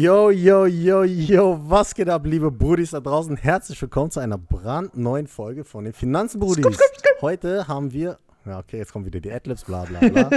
Yo, 0.00 0.30
yo, 0.30 0.64
yo, 0.64 1.04
yo, 1.04 1.60
was 1.68 1.94
geht 1.94 2.08
ab, 2.08 2.24
liebe 2.24 2.50
Brudis 2.50 2.92
da 2.92 3.00
draußen? 3.00 3.36
Herzlich 3.36 3.82
willkommen 3.82 4.10
zu 4.10 4.18
einer 4.18 4.38
brandneuen 4.38 5.26
Folge 5.26 5.62
von 5.62 5.84
den 5.84 5.92
Finanzenbrudis. 5.92 6.78
Heute 7.20 7.68
haben 7.68 7.92
wir, 7.92 8.18
ja, 8.46 8.60
okay, 8.60 8.78
jetzt 8.78 8.94
kommen 8.94 9.04
wieder 9.04 9.20
die 9.20 9.30
Adlibs, 9.30 9.62
bla, 9.64 9.84
bla, 9.84 10.00
bla. 10.08 10.30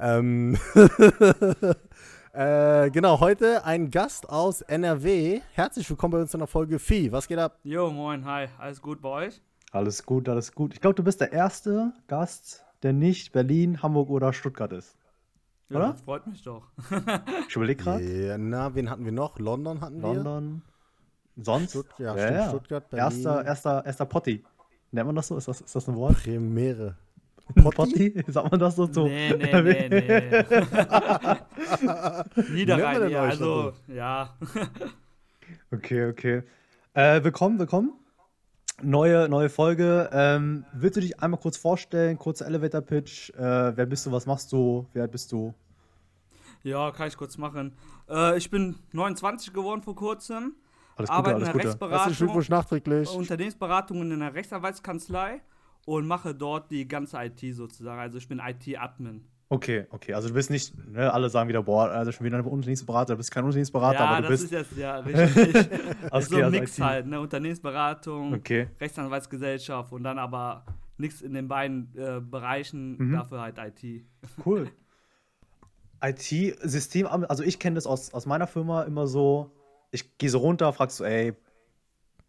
ähm, 0.00 0.58
äh, 2.32 2.90
genau, 2.90 3.20
heute 3.20 3.64
ein 3.64 3.92
Gast 3.92 4.28
aus 4.28 4.62
NRW. 4.62 5.42
Herzlich 5.52 5.88
willkommen 5.88 6.14
bei 6.14 6.20
uns 6.20 6.34
in 6.34 6.40
der 6.40 6.48
Folge 6.48 6.80
Vieh. 6.80 7.12
Was 7.12 7.28
geht 7.28 7.38
ab? 7.38 7.56
Jo, 7.62 7.92
moin, 7.92 8.24
hi, 8.24 8.48
alles 8.58 8.82
gut 8.82 9.00
bei 9.00 9.10
euch? 9.10 9.40
Alles 9.70 10.04
gut, 10.04 10.28
alles 10.28 10.50
gut. 10.52 10.74
Ich 10.74 10.80
glaube, 10.80 10.96
du 10.96 11.04
bist 11.04 11.20
der 11.20 11.32
erste 11.32 11.92
Gast, 12.08 12.64
der 12.82 12.94
nicht 12.94 13.30
Berlin, 13.30 13.80
Hamburg 13.80 14.10
oder 14.10 14.32
Stuttgart 14.32 14.72
ist. 14.72 14.97
Ja, 15.70 15.76
Oder? 15.76 15.92
das 15.92 16.00
freut 16.00 16.26
mich 16.26 16.42
doch. 16.42 16.62
Ich 17.48 17.56
überlege 17.56 17.82
gerade. 17.82 18.02
Ja, 18.02 18.38
na, 18.38 18.74
wen 18.74 18.88
hatten 18.88 19.04
wir 19.04 19.12
noch? 19.12 19.38
London 19.38 19.80
hatten 19.82 20.00
wir. 20.00 20.14
London. 20.14 20.62
Sonst? 21.36 21.70
Stutt 21.70 21.86
ja, 21.98 22.16
stimmt, 22.16 22.48
Stuttgart, 22.48 22.90
Berlin. 22.90 23.04
Erster, 23.04 23.44
erster, 23.44 23.86
erster 23.86 24.06
Potti. 24.06 24.42
Nennt 24.90 25.06
man 25.06 25.16
das 25.16 25.28
so? 25.28 25.36
Ist 25.36 25.46
das, 25.46 25.60
ist 25.60 25.76
das 25.76 25.88
ein 25.88 25.94
Wort? 25.94 26.16
Premiere. 26.22 26.96
Potti? 27.54 28.24
Sagt 28.28 28.50
man 28.50 28.58
das 28.58 28.76
so? 28.76 28.86
so? 28.90 29.06
Nee, 29.06 29.34
nee, 29.36 29.62
nee, 29.62 29.88
nee. 29.88 30.44
Niederrhein, 32.52 33.10
ja, 33.10 33.22
also, 33.22 33.72
ja. 33.88 34.36
Okay, 35.70 36.08
okay. 36.08 36.42
Äh, 36.94 37.22
willkommen, 37.22 37.58
willkommen. 37.58 37.92
Neue, 38.82 39.28
neue 39.28 39.48
Folge. 39.48 40.08
Ähm, 40.12 40.64
willst 40.72 40.96
du 40.96 41.00
dich 41.00 41.20
einmal 41.20 41.40
kurz 41.40 41.56
vorstellen? 41.56 42.16
Kurzer 42.16 42.46
Elevator-Pitch. 42.46 43.30
Äh, 43.30 43.76
wer 43.76 43.86
bist 43.86 44.06
du? 44.06 44.12
Was 44.12 44.24
machst 44.26 44.52
du? 44.52 44.86
Wer 44.92 45.02
alt 45.02 45.12
bist 45.12 45.32
du? 45.32 45.52
Ja, 46.62 46.90
kann 46.92 47.08
ich 47.08 47.16
kurz 47.16 47.38
machen. 47.38 47.74
Äh, 48.08 48.38
ich 48.38 48.50
bin 48.50 48.76
29 48.92 49.52
geworden 49.52 49.82
vor 49.82 49.96
kurzem. 49.96 50.54
Alles 50.96 51.08
Gute, 51.10 51.18
arbeite 51.18 51.34
alles 51.36 51.40
in 51.40 51.44
der 51.44 51.52
Gute. 51.54 51.64
Rechtsberatung. 51.64 52.06
Unternehmensberatung 53.16 54.02
in 54.02 54.12
einer 54.12 54.34
Rechtsanwaltskanzlei 54.34 55.40
und 55.86 56.06
mache 56.06 56.34
dort 56.34 56.70
die 56.70 56.86
ganze 56.86 57.18
IT 57.18 57.40
sozusagen. 57.54 58.00
Also 58.00 58.18
ich 58.18 58.28
bin 58.28 58.40
IT-Admin. 58.40 59.24
Okay, 59.50 59.86
okay. 59.90 60.12
Also 60.12 60.28
du 60.28 60.34
bist 60.34 60.50
nicht, 60.50 60.74
ne, 60.88 61.10
alle 61.10 61.30
sagen 61.30 61.48
wieder, 61.48 61.62
boah, 61.62 61.88
also 61.90 62.12
schon 62.12 62.26
wieder 62.26 62.36
ein 62.36 62.44
Unternehmensberater, 62.44 63.14
du 63.14 63.16
bist 63.16 63.30
kein 63.30 63.44
Unternehmensberater, 63.44 64.00
ja, 64.00 64.06
aber 64.06 64.16
du 64.22 64.28
das 64.28 64.42
bist. 64.42 64.44
ist 64.44 64.50
jetzt 64.50 64.76
ja 64.76 64.98
richtig. 64.98 65.56
ist 65.56 66.28
so 66.28 66.36
ein 66.36 66.44
also 66.44 66.50
Mix 66.50 66.78
halt, 66.78 67.06
ne? 67.06 67.18
Unternehmensberatung, 67.20 68.34
Okay. 68.34 68.68
Rechtsanwaltsgesellschaft 68.78 69.92
und 69.92 70.02
dann 70.04 70.18
aber 70.18 70.66
nichts 70.98 71.22
in 71.22 71.32
den 71.32 71.48
beiden 71.48 71.88
äh, 71.96 72.20
Bereichen, 72.20 72.98
Mhm. 72.98 73.12
dafür 73.12 73.40
halt 73.40 73.56
IT. 73.58 74.04
Cool. 74.44 74.70
IT-System, 76.02 77.06
also 77.06 77.42
ich 77.42 77.58
kenne 77.58 77.74
das 77.74 77.86
aus, 77.86 78.12
aus 78.12 78.26
meiner 78.26 78.46
Firma 78.46 78.82
immer 78.82 79.06
so, 79.06 79.50
ich 79.90 80.18
gehe 80.18 80.30
so 80.30 80.38
runter, 80.38 80.72
fragst 80.72 80.98
so, 80.98 81.04
ey, 81.04 81.34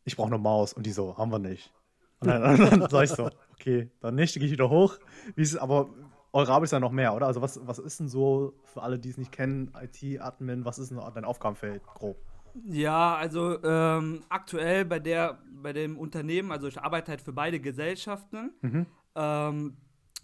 ich 0.05 0.15
brauche 0.15 0.27
eine 0.29 0.37
Maus 0.37 0.73
und 0.73 0.85
die 0.85 0.91
so, 0.91 1.17
haben 1.17 1.31
wir 1.31 1.39
nicht. 1.39 1.71
Und 2.19 2.29
dann, 2.29 2.41
dann, 2.41 2.57
dann 2.79 2.89
sag 2.89 3.03
ich 3.03 3.11
so, 3.11 3.29
okay, 3.53 3.89
dann 3.99 4.15
nicht, 4.15 4.33
gehe 4.33 4.45
ich 4.45 4.51
wieder 4.51 4.69
hoch. 4.69 4.97
Wie 5.35 5.41
ist, 5.41 5.57
aber 5.57 5.89
eure 6.31 6.51
Arbeit 6.51 6.65
ist 6.65 6.71
ja 6.71 6.79
noch 6.79 6.91
mehr, 6.91 7.15
oder? 7.15 7.27
Also 7.27 7.41
was, 7.41 7.59
was 7.65 7.79
ist 7.79 7.99
denn 7.99 8.07
so, 8.07 8.53
für 8.65 8.81
alle, 8.83 8.99
die 8.99 9.09
es 9.09 9.17
nicht 9.17 9.31
kennen, 9.31 9.71
IT-Admin, 9.79 10.65
was 10.65 10.79
ist 10.79 10.91
denn 10.91 10.99
dein 11.13 11.25
Aufgabenfeld 11.25 11.83
grob? 11.85 12.17
Ja, 12.65 13.15
also 13.15 13.61
ähm, 13.63 14.21
aktuell 14.29 14.85
bei 14.85 14.99
der, 14.99 15.39
bei 15.51 15.73
dem 15.73 15.97
Unternehmen, 15.97 16.51
also 16.51 16.67
ich 16.67 16.79
arbeite 16.79 17.11
halt 17.11 17.21
für 17.21 17.33
beide 17.33 17.59
Gesellschaften. 17.59 18.51
Mhm. 18.61 18.85
Ähm, 19.15 19.77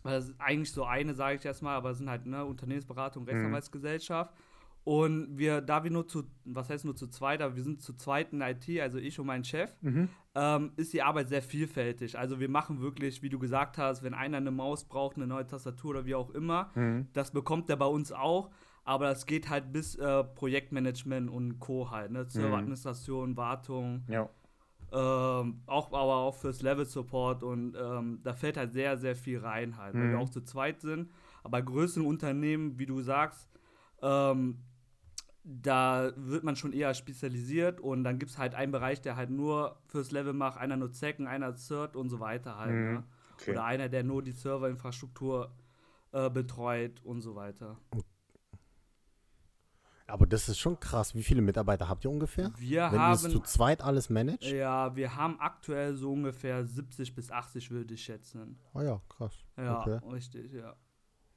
weil 0.04 0.14
das 0.20 0.30
ist 0.30 0.36
eigentlich 0.40 0.72
so 0.72 0.86
eine, 0.86 1.16
sage 1.16 1.38
ich 1.38 1.46
erstmal, 1.46 1.76
aber 1.76 1.90
es 1.90 1.98
sind 1.98 2.10
halt 2.10 2.28
ne, 2.28 2.46
Unternehmensberatung, 2.46 3.26
Mhm. 3.26 4.08
Und 4.86 5.38
wir, 5.38 5.62
da 5.62 5.84
wir 5.84 5.90
nur 5.92 6.08
zu, 6.08 6.24
was 6.46 6.70
heißt 6.70 6.86
nur 6.86 6.96
zu 6.96 7.08
zweit, 7.08 7.42
aber 7.42 7.56
wir 7.56 7.64
sind 7.64 7.82
zu 7.82 7.94
zweit 7.96 8.32
in 8.34 8.42
IT, 8.42 8.70
also 8.80 8.98
ich 9.00 9.20
und 9.20 9.26
mein 9.26 9.44
Chef, 9.44 9.76
Mhm. 9.82 10.08
ähm, 10.36 10.72
ist 10.78 10.94
die 10.94 11.02
Arbeit 11.02 11.28
sehr 11.28 11.42
vielfältig. 11.42 12.18
Also 12.18 12.40
wir 12.40 12.50
machen 12.50 12.80
wirklich, 12.82 13.24
wie 13.24 13.30
du 13.30 13.40
gesagt 13.40 13.78
hast, 13.80 14.04
wenn 14.04 14.14
einer 14.14 14.38
eine 14.38 14.52
Maus 14.52 14.84
braucht, 14.86 15.16
eine 15.18 15.26
neue 15.28 15.48
Tastatur 15.48 15.90
oder 15.92 16.06
wie 16.06 16.14
auch 16.16 16.30
immer, 16.30 16.70
Mhm. 16.76 17.08
das 17.14 17.32
bekommt 17.32 17.70
er 17.70 17.78
bei 17.78 17.88
uns 17.88 18.12
auch. 18.12 18.52
Aber 18.84 19.06
das 19.06 19.26
geht 19.26 19.50
halt 19.50 19.74
bis 19.74 19.96
äh, 19.96 20.24
Projektmanagement 20.24 21.32
und 21.32 21.60
Co. 21.60 21.90
halt, 21.90 22.12
ne? 22.12 22.26
Serveradministration, 22.30 23.36
Wartung, 23.36 24.04
Ja. 24.08 24.30
ähm, 24.94 25.62
auch, 25.66 25.88
aber 25.88 26.18
auch 26.18 26.36
fürs 26.36 26.62
Level 26.62 26.86
Support 26.86 27.42
und 27.44 27.76
ähm, 27.76 28.20
da 28.24 28.34
fällt 28.36 28.58
halt 28.58 28.72
sehr, 28.74 28.98
sehr 28.98 29.16
viel 29.16 29.40
rein 29.40 29.78
halt, 29.78 29.96
weil 29.96 30.04
Mhm. 30.08 30.12
wir 30.12 30.20
auch 30.20 30.30
zu 30.30 30.42
zweit 30.42 30.82
sind. 30.82 31.10
Aber 31.44 31.52
bei 31.54 31.62
größeren 31.64 32.06
Unternehmen, 32.06 32.78
wie 32.78 32.86
du 32.86 33.02
sagst, 33.02 33.50
ähm, 34.04 34.60
da 35.48 36.12
wird 36.16 36.44
man 36.44 36.56
schon 36.56 36.74
eher 36.74 36.94
spezialisiert 36.96 37.80
und 37.80 38.04
dann 38.04 38.18
gibt 38.18 38.32
es 38.32 38.38
halt 38.40 38.56
einen 38.56 38.72
Bereich, 38.72 39.02
der 39.02 39.16
halt 39.16 39.30
nur 39.30 39.80
fürs 39.86 40.10
Level 40.12 40.34
macht, 40.34 40.58
einer 40.58 40.76
nur 40.76 40.92
Zecken, 40.92 41.28
einer 41.28 41.56
Cert 41.56 41.96
und 41.96 42.10
so 42.10 42.20
weiter 42.20 42.58
halt. 42.58 42.74
Mhm. 42.74 42.94
Ne? 42.94 43.04
Okay. 43.36 43.52
Oder 43.52 43.66
einer, 43.66 43.88
der 43.88 44.04
nur 44.04 44.24
die 44.24 44.32
Serverinfrastruktur 44.32 45.56
äh, 46.14 46.30
betreut 46.32 47.02
und 47.04 47.22
so 47.22 47.36
weiter. 47.36 47.78
Aber 50.08 50.26
das 50.26 50.50
ist 50.50 50.60
schon 50.60 50.80
krass. 50.80 51.14
Wie 51.16 51.24
viele 51.24 51.42
Mitarbeiter 51.42 51.90
habt 51.90 52.06
ihr 52.06 52.12
ungefähr? 52.12 52.52
Wir 52.58 52.92
Wenn 52.92 53.00
ihr 53.00 53.12
es 53.12 53.24
haben 53.24 53.32
zu 53.32 53.40
zweit 53.42 53.82
alles 53.84 54.10
managt? 54.10 54.44
Ja, 54.44 54.96
wir 54.96 55.16
haben 55.16 55.40
aktuell 55.40 55.96
so 55.96 56.14
ungefähr 56.14 56.66
70 56.66 57.14
bis 57.16 57.32
80, 57.32 57.72
würde 57.72 57.94
ich 57.94 58.04
schätzen. 58.04 58.60
Oh 58.74 58.82
ja, 58.82 59.02
krass. 59.10 59.34
Ja, 59.58 59.82
Okay. 59.82 60.00
richtig, 60.12 60.54
ja. 60.54 60.76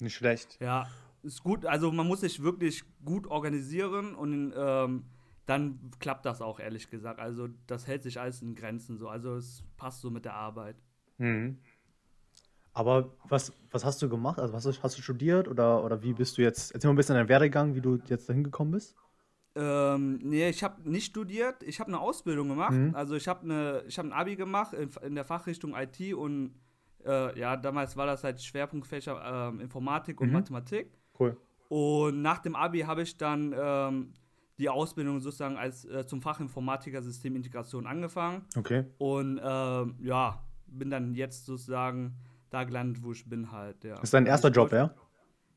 Nicht 0.01 0.15
schlecht. 0.15 0.59
Ja, 0.61 0.87
ist 1.29 1.43
gut. 1.43 1.65
Also 1.65 1.93
man 1.93 2.07
muss 2.07 2.21
sich 2.21 2.43
wirklich 2.43 2.83
gut 3.05 3.27
organisieren 3.27 4.15
und 4.15 4.53
ähm, 4.57 5.05
dann 5.47 5.91
klappt 5.99 6.27
das 6.27 6.43
auch, 6.43 6.61
ehrlich 6.61 6.91
gesagt. 6.91 7.21
Also 7.21 7.49
das 7.67 7.87
hält 7.87 8.03
sich 8.03 8.21
alles 8.21 8.43
in 8.43 8.55
Grenzen 8.55 8.99
so. 8.99 9.09
Also 9.09 9.37
es 9.37 9.63
passt 9.77 10.01
so 10.01 10.11
mit 10.11 10.25
der 10.25 10.35
Arbeit. 10.35 10.77
Mhm. 11.19 11.59
Aber 12.73 13.13
was, 13.29 13.53
was 13.71 13.85
hast 13.85 14.01
du 14.03 14.09
gemacht? 14.09 14.39
Also 14.39 14.53
was 14.55 14.67
hast, 14.67 14.83
hast 14.83 14.99
du 14.99 15.03
studiert 15.03 15.49
oder, 15.49 15.85
oder 15.85 16.03
wie 16.03 16.13
bist 16.13 16.39
du 16.39 16.43
jetzt? 16.43 16.73
Erzähl 16.73 16.89
mal 16.89 16.95
ein 16.95 16.97
bisschen 16.97 17.17
deinen 17.17 17.29
Werdegang, 17.29 17.75
wie 17.75 17.81
du 17.81 17.99
jetzt 18.07 18.29
dahin 18.29 18.45
gekommen 18.45 18.73
bist. 18.73 18.95
Ähm, 19.57 20.21
nee, 20.23 20.49
ich 20.49 20.63
habe 20.63 20.89
nicht 20.89 21.07
studiert. 21.07 21.63
Ich 21.65 21.81
habe 21.81 21.89
eine 21.89 21.99
Ausbildung 21.99 22.49
gemacht. 22.49 22.75
Mhm. 22.75 22.95
Also 22.95 23.17
ich 23.17 23.27
habe 23.27 23.43
eine, 23.43 23.83
ich 23.89 23.99
habe 23.99 24.09
ein 24.09 24.13
Abi 24.13 24.37
gemacht 24.37 24.75
in, 24.75 24.91
in 25.03 25.15
der 25.15 25.25
Fachrichtung 25.25 25.75
IT 25.75 26.15
und 26.15 26.55
äh, 27.05 27.39
ja, 27.39 27.57
damals 27.57 27.97
war 27.97 28.07
das 28.07 28.23
halt 28.23 28.41
Schwerpunktfächer 28.43 29.49
ähm, 29.49 29.61
Informatik 29.61 30.21
und 30.21 30.29
Mhm. 30.29 30.35
Mathematik. 30.35 30.98
Cool. 31.19 31.37
Und 31.69 32.23
nach 32.23 32.39
dem 32.39 32.57
Abi 32.57 32.81
habe 32.81 33.03
ich 33.03 33.17
dann 33.17 33.55
ähm, 33.59 34.13
die 34.59 34.69
Ausbildung 34.69 35.21
sozusagen 35.21 35.57
als 35.57 35.85
äh, 35.85 36.07
zum 36.07 36.23
Fachinformatiker 36.23 37.03
Systemintegration 37.03 37.87
angefangen 37.87 38.45
Okay. 38.57 38.85
und 38.99 39.41
ähm, 39.43 39.97
ja, 40.01 40.43
bin 40.67 40.91
dann 40.91 41.15
jetzt 41.15 41.47
sozusagen 41.47 42.17
da 42.51 42.65
gelandet, 42.65 43.03
wo 43.03 43.13
ich 43.13 43.29
bin 43.29 43.53
halt. 43.53 43.85
Ja. 43.85 43.95
Das 43.97 44.05
ist 44.05 44.15
dein 44.15 44.27
erster 44.27 44.49
Job, 44.51 44.73
ja? 44.73 44.95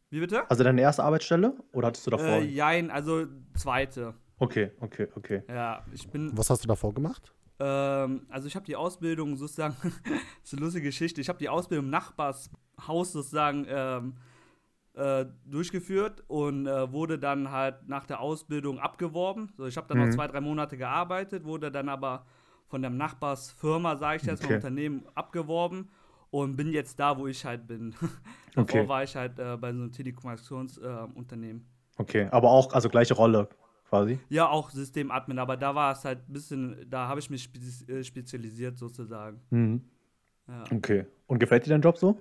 Wie 0.09 0.19
bitte? 0.19 0.49
Also 0.49 0.63
deine 0.63 0.81
erste 0.81 1.03
Arbeitsstelle 1.03 1.53
oder 1.71 1.87
hattest 1.87 2.05
du 2.05 2.11
davor? 2.11 2.27
Äh, 2.27 2.43
jein, 2.43 2.91
also 2.91 3.25
zweite. 3.55 4.13
okay, 4.39 4.71
okay, 4.81 5.07
okay. 5.15 5.43
Ja, 5.47 5.85
ich 5.93 6.07
bin 6.09 6.37
Was 6.37 6.49
hast 6.49 6.63
du 6.63 6.67
davor 6.67 6.93
gemacht? 6.93 7.33
Ähm, 7.59 8.25
also 8.29 8.47
ich 8.47 8.55
habe 8.55 8.65
die 8.65 8.75
Ausbildung 8.75 9.37
sozusagen, 9.37 9.75
das 9.81 9.93
ist 10.43 10.53
eine 10.53 10.61
lustige 10.65 10.87
Geschichte, 10.87 11.21
ich 11.21 11.29
habe 11.29 11.39
die 11.39 11.47
Ausbildung 11.47 11.85
im 11.85 11.91
Nachbarshaus 11.91 13.13
sozusagen 13.13 13.65
ähm, 13.69 14.15
äh, 15.01 15.25
durchgeführt 15.45 16.23
und 16.27 16.67
äh, 16.67 16.91
wurde 16.91 17.17
dann 17.17 17.51
halt 17.51 17.87
nach 17.87 18.05
der 18.05 18.19
Ausbildung 18.19 18.79
abgeworben. 18.79 19.49
So, 19.57 19.65
ich 19.65 19.77
habe 19.77 19.87
dann 19.87 19.97
Mhm. 19.97 20.03
noch 20.05 20.09
zwei, 20.11 20.27
drei 20.27 20.41
Monate 20.41 20.77
gearbeitet, 20.77 21.43
wurde 21.45 21.71
dann 21.71 21.89
aber 21.89 22.25
von 22.67 22.81
der 22.81 22.91
Nachbarsfirma, 22.91 23.95
sage 23.97 24.17
ich 24.17 24.25
jetzt 24.25 24.43
mal, 24.43 24.47
Okay. 24.49 24.55
Unternehmen 24.57 25.03
abgeworben 25.15 25.89
und 26.29 26.55
bin 26.55 26.71
jetzt 26.71 26.99
da, 26.99 27.17
wo 27.17 27.27
ich 27.27 27.43
halt 27.45 27.67
bin. 27.67 27.93
Davor 28.55 28.63
Okay. 28.63 28.87
war 28.87 29.03
ich 29.03 29.15
halt 29.15 29.39
äh, 29.39 29.57
bei 29.57 29.71
so 29.73 29.79
einem 29.81 29.91
Telekommunikationsunternehmen. 29.91 31.13
Äh, 31.15 31.19
Unternehmen. 31.19 31.65
Okay, 31.97 32.27
aber 32.31 32.49
auch, 32.49 32.73
also 32.73 32.89
gleiche 32.89 33.13
Rolle 33.13 33.47
quasi. 33.89 34.19
ja, 34.29 34.47
auch 34.49 34.69
Systemadmin, 34.69 35.37
aber 35.39 35.57
da 35.57 35.75
war 35.75 35.91
es 35.91 36.05
halt 36.05 36.19
ein 36.29 36.33
bisschen, 36.33 36.85
da 36.89 37.07
habe 37.07 37.19
ich 37.19 37.29
mich 37.29 37.43
spezi 37.43 37.91
äh, 37.91 38.03
spezialisiert 38.03 38.77
sozusagen. 38.77 39.41
Mhm. 39.49 39.81
Ja. 40.47 40.63
Okay. 40.71 41.05
Und 41.27 41.39
gefällt 41.39 41.65
dir 41.65 41.69
dein 41.71 41.81
Job 41.81 41.97
so? 41.97 42.17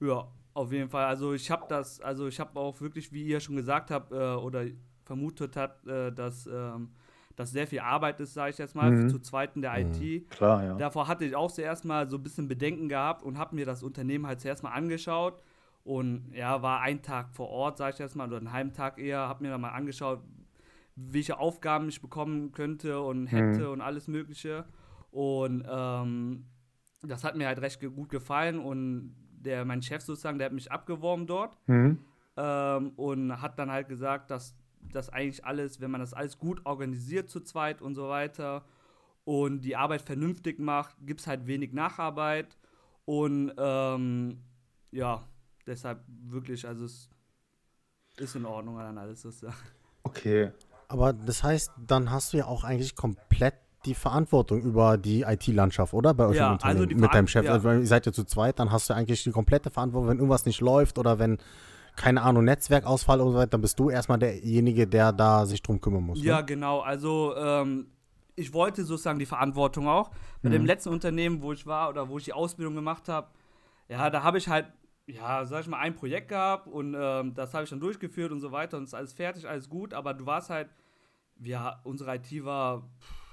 Ja, 0.00 0.28
auf 0.58 0.72
jeden 0.72 0.88
Fall. 0.90 1.06
Also 1.06 1.32
ich 1.32 1.50
habe 1.50 1.66
das, 1.68 2.00
also 2.00 2.26
ich 2.26 2.38
habe 2.40 2.58
auch 2.58 2.80
wirklich, 2.80 3.12
wie 3.12 3.24
ihr 3.24 3.40
schon 3.40 3.56
gesagt 3.56 3.90
habt 3.90 4.12
äh, 4.12 4.16
oder 4.34 4.64
vermutet 5.04 5.56
habt, 5.56 5.86
äh, 5.86 6.12
dass 6.12 6.46
ähm, 6.46 6.90
das 7.36 7.50
sehr 7.52 7.66
viel 7.66 7.80
Arbeit 7.80 8.18
ist, 8.20 8.34
sage 8.34 8.50
ich 8.50 8.58
jetzt 8.58 8.74
mal, 8.74 8.90
Mhm. 8.90 9.08
zu 9.08 9.18
zweiten 9.20 9.62
der 9.62 9.78
IT. 9.78 10.28
Klar, 10.30 10.64
ja. 10.64 10.74
Davor 10.76 11.06
hatte 11.06 11.24
ich 11.24 11.36
auch 11.36 11.50
zuerst 11.52 11.84
mal 11.84 12.08
so 12.10 12.16
ein 12.16 12.22
bisschen 12.22 12.48
Bedenken 12.48 12.88
gehabt 12.88 13.22
und 13.22 13.38
habe 13.38 13.54
mir 13.54 13.64
das 13.64 13.82
Unternehmen 13.82 14.26
halt 14.26 14.40
zuerst 14.40 14.62
mal 14.64 14.72
angeschaut 14.72 15.42
und 15.84 16.32
ja, 16.34 16.60
war 16.62 16.80
ein 16.80 17.00
Tag 17.02 17.30
vor 17.32 17.48
Ort, 17.48 17.78
sage 17.78 17.92
ich 17.94 17.98
jetzt 18.00 18.16
mal, 18.16 18.26
oder 18.28 18.38
einen 18.38 18.52
halben 18.52 18.72
Tag 18.72 18.98
eher, 18.98 19.20
habe 19.20 19.44
mir 19.44 19.50
dann 19.50 19.60
mal 19.60 19.70
angeschaut, 19.70 20.20
welche 20.96 21.38
Aufgaben 21.38 21.88
ich 21.88 22.02
bekommen 22.02 22.50
könnte 22.52 23.00
und 23.00 23.28
hätte 23.28 23.66
Mhm. 23.66 23.72
und 23.74 23.80
alles 23.80 24.08
Mögliche. 24.08 24.64
Und 25.12 25.64
ähm, 25.70 26.46
das 27.02 27.22
hat 27.22 27.36
mir 27.36 27.46
halt 27.46 27.60
recht 27.60 27.80
gut 27.80 28.08
gefallen 28.10 28.58
und 28.58 29.14
der, 29.44 29.64
mein 29.64 29.82
Chef 29.82 30.02
sozusagen, 30.02 30.38
der 30.38 30.46
hat 30.46 30.52
mich 30.52 30.70
abgeworben 30.70 31.26
dort 31.26 31.56
Mhm. 31.66 31.98
ähm, 32.36 32.90
und 32.96 33.40
hat 33.40 33.58
dann 33.58 33.70
halt 33.70 33.88
gesagt, 33.88 34.30
dass 34.30 34.54
das 34.92 35.10
eigentlich 35.10 35.44
alles, 35.44 35.80
wenn 35.80 35.90
man 35.90 36.00
das 36.00 36.14
alles 36.14 36.38
gut 36.38 36.64
organisiert 36.64 37.28
zu 37.28 37.40
zweit 37.40 37.82
und 37.82 37.94
so 37.94 38.08
weiter 38.08 38.64
und 39.24 39.60
die 39.60 39.76
Arbeit 39.76 40.02
vernünftig 40.02 40.58
macht, 40.58 40.96
gibt 41.04 41.20
es 41.20 41.26
halt 41.26 41.46
wenig 41.46 41.72
Nacharbeit. 41.72 42.56
Und 43.04 43.52
ähm, 43.58 44.42
ja, 44.90 45.22
deshalb 45.66 46.02
wirklich, 46.06 46.66
also 46.66 46.86
es 46.86 47.10
ist 48.16 48.36
in 48.36 48.46
Ordnung 48.46 48.78
dann 48.78 48.96
alles 48.96 49.22
sozusagen. 49.22 49.56
Okay. 50.02 50.52
Aber 50.88 51.12
das 51.12 51.42
heißt, 51.42 51.72
dann 51.86 52.10
hast 52.10 52.32
du 52.32 52.38
ja 52.38 52.46
auch 52.46 52.64
eigentlich 52.64 52.96
komplett 52.96 53.54
die 53.84 53.94
Verantwortung 53.94 54.60
über 54.62 54.98
die 54.98 55.22
IT-Landschaft, 55.22 55.94
oder? 55.94 56.12
Bei 56.14 56.26
euch 56.26 56.36
Ja, 56.36 56.48
im 56.48 56.52
Unternehmen 56.54 56.88
also 56.88 56.96
mit 57.00 57.14
deinem 57.14 57.26
Chef. 57.28 57.44
ja. 57.44 57.52
Also, 57.52 57.70
ihr 57.70 57.86
seid 57.86 58.06
ja 58.06 58.12
zu 58.12 58.24
zweit, 58.24 58.58
dann 58.58 58.72
hast 58.72 58.90
du 58.90 58.94
eigentlich 58.94 59.22
die 59.22 59.30
komplette 59.30 59.70
Verantwortung, 59.70 60.08
wenn 60.10 60.16
irgendwas 60.18 60.44
nicht 60.46 60.60
läuft 60.60 60.98
oder 60.98 61.18
wenn, 61.18 61.38
keine 61.96 62.22
Ahnung, 62.22 62.44
Netzwerkausfall 62.44 63.20
und 63.20 63.32
so 63.32 63.38
weiter, 63.38 63.48
dann 63.50 63.60
bist 63.60 63.78
du 63.78 63.88
erstmal 63.90 64.18
derjenige, 64.18 64.86
der 64.86 65.12
da 65.12 65.46
sich 65.46 65.62
drum 65.62 65.80
kümmern 65.80 66.02
muss. 66.02 66.22
Ja, 66.22 66.38
Ne? 66.38 66.44
genau. 66.46 66.80
Also 66.80 67.34
ähm, 67.36 67.86
ich 68.34 68.52
wollte 68.52 68.84
sozusagen 68.84 69.18
die 69.18 69.26
Verantwortung 69.26 69.88
auch. 69.88 70.10
Bei 70.42 70.48
Mhm. 70.48 70.52
dem 70.52 70.66
letzten 70.66 70.90
Unternehmen, 70.90 71.40
wo 71.42 71.52
ich 71.52 71.66
war 71.66 71.88
oder 71.88 72.08
wo 72.08 72.18
ich 72.18 72.24
die 72.24 72.32
Ausbildung 72.32 72.74
gemacht 72.74 73.08
habe, 73.08 73.28
ja, 73.88 74.10
da 74.10 74.22
habe 74.22 74.38
ich 74.38 74.48
halt, 74.48 74.66
ja, 75.06 75.44
sag 75.44 75.62
ich 75.62 75.68
mal, 75.68 75.78
ein 75.78 75.94
Projekt 75.94 76.28
gehabt 76.28 76.66
und 76.68 76.94
ähm, 76.98 77.32
das 77.34 77.54
habe 77.54 77.64
ich 77.64 77.70
dann 77.70 77.80
durchgeführt 77.80 78.30
und 78.32 78.40
so 78.40 78.52
weiter 78.52 78.76
und 78.76 78.84
ist 78.84 78.94
alles 78.94 79.12
fertig, 79.12 79.48
alles 79.48 79.68
gut, 79.68 79.94
aber 79.94 80.14
du 80.14 80.26
warst 80.26 80.50
halt, 80.50 80.68
ja, 81.40 81.80
unsere 81.84 82.16
IT 82.16 82.44
war 82.44 82.80
pff, 82.80 83.27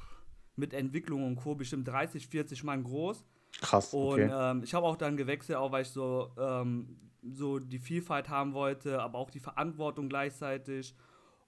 mit 0.56 0.74
Entwicklung 0.74 1.26
und 1.26 1.36
Co. 1.36 1.56
bestimmt 1.56 1.88
30, 1.88 2.28
40 2.28 2.64
Mann 2.64 2.84
groß. 2.84 3.24
Krass. 3.62 3.94
Und 3.94 4.02
Okay. 4.14 4.30
ähm, 4.32 4.62
ich 4.64 4.74
habe 4.74 4.86
auch 4.86 4.96
dann 4.98 5.18
gewechselt, 5.18 5.58
auch 5.58 5.72
weil 5.72 5.84
ich 5.84 5.90
so, 5.90 6.32
ähm, 6.38 6.98
so 7.24 7.60
die 7.60 7.80
Vielfalt 7.80 8.30
haben 8.30 8.54
wollte, 8.54 9.02
aber 9.02 9.18
auch 9.20 9.30
die 9.32 9.40
Verantwortung 9.40 10.10
gleichzeitig. 10.10 10.96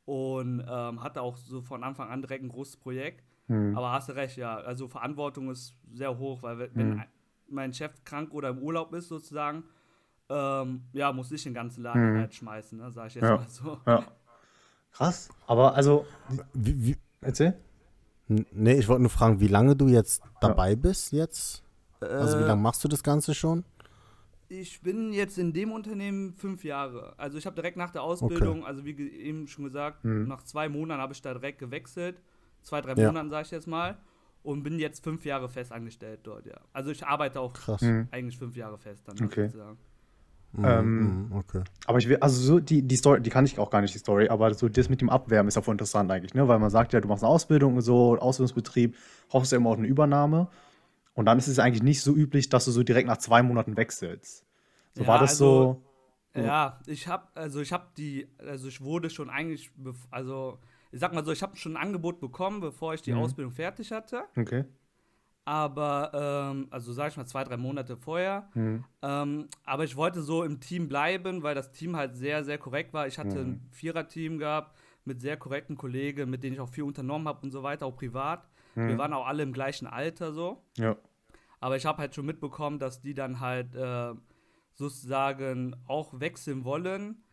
Und 0.06 0.64
ähm, 0.68 1.04
hatte 1.04 1.22
auch 1.22 1.36
so 1.38 1.62
von 1.62 1.84
Anfang 1.84 2.10
an 2.10 2.22
direkt 2.22 2.44
ein 2.44 2.50
großes 2.50 2.78
Projekt. 2.78 3.24
Hm. 3.48 3.76
Aber 3.78 3.92
hast 3.92 4.08
du 4.10 4.14
recht, 4.14 4.38
ja. 4.38 4.56
Also 4.58 4.88
Verantwortung 4.88 5.52
ist 5.52 5.76
sehr 5.92 6.18
hoch, 6.18 6.42
weil 6.44 6.60
wenn- 6.60 7.00
ein- 7.00 7.08
mein 7.50 7.74
Chef 7.74 7.92
krank 8.06 8.34
oder 8.34 8.50
im 8.50 8.60
Urlaub 8.60 8.94
ist 8.94 9.08
sozusagen, 9.10 9.64
ähm, 10.30 10.84
ja, 10.94 11.12
muss 11.14 11.32
ich 11.32 11.44
den 11.44 11.54
ganzen 11.54 11.84
Laden 11.84 12.14
Mhm. 12.14 12.20
halt 12.20 12.34
schmeißen, 12.34 12.78
ne, 12.78 12.92
sag 12.92 13.08
ich 13.08 13.16
jetzt 13.16 13.24
Ja. 13.24 13.36
mal 13.38 13.48
so. 13.48 13.80
Ja. 13.86 14.04
Krass. 14.92 15.30
Aber 15.46 15.76
also, 15.76 16.06
Wie, 16.54 16.86
wie, 16.88 16.98
erzähl. 17.22 17.54
Nee, 18.28 18.74
ich 18.74 18.88
wollte 18.88 19.02
nur 19.02 19.10
fragen, 19.12 19.40
wie 19.40 19.48
lange 19.48 19.76
du 19.76 19.88
jetzt 19.88 20.22
dabei 20.42 20.76
bist 20.76 21.12
jetzt? 21.12 21.64
Also 22.00 22.38
wie 22.40 22.44
Äh, 22.44 22.48
lange 22.48 22.62
machst 22.62 22.84
du 22.84 22.88
das 22.88 23.04
Ganze 23.04 23.34
schon? 23.34 23.64
Ich 24.50 24.82
bin 24.82 25.12
jetzt 25.12 25.38
in 25.38 25.52
dem 25.52 25.72
Unternehmen 25.72 26.34
fünf 26.34 26.64
Jahre. 26.64 27.14
Also 27.18 27.38
ich 27.38 27.46
habe 27.46 27.56
direkt 27.56 27.76
nach 27.76 27.92
der 27.92 28.04
Ausbildung, 28.04 28.66
also 28.66 28.86
wie 28.86 28.92
eben 29.10 29.48
schon 29.48 29.66
gesagt, 29.66 30.06
Mhm. 30.06 30.28
nach 30.28 30.44
zwei 30.44 30.70
Monaten 30.70 31.02
habe 31.02 31.14
ich 31.14 31.22
da 31.22 31.34
direkt 31.34 31.60
gewechselt. 31.60 32.22
Zwei, 32.62 32.80
drei 32.82 32.94
Ja. 32.94 33.08
Monaten 33.08 33.30
sage 33.30 33.46
ich 33.46 33.52
jetzt 33.52 33.68
mal. 33.68 33.98
Und 34.44 34.64
bin 34.64 34.80
jetzt 34.80 35.04
fünf 35.04 35.26
Jahre 35.26 35.50
fest 35.50 35.74
angestellt 35.74 36.22
dort, 36.24 36.46
ja. 36.46 36.56
Also 36.72 36.92
ich 36.92 37.06
arbeite 37.06 37.42
auch 37.42 37.52
Krass. 37.52 37.82
Mhm. 37.82 38.08
eigentlich 38.12 38.38
fünf 38.38 38.56
Jahre 38.56 38.78
fest 38.78 39.06
dann 39.08 39.22
Okay. 39.22 39.48
sozusagen. 39.48 39.78
Mhm, 40.54 40.66
ähm, 40.66 41.28
mhm, 41.30 41.38
okay. 41.38 41.64
Aber 41.86 41.98
ich 42.00 42.08
will, 42.10 42.18
also 42.18 42.42
so 42.42 42.60
die, 42.60 42.82
die 42.82 42.96
Story, 42.96 43.22
die 43.22 43.30
kann 43.30 43.46
ich 43.46 43.60
auch 43.60 43.70
gar 43.70 43.82
nicht, 43.82 43.94
die 43.94 44.00
Story, 44.00 44.30
aber 44.30 44.54
so 44.54 44.68
das 44.70 44.90
mit 44.90 45.02
dem 45.02 45.10
Abwärmen 45.10 45.48
ist 45.48 45.56
ja 45.56 45.62
voll 45.62 45.74
interessant 45.74 46.10
eigentlich, 46.12 46.34
ne? 46.34 46.48
Weil 46.48 46.60
man 46.60 46.70
sagt 46.70 46.94
ja, 46.94 47.02
du 47.02 47.08
machst 47.08 47.24
eine 47.24 47.32
Ausbildung 47.32 47.76
und 47.76 47.82
so, 47.82 48.18
Ausbildungsbetrieb, 48.18 48.96
hoffst 49.32 49.52
ja 49.52 49.58
immer 49.58 49.70
auf 49.70 49.78
eine 49.78 49.88
Übernahme. 49.88 50.48
Und 51.14 51.26
dann 51.26 51.38
ist 51.38 51.48
es 51.48 51.60
eigentlich 51.60 51.84
nicht 51.84 52.02
so 52.02 52.14
üblich, 52.16 52.50
dass 52.50 52.66
du 52.66 52.72
so 52.72 52.84
direkt 52.84 53.08
nach 53.08 53.18
zwei 53.18 53.42
Monaten 53.44 53.76
wechselst. 53.76 54.46
So 54.94 55.02
Ja, 55.04 55.08
war 55.08 55.20
das 55.20 55.32
also- 55.32 55.84
so. 56.36 56.42
Ja, 56.44 56.80
ich 56.86 57.08
habe 57.08 57.28
also 57.34 57.62
ich 57.62 57.74
habe 57.74 57.88
die 57.98 58.28
also 58.38 58.68
ich 58.68 58.82
wurde 58.82 59.10
schon 59.10 59.28
eigentlich 59.32 59.72
also 60.12 60.60
ich 60.92 61.00
sag 61.00 61.12
mal 61.14 61.26
so, 61.26 61.32
ich 61.32 61.42
habe 61.42 61.56
schon 61.58 61.76
ein 61.76 61.82
Angebot 61.82 62.20
bekommen, 62.20 62.60
bevor 62.60 62.94
ich 62.94 63.02
die 63.02 63.14
Mhm. 63.14 63.20
Ausbildung 63.20 63.52
fertig 63.52 63.92
hatte, 63.92 64.24
Okay. 64.38 64.66
Aber 65.48 66.12
ähm, 66.52 66.68
also 66.72 66.92
sag 66.92 67.12
ich 67.12 67.18
mal 67.18 67.26
zwei, 67.26 67.44
drei 67.46 67.56
Monate 67.56 67.96
vorher. 67.96 68.50
Mhm. 68.54 68.84
Ähm, 69.02 69.48
aber 69.64 69.86
ich 69.86 69.96
wollte 69.96 70.22
so 70.22 70.44
im 70.44 70.60
Team 70.60 70.90
bleiben, 70.90 71.42
weil 71.42 71.56
das 71.56 71.72
Team 71.72 71.96
halt 71.96 72.16
sehr, 72.18 72.44
sehr 72.44 72.58
korrekt 72.58 72.94
war. 72.94 73.08
Ich 73.08 73.18
hatte 73.18 73.38
Mhm. 73.46 73.52
ein 73.52 73.70
Vierer-Team 73.72 74.40
gehabt 74.40 74.78
mit 75.06 75.22
sehr 75.22 75.38
korrekten 75.38 75.78
Kollegen, 75.78 76.30
mit 76.30 76.44
denen 76.44 76.56
ich 76.56 76.60
auch 76.60 76.68
viel 76.70 76.84
unternommen 76.84 77.30
habe 77.30 77.40
und 77.44 77.52
so 77.52 77.64
weiter, 77.64 77.86
auch 77.86 77.96
privat. 77.96 78.46
Wir 78.76 78.84
Mhm. 78.96 78.98
waren 78.98 79.14
auch 79.14 79.26
alle 79.26 79.42
im 79.44 79.54
gleichen 79.54 79.88
Alter 79.88 80.34
so. 80.34 80.62
Ja. 80.78 80.98
Aber 81.62 81.78
ich 81.78 81.86
habe 81.86 82.00
halt 82.00 82.14
schon 82.14 82.26
mitbekommen, 82.26 82.78
dass 82.78 83.00
die 83.02 83.14
dann 83.14 83.40
halt 83.40 83.74
äh, 83.74 84.14
sozusagen 84.74 85.76
auch 85.88 86.20
wechseln 86.20 86.66
wollen. 86.66 87.24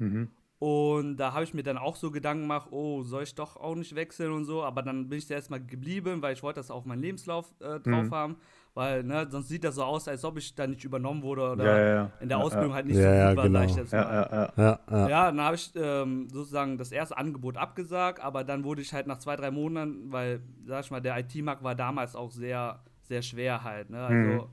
Und 0.65 1.19
da 1.19 1.35
habe 1.35 1.45
ich 1.45 1.53
mir 1.53 1.63
dann 1.63 1.77
auch 1.77 1.95
so 1.95 2.11
Gedanken 2.11 2.45
gemacht, 2.45 2.69
oh, 2.71 3.03
soll 3.03 3.25
ich 3.25 3.35
doch 3.35 3.59
auch 3.59 3.75
nicht 3.75 3.95
wechseln 3.97 4.33
und 4.33 4.47
so. 4.47 4.63
Aber 4.65 4.81
dann 4.83 5.11
bin 5.11 5.19
ich 5.19 5.27
da 5.27 5.35
erstmal 5.35 5.61
geblieben, 5.63 6.23
weil 6.23 6.33
ich 6.33 6.43
wollte 6.43 6.59
das 6.61 6.71
auf 6.71 6.87
meinen 6.87 7.03
Lebenslauf 7.03 7.53
äh, 7.61 7.81
drauf 7.81 8.07
Mhm. 8.07 8.11
haben. 8.15 8.37
Weil, 8.73 9.03
ne, 9.05 9.27
sonst 9.31 9.49
sieht 9.49 9.63
das 9.63 9.75
so 9.75 9.85
aus, 9.85 10.09
als 10.09 10.25
ob 10.25 10.39
ich 10.39 10.55
da 10.55 10.67
nicht 10.67 10.83
übernommen 10.83 11.23
wurde 11.23 11.51
oder 11.53 11.65
Ja, 11.65 11.79
ja, 11.79 11.95
ja. 11.97 12.11
in 12.21 12.29
der 12.31 12.39
Ausbildung 12.39 12.71
ja. 12.71 12.77
halt 12.77 12.87
nicht 12.87 12.97
Ja, 12.97 13.03
so 13.03 13.09
ja, 13.15 13.29
gut 13.29 13.37
war, 13.37 13.51
sag 13.51 13.65
ich 13.67 13.69
genau. 13.73 13.83
jetzt 13.83 13.93
mal. 13.93 13.99
Ja, 14.01 14.13
ja, 14.15 14.33
ja. 14.33 14.53
Ja, 14.57 14.81
ja. 14.91 15.09
Ja, 15.09 15.27
dann 15.27 15.41
habe 15.43 15.57
ich 15.57 15.71
ähm, 15.77 16.29
sozusagen 16.31 16.79
das 16.79 16.93
erste 16.93 17.17
Angebot 17.19 17.59
abgesagt, 17.59 18.21
aber 18.21 18.43
dann 18.43 18.65
wurde 18.65 18.81
ich 18.81 18.95
halt 18.95 19.07
nach 19.07 19.19
zwei, 19.19 19.37
drei 19.37 19.51
Monaten, 19.51 20.11
weil, 20.11 20.41
sag 20.65 20.83
ich 20.87 20.91
mal, 20.91 21.01
der 21.03 21.19
IT-Markt 21.19 21.63
war 21.63 21.75
damals 21.75 22.17
auch 22.17 22.31
sehr, 22.31 22.81
sehr 23.03 23.21
schwer 23.21 23.63
halt. 23.65 23.91
Ne? 23.91 24.03
Also 24.03 24.17
Mhm. 24.17 24.49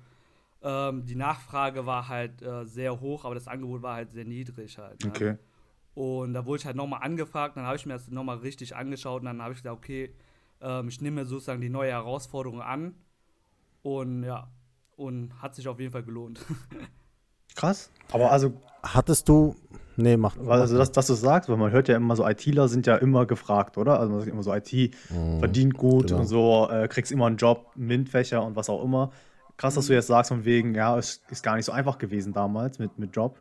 ähm, 0.63 1.05
die 1.05 1.15
Nachfrage 1.15 1.85
war 1.85 2.09
halt 2.09 2.41
äh, 2.41 2.65
sehr 2.65 2.99
hoch, 2.99 3.23
aber 3.23 3.33
das 3.35 3.47
Angebot 3.47 3.81
war 3.81 3.95
halt 3.95 4.11
sehr 4.11 4.25
niedrig 4.25 4.77
halt. 4.77 5.01
Ne? 5.03 5.09
Okay. 5.09 5.37
Und 5.93 6.33
da 6.33 6.45
wurde 6.45 6.59
ich 6.61 6.65
halt 6.65 6.75
nochmal 6.75 7.01
angefragt, 7.03 7.57
dann 7.57 7.65
habe 7.65 7.75
ich 7.75 7.85
mir 7.85 7.93
das 7.93 8.09
nochmal 8.09 8.37
richtig 8.37 8.75
angeschaut 8.75 9.21
und 9.21 9.25
dann 9.25 9.41
habe 9.41 9.53
ich 9.53 9.59
gesagt, 9.61 9.75
okay, 9.77 10.13
ähm, 10.61 10.87
ich 10.87 11.01
nehme 11.01 11.21
mir 11.21 11.25
sozusagen 11.25 11.61
die 11.61 11.69
neue 11.69 11.91
Herausforderung 11.91 12.61
an. 12.61 12.95
Und 13.81 14.23
ja, 14.23 14.47
und 14.95 15.41
hat 15.41 15.55
sich 15.55 15.67
auf 15.67 15.79
jeden 15.79 15.91
Fall 15.91 16.03
gelohnt. 16.03 16.45
Krass. 17.55 17.91
Aber 18.11 18.31
also, 18.31 18.53
Hattest 18.83 19.29
du. 19.29 19.55
Nee, 19.97 20.17
mach. 20.17 20.35
weil, 20.39 20.61
also 20.61 20.77
dass, 20.77 20.91
dass 20.91 21.05
du 21.07 21.13
sagst, 21.13 21.49
weil 21.49 21.57
man 21.57 21.69
hört 21.71 21.87
ja 21.87 21.95
immer 21.97 22.15
so, 22.15 22.25
ITler 22.25 22.67
sind 22.67 22.87
ja 22.87 22.95
immer 22.95 23.25
gefragt, 23.25 23.77
oder? 23.77 23.99
Also 23.99 24.11
man 24.11 24.21
sagt 24.21 24.31
immer 24.31 24.41
so, 24.41 24.53
IT 24.53 24.95
Mhm. 25.11 25.39
verdient 25.39 25.73
gut 25.75 26.07
genau. 26.07 26.21
und 26.21 26.25
so, 26.27 26.69
äh, 26.71 26.87
kriegst 26.87 27.11
immer 27.11 27.27
einen 27.27 27.37
Job, 27.37 27.71
MINT-Fächer 27.75 28.43
und 28.43 28.55
was 28.55 28.69
auch 28.69 28.83
immer. 28.83 29.11
Krass, 29.57 29.75
dass 29.75 29.87
du 29.87 29.93
jetzt 29.93 30.07
sagst, 30.07 30.29
von 30.29 30.45
wegen, 30.45 30.73
ja, 30.73 30.97
es 30.97 31.21
ist 31.29 31.43
gar 31.43 31.55
nicht 31.57 31.65
so 31.65 31.71
einfach 31.71 31.97
gewesen 31.99 32.33
damals 32.33 32.79
mit, 32.79 32.97
mit 32.97 33.15
Job 33.15 33.39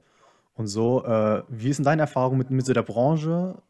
und 0.60 0.68
so. 0.68 1.04
Äh, 1.04 1.42
wie 1.48 1.70
ist 1.70 1.78
denn 1.78 1.84
deine 1.84 2.02
Erfahrung 2.02 2.38
mit, 2.38 2.50
mit 2.50 2.64
so 2.64 2.72
der 2.72 2.82
Branche? 2.82 3.60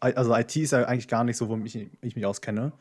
Also 0.00 0.34
IT 0.34 0.56
ist 0.56 0.70
ja 0.70 0.84
eigentlich 0.84 1.08
gar 1.08 1.24
nicht 1.24 1.36
so, 1.36 1.48
womit 1.50 1.74
ich, 1.74 1.90
ich 2.00 2.16
mich 2.16 2.24
auskenne. 2.24 2.72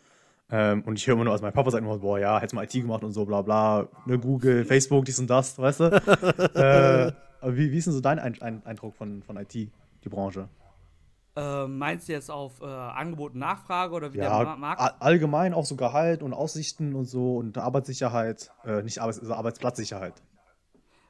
Ähm, 0.51 0.83
und 0.85 0.97
ich 0.97 1.05
höre 1.05 1.15
immer 1.15 1.25
nur 1.25 1.33
aus 1.33 1.41
meinem 1.41 1.53
Papa 1.53 1.69
sagt 1.69 1.83
immer, 1.83 1.97
boah, 1.99 2.17
ja, 2.17 2.37
hättest 2.39 2.55
mal 2.55 2.63
IT 2.63 2.71
gemacht 2.71 3.03
und 3.03 3.11
so, 3.11 3.25
bla 3.25 3.41
bla, 3.41 3.87
ne, 4.05 4.17
Google, 4.17 4.63
Facebook, 4.65 5.05
dies 5.05 5.19
und 5.19 5.29
das, 5.29 5.59
weißt 5.59 5.79
du? 5.81 5.85
äh, 6.55 7.11
aber 7.41 7.55
wie, 7.57 7.71
wie 7.71 7.77
ist 7.77 7.85
denn 7.85 7.93
so 7.93 7.99
dein 8.01 8.19
Ein 8.19 8.41
Ein 8.41 8.65
Eindruck 8.65 8.95
von, 8.95 9.21
von 9.21 9.37
IT, 9.37 9.53
die 9.53 10.09
Branche? 10.09 10.47
äh, 11.35 11.67
meinst 11.67 12.07
du 12.09 12.13
jetzt 12.13 12.31
auf 12.31 12.61
äh, 12.61 12.65
Angebot 12.65 13.33
und 13.33 13.39
Nachfrage 13.39 13.93
oder 13.93 14.13
wie 14.13 14.17
der 14.17 14.27
Ja, 14.27 14.43
Ma 14.43 14.55
Markt? 14.55 15.01
allgemein 15.01 15.53
auch 15.53 15.65
so 15.65 15.75
Gehalt 15.75 16.23
und 16.23 16.33
Aussichten 16.33 16.95
und 16.95 17.05
so 17.05 17.37
und 17.37 17.57
Arbeitssicherheit, 17.57 18.51
äh, 18.65 18.81
nicht 18.81 18.99
Arbeits 18.99 19.19
also 19.19 19.33
Arbeitsplatzsicherheit. 19.33 20.21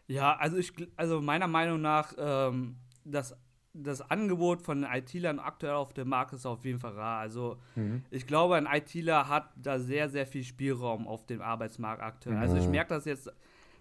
Ja, 0.10 0.36
also 0.38 0.58
ich, 0.58 0.74
also 0.96 1.22
meiner 1.22 1.48
Meinung 1.48 1.82
nach, 1.82 2.14
ähm, 2.18 2.78
das, 3.06 3.38
das 3.74 4.02
Angebot 4.10 4.64
von 4.64 4.84
IT-Lern 4.84 5.40
aktuell 5.40 5.74
auf 5.74 5.94
dem 5.94 6.10
Markt 6.10 6.34
ist 6.34 6.48
auf 6.48 6.66
jeden 6.66 6.80
Fall 6.80 6.94
rar. 6.94 7.20
Also 7.20 7.60
Mhm. 7.76 8.04
ich 8.10 8.26
glaube, 8.26 8.56
ein 8.56 8.66
ITler 8.66 9.30
hat 9.30 9.52
da 9.56 9.80
sehr, 9.80 10.10
sehr 10.10 10.26
viel 10.26 10.44
Spielraum 10.44 11.08
auf 11.08 11.28
dem 11.28 11.42
Arbeitsmarkt 11.42 12.02
aktuell. 12.02 12.38
Also 12.38 12.58
ich 12.58 12.66
Mhm. 12.66 12.72
merke 12.72 12.96
das 12.96 13.06
jetzt, 13.06 13.32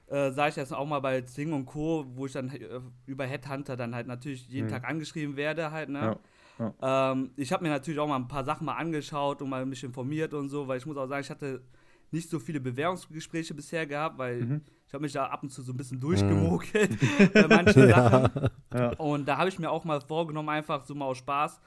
äh, 0.09 0.31
sage 0.31 0.51
ich 0.51 0.57
jetzt 0.57 0.75
auch 0.75 0.87
mal 0.87 1.01
bei 1.01 1.23
Zing 1.23 1.53
und 1.55 1.65
Co., 1.65 2.05
wo 2.15 2.27
ich 2.27 2.33
dann 2.33 2.51
äh, 2.51 2.81
über 3.07 3.25
Headhunter 3.25 3.77
dann 3.77 3.95
halt 3.95 4.07
natürlich 4.07 4.47
jeden 4.49 4.67
Mhm. 4.69 4.73
Tag 4.73 4.85
angeschrieben 4.87 5.35
werde 5.37 5.71
halt, 5.71 5.89
ne? 5.89 6.19
Ja, 6.59 7.11
Ähm, 7.11 7.31
ich 7.37 7.53
habe 7.53 7.65
mir 7.65 7.71
natürlich 7.71 7.99
auch 7.99 8.07
mal 8.07 8.17
ein 8.17 8.29
paar 8.29 8.45
Sachen 8.45 8.67
mal 8.67 8.77
angeschaut 8.77 9.41
und 9.41 9.49
mal 9.49 9.65
mich 9.65 9.83
informiert 9.83 10.35
und 10.35 10.51
so, 10.51 10.69
weil 10.69 10.77
ich 10.77 10.85
muss 10.87 10.97
auch 10.99 11.07
sagen, 11.07 11.23
ich 11.23 11.31
hatte 11.31 11.63
nicht 12.11 12.29
so 12.29 12.39
viele 12.39 12.61
Bewerbungsgespräche 12.61 13.55
bisher 13.55 13.87
gehabt, 13.87 14.19
weil 14.19 14.43
Mhm. 14.43 14.61
Ich 14.89 14.95
habe 14.95 15.03
mich 15.03 15.13
da 15.13 15.27
ab 15.27 15.43
und 15.43 15.51
zu 15.51 15.63
so 15.63 15.73
ein 15.73 15.77
bisschen 15.77 16.01
durchgemogelt 16.01 16.99
bei 17.35 17.47
manchen 17.47 17.89
Sachen. 17.89 18.51
Ja. 18.75 18.89
Und 18.97 19.29
da 19.29 19.37
habe 19.37 19.51
ich 19.51 19.59
mir 19.59 19.71
auch 19.71 19.85
mal 19.85 20.01
vorgenommen, 20.01 20.49
einfach 20.49 20.83
so 20.85 20.95
mal 20.95 21.05
aus 21.05 21.19
Spaß, 21.19 21.61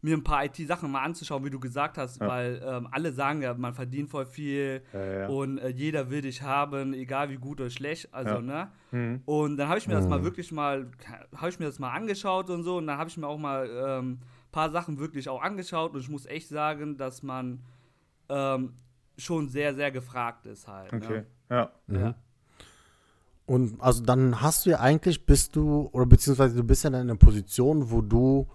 mir 0.00 0.16
ein 0.16 0.22
paar 0.22 0.44
IT-Sachen 0.44 0.88
mal 0.92 1.02
anzuschauen, 1.02 1.44
wie 1.44 1.50
du 1.50 1.58
gesagt 1.58 1.98
hast, 1.98 2.20
Ja. 2.20 2.28
weil 2.28 2.62
ähm, 2.64 2.86
alle 2.92 3.10
sagen 3.12 3.42
ja, 3.42 3.52
man 3.54 3.74
verdient 3.74 4.08
voll 4.08 4.26
viel 4.26 4.82
Ja, 4.92 5.04
ja, 5.22 5.26
und 5.26 5.58
äh, 5.58 5.70
jeder 5.70 6.08
will 6.08 6.20
dich 6.22 6.40
haben, 6.40 6.94
egal 6.94 7.30
wie 7.30 7.36
gut 7.36 7.60
oder 7.60 7.68
schlecht, 7.68 8.14
also, 8.14 8.36
Ja. 8.36 8.40
ne? 8.40 8.70
Mhm. 8.92 9.22
Und 9.24 9.56
dann 9.56 9.68
habe 9.68 9.78
ich 9.80 9.88
mir 9.88 9.94
das 9.94 10.06
mal 10.06 10.20
Mhm. 10.20 10.24
wirklich 10.24 10.52
mal, 10.52 10.88
habe 11.34 11.48
ich 11.48 11.58
mir 11.58 11.66
das 11.66 11.80
mal 11.80 11.90
angeschaut 11.90 12.48
und 12.48 12.62
so 12.62 12.76
und 12.76 12.86
dann 12.86 12.96
habe 12.96 13.10
ich 13.10 13.16
mir 13.16 13.26
auch 13.26 13.38
mal 13.38 13.68
ähm, 13.68 14.20
paar 14.52 14.70
Sachen 14.70 15.00
wirklich 15.00 15.28
auch 15.28 15.42
angeschaut 15.42 15.94
und 15.94 16.00
ich 16.00 16.08
muss 16.08 16.26
echt 16.26 16.46
sagen, 16.48 16.96
dass 16.96 17.24
man 17.24 17.60
ähm, 18.28 18.74
schon 19.16 19.48
sehr, 19.48 19.74
sehr 19.74 19.90
gefragt 19.90 20.46
ist 20.46 20.68
halt. 20.68 20.92
Okay, 20.92 21.24
Ne? 21.50 21.70
ja. 21.88 22.14
Und 23.48 23.80
also 23.80 24.02
dann 24.02 24.42
hast 24.42 24.66
du 24.66 24.70
ja 24.70 24.80
eigentlich, 24.80 25.24
bist 25.24 25.56
du, 25.56 25.88
oder 25.92 26.04
beziehungsweise 26.04 26.54
du 26.54 26.62
bist 26.62 26.84
ja 26.84 26.90
dann 26.90 27.00
in 27.00 27.10
einer 27.10 27.18
Position, 27.18 27.90
wo 27.90 28.02
du 28.02 28.46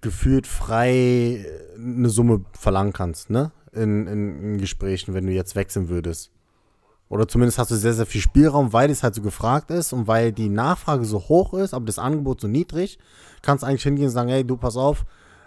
gefühlt 0.00 0.46
frei 0.46 1.44
eine 1.76 2.08
Summe 2.08 2.44
verlangen 2.52 2.92
kannst, 2.92 3.30
ne? 3.30 3.50
In, 3.72 4.06
in, 4.06 4.42
in 4.42 4.58
Gesprächen, 4.58 5.12
wenn 5.12 5.26
du 5.26 5.32
jetzt 5.32 5.56
wechseln 5.56 5.88
würdest. 5.88 6.30
Oder 7.08 7.26
zumindest 7.26 7.58
hast 7.58 7.72
du 7.72 7.74
sehr, 7.74 7.92
sehr 7.92 8.06
viel 8.06 8.20
Spielraum, 8.20 8.72
weil 8.72 8.90
es 8.90 9.02
halt 9.02 9.16
so 9.16 9.22
gefragt 9.22 9.72
ist 9.72 9.92
und 9.92 10.06
weil 10.06 10.30
die 10.30 10.48
Nachfrage 10.48 11.04
so 11.04 11.18
hoch 11.18 11.52
ist, 11.54 11.74
aber 11.74 11.86
das 11.86 11.98
Angebot 11.98 12.40
so 12.40 12.46
niedrig, 12.46 12.96
kannst 13.42 13.64
du 13.64 13.66
eigentlich 13.66 13.82
hingehen 13.82 14.06
und 14.06 14.12
sagen, 14.12 14.28
hey, 14.28 14.44
du 14.44 14.56
pass 14.56 14.76
auf, 14.76 15.04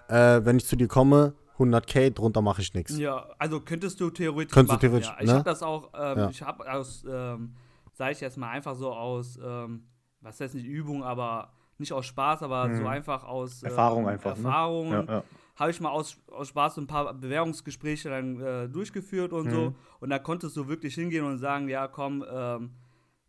äh, 0.09 0.41
wenn 0.43 0.57
ich 0.57 0.65
zu 0.65 0.75
dir 0.75 0.89
komme, 0.89 1.33
100k, 1.57 2.09
drunter 2.09 2.41
mache 2.41 2.61
ich 2.61 2.73
nichts. 2.73 2.97
Ja, 2.97 3.25
also 3.39 3.61
könntest 3.61 4.01
du 4.01 4.09
theoretisch 4.09 4.53
Könntest 4.53 4.83
du 4.83 4.87
machen, 4.89 5.01
theoretisch, 5.01 5.07
ja. 5.07 5.21
Ich 5.21 5.27
ne? 5.27 5.33
habe 5.35 5.43
das 5.45 5.63
auch, 5.63 5.91
ähm, 5.97 6.17
Ja. 6.17 6.29
ich 6.29 6.41
habe 6.41 6.69
aus, 6.69 7.05
ähm, 7.09 7.53
sage 7.93 8.11
ich 8.13 8.21
jetzt 8.21 8.37
mal 8.37 8.49
einfach 8.49 8.75
so 8.75 8.91
aus, 8.93 9.39
ähm, 9.43 9.83
was 10.21 10.39
heißt 10.39 10.55
nicht 10.55 10.65
Übung, 10.65 11.03
aber 11.03 11.53
nicht 11.77 11.91
aus 11.93 12.05
Spaß, 12.05 12.43
aber 12.43 12.73
so 12.75 12.85
einfach 12.87 13.23
aus 13.23 13.63
ähm, 13.63 13.69
Erfahrung 13.69 14.07
einfach, 14.07 14.35
ne? 14.37 14.43
Erfahrungen, 14.47 14.91
Ja, 15.07 15.13
ja. 15.15 15.23
habe 15.55 15.71
ich 15.71 15.79
mal 15.81 15.89
aus, 15.89 16.17
aus 16.27 16.47
Spaß 16.49 16.75
so 16.75 16.81
ein 16.81 16.87
paar 16.87 17.13
Bewerbungsgespräche 17.13 18.09
dann 18.09 18.39
äh, 18.39 18.69
durchgeführt 18.69 19.33
und 19.33 19.49
so. 19.49 19.71
Mhm. 19.71 19.75
Und 19.99 20.09
da 20.09 20.19
konntest 20.19 20.55
du 20.55 20.67
wirklich 20.67 20.95
hingehen 20.95 21.25
und 21.25 21.39
sagen, 21.39 21.67
ja, 21.69 21.87
komm, 21.87 22.23
ähm, 22.31 22.71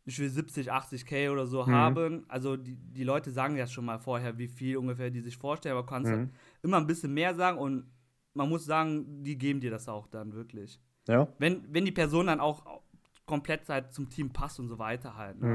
ich 0.06 0.18
will 0.18 0.28
70, 0.28 0.70
80k 0.70 1.30
oder 1.32 1.46
so 1.46 1.62
Mhm. 1.64 1.70
haben. 1.70 2.24
Also 2.28 2.56
die, 2.56 2.76
die 2.76 3.04
Leute 3.04 3.30
sagen 3.30 3.56
ja 3.56 3.66
schon 3.66 3.86
mal 3.86 3.98
vorher, 3.98 4.36
wie 4.36 4.48
viel 4.48 4.76
ungefähr 4.76 5.10
die 5.10 5.20
sich 5.22 5.36
vorstellen, 5.38 5.76
aber 5.76 5.86
kannst 5.86 6.12
Mhm. 6.12 6.30
immer 6.62 6.76
ein 6.76 6.86
bisschen 6.86 7.12
mehr 7.14 7.34
sagen 7.34 7.58
und 7.58 7.90
man 8.34 8.48
muss 8.50 8.64
sagen, 8.66 9.22
die 9.22 9.38
geben 9.38 9.60
dir 9.60 9.70
das 9.70 9.88
auch 9.88 10.06
dann 10.08 10.32
wirklich. 10.34 10.78
Ja. 11.08 11.28
Wenn, 11.38 11.64
wenn 11.72 11.84
die 11.86 11.92
Person 11.92 12.26
dann 12.26 12.40
auch 12.40 12.82
komplett 13.26 13.68
halt 13.68 13.92
zum 13.92 14.08
Team 14.10 14.30
passt 14.30 14.58
und 14.60 14.68
so 14.68 14.78
weiter 14.78 15.16
halt. 15.16 15.40
Ne? 15.40 15.48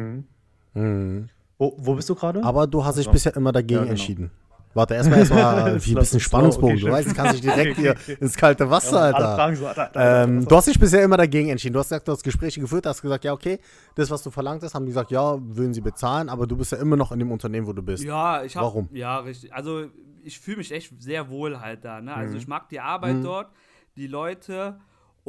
Mhm. 0.73 0.81
Mhm. 0.81 1.29
Wo, 1.57 1.73
wo 1.77 1.95
bist 1.95 2.09
du 2.09 2.15
gerade? 2.15 2.43
Aber 2.43 2.67
du 2.67 2.83
hast 2.83 2.95
dich 2.97 3.07
Also. 3.07 3.11
bisher 3.11 3.35
immer 3.35 3.51
dagegen 3.51 3.73
Ja, 3.73 3.79
genau. 3.81 3.91
entschieden. 3.91 4.31
Warte, 4.75 4.93
erstmal 4.93 5.19
erstmal 5.19 5.83
wie 5.85 5.91
ein 5.91 5.99
bisschen 5.99 6.19
Spannungsbogen. 6.19 6.75
okay, 6.77 6.85
du 6.85 6.91
weißt, 6.91 7.07
jetzt 7.07 7.17
kannst 7.17 7.33
du 7.33 7.41
dich 7.41 7.51
direkt 7.51 7.77
Okay, 7.79 7.95
hier 8.05 8.21
ins 8.21 8.35
kalte 8.37 8.69
Wasser, 8.69 9.01
Alter. 9.01 9.35
fragen 9.35 9.55
so, 9.55 9.67
Alter, 9.67 9.81
Alter, 9.87 10.23
Ähm, 10.23 10.45
du 10.45 10.55
hast 10.55 10.67
dich 10.67 10.79
bisher 10.79 11.03
immer 11.03 11.17
dagegen 11.17 11.49
entschieden. 11.49 11.73
Du 11.73 11.79
hast 11.79 11.89
gesagt, 11.89 12.07
du 12.07 12.11
hast 12.11 12.23
Gespräche 12.23 12.61
geführt, 12.61 12.85
hast 12.85 13.01
gesagt, 13.01 13.23
ja, 13.25 13.33
okay, 13.33 13.59
das, 13.95 14.11
was 14.11 14.21
du 14.21 14.29
verlangt 14.29 14.61
hast, 14.63 14.75
haben 14.75 14.85
die 14.85 14.91
gesagt, 14.91 15.09
ja, 15.11 15.37
würden 15.41 15.73
sie 15.73 15.81
bezahlen, 15.81 16.29
aber 16.29 16.45
du 16.45 16.55
bist 16.55 16.71
ja 16.71 16.77
immer 16.77 16.95
noch 16.95 17.11
in 17.11 17.17
dem 17.19 17.31
Unternehmen, 17.31 17.65
wo 17.65 17.73
du 17.73 17.81
bist. 17.81 18.03
Ja, 18.03 18.43
ich 18.43 18.55
habe. 18.55 18.67
Warum? 18.67 18.89
Ja, 18.93 19.17
richtig. 19.19 19.53
Also 19.53 19.87
ich 20.23 20.39
fühle 20.39 20.57
mich 20.57 20.71
echt 20.71 20.93
sehr 21.01 21.29
wohl 21.29 21.59
halt 21.59 21.83
da. 21.83 21.99
Ne? 21.99 22.11
Mhm. 22.11 22.17
Also 22.17 22.37
ich 22.37 22.47
mag 22.47 22.69
die 22.69 22.79
Arbeit 22.79 23.17
dort, 23.23 23.47
die 23.95 24.05
Leute 24.07 24.79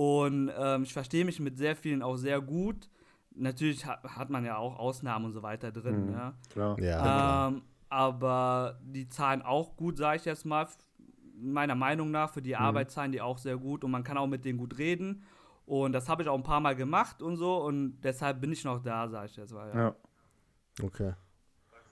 und 0.00 0.50
ähm, 0.56 0.84
ich 0.84 0.94
verstehe 0.94 1.26
mich 1.26 1.40
mit 1.40 1.58
sehr 1.58 1.76
vielen 1.76 2.02
auch 2.02 2.16
sehr 2.16 2.40
gut. 2.40 2.88
Natürlich 3.34 3.84
hat, 3.84 4.02
hat 4.02 4.30
man 4.30 4.46
ja 4.46 4.56
auch 4.56 4.78
Ausnahmen 4.78 5.26
und 5.26 5.32
so 5.32 5.42
weiter 5.42 5.70
drin. 5.70 6.06
Mhm. 6.06 6.12
Ne? 6.12 6.34
Klar. 6.50 6.80
Ja, 6.80 7.02
klar. 7.02 7.48
Ähm, 7.48 7.62
aber 7.90 8.80
die 8.82 9.10
zahlen 9.10 9.42
auch 9.42 9.76
gut, 9.76 9.98
sage 9.98 10.16
ich 10.16 10.24
jetzt 10.24 10.46
mal. 10.46 10.66
Meiner 11.38 11.74
Meinung 11.74 12.10
nach, 12.10 12.32
für 12.32 12.40
die 12.40 12.56
Arbeit 12.56 12.90
zahlen 12.90 13.12
die 13.12 13.20
auch 13.20 13.36
sehr 13.36 13.58
gut 13.58 13.84
und 13.84 13.90
man 13.90 14.02
kann 14.02 14.16
auch 14.16 14.26
mit 14.26 14.46
denen 14.46 14.58
gut 14.58 14.78
reden. 14.78 15.22
Und 15.66 15.92
das 15.92 16.08
habe 16.08 16.22
ich 16.22 16.30
auch 16.30 16.34
ein 16.34 16.44
paar 16.44 16.60
Mal 16.60 16.76
gemacht 16.76 17.20
und 17.20 17.36
so 17.36 17.62
und 17.62 18.00
deshalb 18.00 18.40
bin 18.40 18.52
ich 18.52 18.64
noch 18.64 18.82
da, 18.82 19.06
sage 19.06 19.26
ich 19.26 19.36
jetzt 19.36 19.52
mal. 19.52 19.68
Ja. 19.68 19.80
Ja. 19.80 19.94
okay. 20.82 21.12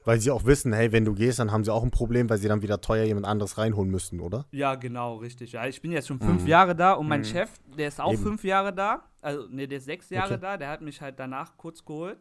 Weil 0.08 0.20
sie 0.20 0.30
auch 0.30 0.46
wissen, 0.46 0.72
hey, 0.72 0.90
wenn 0.90 1.04
du 1.04 1.12
gehst, 1.12 1.38
dann 1.38 1.52
haben 1.52 1.64
sie 1.64 1.70
auch 1.70 1.82
ein 1.84 1.90
Problem, 1.90 2.30
weil 2.30 2.38
sie 2.38 2.48
dann 2.48 2.62
wieder 2.62 2.80
teuer 2.80 3.04
jemand 3.04 3.26
anderes 3.26 3.58
reinholen 3.58 3.90
müssten, 3.90 4.20
oder? 4.20 4.46
Ja, 4.52 4.74
genau, 4.74 5.16
richtig. 5.16 5.52
Ja, 5.52 5.66
ich 5.66 5.82
bin 5.82 5.92
jetzt 5.92 6.08
schon 6.08 6.18
fünf 6.18 6.46
Jahre 6.46 6.74
da 6.74 6.94
und 6.94 7.06
mein 7.06 7.26
Chef, 7.26 7.50
der 7.76 7.88
ist 7.88 8.00
auch 8.00 8.08
Mhm. 8.08 8.14
Eben. 8.14 8.22
fünf 8.22 8.44
Jahre 8.44 8.72
da. 8.72 9.02
Also, 9.20 9.46
nee, 9.50 9.66
der 9.66 9.76
ist 9.76 9.84
sechs 9.84 10.08
Jahre 10.08 10.32
Okay. 10.34 10.40
da. 10.40 10.56
Der 10.56 10.70
hat 10.70 10.80
mich 10.80 11.02
halt 11.02 11.18
danach 11.20 11.58
kurz 11.58 11.84
geholt, 11.84 12.16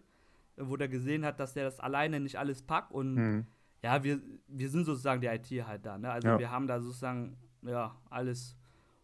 wo 0.57 0.75
der 0.75 0.89
gesehen 0.89 1.23
hat, 1.25 1.39
dass 1.39 1.53
der 1.53 1.63
das 1.63 1.79
alleine 1.79 2.19
nicht 2.19 2.37
alles 2.37 2.61
packt. 2.61 2.91
Und 2.91 3.13
Mhm. 3.15 3.45
ja, 3.81 4.03
wir, 4.03 4.19
wir 4.49 4.69
sind 4.69 4.83
sozusagen 4.83 5.21
die 5.21 5.27
IT 5.27 5.65
halt 5.65 5.85
da. 5.85 5.97
Ne? 5.97 6.11
Also, 6.11 6.27
Ja. 6.27 6.39
wir 6.39 6.51
haben 6.51 6.67
da 6.67 6.81
sozusagen, 6.81 7.37
ja, 7.61 7.95
alles 8.09 8.57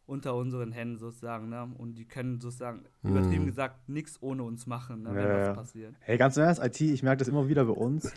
unter 0.08 0.36
unseren 0.36 0.74
Händen 0.74 0.98
sozusagen. 0.98 1.48
Ne? 1.48 1.72
Und 1.78 1.96
die 1.96 2.04
können 2.06 2.42
sozusagen, 2.42 2.84
übertrieben 3.02 3.46
gesagt, 3.46 3.88
nichts 3.88 4.22
ohne 4.22 4.44
uns 4.44 4.68
machen, 4.68 5.04
ne? 5.04 5.16
wenn 5.16 5.26
Ja, 5.26 5.38
was 5.40 5.48
ja. 5.48 5.54
passiert. 5.54 5.96
Hey, 6.02 6.18
ganz 6.18 6.36
Ernst, 6.36 6.62
IT, 6.62 6.82
ich 6.82 7.02
merke 7.02 7.20
das 7.20 7.30
immer 7.30 7.48
wieder 7.48 7.64
bei 7.64 7.72
uns. 7.72 8.12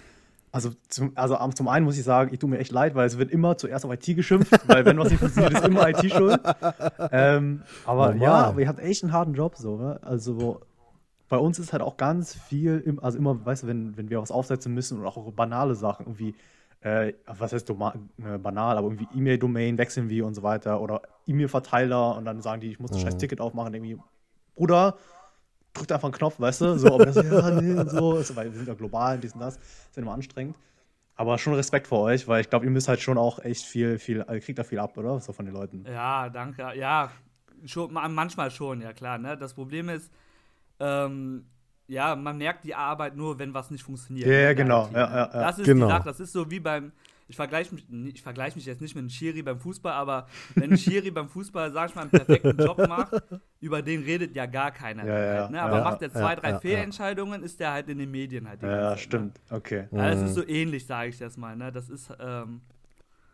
Also 0.57 0.71
zum, 0.89 1.13
also 1.17 1.37
zum 1.55 1.69
einen 1.69 1.85
muss 1.85 1.99
ich 1.99 2.05
sagen, 2.05 2.33
ich 2.33 2.39
tue 2.39 2.49
mir 2.49 2.57
echt 2.57 2.73
leid, 2.73 2.95
weil 2.95 3.07
es 3.07 3.19
wird 3.19 3.31
immer 3.31 3.59
zuerst 3.59 3.85
auf 3.85 3.93
IT 3.93 4.07
geschimpft, 4.17 4.51
weil 4.67 4.87
wenn 4.87 4.99
was 4.99 5.11
nicht 5.11 5.19
funktioniert, 5.19 5.53
ist 5.53 5.67
immer 5.67 5.87
IT 5.87 6.11
schuld. 6.11 6.41
Ähm, 7.13 7.61
aber 7.85 8.15
Normal. 8.15 8.23
ja, 8.23 8.33
aber 8.47 8.61
ihr 8.63 8.69
habt 8.69 8.81
echt 8.81 9.03
einen 9.03 9.13
harten 9.13 9.35
Job 9.35 9.57
so. 9.57 9.77
Ne? 9.77 10.01
Also 10.01 10.63
bei 11.29 11.37
uns 11.37 11.59
ist 11.59 11.75
halt 11.75 11.83
auch 11.83 11.99
ganz 11.99 12.33
viel, 12.35 12.83
im, 12.87 13.05
also 13.05 13.19
immer, 13.19 13.45
weißt 13.45 13.65
du, 13.65 13.67
wenn, 13.67 13.99
wenn 13.99 14.09
wir 14.09 14.19
was 14.19 14.31
aufsetzen 14.31 14.73
müssen 14.73 14.99
und 14.99 15.05
auch 15.05 15.31
banale 15.33 15.75
Sachen, 15.75 16.07
irgendwie, 16.07 16.35
äh, 16.81 17.13
was 17.27 17.53
heißt 17.53 17.69
Doma 17.69 17.95
äh, 18.25 18.39
banal, 18.39 18.79
aber 18.79 18.87
irgendwie 18.87 19.09
E-Mail-Domain 19.15 19.77
wechseln 19.77 20.09
wir 20.09 20.25
und 20.25 20.33
so 20.33 20.43
weiter 20.43 20.81
oder 20.81 21.03
E-Mail-Verteiler 21.27 22.17
und 22.17 22.25
dann 22.25 22.41
sagen 22.41 22.63
die, 22.63 22.71
ich 22.71 22.81
muss 22.81 22.93
ein 22.93 22.99
scheiß 22.99 23.19
Ticket 23.19 23.43
aufmachen, 23.43 23.75
irgendwie, 23.75 23.99
Bruder, 24.55 24.97
drückt 25.77 25.93
einfach 25.93 26.07
einen 26.09 26.15
Knopf, 26.15 26.41
weißt 26.41 26.61
du, 26.63 26.79
so, 26.79 26.95
aber 26.95 27.07
das, 27.07 27.17
ja, 27.17 27.51
nee, 27.51 27.73
und 27.79 27.91
so, 27.91 28.17
also, 28.17 28.35
weil 28.37 28.51
wir 28.51 28.57
sind 28.59 28.69
ja 28.69 28.75
global, 28.75 29.19
dies 29.19 29.33
und 29.35 29.41
das, 29.41 29.57
ist 29.57 29.97
ja 29.97 30.03
immer 30.03 30.13
anstrengend. 30.15 30.57
Aber 31.19 31.39
schon 31.39 31.55
Respekt 31.55 31.87
vor 31.87 32.01
euch, 32.03 32.29
weil 32.29 32.43
ich 32.43 32.51
glaube, 32.51 32.67
ihr 32.67 32.71
müsst 32.71 32.89
halt 32.89 33.01
schon 33.01 33.17
auch 33.17 33.39
echt 33.39 33.65
viel, 33.65 33.99
viel, 33.99 34.23
also 34.23 34.45
kriegt 34.45 34.59
da 34.59 34.65
viel 34.65 34.79
ab, 34.79 34.97
oder? 34.99 35.19
So 35.21 35.33
von 35.33 35.47
den 35.47 35.55
Leuten. 35.55 35.85
Ja, 35.89 36.29
danke. 36.29 36.73
Ja, 36.77 37.11
schon, 37.65 37.91
ma- 37.93 38.07
manchmal 38.09 38.51
schon, 38.51 38.83
ja 38.83 38.93
klar. 38.93 39.17
Ne? 39.17 39.37
Das 39.39 39.55
Problem 39.55 39.89
ist, 39.89 40.13
ähm, 40.79 41.47
ja, 41.89 42.15
man 42.17 42.37
merkt 42.37 42.65
die 42.65 42.75
Arbeit 42.75 43.17
nur, 43.17 43.39
wenn 43.39 43.55
was 43.55 43.71
nicht 43.71 43.83
funktioniert. 43.83 44.27
Ja, 44.27 44.33
ne, 44.33 44.39
ja, 44.41 44.47
der 44.49 44.55
genau. 44.57 44.87
Ne? 44.89 44.99
ja, 44.99 45.17
ja. 45.17 45.27
Das 45.27 45.59
ist 45.59 45.65
Genau. 45.65 45.87
die 45.87 45.93
Sache. 45.93 46.05
Das 46.05 46.21
ist 46.21 46.33
so 46.33 46.51
wie 46.51 46.61
beim, 46.61 46.93
ich 47.29 47.37
vergleiche 47.37 47.75
mich, 47.75 47.87
ich 48.15 48.23
vergleiche 48.23 48.57
mich 48.57 48.67
jetzt 48.67 48.81
nicht 48.81 48.95
mit 48.95 49.03
einem 49.03 49.11
Schiri 49.11 49.43
beim 49.43 49.59
Fußball, 49.59 49.93
aber 49.93 50.29
wenn 50.55 50.71
ein 50.73 50.77
Schiri 50.77 51.11
beim 51.11 51.29
Fußball, 51.29 51.73
sag 51.73 51.91
ich 51.91 51.95
mal, 51.97 52.03
einen 52.03 52.11
perfekten 52.11 52.59
Job 52.59 52.87
macht, 52.87 53.21
über 53.61 53.83
den 53.83 54.03
redet 54.05 54.35
ja 54.37 54.47
gar 54.47 54.71
keiner. 54.71 55.05
Ja, 55.05 55.19
ja, 55.19 55.41
halt, 55.43 55.51
ne? 55.51 55.61
Aber 55.63 55.79
ja, 55.79 55.85
macht 55.85 56.03
er 56.03 56.13
zwei, 56.13 56.35
ja, 56.35 56.37
drei. 56.37 56.59
Fehlentscheidungen, 56.61 57.43
ist 57.43 57.59
der 57.59 57.73
halt 57.73 57.89
in 57.89 57.99
den 57.99 58.11
Medien 58.11 58.47
halt. 58.49 58.63
die 58.63 58.67
ganze 58.67 58.81
Ja, 58.81 58.91
Zeit, 58.91 59.01
stimmt. 59.01 59.41
Okay. 59.51 59.89
Ne? 59.91 59.99
Ja, 60.03 60.11
das 60.11 60.21
Mhm. 60.21 60.27
ist 60.27 60.35
so 60.35 60.47
ähnlich, 60.47 60.87
sage 60.87 61.09
ich 61.09 61.19
das 61.19 61.37
mal. 61.37 61.57
Ne? 61.57 61.73
Das 61.73 61.89
ist, 61.89 62.13
ähm, 62.21 62.61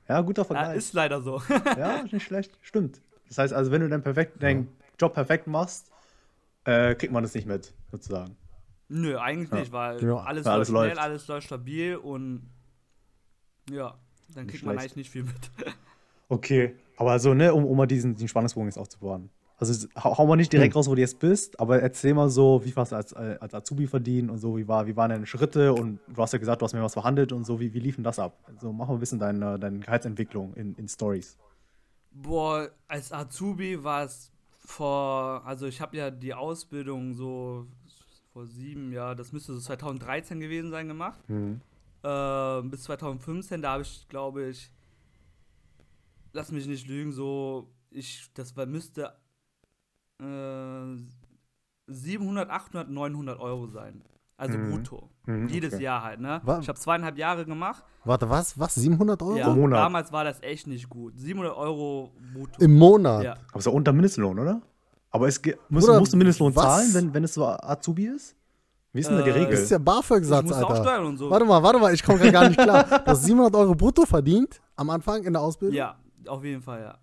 Ja, 0.09 0.21
guter 0.23 0.45
Vergleich. 0.45 0.77
ist 0.79 0.93
leider 0.95 1.21
so. 1.21 1.43
Ja, 1.79 1.97
ist 1.99 2.13
nicht 2.13 2.25
schlecht. 2.25 2.57
Stimmt. 2.63 3.01
Das 3.29 3.39
heißt 3.39 3.53
also, 3.53 3.71
wenn 3.71 3.83
du 3.83 3.89
deinen, 3.89 4.03
perfekt, 4.03 4.43
deinen 4.43 4.69
Job 4.99 5.15
perfekt 5.15 5.47
machst, 5.47 5.91
äh, 6.65 6.95
kriegt 6.95 7.13
man 7.13 7.23
das 7.23 7.35
nicht 7.35 7.47
mit, 7.47 7.73
sozusagen. 7.91 8.37
Nö, 8.89 9.19
eigentlich 9.19 9.51
Ja. 9.51 9.57
nicht, 9.59 9.73
weil 9.73 10.03
Ja. 10.05 10.17
alles, 10.19 10.45
Weil 10.45 10.53
alles 10.53 10.69
läuft 10.69 10.93
schnell, 10.93 10.99
alles 11.05 11.27
läuft 11.29 11.47
stabil 11.47 11.97
und 11.97 12.52
ja, 13.71 13.95
dann 14.35 14.45
Nicht 14.47 14.53
kriegt 14.53 14.65
man 14.65 14.75
schlecht. 14.75 14.83
eigentlich 14.93 14.97
nicht 14.97 15.11
viel 15.11 15.25
mit. 15.25 15.51
Okay. 16.29 16.77
Aber 16.97 17.19
so, 17.19 17.35
ne, 17.35 17.53
um, 17.53 17.67
um 17.67 17.77
mal 17.77 17.87
diesen, 17.87 18.15
diesen 18.15 18.29
Spannungsbogen 18.29 18.69
jetzt 18.69 18.79
aufzubauen. 18.79 19.29
Also 19.59 19.87
hau, 20.03 20.17
hau 20.17 20.27
mal 20.27 20.37
nicht 20.37 20.51
direkt 20.53 20.73
Hm. 20.75 20.79
raus, 20.79 20.89
wo 20.89 20.95
du 20.95 21.01
jetzt 21.03 21.19
bist, 21.19 21.61
aber 21.61 21.83
erzähl 21.83 22.15
mal 22.15 22.31
so, 22.31 22.63
wie 22.65 22.73
hast 22.75 22.93
du 22.93 22.97
als, 22.97 23.13
äh, 23.13 23.37
als 23.39 23.53
Azubi 23.55 23.87
verdient 23.87 24.31
und 24.31 24.39
so, 24.39 24.57
wie, 24.57 24.67
war, 24.67 24.87
wie 24.87 24.97
waren 24.97 25.11
deine 25.11 25.27
Schritte 25.27 25.75
und 25.75 26.01
du 26.09 26.23
hast 26.23 26.33
ja 26.33 26.39
gesagt, 26.39 26.63
du 26.63 26.65
hast 26.65 26.73
mir 26.73 26.83
was 26.83 26.95
verhandelt 26.95 27.33
und 27.33 27.45
so, 27.45 27.61
wie, 27.61 27.75
wie 27.75 27.81
lief 27.81 27.97
denn 27.97 28.05
das 28.05 28.19
ab? 28.19 28.39
Also 28.47 28.73
mach 28.73 28.89
mal 28.89 28.95
ein 28.95 29.01
bisschen 29.01 29.19
deine, 29.19 29.59
deine 29.59 29.79
Gehaltsentwicklung 29.81 30.55
in, 30.55 30.75
in 30.77 30.89
Stories. 30.89 31.37
Boah, 32.13 32.71
als 32.89 33.13
Azubi 33.13 33.85
war 33.85 34.05
es 34.05 34.31
vor, 34.59 35.43
also 35.45 35.67
ich 35.67 35.81
habe 35.83 35.97
ja 35.99 36.11
die 36.11 36.33
Ausbildung 36.33 37.13
so 37.13 37.67
vor 38.33 38.47
sieben 38.47 38.91
Jahren, 38.91 39.19
das 39.19 39.33
müsste 39.33 39.53
so 39.53 39.61
2013 39.61 40.41
gewesen 40.41 40.71
sein, 40.71 40.89
gemacht. 40.89 41.21
Äh, 42.03 42.63
bis 42.63 42.83
2015, 42.85 43.63
da 43.63 43.73
habe 43.73 43.83
ich, 43.83 44.07
glaube 44.09 44.49
ich, 44.49 44.71
lass 46.33 46.51
mich 46.51 46.67
nicht 46.67 46.87
lügen, 46.89 47.13
so, 47.13 47.69
ich, 47.91 48.31
das 48.35 48.57
war, 48.57 48.67
müsste 48.67 49.13
äh, 50.21 50.97
700, 51.87 52.51
800, 52.51 52.89
900 52.91 53.39
Euro 53.41 53.67
sein. 53.67 54.03
Also 54.37 54.59
Mhm. 54.59 54.71
brutto. 54.71 55.09
Mhm, 55.27 55.47
Jedes 55.49 55.75
okay. 55.75 55.83
Jahr 55.85 56.03
halt, 56.03 56.21
ne? 56.21 56.41
Wa- 56.45 56.59
Ich 56.59 56.69
habe 56.69 56.79
zweieinhalb 56.79 57.17
Jahre 57.17 57.45
gemacht. 57.45 57.85
Warte, 58.05 58.29
was? 58.29 58.59
Was? 58.59 58.75
700 58.75 59.23
Euro? 59.23 59.37
Ja, 59.37 59.45
Pro 59.47 59.55
Monat. 59.55 59.79
damals 59.79 60.11
war 60.11 60.25
das 60.25 60.43
echt 60.43 60.67
nicht 60.67 60.89
gut. 60.89 61.17
700 61.17 61.55
Euro 61.57 62.13
brutto. 62.33 62.61
Im 62.61 62.75
Monat? 62.77 63.23
ja. 63.25 63.37
Aber 63.51 63.59
ist 63.59 63.67
ja 63.67 63.73
unter 63.73 63.93
Mindestlohn, 63.93 64.39
oder? 64.39 64.61
Aber 65.11 65.29
es 65.29 65.41
Bruder, 65.41 66.01
musst 66.01 66.13
du 66.13 66.17
Mindestlohn 66.17 66.57
was? 66.57 66.65
zahlen, 66.65 66.95
wenn, 66.95 67.15
wenn 67.15 67.23
es 67.25 67.35
so 67.35 67.47
Azubi 67.47 68.07
ist? 68.07 68.35
Wie 68.93 69.01
ist 69.01 69.09
denn 69.09 69.17
da 69.17 69.23
Äh, 69.23 69.27
geregelt? 69.27 69.53
Das 69.55 69.61
ist 69.61 69.71
ja 69.71 69.79
BAföG-Satz, 69.79 70.53
Alter. 70.53 70.77
steuern 70.77 71.07
und 71.07 71.17
so. 71.17 71.31
Warte 71.31 71.45
mal, 71.47 71.63
warte 71.63 71.79
mal, 71.79 71.95
ich 71.95 72.03
komme 72.03 72.31
gar 72.31 72.49
nicht 72.49 72.61
klar. 72.61 72.85
Du 72.85 73.07
hast 73.07 73.25
700 73.25 73.55
Euro 73.57 73.75
brutto 73.75 74.05
verdient 74.05 74.61
am 74.77 74.91
Anfang 74.91 75.23
in 75.25 75.33
der 75.33 75.41
Ausbildung? 75.43 75.77
Ja, 75.77 75.97
auf 76.27 76.45
jeden 76.45 76.61
Fall, 76.63 76.81
ja. 76.83 76.99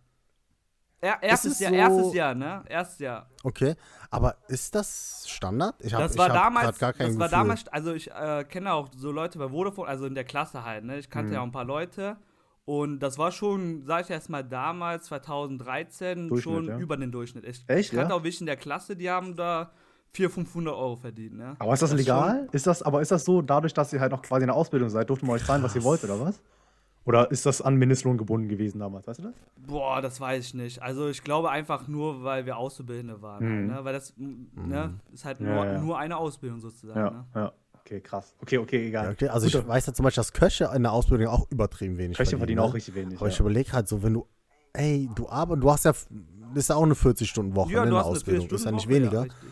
Er, 1.02 1.24
erstes 1.24 1.54
es 1.54 1.60
Jahr, 1.62 1.72
so- 1.72 1.78
erstes 1.78 2.14
Jahr, 2.14 2.36
ne? 2.36 2.64
Erstes 2.68 3.00
Jahr. 3.00 3.30
Okay, 3.44 3.74
aber 4.12 4.36
ist 4.50 4.76
das 4.76 5.24
Standard? 5.28 5.76
Ich 5.82 5.94
hab, 5.94 6.02
Das 6.02 6.12
ich 6.12 6.18
war 6.18 6.28
hab 6.28 6.36
damals, 6.36 6.78
gar 6.78 6.92
kein 6.92 7.08
das 7.08 7.18
war 7.20 7.28
Gefühl. 7.30 7.40
damals, 7.40 7.68
also 7.70 7.94
ich 7.94 8.12
äh, 8.12 8.44
kenne 8.44 8.74
auch 8.74 8.90
so 8.96 9.10
Leute 9.12 9.40
bei 9.40 9.48
Vodafone, 9.48 9.88
also 9.88 10.06
in 10.06 10.14
der 10.14 10.26
Klasse 10.26 10.66
halt, 10.66 10.84
ne? 10.84 11.00
Ich 11.00 11.10
kannte 11.10 11.30
Mhm. 11.30 11.34
ja 11.36 11.40
auch 11.40 11.46
ein 11.46 11.52
paar 11.54 11.64
Leute. 11.66 12.18
Und 12.66 13.00
das 13.00 13.18
war 13.18 13.32
schon, 13.32 13.84
sag 13.86 14.04
ich 14.04 14.10
erst 14.12 14.30
mal 14.30 14.44
damals, 14.44 15.06
2013, 15.06 16.28
Durchschnitt, 16.28 16.44
schon 16.44 16.66
ja. 16.68 16.78
über 16.78 16.98
den 16.98 17.12
Durchschnitt. 17.12 17.46
Ich, 17.46 17.64
Echt, 17.68 17.92
ich 17.92 17.98
kannte 17.98 18.14
ja? 18.14 18.20
auch 18.20 18.24
welche 18.24 18.42
in 18.42 18.46
der 18.46 18.58
Klasse, 18.58 18.96
die 18.96 19.10
haben 19.10 19.36
da 19.36 19.72
400, 20.14 20.34
500 20.34 20.74
Euro 20.76 20.96
verdient, 20.96 21.38
ne? 21.38 21.56
aber 21.60 21.74
ist 21.74 21.82
das, 21.82 21.92
ist 21.92 21.98
legal? 21.98 22.48
Ist 22.52 22.66
das, 22.68 22.82
aber 22.82 23.02
ist 23.02 23.12
das 23.12 23.24
so, 23.26 23.42
dadurch, 23.42 23.74
dass 23.74 23.94
ihr 23.94 24.00
halt 24.00 24.12
noch 24.12 24.22
quasi 24.22 24.42
in 24.44 24.48
der 24.48 24.56
Ausbildung 24.56 24.90
seid, 24.90 25.10
durfte 25.10 25.26
man 25.26 25.36
euch 25.36 25.46
zahlen, 25.46 25.62
was 25.64 25.76
ihr 25.76 25.84
wollt, 25.84 26.04
oder 26.04 26.20
was? 26.20 26.42
Oder 27.06 27.32
ist 27.32 27.46
das 27.46 27.62
an 27.62 27.76
Mindestlohn 27.76 28.18
gebunden 28.18 28.50
gewesen 28.50 28.80
damals, 28.80 29.08
weißt 29.08 29.20
du 29.20 29.24
das? 29.24 29.34
Boah, 29.58 30.02
das 30.02 30.20
weiß 30.20 30.46
ich 30.46 30.54
nicht. 30.54 30.82
Also 30.82 31.08
ich 31.10 31.24
glaube 31.24 31.50
einfach 31.50 31.88
nur, 31.88 32.24
weil 32.24 32.46
wir 32.46 32.58
Auszubildende 32.58 33.22
waren. 33.22 33.62
Mhm. 33.64 33.68
Ne? 33.68 33.80
Weil 33.84 33.94
das 33.94 34.14
ne, 34.18 35.00
ist 35.12 35.26
halt 35.26 35.40
Ja, 35.40 35.46
nur, 35.48 35.66
ja. 35.66 35.80
nur 35.80 35.98
eine 35.98 36.18
Ausbildung 36.18 36.60
sozusagen. 36.60 37.00
Ja, 37.00 37.10
Ne? 37.12 37.26
ja. 37.36 37.52
Okay, 37.80 38.02
krass. 38.02 38.36
Okay, 38.42 38.58
okay, 38.60 38.82
Ja, 38.84 38.88
egal. 38.90 39.12
okay. 39.14 39.28
Also 39.30 39.48
ich 39.48 39.68
weiß 39.68 39.88
ja 39.88 39.94
zum 39.94 40.04
Beispiel, 40.04 40.20
dass 40.22 40.34
Köche 40.34 40.70
in 40.76 40.84
der 40.84 40.92
Ausbildung 40.92 41.28
auch 41.28 41.50
übertrieben 41.50 41.98
wenig 41.98 42.18
Köche 42.18 42.38
verdienen 42.38 42.60
ne? 42.62 42.66
auch 42.68 42.74
richtig 42.74 42.94
wenig. 42.94 43.18
Aber 43.20 43.28
ich 43.30 43.36
Ja. 43.36 43.42
überlege 43.42 43.72
halt 43.72 43.88
so, 43.88 44.04
wenn 44.04 44.14
du, 44.14 44.28
ey, 44.74 45.10
du 45.16 45.28
arbeitest, 45.30 45.64
du 45.64 45.72
hast 45.72 45.86
ja, 45.86 45.92
das 45.94 46.08
ist 46.56 46.70
ja 46.70 46.76
auch 46.76 46.84
eine 46.84 46.94
40-Stunden-Woche 46.94 47.72
Ja, 47.72 47.80
ne, 47.82 47.88
in 47.88 47.94
der 47.96 48.06
Ausbildung, 48.06 48.48
ist 48.50 48.66
ja 48.66 48.72
nicht 48.72 48.88
weniger. 48.88 49.24
richtig. 49.24 49.50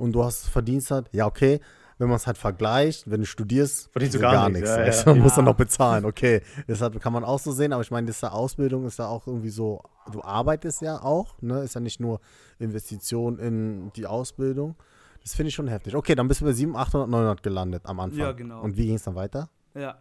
Und 0.00 0.12
du 0.12 0.24
hast 0.24 0.48
verdienst 0.48 0.90
halt, 0.90 1.08
ja, 1.12 1.26
okay, 1.26 1.60
wenn 1.98 2.08
man 2.08 2.16
es 2.16 2.26
halt 2.26 2.38
vergleicht, 2.38 3.10
wenn 3.10 3.20
du 3.20 3.26
studierst, 3.26 3.90
Verdienst 3.92 4.14
du 4.14 4.18
so 4.18 4.22
gar 4.22 4.48
nichts, 4.48 4.70
ja, 4.70 4.78
weißt 4.78 5.00
ja. 5.00 5.04
du, 5.04 5.10
Man 5.18 5.22
muss 5.24 5.34
dann 5.34 5.44
Ja. 5.44 5.50
noch 5.50 5.56
bezahlen, 5.56 6.04
okay. 6.06 6.40
Deshalb 6.66 6.98
kann 7.00 7.12
man 7.12 7.24
auch 7.24 7.38
so 7.38 7.52
sehen, 7.52 7.72
aber 7.74 7.82
ich 7.82 7.90
meine, 7.90 8.06
diese 8.06 8.32
Ausbildung 8.32 8.86
ist 8.86 8.98
ja 8.98 9.06
auch 9.06 9.26
irgendwie 9.26 9.50
so, 9.50 9.82
du 10.10 10.22
arbeitest 10.22 10.80
ja 10.80 11.02
auch, 11.02 11.34
ne? 11.42 11.60
Ist 11.60 11.74
ja 11.74 11.80
nicht 11.82 12.00
nur 12.00 12.20
Investition 12.58 13.38
in 13.38 13.92
die 13.96 14.06
Ausbildung. 14.06 14.76
Das 15.22 15.34
finde 15.34 15.48
ich 15.48 15.54
schon 15.54 15.68
heftig. 15.68 15.94
Okay, 15.94 16.14
dann 16.14 16.26
bist 16.28 16.40
du 16.40 16.46
bei 16.46 16.52
700, 16.52 16.88
800, 16.88 17.10
900 17.10 17.42
gelandet 17.42 17.82
am 17.84 18.00
Anfang. 18.00 18.18
Ja, 18.18 18.32
genau. 18.32 18.62
Und 18.62 18.78
wie 18.78 18.86
ging 18.86 18.94
es 18.94 19.02
dann 19.02 19.14
weiter? 19.14 19.50
Ja. 19.74 19.98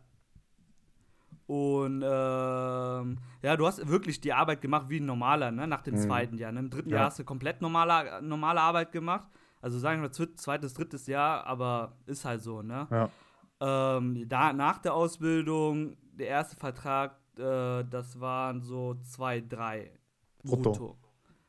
Und 1.47 2.03
ähm, 2.05 3.17
ja, 3.41 3.57
du 3.57 3.65
hast 3.65 3.87
wirklich 3.87 4.21
die 4.21 4.31
Arbeit 4.33 4.61
gemacht 4.61 4.85
wie 4.87 4.99
ein 4.99 5.05
normaler, 5.05 5.51
ne? 5.51 5.67
Nach 5.67 5.81
dem 5.81 5.97
zweiten 5.97 6.37
Jahr. 6.37 6.51
Ne? 6.51 6.59
Im 6.59 6.69
dritten 6.69 6.91
Ja. 6.91 6.97
Jahr 6.97 7.05
hast 7.07 7.19
du 7.19 7.23
komplett 7.23 7.59
normale, 7.61 8.21
normale 8.21 8.61
Arbeit 8.61 8.91
gemacht. 8.91 9.27
Also 9.61 9.77
sagen 9.79 10.01
wir 10.01 10.09
zwe- 10.11 10.35
zweites, 10.35 10.73
drittes 10.73 11.07
Jahr, 11.07 11.45
aber 11.45 11.93
ist 12.05 12.25
halt 12.25 12.41
so, 12.41 12.61
ne? 12.61 12.87
Ja. 12.91 13.09
Ähm, 13.97 14.27
da, 14.29 14.53
nach 14.53 14.77
der 14.77 14.93
Ausbildung, 14.93 15.97
der 16.13 16.27
erste 16.27 16.55
Vertrag, 16.55 17.17
äh, 17.37 17.83
das 17.89 18.19
waren 18.19 18.61
so 18.61 18.95
zwei, 19.03 19.41
drei 19.41 19.91
Brutto. 20.43 20.71
brutto. 20.71 20.97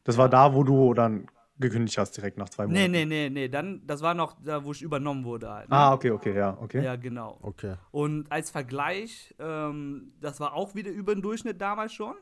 Das 0.05 0.17
war 0.19 0.29
da, 0.29 0.53
wo 0.55 0.65
du 0.65 0.93
dann 0.95 1.29
gekündigt 1.59 1.99
hast, 1.99 2.17
direkt 2.17 2.39
nach 2.39 2.49
zwei 2.49 2.67
Nee, 2.67 2.89
Monaten. 2.89 2.91
nee, 2.93 3.05
nee, 3.05 3.31
nee, 3.31 3.49
dann, 3.49 3.87
das 3.87 4.01
war 4.01 4.15
noch 4.15 4.35
da, 4.43 4.65
wo 4.65 4.73
ich 4.73 4.83
übernommen 4.83 5.25
wurde 5.25 5.51
halt. 5.51 5.69
Ne? 5.69 5.77
Ah, 5.77 5.93
okay, 5.93 6.11
okay, 6.11 6.35
ja, 6.35 6.57
okay. 6.61 6.83
Ja, 6.83 6.97
genau. 6.97 7.39
Okay. 7.43 7.77
Und 7.91 8.33
als 8.33 8.51
Vergleich, 8.51 9.35
ähm, 9.39 10.15
das 10.21 10.41
war 10.41 10.55
auch 10.55 10.75
wieder 10.75 10.91
über 10.91 11.15
den 11.15 11.23
Durchschnitt 11.23 11.61
damals 11.61 11.93
schon. 11.93 12.17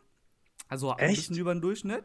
Also 0.68 0.90
ein 0.92 0.98
Echt? 0.98 1.16
bisschen 1.16 1.36
über 1.36 1.54
den 1.54 1.62
Durchschnitt. 1.62 2.04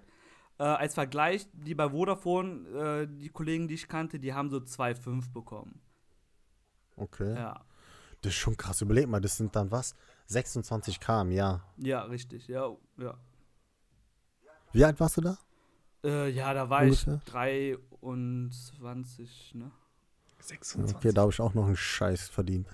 Äh, 0.59 0.63
als 0.63 0.93
Vergleich, 0.93 1.47
die 1.53 1.75
bei 1.75 1.89
Vodafone, 1.89 3.03
äh, 3.03 3.07
die 3.07 3.29
Kollegen, 3.29 3.67
die 3.67 3.73
ich 3.75 3.87
kannte, 3.87 4.19
die 4.19 4.33
haben 4.33 4.49
so 4.49 4.57
2,5 4.57 5.31
bekommen. 5.33 5.81
Okay. 6.95 7.35
Ja. 7.35 7.65
Das 8.21 8.33
ist 8.33 8.39
schon 8.39 8.55
krass. 8.55 8.81
Überleg 8.81 9.07
mal, 9.07 9.19
das 9.19 9.37
sind 9.37 9.55
dann 9.55 9.71
was? 9.71 9.95
26 10.27 10.99
K 10.99 11.21
im 11.21 11.31
Jahr. 11.31 11.63
Ja, 11.77 12.03
richtig. 12.03 12.47
Ja, 12.47 12.69
ja. 12.97 13.15
Wie 14.71 14.85
alt 14.85 14.99
warst 14.99 15.17
du 15.17 15.21
da? 15.21 15.37
Äh, 16.03 16.29
ja, 16.29 16.53
da 16.53 16.69
war 16.69 16.83
Ungefähr? 16.83 17.19
ich 17.25 17.31
23, 17.31 19.55
ne? 19.55 19.71
26. 20.39 20.95
Okay, 20.97 21.11
da 21.13 21.21
habe 21.21 21.31
ich 21.31 21.39
auch 21.39 21.53
noch 21.53 21.65
einen 21.65 21.77
Scheiß 21.77 22.27
verdient. 22.29 22.67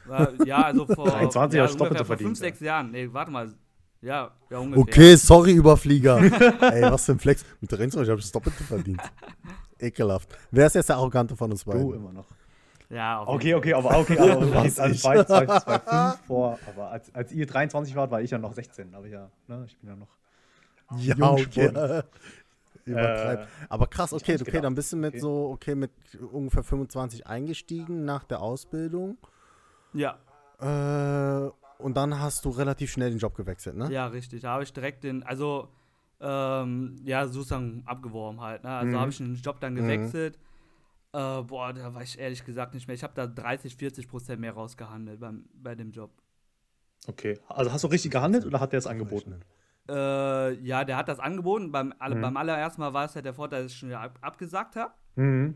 Ja, 0.46 0.64
also 0.64 0.88
vor, 0.88 1.10
23 1.10 1.58
ja, 1.58 1.64
hast 1.64 1.80
Doppelte 1.80 2.06
vor 2.06 2.18
verdient, 2.18 2.38
5, 2.38 2.40
ja. 2.40 2.46
6 2.46 2.60
Jahren. 2.62 2.92
Nee, 2.92 3.14
warte 3.14 3.32
mal. 3.32 3.54
Ja, 4.01 4.32
ja, 4.50 4.58
ungefähr. 4.60 4.82
Okay, 4.84 5.15
sorry, 5.15 5.51
Überflieger. 5.53 6.20
Ey, 6.74 6.84
was 6.84 7.06
für 7.06 7.13
ein 7.13 7.20
Flex. 7.20 7.44
Mit 7.60 7.72
23 7.72 8.10
habe 8.10 8.20
ich 8.20 8.25
das 8.25 8.32
Doppelte 8.32 8.63
verdient. 8.63 9.01
Ekelhaft. 9.79 10.29
Wer 10.51 10.67
ist 10.67 10.76
jetzt 10.76 10.89
der 10.89 10.97
Arrogante 10.97 11.36
von 11.36 11.52
uns 11.52 11.63
Du 11.63 11.71
beiden? 11.71 11.93
immer 11.93 12.12
noch. 12.13 12.26
Ja, 12.89 13.21
Okay, 13.28 13.54
okay, 13.54 13.74
aber 13.74 14.00
okay, 14.00 14.17
aber 14.17 14.41
also 14.62 14.84
ich? 14.86 15.02
zwei, 15.02 15.24
zwei, 15.24 15.45
zwei, 15.45 15.80
fünf 15.80 16.26
vor, 16.26 16.58
aber 16.67 16.89
als, 16.91 17.13
als 17.13 17.32
ihr 17.32 17.45
23 17.45 17.95
wart, 17.95 18.10
war 18.10 18.21
ich 18.21 18.32
ja 18.32 18.38
noch 18.39 18.54
16, 18.54 18.95
aber 18.95 19.06
ja, 19.08 19.30
ne, 19.47 19.63
ich 19.67 19.78
bin 19.78 19.89
ja 19.89 19.95
noch. 19.95 20.08
Ja, 20.97 21.32
okay. 21.32 22.02
Übertreib. 22.86 23.47
Aber 23.69 23.86
krass, 23.88 24.12
okay, 24.13 24.34
okay, 24.36 24.43
gedacht. 24.45 24.63
dann 24.63 24.74
bist 24.74 24.91
du 24.91 24.97
mit 24.97 25.13
Okay. 25.13 25.19
so, 25.19 25.50
okay, 25.54 25.76
mit 25.76 25.91
ungefähr 26.32 26.63
25 26.63 27.28
eingestiegen 27.28 28.06
nach 28.06 28.24
der 28.24 28.41
Ausbildung. 28.41 29.17
Ja, 29.93 30.17
Äh, 30.60 31.52
und 31.80 31.96
dann 31.98 32.20
hast 32.20 32.46
du 32.46 32.50
relativ 32.50 32.92
schnell 32.92 33.10
den 33.10 33.20
Job 33.20 33.36
gewechselt, 33.36 33.76
ne? 33.76 33.92
Ja, 33.92 34.08
richtig. 34.08 34.42
Da 34.42 34.52
habe 34.52 34.63
ich 34.63 34.74
direkt 34.74 35.04
den, 35.04 35.24
also, 35.24 35.70
ähm, 36.20 36.96
ja, 37.04 37.26
sozusagen 37.28 37.84
abgeworben 37.86 38.42
halt. 38.42 38.63
Ne? 38.63 38.70
Also 38.70 38.96
Mhm. 38.96 39.00
habe 39.02 39.12
ich 39.12 39.18
den 39.18 39.36
Job 39.36 39.60
dann 39.62 39.76
gewechselt. 39.76 40.38
Äh, 41.13 41.42
boah, 41.42 41.74
da 41.74 41.94
war 41.94 42.04
ich 42.04 42.20
ehrlich 42.20 42.44
gesagt 42.46 42.74
nicht 42.74 42.88
mehr. 42.88 42.94
Ich 42.96 43.04
habe 43.04 43.13
da 43.15 43.26
30, 43.26 43.76
40 43.76 44.08
Prozent 44.08 44.39
mehr 44.42 44.54
rausgehandelt 44.54 45.20
beim, 45.20 45.46
bei 45.54 45.74
dem 45.76 45.92
Job. 45.92 46.12
Okay, 47.08 47.39
also 47.48 47.72
hast 47.72 47.84
du 47.84 47.88
richtig 47.88 48.12
gehandelt 48.12 48.46
oder 48.46 48.60
hat 48.60 48.74
der 48.74 48.80
es 48.80 48.86
angeboten? 48.86 49.39
Äh, 49.88 50.54
ja, 50.62 50.84
der 50.84 50.98
hat 50.98 51.08
das 51.08 51.20
angeboten. 51.20 51.72
Beim, 51.72 51.88
Mhm. 52.08 52.22
beim 52.22 52.38
allerersten 52.38 52.82
Mal 52.82 52.94
war 52.94 53.06
es 53.06 53.15
halt 53.15 53.26
der 53.26 53.34
Vorteil, 53.34 53.63
dass 53.63 53.72
ich 53.72 53.78
schon 53.80 53.92
ab, 53.94 54.20
abgesagt 54.22 54.76
habe. 54.76 54.94
Mhm. 55.15 55.56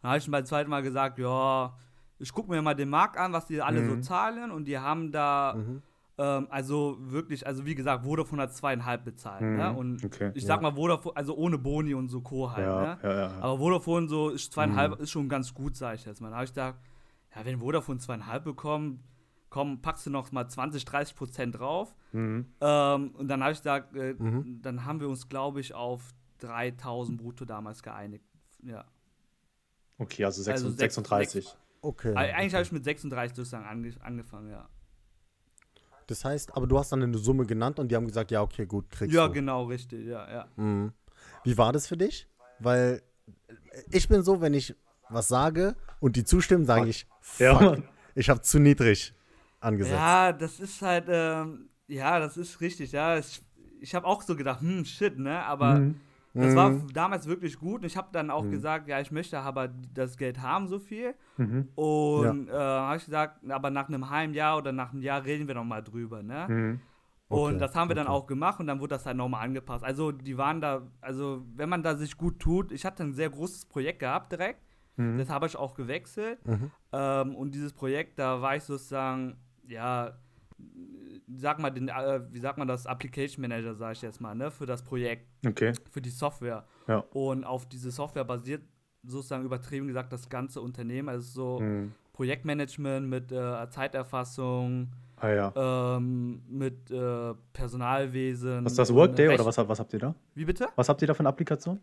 Dann 0.00 0.08
habe 0.10 0.18
ich 0.18 0.30
beim 0.30 0.46
zweiten 0.46 0.70
Mal 0.70 0.82
gesagt, 0.82 1.18
ja, 1.18 1.76
ich 2.24 2.32
gucke 2.32 2.50
mir 2.50 2.62
mal 2.62 2.74
den 2.74 2.88
Markt 2.88 3.18
an, 3.18 3.32
was 3.34 3.46
die 3.46 3.60
alle 3.60 3.84
so 3.84 3.96
Mhm. 3.96 4.02
zahlen. 4.02 4.50
Und 4.50 4.64
die 4.64 4.78
haben 4.78 5.12
da, 5.12 5.54
Mhm. 5.56 5.82
ähm, 6.16 6.46
also 6.50 6.96
wirklich, 6.98 7.46
also 7.46 7.66
wie 7.66 7.74
gesagt, 7.74 8.04
Vodafone 8.04 8.40
hat 8.42 8.54
zweieinhalb 8.54 9.04
bezahlt. 9.04 9.42
Ne? 9.42 9.70
Mhm. 9.70 9.76
Und 9.76 10.04
Okay. 10.06 10.30
ich 10.34 10.46
sag 10.46 10.62
mal 10.62 10.74
Vodafone, 10.74 11.14
also 11.16 11.36
ohne 11.36 11.58
Boni 11.58 11.92
und 11.94 12.08
so 12.08 12.22
Co. 12.22 12.50
halt. 12.50 12.66
Ja, 12.66 12.80
Ne? 12.82 12.98
ja, 13.02 13.14
ja. 13.28 13.30
Aber 13.42 13.58
Vodafone 13.58 14.08
so 14.08 14.30
ist 14.30 14.52
zweieinhalb, 14.52 14.96
Mhm. 14.96 15.02
ist 15.04 15.10
schon 15.10 15.28
ganz 15.28 15.52
gut, 15.52 15.76
sag 15.76 15.96
ich 15.96 16.06
jetzt 16.06 16.20
mal. 16.22 16.30
Da 16.30 16.36
habe 16.36 16.44
ich 16.46 16.50
gedacht, 16.52 16.76
ja, 17.36 17.44
wenn 17.44 17.58
Vodafone 17.60 17.98
zweieinhalb 17.98 18.44
bekommt, 18.44 19.00
komm, 19.50 19.82
packst 19.82 20.06
du 20.06 20.10
noch 20.10 20.32
mal 20.32 20.48
20, 20.48 20.84
30 20.86 21.14
Prozent 21.14 21.58
drauf. 21.58 21.94
Mhm. 22.12 22.46
Ähm, 22.60 23.10
und 23.18 23.28
dann 23.28 23.42
habe 23.42 23.52
ich 23.52 23.58
gesagt, 23.58 23.94
äh, 23.94 24.14
Mhm. 24.18 24.60
dann 24.62 24.84
haben 24.86 24.98
wir 25.00 25.08
uns, 25.10 25.28
glaube 25.28 25.60
ich, 25.60 25.74
auf 25.74 26.14
3000 26.38 27.18
brutto 27.18 27.44
damals 27.44 27.82
geeinigt. 27.82 28.24
Ja. 28.62 28.84
Okay, 29.98 30.24
also, 30.24 30.42
sechs- 30.42 30.54
Also 30.62 30.70
sechs- 30.70 30.94
36. 30.96 31.56
Okay. 31.84 32.14
Eigentlich 32.14 32.54
habe 32.54 32.62
ich 32.62 32.72
mit 32.72 32.82
36 32.84 33.36
sozusagen 33.36 33.66
ange 33.66 33.92
angefangen, 34.00 34.50
ja. 34.50 34.68
Das 36.06 36.24
heißt, 36.24 36.54
aber 36.56 36.66
du 36.66 36.78
hast 36.78 36.92
dann 36.92 37.02
eine 37.02 37.16
Summe 37.18 37.46
genannt 37.46 37.78
und 37.78 37.88
die 37.88 37.96
haben 37.96 38.06
gesagt, 38.06 38.30
ja, 38.30 38.42
okay, 38.42 38.66
gut, 38.66 38.90
kriegst 38.90 39.14
Ja, 39.14 39.26
du. 39.26 39.32
genau, 39.32 39.64
richtig, 39.64 40.06
ja, 40.06 40.30
ja. 40.30 40.48
Mhm. 40.56 40.92
Wie 41.44 41.56
war 41.56 41.72
das 41.72 41.86
für 41.86 41.96
dich? 41.96 42.28
Weil 42.58 43.02
äh, 43.48 43.54
ich 43.90 44.08
bin 44.08 44.22
so, 44.22 44.40
wenn 44.40 44.54
ich 44.54 44.74
was 45.08 45.28
sage 45.28 45.76
und 46.00 46.16
die 46.16 46.24
zustimmen, 46.24 46.64
sage 46.64 46.88
ich, 46.88 47.06
fuck, 47.20 47.60
Ja, 47.60 47.76
ich 48.14 48.28
habe 48.30 48.40
zu 48.42 48.58
niedrig 48.58 49.14
angesetzt. 49.60 49.94
Ja, 49.94 50.32
das 50.32 50.60
ist 50.60 50.80
halt, 50.82 51.06
ähm, 51.08 51.68
ja, 51.86 52.18
das 52.18 52.36
ist 52.36 52.60
richtig, 52.60 52.92
ja. 52.92 53.18
Ich, 53.18 53.42
ich 53.80 53.94
habe 53.94 54.06
auch 54.06 54.22
so 54.22 54.36
gedacht, 54.36 54.60
hm, 54.60 54.84
shit, 54.84 55.18
ne, 55.18 55.42
aber 55.44 55.80
Mhm. 55.80 56.00
Das 56.34 56.54
war 56.56 56.70
Mhm. 56.70 56.92
damals 56.92 57.26
wirklich 57.26 57.58
gut 57.58 57.80
und 57.82 57.86
ich 57.86 57.96
habe 57.96 58.08
dann 58.12 58.30
auch 58.30 58.48
gesagt, 58.50 58.88
ja, 58.88 59.00
ich 59.00 59.10
möchte 59.12 59.38
aber 59.38 59.68
das 59.68 60.16
Geld 60.16 60.40
haben, 60.42 60.66
so 60.66 60.78
viel. 60.78 61.14
Mhm. 61.36 61.68
Und 61.76 62.48
äh, 62.48 62.52
habe 62.52 62.96
ich 62.96 63.04
gesagt, 63.04 63.48
aber 63.48 63.70
nach 63.70 63.88
einem 63.88 64.10
halben 64.10 64.34
Jahr 64.34 64.58
oder 64.58 64.72
nach 64.72 64.92
einem 64.92 65.02
Jahr 65.02 65.24
reden 65.24 65.46
wir 65.48 65.54
noch 65.54 65.64
mal 65.64 65.82
drüber, 65.82 66.22
ne? 66.22 66.46
Mhm. 66.48 66.80
Und 67.28 67.40
Okay, 67.54 67.58
das 67.58 67.74
haben 67.74 67.88
wir 67.88 67.96
dann 67.96 68.06
okay. 68.06 68.14
auch 68.16 68.26
gemacht 68.26 68.60
und 68.60 68.66
dann 68.66 68.80
wurde 68.80 68.90
das 68.96 69.06
halt 69.06 69.16
nochmal 69.16 69.44
angepasst. 69.44 69.82
Also 69.84 70.12
die 70.12 70.36
waren 70.36 70.60
da, 70.60 70.82
also 71.00 71.44
wenn 71.56 71.68
man 71.68 71.82
da 71.82 71.94
sich 71.96 72.16
gut 72.16 72.38
tut, 72.38 72.70
ich 72.70 72.84
hatte 72.84 73.02
ein 73.02 73.14
sehr 73.14 73.30
großes 73.30 73.66
Projekt 73.66 74.00
gehabt 74.00 74.30
direkt, 74.32 74.60
Mhm. 74.96 75.18
das 75.18 75.28
habe 75.30 75.46
ich 75.46 75.56
auch 75.56 75.74
gewechselt. 75.74 76.38
Mhm. 76.46 76.70
Ähm, 76.92 77.34
und 77.34 77.54
dieses 77.54 77.72
Projekt, 77.72 78.18
da 78.18 78.40
war 78.42 78.54
ich 78.56 78.62
sozusagen, 78.62 79.36
ja, 79.66 80.12
sag 81.36 81.58
mal, 81.58 81.70
den, 81.70 81.88
äh, 81.88 82.20
wie 82.30 82.38
sagt 82.40 82.58
man 82.58 82.68
das, 82.68 82.86
Application 82.86 83.42
Manager, 83.42 83.74
sage 83.74 83.92
ich 83.94 84.02
jetzt 84.02 84.20
mal, 84.20 84.34
ne, 84.34 84.50
für 84.50 84.66
das 84.66 84.82
Projekt, 84.82 85.26
Okay. 85.46 85.72
für 85.90 86.00
die 86.00 86.10
Software. 86.10 86.64
Ja. 86.88 87.04
Und 87.12 87.44
auf 87.44 87.66
diese 87.68 87.90
Software 87.90 88.24
basiert 88.24 88.62
sozusagen 89.02 89.44
übertrieben 89.44 89.86
gesagt 89.86 90.12
das 90.12 90.28
ganze 90.28 90.60
Unternehmen, 90.60 91.08
also 91.08 91.58
so 91.58 91.60
Mhm. 91.60 91.92
Projektmanagement 92.12 93.08
mit 93.08 93.32
äh, 93.32 93.68
Zeiterfassung, 93.70 94.88
Ah 95.16 95.28
ja. 95.28 95.96
ähm, 95.96 96.42
mit 96.48 96.90
äh, 96.90 97.34
Personalwesen. 97.52 98.64
Was 98.64 98.72
ist 98.72 98.78
das 98.78 98.94
Workday 98.94 99.28
oder 99.34 99.44
was, 99.44 99.56
was 99.58 99.78
habt 99.80 99.92
ihr 99.92 99.98
da? 99.98 100.14
Wie 100.34 100.44
bitte? 100.44 100.68
Was 100.76 100.88
habt 100.88 101.02
ihr 101.02 101.08
da 101.08 101.14
für 101.14 101.20
eine 101.20 101.28
Applikation? 101.28 101.78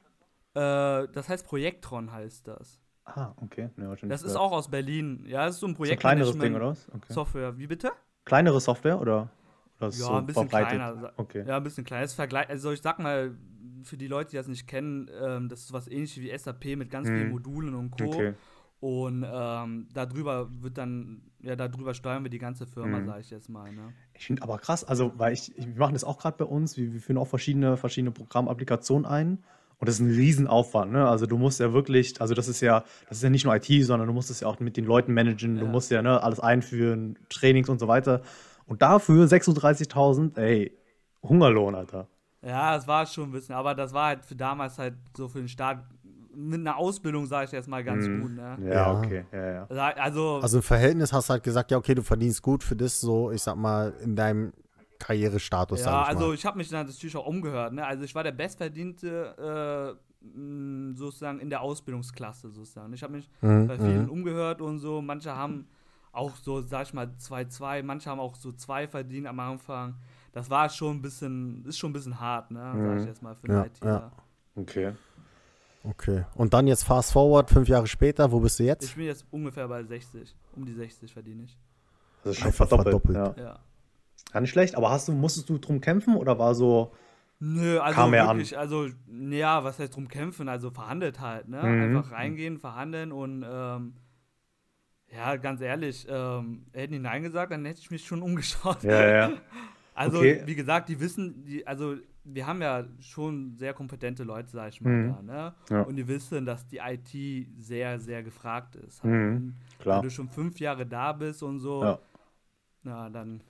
Äh, 0.54 1.08
das 1.14 1.30
heißt 1.30 1.46
Projektron 1.46 2.12
heißt 2.12 2.48
das. 2.48 2.80
Ah, 3.06 3.34
okay. 3.42 3.70
Nee, 3.76 3.86
Das 3.86 4.02
nicht 4.04 4.12
ist 4.14 4.22
gehört. 4.24 4.38
auch 4.40 4.52
aus 4.52 4.70
Berlin. 4.70 5.24
Ja, 5.28 5.46
das 5.46 5.56
ist 5.56 5.62
so 5.62 5.68
ein 5.68 5.76
so 5.76 5.84
ein 5.84 5.98
kleineres 5.98 6.38
Ding, 6.38 6.56
oder 6.56 6.68
was? 6.68 6.88
Okay. 6.90 7.14
Software. 7.14 7.58
Wie 7.58 7.68
bitte? 7.68 7.92
Kleinere 8.26 8.60
Software 8.62 9.02
oder? 9.02 9.30
Ist 9.90 10.00
Ja, 10.00 10.06
so 10.08 10.14
ein 10.14 10.26
bisschen 10.26 10.50
verbreitet? 10.50 10.70
kleiner. 10.70 11.14
Okay. 11.18 11.44
Ja, 11.48 11.58
ein 11.58 11.64
bisschen 11.64 11.84
kleiner. 11.84 12.04
Das 12.04 12.14
Vergleich, 12.14 12.50
also 12.50 12.72
ich 12.72 12.82
sag 12.82 13.00
mal, 13.00 13.36
für 13.84 13.98
die 13.98 14.08
Leute, 14.08 14.32
die 14.32 14.36
das 14.38 14.48
nicht 14.48 14.68
kennen, 14.68 15.10
ähm, 15.22 15.50
das 15.50 15.62
ist 15.62 15.74
was 15.74 15.88
ähnliches 15.88 16.22
wie 16.22 16.30
SAP 16.38 16.76
mit 16.76 16.90
ganz 16.92 17.10
Mhm. 17.10 17.16
vielen 17.18 17.30
Modulen 17.30 17.74
und 17.76 17.92
Co. 17.92 18.06
Okay. 18.06 18.34
Und 18.80 19.24
ähm, 19.32 19.88
darüber 19.94 20.50
wird 20.64 20.78
dann, 20.80 21.22
ja, 21.44 21.56
darüber 21.56 21.94
steuern 21.94 22.24
wir 22.24 22.32
die 22.32 22.40
ganze 22.40 22.66
Firma, 22.66 23.00
Mhm. 23.00 23.06
sage 23.06 23.22
ich 23.22 23.30
jetzt 23.30 23.48
mal. 23.50 23.72
Ne? 23.72 23.94
Ich 24.16 24.26
finde 24.26 24.42
aber 24.42 24.58
krass, 24.58 24.84
also, 24.84 25.14
weil 25.18 25.34
ich, 25.34 25.52
wir 25.56 25.68
machen 25.80 25.94
das 25.94 26.04
auch 26.04 26.18
gerade 26.18 26.38
bei 26.38 26.46
uns, 26.46 26.78
wir, 26.78 26.92
wir 26.94 27.00
führen 27.00 27.18
auch 27.18 27.28
verschiedene, 27.28 27.78
verschiedene 27.78 28.12
Programmapplikationen 28.12 29.06
ein. 29.06 29.44
Und 29.78 29.88
das 29.88 29.96
ist 29.96 30.02
ein 30.02 30.12
Riesenaufwand, 30.12 30.92
ne? 30.92 31.08
Also 31.08 31.26
du 31.26 31.40
musst 31.40 31.60
ja 31.60 31.74
wirklich, 31.74 32.22
also 32.22 32.36
das 32.36 32.48
ist 32.48 32.62
ja, 32.62 32.84
das 33.10 33.18
ist 33.18 33.24
ja 33.24 33.32
nicht 33.32 33.46
nur 33.46 33.56
IT, 33.56 33.66
sondern 33.84 34.08
du 34.08 34.14
musst 34.14 34.30
es 34.30 34.42
ja 34.42 34.48
auch 34.48 34.60
mit 34.60 34.78
den 34.78 34.86
Leuten 34.86 35.12
managen, 35.12 35.58
du 35.58 35.66
Ja. 35.66 35.72
musst 35.72 35.90
ja 35.90 36.04
ne, 36.04 36.22
alles 36.22 36.40
einführen, 36.40 37.18
Trainings 37.30 37.68
und 37.68 37.80
so 37.80 37.88
weiter. 37.88 38.22
Und 38.72 38.82
dafür 38.82 39.28
36.000, 39.28 40.38
ey, 40.38 40.72
Hungerlohn, 41.22 41.76
Alter. 41.76 42.08
Ja, 42.42 42.74
das 42.74 42.88
war 42.88 43.06
schon 43.06 43.26
ein 43.26 43.32
bisschen, 43.32 43.54
aber 43.54 43.76
das 43.76 43.92
war 43.94 44.06
halt 44.08 44.24
für 44.26 44.36
damals 44.36 44.78
halt 44.80 44.94
so 45.16 45.28
für 45.28 45.40
den 45.40 45.50
Start 45.50 45.84
mit 46.34 46.62
einer 46.62 46.78
Ausbildung, 46.78 47.26
sage 47.26 47.48
ich 47.48 47.52
jetzt 47.52 47.68
mal, 47.68 47.84
ganz 47.84 48.08
Mhm. 48.08 48.22
gut, 48.22 48.32
ne? 48.32 48.58
Ja, 48.66 48.74
Ja. 48.74 48.92
okay, 48.98 49.26
ja, 49.34 49.52
ja. 49.52 49.92
Also, 49.98 50.40
Also 50.42 50.58
im 50.60 50.64
Verhältnis 50.64 51.12
hast 51.12 51.28
du 51.28 51.34
halt 51.34 51.44
gesagt, 51.44 51.70
ja, 51.72 51.78
okay, 51.78 51.94
du 51.96 52.02
verdienst 52.02 52.42
gut 52.42 52.64
für 52.64 52.78
das 52.78 53.02
so, 53.02 53.30
ich 53.32 53.42
sag 53.44 53.58
mal, 53.58 53.94
in 54.02 54.16
deinem 54.16 54.54
Karrierestatus, 55.00 55.82
ja, 55.82 56.04
ich 56.04 56.08
also 56.08 56.28
mal. 56.28 56.34
ich 56.36 56.46
habe 56.46 56.58
mich 56.58 56.70
dann 56.70 56.88
natürlich 56.88 57.18
auch 57.18 57.26
umgehört, 57.26 57.74
ne? 57.74 57.86
Also 57.86 58.06
ich 58.06 58.16
war 58.16 58.24
der 58.24 58.32
Bestverdiente 58.32 59.98
äh, 60.26 60.96
sozusagen 60.96 61.40
in 61.42 61.50
der 61.50 61.60
Ausbildungsklasse 61.62 62.50
sozusagen. 62.52 62.94
Ich 62.94 63.04
habe 63.04 63.14
mich 63.14 63.30
Mhm, 63.42 63.68
bei 63.68 63.78
vielen 63.78 64.04
mhm. 64.04 64.10
umgehört 64.12 64.62
und 64.62 64.80
so. 64.80 65.02
Manche 65.02 65.36
haben 65.36 65.68
auch 66.14 66.36
so, 66.36 66.62
sag 66.62 66.88
ich 66.88 66.94
mal, 66.94 67.08
2-2, 67.20 67.84
manche 67.84 68.10
haben 68.10 68.20
auch 68.20 68.36
so 68.36 68.52
2 68.52 68.88
verdient 68.88 69.28
am 69.28 69.40
Anfang. 69.40 69.96
Das 70.34 70.50
war 70.50 70.70
schon 70.70 70.98
ein 70.98 71.02
bisschen, 71.02 71.66
ist 71.66 71.78
schon 71.78 71.92
ein 71.92 71.94
bisschen 71.94 72.20
hart, 72.20 72.52
ne? 72.52 72.60
Sag 72.60 72.96
ich 72.98 73.02
Mhm. 73.04 73.08
jetzt 73.08 73.22
mal 73.24 73.36
für 73.36 73.48
Ja, 73.52 73.66
ITler. 73.66 73.92
ja. 73.92 74.12
Okay. 74.62 74.92
Okay. 75.84 76.26
Und 76.36 76.54
dann 76.54 76.68
jetzt 76.68 76.84
fast 76.84 77.12
forward, 77.12 77.50
fünf 77.50 77.68
Jahre 77.68 77.88
später, 77.88 78.32
wo 78.32 78.40
bist 78.40 78.60
du 78.60 78.64
jetzt? 78.64 78.84
Ich 78.84 78.96
bin 78.96 79.06
jetzt 79.06 79.26
ungefähr 79.32 79.68
bei 79.68 79.84
60. 79.84 80.36
Um 80.56 80.66
die 80.66 80.74
60 80.74 81.12
verdiene 81.14 81.44
ich. 81.44 81.58
Das 82.24 82.34
ist 82.34 82.38
schon 82.40 82.48
Einfach 82.48 82.68
verdoppelt. 82.68 83.02
verdoppelt. 83.06 83.38
Ja. 83.38 83.44
Ja. 83.44 83.60
ja, 84.34 84.42
nicht 84.42 84.52
schlecht, 84.52 84.76
aber 84.76 84.92
hast 84.92 85.08
du, 85.08 85.12
musstest 85.14 85.50
du 85.50 85.58
drum 85.58 85.82
kämpfen 85.82 86.16
oder 86.16 86.38
war 86.38 86.54
so, 86.56 86.94
Nö, 87.44 87.80
also 87.80 87.96
Kam 87.96 88.14
er 88.14 88.30
an. 88.30 88.38
wirklich, 88.38 88.56
also, 88.56 88.86
ja, 89.32 89.64
was 89.64 89.80
heißt 89.80 89.96
drum 89.96 90.08
kämpfen? 90.08 90.48
Also 90.48 90.70
verhandelt 90.70 91.20
halt, 91.20 91.48
ne? 91.48 91.64
Mhm. 91.64 91.98
Einfach 91.98 92.12
reingehen, 92.12 92.60
verhandeln 92.60 93.12
und, 93.12 93.44
ähm, 93.50 93.96
ja, 95.14 95.36
ganz 95.38 95.62
ehrlich, 95.62 96.06
ähm, 96.10 96.66
hätten 96.74 96.94
die 96.94 97.00
Nein 97.00 97.24
gesagt, 97.24 97.52
dann 97.52 97.66
hätte 97.66 97.80
ich 97.80 97.92
mich 97.92 98.06
schon 98.06 98.22
umgeschaut. 98.22 98.84
ja, 98.84 99.08
ja. 99.08 99.32
Also, 99.94 100.20
Okay. 100.20 100.42
wie 100.46 100.56
gesagt, 100.56 100.88
die 100.88 101.00
wissen, 101.00 101.44
die, 101.44 101.68
also, 101.68 101.96
wir 102.24 102.48
haben 102.48 102.62
ja 102.62 102.86
schon 103.02 103.56
sehr 103.58 103.74
kompetente 103.74 104.24
Leute, 104.24 104.50
sag 104.50 104.70
ich 104.70 104.80
mal, 104.82 104.90
Mhm. 104.90 105.08
da, 105.08 105.22
ne? 105.22 105.56
Ja. 105.70 105.82
Und 105.82 105.96
die 105.98 106.08
wissen, 106.08 106.46
dass 106.46 106.66
die 106.66 106.78
IT 106.78 107.48
sehr, 107.60 108.00
sehr 108.00 108.24
gefragt 108.24 108.78
ist. 108.78 109.04
Mhm, 109.04 109.54
klar. 109.80 109.98
Wenn 109.98 110.04
du 110.08 110.10
schon 110.10 110.30
fünf 110.30 110.60
Jahre 110.60 110.86
da 110.86 111.12
bist 111.12 111.44
und 111.44 111.60
so, 111.60 111.84
Ja. 111.84 112.00
na, 112.84 113.10
dann 113.10 113.42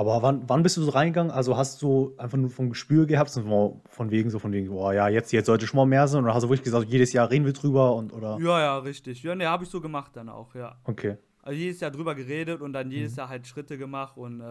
Aber 0.00 0.22
wann, 0.22 0.48
wann 0.48 0.62
bist 0.62 0.78
du 0.78 0.82
so 0.82 0.92
reingegangen? 0.92 1.30
Also 1.30 1.58
hast 1.58 1.82
du 1.82 2.14
einfach 2.16 2.38
nur 2.38 2.48
vom 2.48 2.70
Gespür 2.70 3.04
gehabt, 3.04 3.28
so 3.28 3.82
von- 3.86 4.10
wegen 4.10 4.30
so 4.30 4.38
von 4.38 4.50
wegen, 4.50 4.70
boah, 4.70 4.94
ja, 4.94 5.08
jetzt, 5.08 5.30
jetzt 5.30 5.44
sollte 5.44 5.66
schon 5.66 5.76
mal 5.76 5.84
mehr 5.84 6.08
sein? 6.08 6.24
Oder 6.24 6.32
hast 6.32 6.42
du 6.44 6.48
wirklich 6.48 6.62
gesagt, 6.64 6.88
jedes 6.88 7.12
Jahr 7.12 7.28
reden 7.30 7.44
wir 7.44 7.52
drüber 7.52 7.94
und 7.94 8.10
oder? 8.14 8.38
Ja, 8.40 8.60
ja, 8.60 8.78
richtig. 8.78 9.22
Ja, 9.22 9.34
ne, 9.34 9.46
habe 9.46 9.64
ich 9.64 9.68
so 9.68 9.78
gemacht 9.78 10.12
dann 10.16 10.30
auch, 10.30 10.54
ja. 10.54 10.78
Okay. 10.84 11.18
Also 11.42 11.58
jedes 11.58 11.80
Jahr 11.80 11.90
drüber 11.90 12.14
geredet 12.14 12.62
und 12.62 12.72
dann 12.72 12.86
Mhm. 12.86 12.92
jedes 12.94 13.14
Jahr 13.14 13.28
halt 13.28 13.46
Schritte 13.46 13.76
gemacht 13.76 14.16
und 14.16 14.40
äh, 14.40 14.44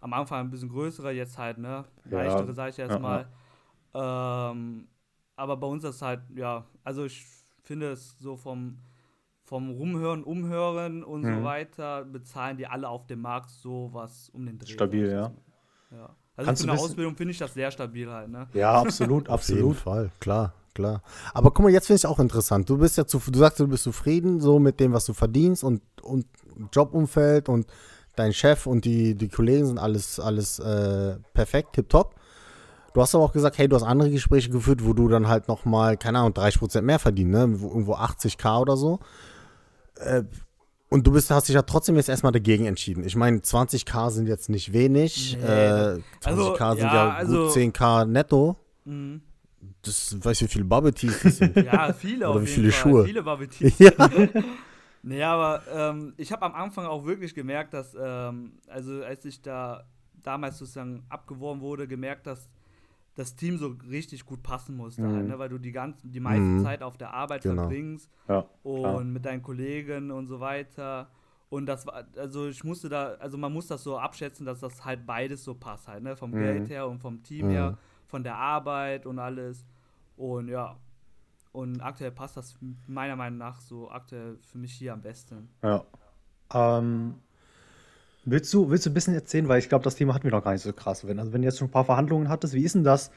am 0.00 0.12
Anfang 0.12 0.40
ein 0.40 0.50
bisschen 0.50 0.70
größere, 0.70 1.12
jetzt 1.12 1.38
halt, 1.38 1.58
ne, 1.58 1.84
Ja. 2.10 2.18
leichtere, 2.18 2.52
sag 2.52 2.70
ich 2.70 2.78
jetzt 2.78 2.90
Ja, 2.90 2.98
mal. 2.98 3.28
Ähm, 3.94 4.88
aber 5.36 5.56
bei 5.56 5.68
uns 5.68 5.84
ist 5.84 6.02
halt, 6.02 6.22
ja, 6.34 6.64
also 6.82 7.04
ich 7.04 7.24
finde 7.62 7.92
es 7.92 8.18
so 8.18 8.36
vom, 8.36 8.78
vom 9.48 9.70
Rumhören, 9.70 10.22
Umhören 10.24 11.02
und 11.02 11.22
Mhm. 11.22 11.36
so 11.38 11.42
weiter, 11.44 12.04
bezahlen 12.04 12.58
die 12.58 12.66
alle 12.66 12.88
auf 12.88 13.06
dem 13.06 13.22
Markt 13.22 13.48
so 13.50 13.88
was 13.92 14.28
um 14.30 14.44
den 14.44 14.58
Dreh. 14.58 14.72
Stabil, 14.72 15.10
ja. 15.10 15.32
ja. 15.90 16.10
Also 16.36 16.48
Kannst 16.50 16.64
für 16.64 16.70
eine 16.70 16.78
Ausbildung 16.80 17.16
finde 17.16 17.32
ich 17.32 17.38
das 17.38 17.54
sehr 17.54 17.70
stabil 17.70 18.08
halt, 18.10 18.28
ne? 18.28 18.46
Ja, 18.52 18.74
absolut, 18.80 19.28
Auf 19.28 19.48
jeden 19.48 19.60
absolut. 19.72 19.76
Fall, 19.76 20.10
klar, 20.20 20.52
klar. 20.74 21.02
Aber 21.32 21.50
guck 21.50 21.64
mal, 21.64 21.72
jetzt 21.72 21.86
finde 21.86 21.96
ich 21.98 22.06
auch 22.06 22.18
interessant. 22.18 22.68
Du 22.68 22.76
bist 22.76 22.96
ja 22.98 23.06
zu, 23.06 23.18
du 23.26 23.38
sagst, 23.38 23.58
du 23.58 23.66
bist 23.66 23.84
zufrieden 23.84 24.40
so 24.40 24.58
mit 24.58 24.78
dem, 24.80 24.92
was 24.92 25.06
du 25.06 25.14
verdienst 25.14 25.64
und, 25.64 25.80
und 26.02 26.26
Jobumfeld 26.72 27.48
und 27.48 27.66
dein 28.16 28.32
Chef 28.34 28.66
und 28.66 28.84
die, 28.84 29.14
die 29.14 29.28
Kollegen 29.28 29.66
sind 29.66 29.78
alles, 29.78 30.20
alles 30.20 30.58
äh, 30.58 31.16
perfekt, 31.32 31.72
tipptopp. 31.72 32.14
Du 32.94 33.00
hast 33.02 33.14
aber 33.14 33.24
auch 33.24 33.32
gesagt, 33.32 33.58
hey, 33.58 33.68
du 33.68 33.76
hast 33.76 33.82
andere 33.82 34.10
Gespräche 34.10 34.50
geführt, 34.50 34.84
wo 34.84 34.92
du 34.92 35.08
dann 35.08 35.28
halt 35.28 35.48
nochmal, 35.48 35.96
keine 35.96 36.18
Ahnung, 36.18 36.32
30% 36.32 36.82
mehr 36.82 36.98
verdienst, 36.98 37.32
ne? 37.32 37.60
Wo, 37.60 37.68
irgendwo 37.68 37.94
80k 37.94 38.60
oder 38.60 38.76
so. 38.76 38.98
Äh, 39.98 40.24
und 40.90 41.06
du 41.06 41.12
bist, 41.12 41.30
hast 41.30 41.48
dich 41.48 41.54
ja 41.54 41.62
trotzdem 41.62 41.96
jetzt 41.96 42.08
erstmal 42.08 42.32
dagegen 42.32 42.64
entschieden. 42.64 43.04
Ich 43.04 43.14
meine, 43.14 43.38
20k 43.38 44.10
sind 44.10 44.26
jetzt 44.26 44.48
nicht 44.48 44.72
wenig. 44.72 45.36
Nee, 45.38 45.44
äh, 45.46 46.00
20k 46.22 46.24
also, 46.24 46.54
sind 46.54 46.86
ja, 46.86 46.94
ja, 46.94 47.10
also- 47.12 47.44
gut 47.44 47.52
10k 47.52 48.04
netto. 48.06 48.56
Mhm. 48.84 49.20
Das 49.82 50.16
weiß 50.24 50.40
wie 50.42 50.48
viele 50.48 50.64
Bubble 50.64 50.92
Teas 50.94 51.20
das 51.22 51.38
sind. 51.38 51.56
Ja, 51.56 51.92
viele 51.92 52.28
Oder 52.30 52.42
wie 52.42 52.46
viele 52.46 52.70
Fall. 52.72 52.80
Schuhe. 52.92 53.04
Viele 53.04 53.22
Bubble 53.22 53.48
Teas. 53.48 53.78
ja. 53.78 53.92
Nee, 55.02 55.22
aber 55.22 55.62
ähm, 55.72 56.12
ich 56.16 56.32
habe 56.32 56.44
am 56.44 56.54
Anfang 56.54 56.84
auch 56.84 57.06
wirklich 57.06 57.32
gemerkt, 57.32 57.72
dass, 57.72 57.96
ähm, 57.98 58.54
also 58.66 59.02
als 59.04 59.24
ich 59.24 59.40
da 59.40 59.84
damals 60.24 60.58
sozusagen 60.58 61.04
abgeworben 61.08 61.60
wurde, 61.60 61.86
gemerkt, 61.86 62.26
dass 62.26 62.48
das 63.18 63.34
Team 63.34 63.58
so 63.58 63.74
richtig 63.90 64.24
gut 64.24 64.42
passen 64.44 64.76
musste, 64.76 65.02
Mhm. 65.02 65.12
halt, 65.12 65.26
ne? 65.26 65.38
weil 65.40 65.48
du 65.48 65.58
die, 65.58 65.72
ganzen, 65.72 66.12
die 66.12 66.20
meiste 66.20 66.44
Mhm. 66.52 66.60
Zeit 66.62 66.82
auf 66.82 66.96
der 66.96 67.12
Arbeit 67.12 67.42
Genau. 67.42 67.62
verbringst 67.62 68.08
Ja, 68.28 68.46
und 68.62 68.80
klar. 68.80 69.04
mit 69.04 69.24
deinen 69.24 69.42
Kollegen 69.42 70.10
und 70.12 70.28
so 70.28 70.38
weiter. 70.38 71.10
Und 71.50 71.66
das 71.66 71.84
war, 71.86 72.04
also 72.16 72.46
ich 72.46 72.62
musste 72.62 72.88
da, 72.88 73.14
also 73.14 73.36
man 73.36 73.52
muss 73.52 73.66
das 73.66 73.82
so 73.82 73.98
abschätzen, 73.98 74.46
dass 74.46 74.60
das 74.60 74.84
halt 74.84 75.04
beides 75.04 75.42
so 75.42 75.54
passt 75.54 75.88
halt, 75.88 76.02
ne? 76.04 76.14
Vom 76.16 76.30
Mhm. 76.30 76.38
Geld 76.38 76.68
her 76.68 76.86
und 76.86 77.00
vom 77.00 77.22
Team 77.24 77.46
Mhm. 77.46 77.50
her, 77.50 77.78
von 78.06 78.22
der 78.22 78.36
Arbeit 78.36 79.04
und 79.04 79.18
alles. 79.18 79.66
Und 80.16 80.48
ja. 80.48 80.76
Und 81.50 81.80
aktuell 81.80 82.12
passt 82.12 82.36
das 82.36 82.56
meiner 82.86 83.16
Meinung 83.16 83.38
nach 83.38 83.60
so 83.60 83.90
aktuell 83.90 84.38
für 84.42 84.58
mich 84.58 84.74
hier 84.74 84.92
am 84.92 85.00
besten. 85.02 85.48
Ja. 85.62 85.84
Ähm, 86.54 87.14
willst 88.24 88.52
du, 88.52 88.70
willst 88.70 88.86
du 88.86 88.90
ein 88.90 88.94
bisschen 88.94 89.14
erzählen, 89.14 89.48
weil 89.48 89.58
ich 89.58 89.68
glaube, 89.68 89.84
das 89.84 89.94
Thema 89.94 90.14
hatten 90.14 90.24
wir 90.24 90.30
noch 90.30 90.44
gar 90.44 90.52
nicht 90.52 90.62
so 90.62 90.72
krass. 90.72 91.06
Wenn, 91.06 91.18
also 91.18 91.32
wenn 91.32 91.42
du 91.42 91.46
jetzt 91.48 91.58
schon 91.58 91.68
ein 91.68 91.72
paar 91.72 91.84
Verhandlungen 91.84 92.28
hattest, 92.28 92.54
wie 92.54 92.62
ist 92.64 92.74
denn 92.74 92.84
das, 92.84 93.10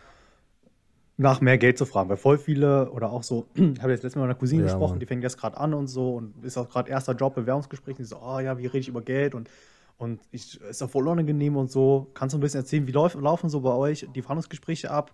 nach 1.18 1.40
mehr 1.42 1.58
Geld 1.58 1.78
zu 1.78 1.86
fragen? 1.86 2.10
Weil 2.10 2.18
voll 2.18 2.38
viele 2.38 2.90
oder 2.92 3.12
auch 3.12 3.24
so, 3.24 3.46
ich 3.56 3.82
habe 3.82 3.92
jetzt 3.92 4.04
letztes 4.04 4.16
Mal 4.16 4.24
mit 4.24 4.32
einer 4.32 4.40
Cousine 4.40 4.62
Ja, 4.62 4.68
gesprochen, 4.68 4.94
Mann. 4.94 5.00
die 5.00 5.06
fängt 5.06 5.24
jetzt 5.24 5.38
gerade 5.38 5.58
an 5.58 5.74
und 5.74 5.88
so 5.88 6.16
und 6.16 6.44
ist 6.44 6.58
auch 6.58 6.70
gerade 6.70 6.90
erster 6.90 7.14
Job, 7.14 7.36
Bewerbungsgespräch, 7.36 7.98
und 7.98 8.00
die 8.00 8.06
so, 8.06 8.18
oh 8.22 8.40
ja, 8.40 8.58
wie 8.58 8.66
rede 8.66 8.80
ich 8.80 8.88
über 8.88 9.02
Geld 9.02 9.36
und 9.36 9.50
und 9.98 10.20
ich, 10.32 10.60
ist 10.62 10.82
auch 10.82 10.90
voll 10.90 11.08
unangenehm 11.08 11.56
und 11.58 11.70
so. 11.70 12.08
Kannst 12.16 12.34
du 12.34 12.40
ein 12.40 12.42
bisschen 12.42 12.62
erzählen, 12.62 12.88
wie 12.88 12.92
läuft, 12.92 13.16
laufen 13.16 13.52
so 13.52 13.62
bei 13.62 13.70
euch 13.70 14.08
die 14.16 14.24
Verhandlungsgespräche 14.24 14.90
ab? 14.90 15.12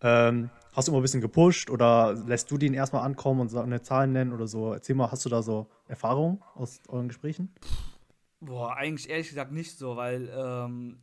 Ähm, 0.00 0.48
hast 0.72 0.88
du 0.88 0.92
immer 0.92 1.00
ein 1.00 1.02
bisschen 1.02 1.20
gepusht 1.20 1.68
oder 1.68 2.14
lässt 2.26 2.50
du 2.50 2.56
den 2.56 2.72
erstmal 2.72 3.04
ankommen 3.04 3.40
und 3.40 3.54
eine 3.54 3.82
Zahl 3.82 4.06
nennen 4.06 4.32
oder 4.32 4.46
so? 4.46 4.72
Erzähl 4.72 4.96
mal, 4.96 5.12
hast 5.12 5.26
du 5.26 5.28
da 5.28 5.42
so 5.42 5.66
Erfahrungen 5.86 6.40
aus 6.54 6.80
euren 6.88 7.08
Gesprächen? 7.08 7.52
Boah, 8.44 8.76
eigentlich 8.76 9.08
ehrlich 9.08 9.28
gesagt 9.28 9.52
nicht 9.52 9.78
so, 9.78 9.96
weil 9.96 10.28
ähm, 10.36 10.98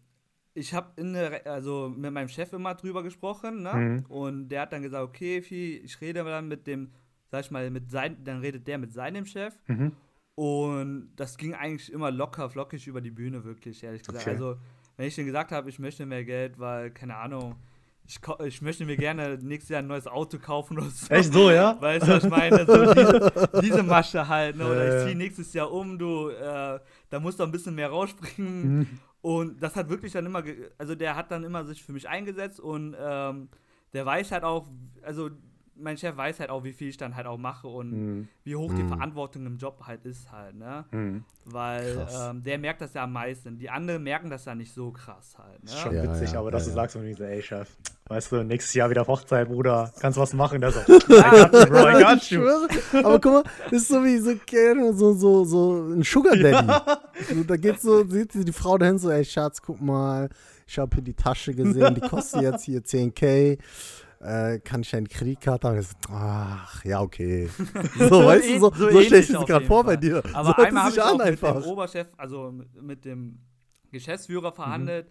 ich 0.54 0.74
habe 0.74 0.90
in 0.98 1.14
der, 1.14 1.32
Re- 1.32 1.46
also 1.46 1.90
mit 1.96 2.12
meinem 2.12 2.28
Chef 2.28 2.52
immer 2.54 2.76
drüber 2.76 3.02
gesprochen, 3.02 3.64
ne? 3.64 3.74
Mhm. 3.74 4.06
Und 4.10 4.50
der 4.50 4.62
hat 4.64 4.74
dann 4.74 4.82
gesagt, 4.82 5.04
okay, 5.08 5.38
ich 5.38 6.02
rede 6.02 6.24
dann 6.24 6.48
mit 6.50 6.68
dem, 6.68 6.92
sag 7.32 7.46
ich 7.46 7.52
mal, 7.52 7.70
mit 7.70 7.90
sein, 7.90 8.18
dann 8.24 8.40
redet 8.42 8.68
der 8.68 8.78
mit 8.78 8.92
seinem 8.92 9.26
Chef. 9.26 9.54
Mhm. 9.68 9.94
Und 10.36 11.12
das 11.16 11.38
ging 11.38 11.54
eigentlich 11.54 11.92
immer 11.92 12.12
locker, 12.12 12.50
flockig 12.50 12.88
über 12.88 13.02
die 13.02 13.12
Bühne, 13.12 13.44
wirklich, 13.44 13.84
ehrlich 13.84 14.04
gesagt. 14.04 14.24
Okay. 14.26 14.32
Also, 14.32 14.56
wenn 14.98 15.08
ich 15.08 15.16
denen 15.16 15.28
gesagt 15.28 15.52
habe, 15.52 15.70
ich 15.70 15.80
möchte 15.80 16.06
mehr 16.06 16.26
Geld, 16.26 16.60
weil, 16.60 16.92
keine 16.92 17.16
Ahnung, 17.16 17.56
ich, 18.06 18.20
ich 18.46 18.62
möchte 18.62 18.86
mir 18.86 18.98
gerne 18.98 19.38
nächstes 19.38 19.70
Jahr 19.70 19.82
ein 19.82 19.88
neues 19.88 20.08
Auto 20.08 20.40
kaufen 20.40 20.78
oder 20.80 20.90
so. 20.90 21.14
Echt 21.14 21.32
so, 21.32 21.52
ja? 21.52 21.80
Weißt 21.80 22.08
du, 22.08 22.12
was 22.12 22.24
ich 22.24 22.30
meine? 22.30 22.66
So 22.66 22.94
diese, 22.94 23.50
diese 23.62 23.84
Masche 23.84 24.28
halt, 24.28 24.58
ne? 24.58 24.66
Oder 24.66 24.98
ich 24.98 25.04
ziehe 25.06 25.16
nächstes 25.16 25.54
Jahr 25.54 25.72
um, 25.72 26.00
du, 26.00 26.30
äh, 26.30 26.80
da 27.10 27.20
musst 27.20 27.40
du 27.40 27.44
ein 27.44 27.52
bisschen 27.52 27.76
mehr 27.76 27.90
rausspringen. 27.90 28.78
Mhm. 28.78 28.88
Und 29.22 29.62
das 29.62 29.76
hat 29.76 29.90
wirklich 29.90 30.14
dann 30.14 30.26
immer, 30.26 30.44
also 30.78 30.96
der 30.96 31.16
hat 31.16 31.32
dann 31.32 31.44
immer 31.44 31.66
sich 31.66 31.84
für 31.84 31.92
mich 31.92 32.08
eingesetzt 32.08 32.60
und 32.60 32.96
ähm, 32.98 33.50
der 33.94 34.06
weiß 34.06 34.32
halt 34.32 34.44
auch, 34.44 34.68
also 35.02 35.30
mein 35.82 35.98
Chef 35.98 36.16
weiß 36.18 36.40
halt 36.40 36.50
auch, 36.50 36.64
wie 36.64 36.74
viel 36.74 36.90
ich 36.90 36.98
dann 36.98 37.16
halt 37.16 37.26
auch 37.28 37.38
mache 37.38 37.68
und 37.68 37.92
Mhm. 37.92 38.28
wie 38.44 38.56
hoch 38.56 38.74
die 38.74 38.84
Mhm. 38.84 38.90
Verantwortung 38.90 39.46
im 39.46 39.58
Job 39.58 39.82
halt 39.88 40.06
ist 40.06 40.32
halt, 40.32 40.56
ne? 40.56 40.86
Mhm. 40.92 41.24
Weil 41.46 42.08
ähm, 42.14 42.44
der 42.44 42.58
merkt 42.60 42.82
das 42.82 42.94
ja 42.94 43.04
am 43.04 43.14
meisten. 43.14 43.58
Die 43.58 43.70
anderen 43.70 44.04
merken 44.04 44.30
das 44.30 44.46
ja 44.46 44.56
nicht 44.56 44.74
so 44.74 44.92
krass 44.92 45.36
halt, 45.38 45.64
ne? 45.64 45.72
Ist 45.72 45.80
schon 45.80 45.96
Ja, 45.96 46.04
witzig, 46.04 46.34
ja, 46.34 46.40
aber 46.40 46.52
dass 46.52 46.64
ja, 46.64 46.74
du 46.74 46.78
ja. 46.78 46.84
sagst 46.84 46.96
und 46.96 47.06
ich 47.06 47.18
so, 47.18 47.24
ey 47.24 47.42
Chef, 47.42 47.68
weißt 48.08 48.32
du, 48.32 48.44
nächstes 48.44 48.74
Jahr 48.74 48.90
wieder 48.90 49.02
auf 49.02 49.08
Hochzeit, 49.08 49.48
Bruder, 49.48 49.92
kannst 50.00 50.20
was 50.20 50.34
machen? 50.34 50.62
Der 50.62 50.72
so, 50.72 50.80
I 50.88 50.88
got 50.88 51.54
you, 51.54 51.66
bro, 51.70 51.88
I 51.90 52.04
got 52.04 52.18
Ich 52.22 52.30
you. 52.32 52.42
schwöre. 52.42 52.68
Aber 53.06 53.20
guck 53.20 53.34
mal, 53.34 53.44
das 53.66 53.82
ist 53.82 53.88
so 53.88 54.04
wie 54.04 54.18
so, 54.20 54.34
so, 54.94 55.14
so, 55.14 55.44
so 55.46 55.82
ein 55.94 56.04
Sugar 56.04 56.36
Daddy. 56.36 56.68
Da 57.48 57.56
geht 57.58 57.80
so, 57.82 58.06
sieht 58.06 58.34
die 58.34 58.52
Frau 58.52 58.78
dahin 58.78 58.98
so, 59.00 59.10
ey 59.10 59.24
Schatz, 59.26 59.62
guck 59.62 59.82
mal, 59.82 60.30
ich 60.68 60.78
habe 60.78 60.94
hier 60.96 61.04
die 61.04 61.14
Tasche 61.16 61.54
gesehen, 61.56 61.96
die 61.96 62.02
kostet 62.02 62.42
jetzt 62.44 62.64
hier 62.64 62.82
10k. 62.84 63.58
Äh, 64.22 64.60
kann 64.60 64.82
ich 64.82 64.94
eine 64.94 65.08
Kreditkarte 65.08 65.68
haben? 65.70 65.82
So, 65.82 65.96
Ach, 66.12 66.84
ja, 66.84 67.02
okay. 67.02 67.50
So, 67.98 68.26
weißt 68.26 68.50
du, 68.50 68.60
so, 68.60 68.72
so, 68.74 68.90
ähnlich 68.90 69.08
stellst 69.08 69.34
du 69.34 69.40
es 69.40 69.46
gerade 69.46 69.66
vor 69.66 69.84
bei 69.86 69.96
dir. 69.96 70.22
Aber 70.34 70.50
so 70.50 70.54
einmal 70.56 70.84
habe 70.84 70.94
ich 70.94 71.02
auch 71.02 71.12
an 71.12 71.18
mit 71.18 71.26
einfach. 71.28 71.62
dem 71.62 71.64
Oberchef, 71.64 72.08
also 72.18 72.54
mit, 72.82 73.06
dem 73.06 73.40
Geschäftsführer 73.92 74.52
verhandelt. 74.52 75.10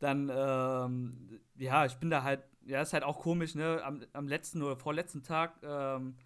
Dann, 0.00 0.30
ähm, 0.34 1.40
ja, 1.56 1.86
ich 1.86 1.94
bin 1.96 2.10
da 2.10 2.22
halt, 2.24 2.40
ja, 2.66 2.82
ist 2.82 2.92
halt 2.92 3.04
auch 3.04 3.20
komisch, 3.20 3.54
ne? 3.54 3.80
Am, 3.84 4.02
am 4.12 4.26
letzten 4.26 4.62
oder 4.62 4.76
vorletzten 4.76 5.22
Tag 5.22 5.54
ähm, 5.62 6.16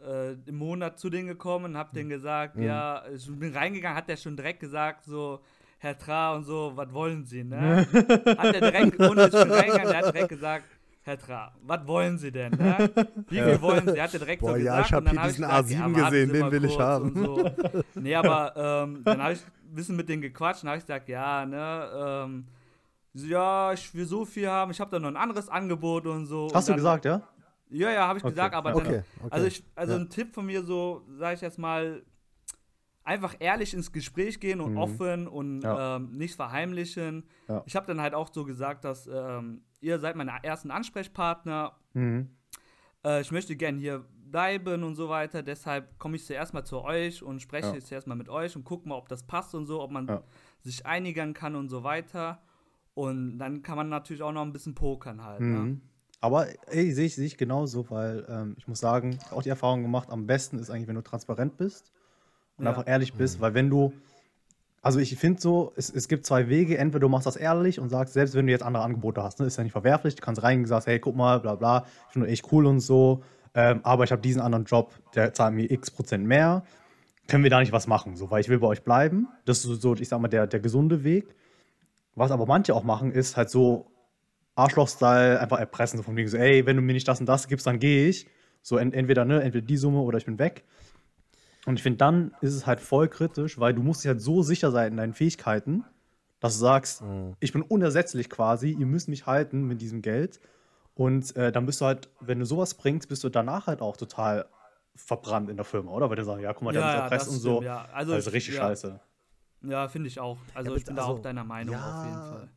äh, 0.00 0.32
im 0.46 0.56
Monat 0.56 0.98
zu 1.00 1.10
denen 1.10 1.26
gekommen 1.26 1.64
und 1.64 1.76
hab 1.76 1.92
denen 1.92 2.10
gesagt, 2.10 2.56
Mhm. 2.56 2.62
ja, 2.62 3.02
ich 3.12 3.26
bin 3.26 3.52
reingegangen, 3.52 3.96
hat 3.96 4.08
der 4.08 4.16
schon 4.16 4.36
direkt 4.36 4.60
gesagt, 4.60 5.04
so, 5.04 5.40
Herr 5.78 5.98
Tra 5.98 6.34
und 6.34 6.44
so, 6.44 6.72
was 6.76 6.92
wollen 6.92 7.24
Sie, 7.24 7.42
ne? 7.42 7.86
Hat 8.38 8.54
er 8.54 8.60
direkt, 8.60 9.00
ohne 9.00 9.24
ich 9.26 9.30
bin 9.32 9.50
reingegangen, 9.50 9.88
der 9.88 9.96
hat 9.98 10.14
direkt 10.14 10.28
gesagt, 10.28 10.64
Herr 11.10 11.18
Tra, 11.18 11.52
was 11.62 11.88
wollen 11.88 12.18
Sie 12.18 12.30
denn, 12.30 12.52
ne? 12.52 12.88
Wie 13.28 13.40
viel 13.40 13.60
wollen 13.60 13.92
Sie? 13.92 14.00
Hat 14.00 14.12
er 14.12 14.20
direkt 14.20 14.42
Boah, 14.42 14.52
so 14.52 14.56
ja, 14.58 14.74
gesagt. 14.76 14.86
ich 14.86 14.92
hab 14.92 14.98
und 15.00 15.04
dann 15.06 15.12
hier 15.14 15.20
hab 15.22 15.28
ich 15.30 15.34
diesen 15.36 15.48
gesagt, 15.48 15.66
A7 15.66 15.98
ja, 15.98 16.04
gesehen, 16.04 16.32
den 16.32 16.50
will 16.52 16.64
ich 16.64 16.78
haben. 16.78 17.14
So. 17.16 17.50
Nee, 17.96 18.14
aber 18.14 18.54
ähm, 18.56 19.02
dann 19.04 19.20
habe 19.20 19.32
ich 19.32 19.40
ein 19.42 19.74
bisschen 19.74 19.96
mit 19.96 20.08
denen 20.08 20.22
gequatscht 20.22 20.62
und 20.62 20.68
habe 20.68 20.78
ich 20.78 20.84
gesagt, 20.84 21.08
ja, 21.08 21.44
ne, 21.44 21.90
ähm, 22.24 22.46
so, 23.12 23.26
ja, 23.26 23.72
ich 23.72 23.92
will 23.92 24.04
so 24.06 24.24
viel 24.24 24.48
haben, 24.48 24.70
ich 24.70 24.80
habe 24.80 24.88
da 24.92 25.00
noch 25.00 25.08
ein 25.08 25.16
anderes 25.16 25.48
Angebot 25.48 26.06
und 26.06 26.26
so. 26.26 26.46
Hast 26.54 26.68
und 26.68 26.74
du 26.74 26.76
gesagt, 26.76 27.04
ja? 27.04 27.20
Ja, 27.70 27.90
ja, 27.90 28.06
habe 28.06 28.18
ich 28.20 28.24
Okay, 28.24 28.30
gesagt, 28.32 28.54
aber 28.54 28.70
ja. 28.70 28.76
dann, 28.76 28.86
Okay, 28.86 29.02
okay. 29.18 29.28
also, 29.30 29.46
ich, 29.48 29.64
also 29.74 29.94
Ja. 29.94 29.98
ein 29.98 30.08
Tipp 30.10 30.32
von 30.32 30.46
mir 30.46 30.62
so, 30.62 31.04
sage 31.18 31.34
ich 31.34 31.40
jetzt 31.40 31.58
mal, 31.58 32.02
einfach 33.02 33.34
ehrlich 33.40 33.74
ins 33.74 33.90
Gespräch 33.90 34.38
gehen 34.38 34.60
und 34.60 34.72
Mhm. 34.72 34.78
offen 34.78 35.26
und 35.26 35.62
Ja. 35.62 35.96
ähm, 35.96 36.12
nicht 36.12 36.36
verheimlichen. 36.36 37.24
Ja. 37.48 37.64
Ich 37.66 37.74
habe 37.74 37.86
dann 37.86 38.00
halt 38.00 38.14
auch 38.14 38.32
so 38.32 38.44
gesagt, 38.44 38.84
dass 38.84 39.08
ähm, 39.08 39.62
ihr 39.80 39.98
seid 39.98 40.16
meine 40.16 40.32
ersten 40.42 40.70
Ansprechpartner. 40.70 41.72
Mhm. 41.94 42.30
Äh, 43.04 43.20
ich 43.22 43.30
möchte 43.32 43.56
gerne 43.56 43.78
hier 43.78 44.04
bleiben 44.30 44.84
und 44.84 44.94
so 44.94 45.08
weiter. 45.08 45.42
Deshalb 45.42 45.98
komme 45.98 46.16
ich 46.16 46.24
zuerst 46.24 46.54
mal 46.54 46.64
zu 46.64 46.82
euch 46.82 47.22
und 47.22 47.40
spreche 47.40 47.68
Ja. 47.68 47.74
jetzt 47.74 47.88
zuerst 47.88 48.06
mal 48.06 48.14
mit 48.14 48.28
euch 48.28 48.54
und 48.54 48.64
gucke 48.64 48.88
mal, 48.88 48.96
ob 48.96 49.08
das 49.08 49.24
passt 49.24 49.54
und 49.54 49.66
so, 49.66 49.80
ob 49.80 49.90
man 49.90 50.06
Ja. 50.06 50.22
sich 50.60 50.86
einigen 50.86 51.34
kann 51.34 51.56
und 51.56 51.68
so 51.68 51.82
weiter. 51.82 52.40
Und 52.94 53.38
dann 53.38 53.62
kann 53.62 53.76
man 53.76 53.88
natürlich 53.88 54.22
auch 54.22 54.32
noch 54.32 54.42
ein 54.42 54.52
bisschen 54.52 54.74
pokern 54.74 55.24
halt. 55.24 55.40
Ne? 55.40 55.46
Mhm. 55.46 55.80
Aber 56.20 56.46
ey, 56.68 56.92
sehe 56.92 57.06
ich, 57.06 57.14
sehe 57.14 57.26
ich 57.26 57.38
genauso, 57.38 57.88
weil 57.90 58.26
ähm, 58.28 58.54
ich 58.58 58.68
muss 58.68 58.78
sagen, 58.78 59.18
auch 59.30 59.42
die 59.42 59.48
Erfahrung 59.48 59.82
gemacht, 59.82 60.10
am 60.10 60.26
besten 60.26 60.58
ist 60.58 60.68
eigentlich, 60.68 60.86
wenn 60.86 60.96
du 60.96 61.02
transparent 61.02 61.56
bist 61.56 61.90
und 62.58 62.64
Ja. 62.64 62.70
einfach 62.70 62.86
ehrlich 62.86 63.14
bist, 63.14 63.40
weil 63.40 63.54
wenn 63.54 63.70
du, 63.70 63.92
also 64.82 64.98
ich 64.98 65.16
finde 65.16 65.40
so, 65.40 65.72
es, 65.76 65.90
es 65.90 66.08
gibt 66.08 66.24
zwei 66.24 66.48
Wege, 66.48 66.78
entweder 66.78 67.00
du 67.00 67.08
machst 67.08 67.26
das 67.26 67.36
ehrlich 67.36 67.80
und 67.80 67.90
sagst, 67.90 68.14
selbst 68.14 68.34
wenn 68.34 68.46
du 68.46 68.52
jetzt 68.52 68.62
andere 68.62 68.82
Angebote 68.82 69.22
hast, 69.22 69.40
ne, 69.40 69.46
ist 69.46 69.56
ja 69.56 69.62
nicht 69.62 69.72
verwerflich, 69.72 70.16
du 70.16 70.22
kannst 70.22 70.42
reingehen 70.42 70.64
und 70.64 70.68
sagst, 70.68 70.86
hey, 70.86 70.98
guck 70.98 71.16
mal, 71.16 71.40
bla 71.40 71.54
bla, 71.54 71.86
ich 72.06 72.12
finde 72.12 72.28
echt 72.28 72.50
cool 72.52 72.66
und 72.66 72.80
so, 72.80 73.22
ähm, 73.54 73.80
aber 73.82 74.04
ich 74.04 74.12
habe 74.12 74.22
diesen 74.22 74.40
anderen 74.40 74.64
Job, 74.64 74.92
der 75.14 75.34
zahlt 75.34 75.54
mir 75.54 75.70
x 75.70 75.90
Prozent 75.90 76.26
mehr, 76.26 76.64
können 77.28 77.44
wir 77.44 77.50
da 77.50 77.60
nicht 77.60 77.72
was 77.72 77.86
machen, 77.86 78.16
so, 78.16 78.30
weil 78.30 78.40
ich 78.40 78.48
will 78.48 78.58
bei 78.58 78.66
euch 78.66 78.82
bleiben, 78.82 79.28
das 79.44 79.64
ist 79.64 79.82
so, 79.82 79.94
ich 79.94 80.08
sag 80.08 80.20
mal, 80.20 80.28
der, 80.28 80.46
der 80.46 80.60
gesunde 80.60 81.04
Weg. 81.04 81.34
Was 82.14 82.30
aber 82.32 82.46
manche 82.46 82.74
auch 82.74 82.82
machen, 82.82 83.12
ist 83.12 83.36
halt 83.36 83.50
so 83.50 83.86
Arschloch-Style 84.56 85.40
einfach 85.40 85.58
erpressen, 85.58 85.96
so 85.96 86.02
von 86.02 86.16
wegen 86.16 86.28
so, 86.28 86.36
ey, 86.36 86.66
wenn 86.66 86.76
du 86.76 86.82
mir 86.82 86.92
nicht 86.92 87.06
das 87.06 87.20
und 87.20 87.26
das 87.26 87.48
gibst, 87.48 87.66
dann 87.66 87.78
gehe 87.78 88.08
ich. 88.08 88.26
So 88.62 88.76
ent 88.76 88.94
entweder, 88.94 89.24
ne, 89.24 89.42
entweder 89.42 89.66
die 89.66 89.76
Summe 89.76 90.00
oder 90.00 90.18
ich 90.18 90.26
bin 90.26 90.38
weg. 90.38 90.64
Und 91.66 91.76
ich 91.76 91.82
finde, 91.82 91.98
dann 91.98 92.34
ist 92.40 92.54
es 92.54 92.66
halt 92.66 92.80
voll 92.80 93.08
kritisch, 93.08 93.58
weil 93.58 93.74
du 93.74 93.82
musst 93.82 94.04
dir 94.04 94.08
halt 94.10 94.20
so 94.20 94.42
sicher 94.42 94.70
sein 94.70 94.92
in 94.92 94.96
deinen 94.96 95.12
Fähigkeiten, 95.12 95.84
dass 96.40 96.54
du 96.54 96.60
sagst, 96.60 97.02
ich 97.38 97.52
bin 97.52 97.62
unersetzlich 97.62 98.30
quasi, 98.30 98.70
ihr 98.72 98.86
müsst 98.86 99.08
mich 99.08 99.26
halten 99.26 99.64
mit 99.64 99.80
diesem 99.82 100.00
Geld. 100.00 100.40
Und 100.94 101.36
äh, 101.36 101.52
dann 101.52 101.66
bist 101.66 101.80
du 101.80 101.84
halt, 101.84 102.08
wenn 102.20 102.38
du 102.38 102.46
sowas 102.46 102.74
bringst, 102.74 103.08
bist 103.08 103.22
du 103.24 103.28
danach 103.28 103.66
halt 103.66 103.82
auch 103.82 103.96
total 103.96 104.46
verbrannt 104.96 105.48
in 105.50 105.56
der 105.56 105.64
Firma, 105.64 105.92
oder? 105.92 106.08
Weil 106.10 106.16
du 106.16 106.24
sagst, 106.24 106.42
ja, 106.42 106.52
guck 106.52 106.62
mal, 106.62 106.72
der 106.72 106.80
Ja, 106.82 106.86
hat 106.88 106.94
ja, 106.94 107.00
erpresst 107.02 107.28
und 107.28 107.38
so. 107.38 107.50
stimmt, 107.56 107.64
ja. 107.66 107.84
Also 107.92 108.12
das 108.12 108.20
ist 108.20 108.26
ich- 108.28 108.34
richtig 108.34 108.54
ja. 108.54 108.60
scheiße. 108.62 109.00
Ja, 109.62 109.88
finde 109.88 110.08
ich 110.08 110.18
auch. 110.18 110.38
Also 110.54 110.70
Ja, 110.70 110.76
ich 110.76 110.84
bin 110.86 110.96
da 110.96 111.02
also, 111.02 111.14
auch 111.14 111.18
deiner 111.20 111.44
Meinung 111.44 111.74
auf 111.76 112.04
jeden 112.04 112.22
Fall. 112.22 112.48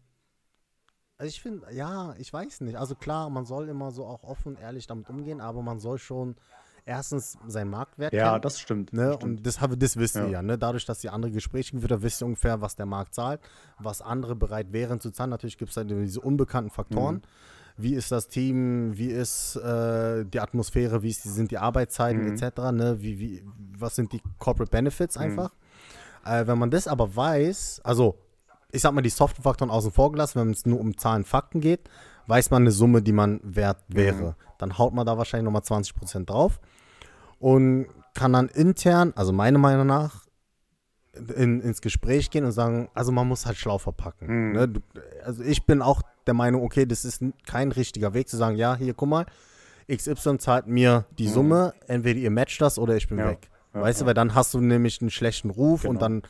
Also 1.17 1.29
ich 1.29 1.41
finde, 1.41 1.67
ja, 1.71 2.15
ich 2.17 2.31
weiß 2.33 2.61
nicht. 2.61 2.75
Also 2.77 2.95
klar, 2.95 3.29
man 3.29 3.45
soll 3.45 3.69
immer 3.69 3.91
so 3.91 4.05
auch 4.05 4.23
offen 4.23 4.55
und 4.55 4.59
ehrlich 4.61 4.87
damit 4.87 5.09
umgehen, 5.09 5.41
aber 5.41 5.61
man 5.61 5.79
soll 5.79 5.97
schon 5.99 6.35
erstens 6.85 7.37
seinen 7.47 7.69
Marktwert 7.69 8.13
Ja, 8.13 8.31
kennen. 8.31 8.41
das 8.41 8.59
stimmt. 8.59 8.93
Ne? 8.93 9.05
das 9.07 9.15
stimmt. 9.15 9.39
Und 9.39 9.45
das, 9.47 9.61
habe, 9.61 9.77
das 9.77 9.97
wisst 9.97 10.15
ihr 10.15 10.23
Ja. 10.25 10.29
ja. 10.29 10.41
Ne? 10.41 10.57
Dadurch, 10.57 10.85
dass 10.85 11.03
ihr 11.03 11.13
andere 11.13 11.31
Gespräche 11.31 11.71
geführt 11.73 11.91
habt, 11.91 12.03
wisst 12.03 12.21
ihr 12.21 12.25
ungefähr, 12.25 12.61
was 12.61 12.75
der 12.75 12.85
Markt 12.85 13.13
zahlt, 13.15 13.39
was 13.79 14.01
andere 14.01 14.35
bereit 14.35 14.71
wären 14.73 14.99
zu 14.99 15.11
zahlen. 15.11 15.29
Natürlich 15.29 15.57
gibt 15.57 15.71
es 15.71 15.77
halt 15.77 15.89
diese 15.89 16.21
unbekannten 16.21 16.69
Faktoren. 16.71 17.15
Mhm. 17.15 17.21
Wie 17.75 17.95
ist 17.95 18.11
das 18.11 18.27
Team? 18.27 18.95
Wie 18.97 19.07
ist 19.07 19.55
äh, 19.55 20.25
die 20.25 20.39
Atmosphäre? 20.39 21.01
Wie 21.01 21.09
ist, 21.09 21.23
sind 21.23 21.49
die 21.51 21.57
Arbeitszeiten 21.57 22.21
Mhm. 22.23 22.33
etc.? 22.33 22.71
Ne? 22.71 22.97
Wie, 23.01 23.17
wie, 23.19 23.43
was 23.77 23.95
sind 23.95 24.11
die 24.13 24.21
Corporate 24.37 24.69
Benefits 24.69 25.17
einfach? 25.17 25.51
Äh, 26.25 26.45
wenn 26.47 26.59
man 26.59 26.69
das 26.69 26.87
aber 26.87 27.15
weiß, 27.15 27.81
also 27.83 28.19
ich 28.71 28.81
sag 28.81 28.91
mal 28.93 29.01
die 29.01 29.09
soften 29.09 29.41
Faktoren 29.41 29.71
außen 29.71 29.91
vor 29.91 30.11
gelassen, 30.11 30.39
wenn 30.41 30.51
es 30.51 30.65
nur 30.65 30.79
um 30.79 30.97
Zahlen, 30.97 31.23
Fakten 31.25 31.61
geht, 31.61 31.89
weiß 32.27 32.51
man 32.51 32.63
eine 32.63 32.71
Summe, 32.71 33.01
die 33.01 33.11
man 33.11 33.39
wert 33.43 33.83
wäre. 33.87 34.35
Dann 34.57 34.77
haut 34.77 34.93
man 34.93 35.05
da 35.05 35.17
wahrscheinlich 35.17 35.45
nochmal 35.45 35.61
20% 35.63 36.25
drauf 36.25 36.59
und 37.43 37.87
kann 38.13 38.31
dann 38.31 38.47
intern, 38.47 39.11
also 39.17 39.33
meiner 39.33 39.59
Meinung 39.59 39.85
nach, 39.87 40.23
in, 41.35 41.59
ins 41.61 41.81
Gespräch 41.81 42.31
gehen 42.31 42.45
und 42.45 42.53
sagen, 42.53 42.89
also 42.93 43.11
man 43.11 43.27
muss 43.27 43.45
halt 43.45 43.57
schlau 43.57 43.77
verpacken. 43.77 44.27
Mhm. 44.27 44.51
Ne? 44.53 44.67
Du, 44.69 44.79
also 45.25 45.43
ich 45.43 45.65
bin 45.65 45.81
auch 45.81 46.01
der 46.25 46.33
Meinung, 46.33 46.63
okay, 46.63 46.85
das 46.85 47.03
ist 47.05 47.21
kein 47.45 47.71
richtiger 47.71 48.13
Weg 48.13 48.29
zu 48.29 48.37
sagen, 48.37 48.55
ja, 48.55 48.75
hier, 48.75 48.93
guck 48.93 49.09
mal, 49.09 49.25
XY 49.91 50.37
zahlt 50.37 50.67
mir 50.67 51.05
die 51.19 51.27
Summe, 51.27 51.73
entweder 51.87 52.17
ihr 52.19 52.31
matcht 52.31 52.61
das 52.61 52.79
oder 52.79 52.95
ich 52.95 53.07
bin 53.09 53.17
Mhm. 53.17 53.23
Ja. 53.23 53.29
weg. 53.31 53.49
Ja, 53.73 53.81
weißt 53.81 53.99
du, 53.99 54.03
ja. 54.03 54.07
weil 54.07 54.13
dann 54.13 54.33
hast 54.35 54.53
du 54.53 54.61
nämlich 54.61 55.01
einen 55.01 55.09
schlechten 55.11 55.49
Ruf 55.49 55.83
und 55.83 55.95
Genau. 55.95 55.99
dann, 55.99 56.21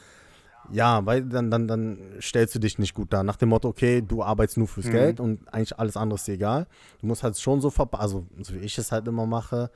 ja, 0.71 1.06
weil 1.06 1.21
dann, 1.23 1.52
dann, 1.52 1.67
dann 1.67 1.99
stellst 2.21 2.56
du 2.56 2.60
dich 2.60 2.80
nicht 2.80 2.93
gut 2.95 3.13
da. 3.13 3.21
Nach 3.23 3.36
dem 3.36 3.49
Motto, 3.49 3.67
okay, 3.67 4.02
du 4.02 4.23
arbeitest 4.23 4.58
nur 4.58 4.67
fürs 4.67 4.88
Mhm. 4.88 4.91
Geld 4.91 5.19
und 5.19 5.54
eigentlich 5.54 5.78
alles 5.78 5.95
andere 5.95 6.15
ist 6.15 6.28
dir 6.28 6.34
egal. 6.34 6.65
Du 7.02 7.06
musst 7.08 7.21
halt 7.23 7.38
schon 7.38 7.62
so 7.62 7.69
verpacken, 7.69 8.02
also 8.02 8.26
so 8.41 8.54
wie 8.56 8.60
ich 8.60 8.78
es 8.80 8.91
halt 8.91 9.08
immer 9.08 9.26
mache, 9.28 9.69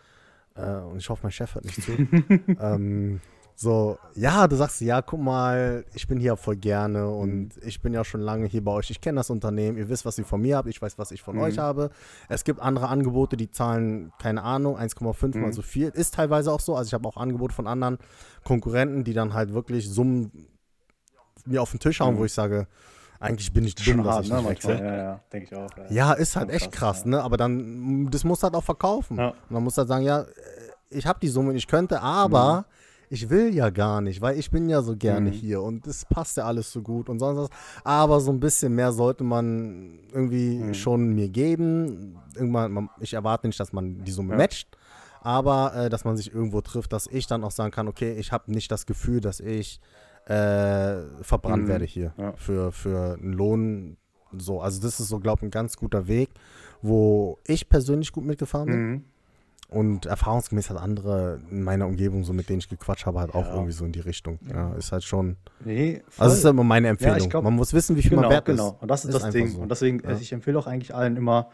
äh, 0.58 0.82
und 0.86 0.98
ich 0.98 1.10
hoffe, 1.10 1.22
mein 1.24 1.32
Chef 1.32 1.56
hört 1.56 1.66
nicht 1.66 1.82
zu. 1.82 1.92
ähm, 2.60 3.22
so, 3.60 3.98
ja, 4.14 4.48
du 4.48 4.56
sagst, 4.56 4.82
ja, 4.82 5.02
guck 5.02 5.20
mal, 5.20 5.84
ich 5.96 6.08
bin 6.08 6.20
hier 6.20 6.38
voll 6.38 6.58
gerne 6.58 7.10
und 7.10 7.58
ich 7.64 7.82
bin 7.82 7.92
ja 7.92 8.04
schon 8.04 8.22
lange 8.22 8.46
hier 8.46 8.64
bei 8.64 8.72
euch. 8.72 8.92
Ich 8.92 9.02
kenne 9.02 9.16
das 9.16 9.32
Unternehmen, 9.32 9.80
ihr 9.80 9.90
wisst, 9.90 10.06
was 10.06 10.18
ihr 10.20 10.26
von 10.26 10.42
mir 10.42 10.58
habt, 10.58 10.70
ich 10.70 10.80
weiß, 10.80 11.00
was 11.00 11.10
ich 11.12 11.24
von 11.24 11.36
Mhm. 11.38 11.42
euch 11.42 11.58
habe. 11.58 11.90
Es 12.30 12.44
gibt 12.44 12.60
andere 12.60 12.88
Angebote, 12.88 13.36
die 13.36 13.50
zahlen, 13.50 14.12
keine 14.20 14.44
Ahnung, 14.44 14.78
1,5 14.78 15.40
mal 15.40 15.48
Mhm. 15.48 15.54
so 15.54 15.64
viel. 15.64 15.90
Ist 15.90 16.14
teilweise 16.14 16.52
auch 16.52 16.60
so. 16.60 16.76
Also 16.76 16.90
ich 16.90 16.94
habe 16.94 17.08
auch 17.08 17.18
Angebote 17.18 17.56
von 17.56 17.66
anderen 17.66 17.98
Konkurrenten, 18.44 19.04
die 19.04 19.14
dann 19.14 19.34
halt 19.34 19.54
wirklich 19.56 19.90
Summen 19.90 20.32
mir 21.46 21.62
auf 21.62 21.72
den 21.72 21.80
Tisch 21.80 22.00
hauen, 22.00 22.14
Mhm. 22.16 22.20
wo 22.20 22.26
ich 22.26 22.34
sage, 22.34 22.68
eigentlich 23.20 23.52
bin 23.54 23.66
ich 23.66 23.76
dumm, 23.76 24.04
dass 24.04 24.16
hart, 24.16 24.26
ich 24.26 24.32
ne? 24.32 24.38
nicht 24.38 24.50
wechsle. 24.50 24.80
Ja, 24.80 24.96
ja, 24.96 25.20
denke 25.32 25.48
ich 25.52 25.56
auch. 25.56 25.70
Ja. 25.78 25.86
Ja, 25.90 26.14
ist 26.14 26.36
halt 26.36 26.50
echt 26.50 26.72
krass, 26.72 26.98
krass, 27.02 27.06
ne? 27.06 27.22
Aber 27.22 27.38
dann, 27.38 28.10
das 28.12 28.24
muss 28.24 28.44
halt 28.44 28.54
auch 28.54 28.64
verkaufen. 28.64 29.18
Ja. 29.18 29.30
Und 29.30 29.52
man 29.52 29.64
muss 29.64 29.78
halt 29.78 29.88
sagen, 29.88 30.04
ja, 30.06 30.22
äh, 30.22 30.26
ich 30.90 31.06
habe 31.06 31.20
die 31.22 31.28
Summe, 31.28 31.54
ich 31.54 31.68
könnte, 31.68 32.02
aber 32.02 32.66
ich 33.10 33.30
will 33.30 33.54
ja 33.56 33.70
gar 33.70 34.02
nicht, 34.02 34.22
weil 34.22 34.38
ich 34.38 34.52
bin 34.52 34.68
ja 34.70 34.82
so 34.82 34.96
gerne 34.96 35.30
Mhm. 35.30 35.34
hier 35.34 35.62
und 35.62 35.88
das 35.88 36.04
passt 36.06 36.36
ja 36.38 36.44
alles 36.44 36.72
so 36.72 36.82
gut 36.82 37.08
und 37.10 37.20
sonst 37.20 37.38
was. 37.40 37.50
Aber 37.84 38.20
so 38.20 38.32
ein 38.32 38.40
bisschen 38.40 38.74
mehr 38.76 38.92
sollte 38.92 39.24
man 39.24 40.00
irgendwie 40.12 40.58
Mhm. 40.60 40.74
schon 40.74 41.14
mir 41.16 41.30
geben. 41.30 42.18
Irgendwann, 42.36 42.90
ich 43.00 43.14
erwarte 43.14 43.48
nicht, 43.48 43.60
dass 43.60 43.72
man 43.74 44.04
die 44.04 44.12
Summe 44.12 44.34
Ja. 44.34 44.38
matcht, 44.38 44.68
aber 45.22 45.74
äh, 45.76 45.90
dass 45.90 46.04
man 46.06 46.18
sich 46.18 46.34
irgendwo 46.34 46.60
trifft, 46.62 46.92
dass 46.94 47.08
ich 47.08 47.28
dann 47.28 47.44
auch 47.46 47.52
sagen 47.52 47.72
kann, 47.72 47.88
okay, 47.88 48.14
ich 48.14 48.32
habe 48.32 48.52
nicht 48.52 48.72
das 48.72 48.86
Gefühl, 48.86 49.22
dass 49.22 49.40
ich 49.40 49.80
äh, 50.30 51.04
verbrannt 51.24 51.64
Mhm. 51.64 51.68
werde 51.68 51.86
hier 51.86 52.14
Ja. 52.18 52.34
für, 52.34 52.72
für 52.72 53.14
einen 53.22 53.34
Lohn. 53.34 53.98
So, 54.38 54.62
also 54.62 54.82
das 54.82 55.00
ist 55.00 55.08
so, 55.08 55.20
glaube 55.20 55.40
ich, 55.40 55.44
ein 55.44 55.52
ganz 55.52 55.78
guter 55.78 56.08
Weg, 56.08 56.30
wo 56.82 57.38
ich 57.48 57.70
persönlich 57.70 58.12
gut 58.12 58.26
mitgefahren 58.26 58.66
bin. 58.68 58.90
Mhm. 58.92 59.04
Und 59.70 60.06
erfahrungsgemäß 60.06 60.70
hat 60.70 60.78
andere 60.78 61.42
in 61.52 61.62
meiner 61.64 61.86
Umgebung, 61.88 62.24
so 62.24 62.32
mit 62.34 62.48
denen 62.48 62.60
ich 62.60 62.70
gequatscht 62.70 63.06
habe, 63.06 63.20
halt 63.20 63.34
auch 63.36 63.46
Ja. 63.46 63.54
irgendwie 63.54 63.72
so 63.74 63.84
in 63.86 63.92
die 63.92 64.00
Richtung. 64.00 64.40
Ja, 64.50 64.74
ist 64.76 64.92
halt 64.94 65.04
schon. 65.04 65.36
Nee, 65.64 66.02
Also 66.18 66.24
das 66.24 66.34
ist 66.36 66.42
voll. 66.44 66.52
immer 66.52 66.64
meine 66.64 66.88
Empfehlung. 66.90 67.18
ich 67.18 67.30
glaub- 67.30 67.44
man 67.44 67.56
muss 67.56 67.74
wissen, 67.74 67.96
wie 67.98 68.02
viel 68.02 68.12
genau, 68.12 68.22
man 68.24 68.32
wert 68.32 68.46
genau. 68.46 68.72
ist. 68.76 68.82
Und 68.82 68.88
das 68.92 69.04
ist, 69.06 69.14
Ist 69.14 69.24
das 69.24 69.32
Ding. 69.34 69.48
so. 69.50 69.60
Und 69.60 69.70
deswegen, 69.70 70.00
Ja. 70.02 70.10
also 70.10 70.22
ich 70.22 70.32
empfehle 70.32 70.58
auch 70.60 70.68
eigentlich 70.68 70.94
allen 70.96 71.18
immer, 71.18 71.50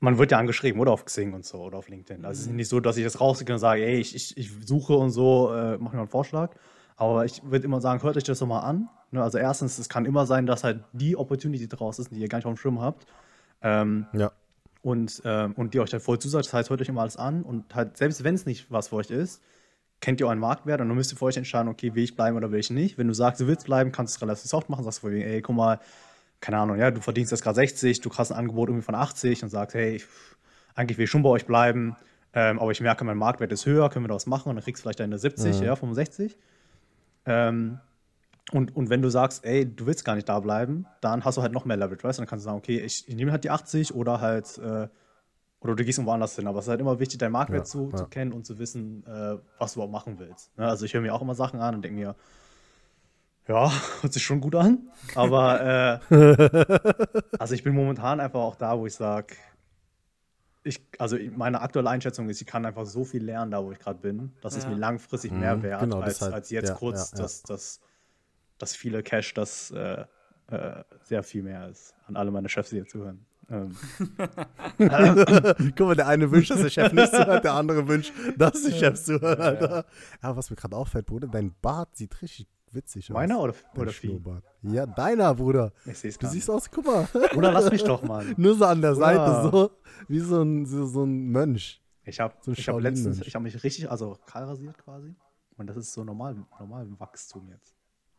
man 0.00 0.16
wird 0.18 0.30
ja 0.30 0.38
angeschrieben, 0.38 0.80
oder 0.80 0.92
auf 0.92 1.04
Xing 1.04 1.32
und 1.34 1.44
so, 1.44 1.58
oder 1.58 1.78
auf 1.78 1.88
LinkedIn. 1.88 2.24
Also 2.24 2.40
es 2.40 2.46
ist 2.46 2.52
nicht 2.52 2.68
so, 2.68 2.80
dass 2.80 2.96
ich 2.96 3.04
das 3.04 3.20
rausgehe 3.20 3.54
und 3.54 3.60
sage, 3.60 3.82
ey, 3.84 3.96
ich, 3.98 4.14
ich, 4.14 4.36
ich 4.36 4.50
suche 4.66 4.94
und 4.94 5.10
so, 5.10 5.52
äh, 5.54 5.76
mach 5.78 5.92
mir 5.92 5.98
einen 6.00 6.08
Vorschlag. 6.08 6.54
Aber 6.98 7.24
ich 7.24 7.40
würde 7.44 7.64
immer 7.64 7.80
sagen, 7.80 8.02
hört 8.02 8.16
euch 8.16 8.24
das 8.24 8.40
doch 8.40 8.46
mal 8.46 8.60
an. 8.60 8.88
Ne? 9.12 9.22
Also 9.22 9.38
erstens, 9.38 9.78
es 9.78 9.88
kann 9.88 10.04
immer 10.04 10.26
sein, 10.26 10.44
dass 10.46 10.64
halt 10.64 10.80
die 10.92 11.16
Opportunity 11.16 11.68
draus 11.68 11.98
ist, 11.98 12.10
die 12.10 12.16
ihr 12.18 12.28
gar 12.28 12.38
nicht 12.38 12.46
auf 12.46 12.52
dem 12.52 12.56
Schirm 12.58 12.80
habt. 12.82 13.06
Ähm, 13.62 14.06
Ja. 14.12 14.32
und, 14.82 15.22
ähm, 15.24 15.52
und 15.54 15.74
die 15.74 15.80
euch 15.80 15.92
halt 15.92 16.02
voll 16.02 16.18
zusagt. 16.18 16.46
Das 16.46 16.52
heißt, 16.52 16.70
hört 16.70 16.80
euch 16.80 16.88
immer 16.88 17.00
alles 17.02 17.16
an 17.16 17.42
und 17.42 17.74
halt, 17.74 17.96
selbst 17.96 18.22
wenn 18.24 18.34
es 18.34 18.46
nicht 18.46 18.70
was 18.70 18.88
für 18.88 18.96
euch 18.96 19.10
ist, 19.10 19.42
kennt 20.00 20.20
ihr 20.20 20.26
euren 20.26 20.38
Marktwert 20.38 20.80
und 20.80 20.88
dann 20.88 20.96
müsst 20.96 21.12
ihr 21.12 21.16
für 21.16 21.24
euch 21.26 21.36
entscheiden, 21.36 21.68
okay, 21.68 21.94
will 21.94 22.04
ich 22.04 22.14
bleiben 22.14 22.36
oder 22.36 22.52
will 22.52 22.60
ich 22.60 22.70
nicht. 22.70 22.98
Wenn 22.98 23.08
du 23.08 23.14
sagst, 23.14 23.40
du 23.40 23.46
willst 23.48 23.64
bleiben, 23.66 23.90
kannst 23.90 24.14
du 24.14 24.18
es 24.18 24.22
relativ 24.22 24.44
soft 24.48 24.68
machen, 24.70 24.84
sagst 24.84 24.98
du, 24.98 25.08
vorhin, 25.08 25.22
ey, 25.22 25.42
guck 25.42 25.56
mal, 25.56 25.80
keine 26.40 26.58
Ahnung, 26.58 26.78
ja, 26.78 26.90
du 26.92 27.00
verdienst 27.00 27.32
jetzt 27.32 27.42
gerade 27.42 27.56
60, 27.56 28.00
du 28.00 28.08
kriegst 28.08 28.30
ein 28.30 28.38
Angebot 28.38 28.68
irgendwie 28.68 28.84
von 28.84 28.94
80 28.94 29.42
und 29.42 29.48
sagst, 29.48 29.74
hey, 29.74 29.96
ich, 29.96 30.06
eigentlich 30.76 30.98
will 30.98 31.04
ich 31.04 31.10
schon 31.10 31.22
bei 31.24 31.30
euch 31.30 31.46
bleiben, 31.46 31.96
ähm, 32.32 32.60
aber 32.60 32.70
ich 32.70 32.80
merke, 32.80 33.02
mein 33.04 33.18
Marktwert 33.18 33.50
ist 33.50 33.66
höher, 33.66 33.90
können 33.90 34.04
wir 34.04 34.08
das 34.08 34.26
machen 34.26 34.48
und 34.50 34.54
dann 34.56 34.62
kriegst 34.64 34.80
du 34.80 34.82
vielleicht 34.84 35.00
deine 35.00 35.18
70, 35.18 35.58
Mhm. 35.60 35.66
ja, 35.66 35.74
65. 35.74 36.36
Ähm, 37.28 37.80
und, 38.52 38.74
und 38.74 38.88
wenn 38.88 39.02
du 39.02 39.10
sagst, 39.10 39.44
ey, 39.44 39.66
du 39.66 39.86
willst 39.86 40.04
gar 40.04 40.14
nicht 40.14 40.28
da 40.28 40.40
bleiben, 40.40 40.86
dann 41.02 41.24
hast 41.24 41.36
du 41.36 41.42
halt 41.42 41.52
noch 41.52 41.64
mehr 41.66 41.76
Leverage, 41.76 42.02
weißt 42.02 42.18
du? 42.18 42.22
Dann 42.22 42.28
kannst 42.28 42.44
du 42.44 42.48
sagen, 42.48 42.58
okay, 42.58 42.78
ich, 42.80 43.04
ich 43.06 43.14
nehme 43.14 43.30
halt 43.30 43.44
die 43.44 43.50
80 43.50 43.94
oder 43.94 44.20
halt, 44.20 44.56
äh, 44.58 44.88
oder 45.60 45.74
du 45.76 45.84
gehst 45.84 45.98
irgendwo 45.98 46.12
anders 46.12 46.34
hin. 46.36 46.46
Aber 46.46 46.60
es 46.60 46.64
ist 46.64 46.70
halt 46.70 46.80
immer 46.80 46.98
wichtig, 46.98 47.18
deinen 47.18 47.32
Marktwert 47.32 47.66
Ja, 47.66 47.70
zu, 47.70 47.90
ja. 47.90 47.98
zu 47.98 48.06
kennen 48.06 48.32
und 48.32 48.46
zu 48.46 48.58
wissen, 48.58 49.04
äh, 49.06 49.36
was 49.58 49.74
du 49.74 49.78
überhaupt 49.80 49.92
machen 49.92 50.18
willst. 50.18 50.56
Ne? 50.56 50.66
Also 50.66 50.86
ich 50.86 50.94
höre 50.94 51.02
mir 51.02 51.12
auch 51.14 51.20
immer 51.20 51.34
Sachen 51.34 51.60
an 51.60 51.74
und 51.74 51.82
denke 51.82 51.98
mir, 51.98 52.14
Ja, 53.48 53.70
hört 54.00 54.12
sich 54.12 54.22
schon 54.22 54.40
gut 54.40 54.54
an. 54.54 54.88
Aber 55.14 56.00
äh, 56.10 56.14
also 57.38 57.54
ich 57.54 57.62
bin 57.64 57.74
momentan 57.74 58.20
einfach 58.20 58.40
auch 58.40 58.56
da, 58.56 58.78
wo 58.78 58.86
ich 58.86 58.94
sage, 58.94 59.34
ich, 60.68 60.86
also 60.98 61.16
meine 61.36 61.60
aktuelle 61.60 61.90
Einschätzung 61.90 62.28
ist, 62.28 62.40
ich 62.40 62.46
kann 62.46 62.64
einfach 62.66 62.86
so 62.86 63.04
viel 63.04 63.24
lernen, 63.24 63.50
da 63.50 63.62
wo 63.64 63.72
ich 63.72 63.78
gerade 63.78 63.98
bin, 63.98 64.32
dass 64.40 64.54
es 64.56 64.64
Ja. 64.64 64.70
mir 64.70 64.76
langfristig 64.76 65.32
Mhm, 65.32 65.38
mehr 65.40 65.62
wert, 65.62 65.80
genau, 65.80 66.00
als, 66.00 66.14
deshalb, 66.14 66.34
als 66.34 66.50
jetzt 66.50 66.68
ja, 66.68 66.74
kurz, 66.74 67.12
ja, 67.12 67.18
ja. 67.18 67.22
dass 67.24 67.42
das, 67.42 67.80
das 68.58 68.76
viele 68.76 69.02
Cash, 69.02 69.34
das 69.34 69.70
äh, 69.70 70.04
äh, 70.48 70.84
sehr 71.02 71.22
viel 71.22 71.42
mehr 71.42 71.68
ist. 71.68 71.94
An 72.06 72.16
alle 72.16 72.30
meine 72.30 72.48
Chefs, 72.48 72.70
die 72.70 72.76
hier 72.76 72.86
zuhören. 72.86 73.24
Ähm, 73.50 73.76
Guck 75.76 75.80
mal, 75.80 75.94
der 75.96 76.06
eine 76.06 76.30
wünscht, 76.30 76.50
dass 76.50 76.60
der 76.60 76.70
Chef 76.70 76.92
nicht 76.92 77.14
zuhört, 77.14 77.44
der 77.44 77.54
andere 77.54 77.88
wünscht, 77.88 78.12
dass 78.36 78.62
die 78.62 78.72
Chefs 78.72 79.04
zuhören, 79.06 79.40
Alter. 79.40 79.86
Aber 80.20 80.36
was 80.36 80.50
mir 80.50 80.56
gerade 80.56 80.76
auffällt, 80.76 81.06
Bruder, 81.06 81.28
dein 81.28 81.54
Bart 81.62 81.96
sieht 81.96 82.20
richtig 82.22 82.46
witzig 82.74 83.10
aus. 83.10 83.14
meiner 83.14 83.40
oder, 83.40 83.54
oder. 83.76 83.92
Ja, 84.62 84.86
deiner, 84.86 85.34
Bruder. 85.34 85.72
Ich 85.86 85.98
sehe 85.98 86.10
es 86.10 86.18
Du 86.18 86.22
gar 86.22 86.30
siehst 86.32 86.48
nicht. 86.48 86.54
aus, 86.56 86.70
guck 86.70 86.84
mal. 86.86 87.08
Oder 87.36 87.52
lass 87.52 87.70
mich 87.70 87.84
doch, 87.84 88.02
Mann. 88.02 88.34
Nur 88.36 88.54
so 88.56 88.64
an 88.64 88.80
der 88.80 88.94
Seite, 88.94 89.48
Bruder. 89.48 89.50
so 89.50 89.70
wie 90.08 90.20
so 90.20 90.42
ein, 90.42 90.66
so, 90.66 90.86
so 90.86 91.04
ein 91.04 91.28
Mönch. 91.30 91.82
Ich 92.04 92.20
habe 92.20 92.34
So 92.40 92.52
ich 92.52 92.68
hab 92.68 92.80
letztens, 92.80 93.20
ich 93.20 93.34
habe 93.34 93.42
mich 93.42 93.62
richtig, 93.62 93.90
also 93.90 94.16
kahl 94.26 94.44
rasiert 94.44 94.78
quasi. 94.78 95.14
Und 95.56 95.66
das 95.68 95.76
ist 95.76 95.92
so 95.92 96.04
normal, 96.04 96.36
normal 96.58 96.88
Wachstum 96.98 97.48
jetzt. 97.50 97.74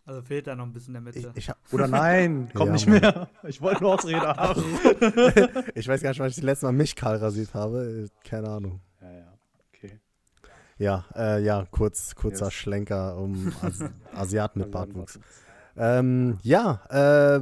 Also 0.05 0.21
fehlt 0.21 0.47
da 0.47 0.55
noch 0.55 0.65
ein 0.65 0.73
bisschen 0.73 0.95
in 0.95 1.03
der 1.05 1.15
Ich, 1.15 1.23
Mitte. 1.23 1.38
ich, 1.39 1.49
hab, 1.49 1.57
Oder 1.71 1.88
nein, 1.88 2.49
komm 2.53 2.67
Ja, 2.67 2.73
nicht 2.73 2.88
Mann. 2.88 2.99
mehr. 3.01 3.29
Ich 3.47 3.62
wollte 3.62 3.81
nur 3.83 3.93
Ausrede 3.93 4.21
haben. 4.21 4.62
ich 5.75 5.88
weiß 5.88 6.01
gar 6.01 6.09
nicht, 6.09 6.19
wann 6.19 6.29
ich 6.29 6.35
das 6.35 6.43
letzte 6.43 6.65
Mal 6.65 6.71
mich 6.73 6.95
kahl 6.95 7.17
rasiert 7.17 7.53
habe. 7.53 8.07
Keine 8.23 8.49
Ahnung. 8.49 8.81
Ja, 10.80 11.04
ja. 11.15 11.15
Ja, 11.15 11.36
äh, 11.38 11.44
ja, 11.44 11.65
kurz, 11.70 12.15
kurzer 12.15 12.46
Yes. 12.46 12.54
Schlenker 12.54 13.18
um 13.18 13.54
As 13.62 13.80
Asiaten 14.15 14.60
mit 14.62 14.72
Bartwuchs. 14.72 15.20
Ähm, 15.78 16.39
ja, 16.42 16.82
äh, 16.89 17.39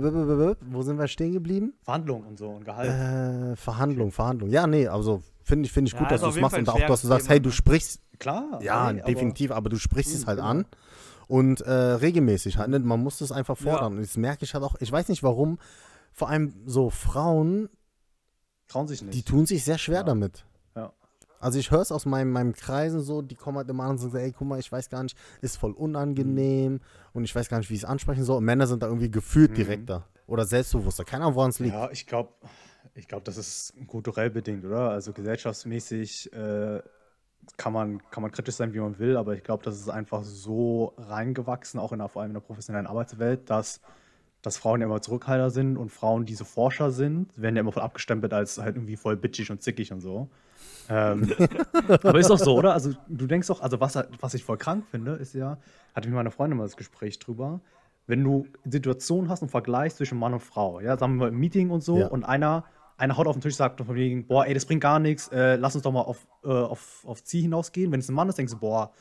wo 0.62 0.82
sind 0.82 1.00
wir 1.00 1.08
stehen 1.08 1.32
geblieben? 1.34 1.74
Verhandlungen 1.84 2.26
und 2.28 2.38
so 2.38 2.50
und 2.50 2.66
Gehalt. 2.66 2.90
Äh, 2.90 3.56
Verhandlung, 3.56 4.12
Verhandlung. 4.12 4.50
Ja, 4.50 4.68
nee, 4.68 4.88
also 4.88 5.24
finde 5.44 5.66
ich, 5.66 5.72
finde 5.72 5.88
ich 5.90 5.94
Ja, 5.94 6.00
gut, 6.00 6.12
dass 6.12 6.22
du 6.22 6.28
es 6.28 6.40
machst 6.40 6.58
und 6.58 6.68
auch, 6.70 6.80
dass 6.86 7.02
du 7.02 7.08
sagst, 7.08 7.30
hey, 7.30 7.40
du 7.40 7.50
ne? 7.50 7.54
sprichst, 7.54 8.02
Klar. 8.20 8.60
ja, 8.62 8.92
nee, 8.92 9.02
aber- 9.02 9.12
definitiv, 9.12 9.52
aber, 9.52 9.70
du 9.70 9.78
sprichst 9.78 10.14
es 10.14 10.24
Mhm, 10.24 10.28
halt 10.28 10.38
genau. 10.40 10.50
an 10.50 10.66
und 11.28 11.62
äh, 11.62 11.72
regelmäßig 11.72 12.58
halt, 12.58 12.70
ne? 12.70 12.80
man 12.80 13.02
muss 13.02 13.22
es 13.22 13.32
einfach 13.32 13.58
fordern. 13.58 13.94
Und 13.98 14.02
das 14.02 14.18
merke 14.18 14.46
ich 14.46 14.54
halt 14.54 14.64
auch, 14.64 14.76
ich 14.82 14.92
weiß 14.92 15.08
nicht 15.10 15.24
warum, 15.24 15.58
vor 16.12 16.30
allem 16.30 16.54
so 16.66 16.90
Frauen, 16.90 17.70
Trauen 18.68 18.88
sich 18.88 19.02
nicht. 19.02 19.16
die 19.16 19.24
tun 19.24 19.46
sich 19.46 19.64
sehr 19.64 19.78
schwer 19.78 19.98
Ja. 20.00 20.04
damit. 20.04 20.46
Also 21.40 21.60
ich 21.60 21.72
höre 21.72 21.82
es 21.82 21.92
aus 21.92 22.06
meinem, 22.06 22.32
meinem 22.32 22.54
Kreisen 22.54 23.02
so, 23.02 23.22
die 23.22 23.36
kommen 23.36 23.58
halt 23.58 23.70
immer 23.70 23.84
an 23.84 23.92
und 23.92 23.98
sagen, 24.00 24.16
ey, 24.18 24.32
guck 24.32 24.48
mal, 24.48 24.60
ich 24.60 24.72
weiß 24.72 24.90
gar 24.90 25.04
nicht, 25.04 25.18
ist 25.42 25.58
voll 25.58 25.72
unangenehm 25.72 26.80
und 27.14 27.24
ich 27.24 27.36
weiß 27.36 27.50
gar 27.50 27.60
nicht, 27.60 27.70
wie 27.70 27.76
ich 27.76 27.82
es 27.82 27.86
ansprechen 27.86 28.24
soll. 28.24 28.38
Und 28.38 28.46
Männer 28.46 28.68
sind 28.68 28.82
da 28.84 28.88
irgendwie 28.88 29.12
gefühlt 29.12 29.52
Mhm. 29.52 29.56
direkter 29.56 30.08
oder 30.26 30.46
selbstbewusster. 30.46 31.04
Keine 31.06 31.24
Ahnung, 31.26 31.36
woran 31.36 31.50
es 31.52 31.60
liegt. 31.60 31.74
Ja, 31.74 31.90
ich 31.92 32.06
glaube, 32.08 32.30
ich 32.96 33.08
glaub, 33.08 33.24
das 33.24 33.38
ist 33.38 33.74
kulturell 33.88 34.30
bedingt, 34.30 34.66
oder? 34.66 34.90
Also 34.90 35.14
gesellschaftsmäßig 35.14 36.34
äh, 36.34 36.82
kann, 37.56 37.74
man, 37.74 38.02
kann 38.10 38.24
man 38.24 38.32
kritisch 38.32 38.56
sein, 38.56 38.74
wie 38.74 38.80
man 38.80 38.98
will, 39.00 39.16
aber 39.18 39.36
ich 39.36 39.44
glaube, 39.44 39.64
das 39.64 39.76
ist 39.80 39.90
einfach 39.90 40.24
so 40.24 40.94
reingewachsen, 40.98 41.80
auch 41.80 41.92
in 41.94 42.00
der, 42.00 42.10
vor 42.10 42.22
allem 42.22 42.32
in 42.32 42.34
der 42.36 42.42
professionellen 42.42 42.88
Arbeitswelt, 42.88 43.50
dass, 43.50 43.80
dass 44.42 44.58
Frauen 44.58 44.82
ja 44.82 44.88
immer 44.88 45.02
Zurückhalter 45.02 45.50
sind 45.50 45.78
und 45.78 45.90
Frauen, 45.92 46.26
die 46.26 46.36
so 46.36 46.44
Forscher 46.46 46.92
sind, 46.92 47.40
werden 47.40 47.56
ja 47.56 47.62
immer 47.62 47.72
voll 47.72 47.84
abgestempelt 47.84 48.34
als 48.34 48.58
halt 48.58 48.76
irgendwie 48.76 48.98
voll 48.98 49.16
bitchig 49.16 49.52
und 49.52 49.62
zickig 49.62 49.92
und 49.94 50.02
so. 50.02 50.30
Ähm, 50.90 51.32
aber 51.88 52.20
ist 52.20 52.30
doch 52.30 52.40
so, 52.40 52.56
oder? 52.58 52.74
Also 52.74 52.94
du 53.08 53.28
denkst 53.28 53.48
doch, 53.48 53.62
also 53.62 53.80
was, 53.80 53.98
was 54.20 54.34
ich 54.34 54.44
voll 54.44 54.58
krank 54.58 54.86
finde, 54.90 55.14
ist 55.14 55.34
ja, 55.34 55.58
hatte 55.94 56.08
ich 56.08 56.08
mit 56.08 56.16
meiner 56.16 56.32
Freundin 56.32 56.58
mal 56.58 56.64
das 56.64 56.78
Gespräch 56.78 57.20
drüber, 57.20 57.62
wenn 58.06 58.24
du 58.24 58.48
Situationen 58.66 59.30
hast 59.30 59.42
und 59.42 59.50
Vergleich 59.50 59.96
zwischen 59.96 60.18
Mann 60.18 60.34
und 60.34 60.40
Frau, 60.40 60.80
ja, 60.80 60.98
sagen 60.98 61.16
wir 61.16 61.26
mal 61.26 61.30
im 61.30 61.38
Meeting 61.38 61.70
und 61.70 61.84
so, 61.84 61.98
Ja. 62.00 62.08
und 62.08 62.24
einer, 62.24 62.64
einer 62.98 63.18
haut 63.18 63.28
auf 63.28 63.36
den 63.36 63.42
Tisch, 63.42 63.56
sagt 63.56 63.82
von 63.82 63.96
wegen, 63.96 64.28
boah, 64.28 64.46
ey, 64.46 64.54
das 64.54 64.66
bringt 64.66 64.82
gar 64.82 65.00
nichts, 65.00 65.28
äh, 65.30 65.56
lass 65.58 65.76
uns 65.76 65.84
doch 65.84 65.92
mal 65.92 66.02
auf, 66.02 66.26
äh, 66.44 66.48
auf, 66.48 67.04
auf 67.06 67.24
Ziel 67.24 67.42
hinausgehen. 67.42 67.92
Wenn 67.92 68.00
es 68.00 68.10
ein 68.10 68.16
Mann 68.16 68.30
ist, 68.30 68.38
denkst 68.38 68.54
du, 68.54 68.60
boah, 68.60 68.92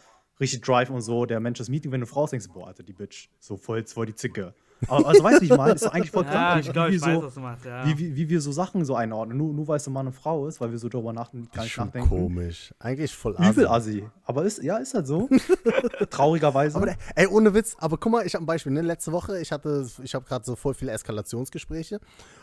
richtig 0.41 0.63
Drive 0.63 0.91
und 0.91 1.01
so, 1.03 1.25
der 1.25 1.41
Mensch 1.41 1.59
das 1.59 1.69
Meeting. 1.69 1.93
Wenn 1.93 2.01
du 2.01 2.05
eine 2.05 2.13
Frau 2.13 2.25
ist, 2.25 2.31
denkst 2.31 2.49
du, 2.49 2.53
boah, 2.53 2.67
Alter, 2.67 2.83
die 2.83 2.93
Bitch, 2.93 3.29
so 3.39 3.57
voll, 3.57 3.85
voll 3.87 4.07
die 4.07 4.15
Zicke. 4.15 4.55
Also 4.89 5.25
weißt 5.25 5.41
du, 5.41 5.45
ich 5.45 5.57
meine? 5.57 5.73
Ist 5.73 5.87
eigentlich 5.87 6.11
voll 6.11 6.25
krank, 6.25 6.65
Ja, 6.65 6.73
glaube, 6.73 6.93
wie, 6.93 7.01
weiß, 7.01 7.35
so, 7.35 7.41
meinst. 7.41 7.65
Ja. 7.65 7.87
wie, 7.87 7.99
wie, 7.99 8.17
wie 8.17 8.29
wir 8.29 8.41
so 8.41 8.53
Sachen 8.53 8.85
so 8.85 8.95
einordnen. 8.95 9.39
Nur, 9.39 9.53
nur 9.55 9.67
weil 9.69 9.77
es 9.77 9.87
ein 9.87 9.93
Mann 9.93 10.07
und 10.07 10.13
Frau 10.13 10.47
ist, 10.47 10.61
weil 10.61 10.71
wir 10.71 10.79
so 10.79 10.89
darüber 10.89 11.13
nach, 11.13 11.31
gar 11.53 11.63
nicht 11.63 11.73
schon 11.73 11.87
nachdenken. 11.87 12.09
komisch. 12.09 12.75
Eigentlich 12.79 13.15
voll 13.15 13.33
Übel 13.35 13.67
assi. 13.67 14.01
assi. 14.01 14.11
Aber 14.25 14.45
ist, 14.45 14.63
ja, 14.63 14.77
ist 14.77 14.95
halt 14.95 15.07
so. 15.07 15.29
Traurigerweise. 16.11 16.77
Aber 16.77 16.95
ey, 17.15 17.27
ohne 17.27 17.55
Witz, 17.55 17.77
aber 17.79 17.97
guck 17.97 18.13
mal, 18.13 18.27
ich 18.27 18.35
habe 18.35 18.45
ein 18.45 18.47
Beispiel. 18.47 18.73
Ne? 18.73 18.83
Letzte 18.83 19.13
Woche, 19.13 19.41
ich 19.41 19.53
hatte, 19.53 19.87
ich 20.03 20.15
habe 20.15 20.25
gerade 20.27 20.45
so 20.45 20.57
voll 20.57 20.75
viele 20.75 20.93
Eskalationsgespräche 20.93 22.01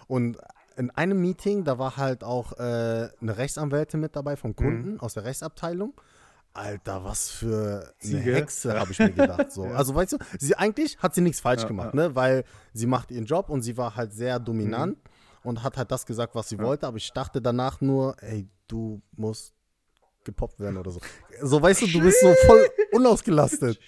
und 0.08 0.38
in 0.76 0.90
einem 0.92 1.22
Meeting, 1.22 1.64
da 1.64 1.78
war 1.78 1.98
halt 1.98 2.24
auch 2.24 2.54
äh, 2.54 3.10
eine 3.22 3.38
Rechtsanwältin 3.38 4.00
mit 4.00 4.16
dabei 4.16 4.36
vom 4.36 4.56
Kunden 4.56 5.00
aus 5.00 5.14
der 5.14 5.24
Rechtsabteilung. 5.24 5.94
Alter, 6.54 7.04
was 7.04 7.30
für 7.32 7.82
eine 7.82 7.94
Ziege. 8.00 8.36
Hexe, 8.36 8.80
habe 8.80 8.92
ich 8.92 9.00
mir 9.00 9.12
gedacht. 9.12 9.52
So. 9.52 9.64
Also, 9.74 9.96
weißt 9.96 10.14
du, 10.14 10.18
sie 10.40 10.56
eigentlich 10.56 10.98
hat 11.00 11.16
sie 11.16 11.22
nichts 11.22 11.40
falsch 11.40 11.64
Ja, 11.64 11.68
gemacht, 11.68 11.94
ja. 11.96 12.10
ne? 12.10 12.16
Weil 12.16 12.44
sie 12.74 12.86
macht 12.86 13.10
ihren 13.12 13.26
Job 13.26 13.50
und 13.50 13.62
sie 13.64 13.76
war 13.78 13.96
halt 13.96 14.14
sehr 14.14 14.40
dominant 14.40 14.98
Mhm. 14.98 15.50
und 15.50 15.64
hat 15.64 15.78
halt 15.78 15.92
das 15.92 16.06
gesagt, 16.06 16.36
was 16.36 16.50
sie 16.50 16.60
wollte. 16.60 16.86
Aber 16.86 16.98
ich 16.98 17.12
dachte 17.12 17.42
danach 17.42 17.82
nur, 17.82 18.16
ey, 18.22 18.48
du 18.68 19.02
musst 19.16 19.54
gepoppt 20.24 20.60
werden 20.60 20.78
oder 20.78 20.92
so. 20.92 21.00
So, 21.42 21.62
weißt 21.62 21.82
du, 21.82 21.88
du 21.88 22.02
bist 22.02 22.22
so 22.22 22.34
voll 22.46 22.66
unausgelastet. 22.92 23.80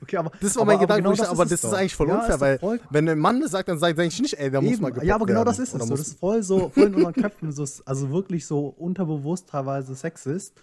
okay, 0.00 0.16
aber, 0.16 0.30
Das 0.40 0.54
war 0.56 0.62
aber, 0.62 0.72
mein 0.72 0.80
Gedanke, 0.80 1.08
wo 1.08 1.12
ich, 1.12 1.18
das 1.18 1.28
aber 1.28 1.42
es 1.42 1.50
das 1.50 1.64
ist 1.64 1.70
doch. 1.72 1.76
eigentlich 1.78 1.94
voll 1.96 2.08
Ja, 2.08 2.14
unfair, 2.20 2.34
ist 2.36 2.40
weil 2.40 2.58
voll- 2.60 2.80
wenn 2.90 3.08
ein 3.08 3.18
Mann 3.18 3.40
das 3.40 3.50
sagt, 3.50 3.68
dann 3.68 3.78
sage 3.78 4.02
ich 4.04 4.20
nicht, 4.22 4.34
ey, 4.38 4.50
da 4.50 4.60
muss 4.60 4.78
gepoppt 4.78 5.02
Ja, 5.04 5.16
aber 5.16 5.26
genau 5.26 5.44
das 5.44 5.58
ist 5.58 5.74
es 5.74 5.82
so. 5.82 5.90
Das 5.96 6.00
ist 6.08 6.18
voll 6.20 6.42
so, 6.42 6.70
voll 6.70 6.84
in 6.86 6.94
unseren 6.94 7.12
Köpfen, 7.14 7.50
so, 7.52 7.66
also 7.84 8.10
wirklich 8.10 8.46
so 8.46 8.68
unterbewusst 8.68 9.48
teilweise 9.48 9.94
sexist. 9.94 10.54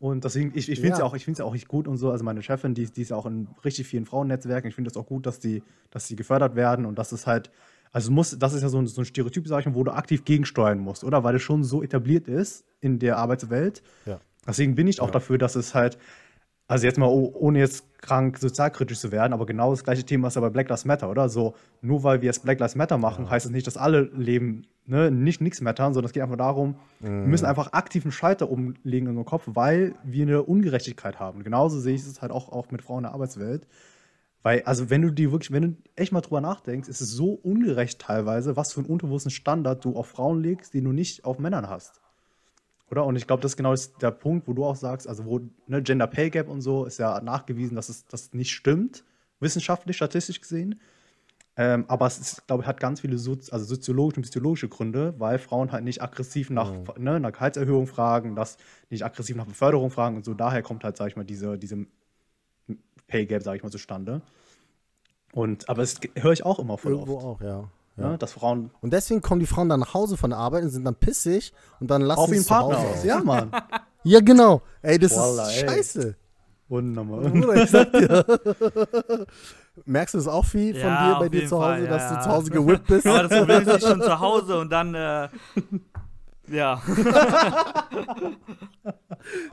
Und 0.00 0.24
deswegen, 0.24 0.52
ich, 0.54 0.68
ich 0.68 0.80
finde 0.80 0.92
es 0.94 0.98
Ja. 0.98 1.04
ja. 1.04 1.10
auch, 1.10 1.14
ich 1.14 1.26
ja 1.26 1.44
auch 1.44 1.52
nicht 1.52 1.68
gut 1.68 1.88
und 1.88 1.96
so. 1.96 2.10
Also 2.10 2.24
meine 2.24 2.42
Chefin, 2.42 2.74
die, 2.74 2.86
die 2.86 3.02
ist 3.02 3.10
ja 3.10 3.16
auch 3.16 3.26
in 3.26 3.48
richtig 3.64 3.86
vielen 3.86 4.04
Frauennetzwerken. 4.04 4.68
Ich 4.68 4.74
finde 4.74 4.90
es 4.90 4.96
auch 4.96 5.06
gut, 5.06 5.26
dass 5.26 5.38
die, 5.38 5.62
dass 5.90 6.06
die 6.08 6.16
gefördert 6.16 6.56
werden 6.56 6.84
und 6.84 6.98
dass 6.98 7.12
es 7.12 7.26
halt, 7.26 7.50
also 7.92 8.10
muss, 8.10 8.36
das 8.38 8.52
ist 8.54 8.62
ja 8.62 8.68
so 8.68 8.78
ein, 8.78 8.86
so 8.86 9.00
ein 9.00 9.04
Stereotyp, 9.04 9.46
sag 9.46 9.60
ich 9.60 9.66
mal, 9.66 9.74
wo 9.74 9.84
du 9.84 9.92
aktiv 9.92 10.24
gegensteuern 10.24 10.78
musst, 10.78 11.04
oder? 11.04 11.22
Weil 11.24 11.36
es 11.36 11.42
schon 11.42 11.62
so 11.64 11.82
etabliert 11.82 12.28
ist 12.28 12.64
in 12.80 12.98
der 12.98 13.18
Arbeitswelt. 13.18 13.82
Ja. 14.04 14.20
Deswegen 14.46 14.74
bin 14.74 14.88
ich 14.88 15.00
auch 15.00 15.10
dafür, 15.10 15.38
dass 15.38 15.54
es 15.54 15.74
halt, 15.74 15.96
also 16.66 16.86
jetzt 16.86 16.98
mal 16.98 17.06
oh- 17.06 17.32
ohne 17.38 17.60
jetzt 17.60 17.86
krank 18.04 18.38
sozialkritisch 18.38 19.00
zu 19.00 19.10
werden, 19.10 19.32
aber 19.32 19.46
genau 19.46 19.70
das 19.70 19.82
gleiche 19.82 20.04
Thema 20.04 20.28
ist 20.28 20.34
ja 20.34 20.40
bei 20.40 20.50
Black 20.50 20.68
Lives 20.68 20.84
Matter, 20.84 21.10
oder? 21.10 21.28
So, 21.28 21.54
nur 21.80 22.02
weil 22.04 22.20
wir 22.20 22.26
jetzt 22.26 22.44
Black 22.44 22.60
Lives 22.60 22.76
Matter 22.76 22.98
machen, 22.98 23.30
heißt 23.30 23.46
es 23.46 23.52
nicht, 23.52 23.66
dass 23.66 23.76
alle 23.76 24.02
Leben 24.14 24.66
ne, 24.86 25.10
nicht 25.10 25.40
nichts 25.40 25.60
mattern, 25.60 25.94
sondern 25.94 26.08
es 26.08 26.12
geht 26.12 26.22
einfach 26.22 26.36
darum, 26.36 26.76
wir 27.00 27.10
müssen 27.10 27.46
einfach 27.46 27.72
aktiv 27.72 28.04
einen 28.04 28.12
Schalter 28.12 28.50
umlegen 28.50 29.06
in 29.06 29.08
unserem 29.08 29.24
Kopf, 29.24 29.44
weil 29.46 29.94
wir 30.04 30.22
eine 30.22 30.42
Ungerechtigkeit 30.42 31.18
haben. 31.18 31.42
Genauso 31.42 31.80
sehe 31.80 31.94
ich 31.94 32.02
es 32.02 32.20
halt 32.20 32.32
auch, 32.32 32.50
auch 32.50 32.70
mit 32.70 32.82
Frauen 32.82 32.98
in 32.98 33.04
der 33.04 33.14
Arbeitswelt. 33.14 33.66
Weil, 34.42 34.62
also 34.64 34.90
wenn 34.90 35.00
du 35.00 35.10
die 35.10 35.32
wirklich, 35.32 35.52
wenn 35.52 35.62
du 35.62 35.76
echt 35.96 36.12
mal 36.12 36.20
drüber 36.20 36.42
nachdenkst, 36.42 36.88
ist 36.88 37.00
es 37.00 37.10
so 37.10 37.32
ungerecht 37.32 37.98
teilweise, 37.98 38.56
was 38.56 38.74
für 38.74 38.80
einen 38.80 38.90
unterbewussten 38.90 39.30
Standard 39.30 39.82
du 39.84 39.96
auf 39.96 40.08
Frauen 40.08 40.42
legst, 40.42 40.74
den 40.74 40.84
du 40.84 40.92
nicht 40.92 41.24
auf 41.24 41.38
Männern 41.38 41.70
hast. 41.70 42.02
Oder? 42.94 43.06
Und 43.06 43.16
ich 43.16 43.26
glaube, 43.26 43.42
das 43.42 43.52
ist 43.52 43.56
genau 43.56 43.72
das- 43.72 43.92
der 43.98 44.12
Punkt, 44.12 44.46
wo 44.46 44.52
du 44.52 44.64
auch 44.64 44.76
sagst, 44.76 45.08
also 45.08 45.24
wo 45.26 45.40
ne, 45.66 45.82
Gender 45.82 46.06
Pay 46.06 46.30
Gap 46.30 46.48
und 46.48 46.60
so 46.60 46.84
ist 46.84 46.98
ja 46.98 47.20
nachgewiesen, 47.20 47.74
dass 47.74 47.88
es 47.88 48.06
das 48.06 48.32
nicht 48.32 48.52
stimmt, 48.52 49.02
wissenschaftlich, 49.40 49.96
statistisch 49.96 50.40
gesehen. 50.40 50.80
Ähm, 51.56 51.86
aber 51.88 52.06
es 52.06 52.18
ist, 52.18 52.46
glaube 52.46 52.62
ich, 52.62 52.68
hat 52.68 52.78
ganz 52.78 53.00
viele 53.00 53.18
Sozi 53.18 53.50
also 53.50 53.64
soziologische 53.64 54.18
und 54.18 54.22
psychologische 54.22 54.68
Gründe, 54.68 55.12
weil 55.18 55.40
Frauen 55.40 55.72
halt 55.72 55.82
nicht 55.82 56.02
aggressiv 56.02 56.50
nach, 56.50 56.70
ne, 56.96 57.18
nach 57.18 57.32
Gehaltserhöhung 57.32 57.88
fragen, 57.88 58.36
dass 58.36 58.58
nicht 58.90 59.04
aggressiv 59.04 59.34
nach 59.34 59.46
Beförderung 59.46 59.90
fragen 59.90 60.14
und 60.14 60.24
so. 60.24 60.32
Daher 60.34 60.62
kommt 60.62 60.84
halt, 60.84 60.96
sag 60.96 61.08
ich 61.08 61.16
mal, 61.16 61.24
diese, 61.24 61.58
diese 61.58 61.86
Pay 63.08 63.26
Gap, 63.26 63.42
sag 63.42 63.56
ich 63.56 63.64
mal, 63.64 63.70
zustande. 63.70 64.22
Und, 65.32 65.68
aber 65.68 65.82
das 65.82 65.98
höre 66.14 66.32
ich 66.32 66.44
auch 66.46 66.60
immer 66.60 66.78
voll 66.78 66.92
Irgendwo 66.92 67.16
oft. 67.16 67.24
auch, 67.24 67.40
ja. 67.40 67.68
Ne, 67.96 68.18
dass 68.18 68.32
Frauen 68.32 68.70
Und 68.80 68.92
deswegen 68.92 69.20
kommen 69.20 69.38
die 69.40 69.46
Frauen 69.46 69.68
dann 69.68 69.78
nach 69.80 69.94
Hause 69.94 70.16
von 70.16 70.30
der 70.30 70.38
Arbeit 70.40 70.64
und 70.64 70.70
sind 70.70 70.84
dann 70.84 70.96
pissig 70.96 71.52
und 71.78 71.88
dann 71.90 72.02
lassen 72.02 72.26
sie 72.26 72.32
ihren 72.32 72.40
es 72.40 72.46
zu 72.48 72.52
Partner 72.54 72.76
Hause 72.78 72.88
aus. 72.88 72.96
aus. 72.98 73.04
Ja, 73.04 73.18
Mann. 73.22 73.50
Ja, 74.06 74.20
genau. 74.20 74.60
Ey, 74.82 74.98
das 74.98 75.16
Wallah, 75.16 75.48
ist 75.48 75.62
ey. 75.62 75.68
scheiße. 75.68 76.16
Wunderbar. 76.68 77.20
Bruder, 77.30 77.62
ich 77.62 77.70
sag 77.70 77.90
dir. 77.92 78.24
Merkst 79.86 80.14
du 80.14 80.18
das 80.18 80.28
auch 80.28 80.44
viel 80.44 80.74
von 80.74 80.82
Ja, 80.90 81.14
dir 81.14 81.20
bei 81.20 81.28
dir 81.30 81.46
zu 81.48 81.56
Hause, 81.56 81.64
Fall, 81.64 81.84
ja, 81.84 81.90
dass 81.90 82.08
du 82.08 82.14
ja. 82.16 82.20
zu 82.20 82.28
Hause 82.30 82.50
gewippt 82.50 82.86
bist? 82.86 83.06
Aber 83.06 83.22
das 83.28 83.38
Problem 83.38 83.62
ist, 83.68 83.76
ich 83.82 83.88
schon 83.88 84.02
zu 84.02 84.20
Hause 84.20 84.58
und 84.58 84.70
dann, 84.70 84.94
äh, 84.94 85.28
ja. 86.48 86.80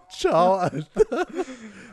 Ciao, 0.09 0.55
Alter. 0.55 0.85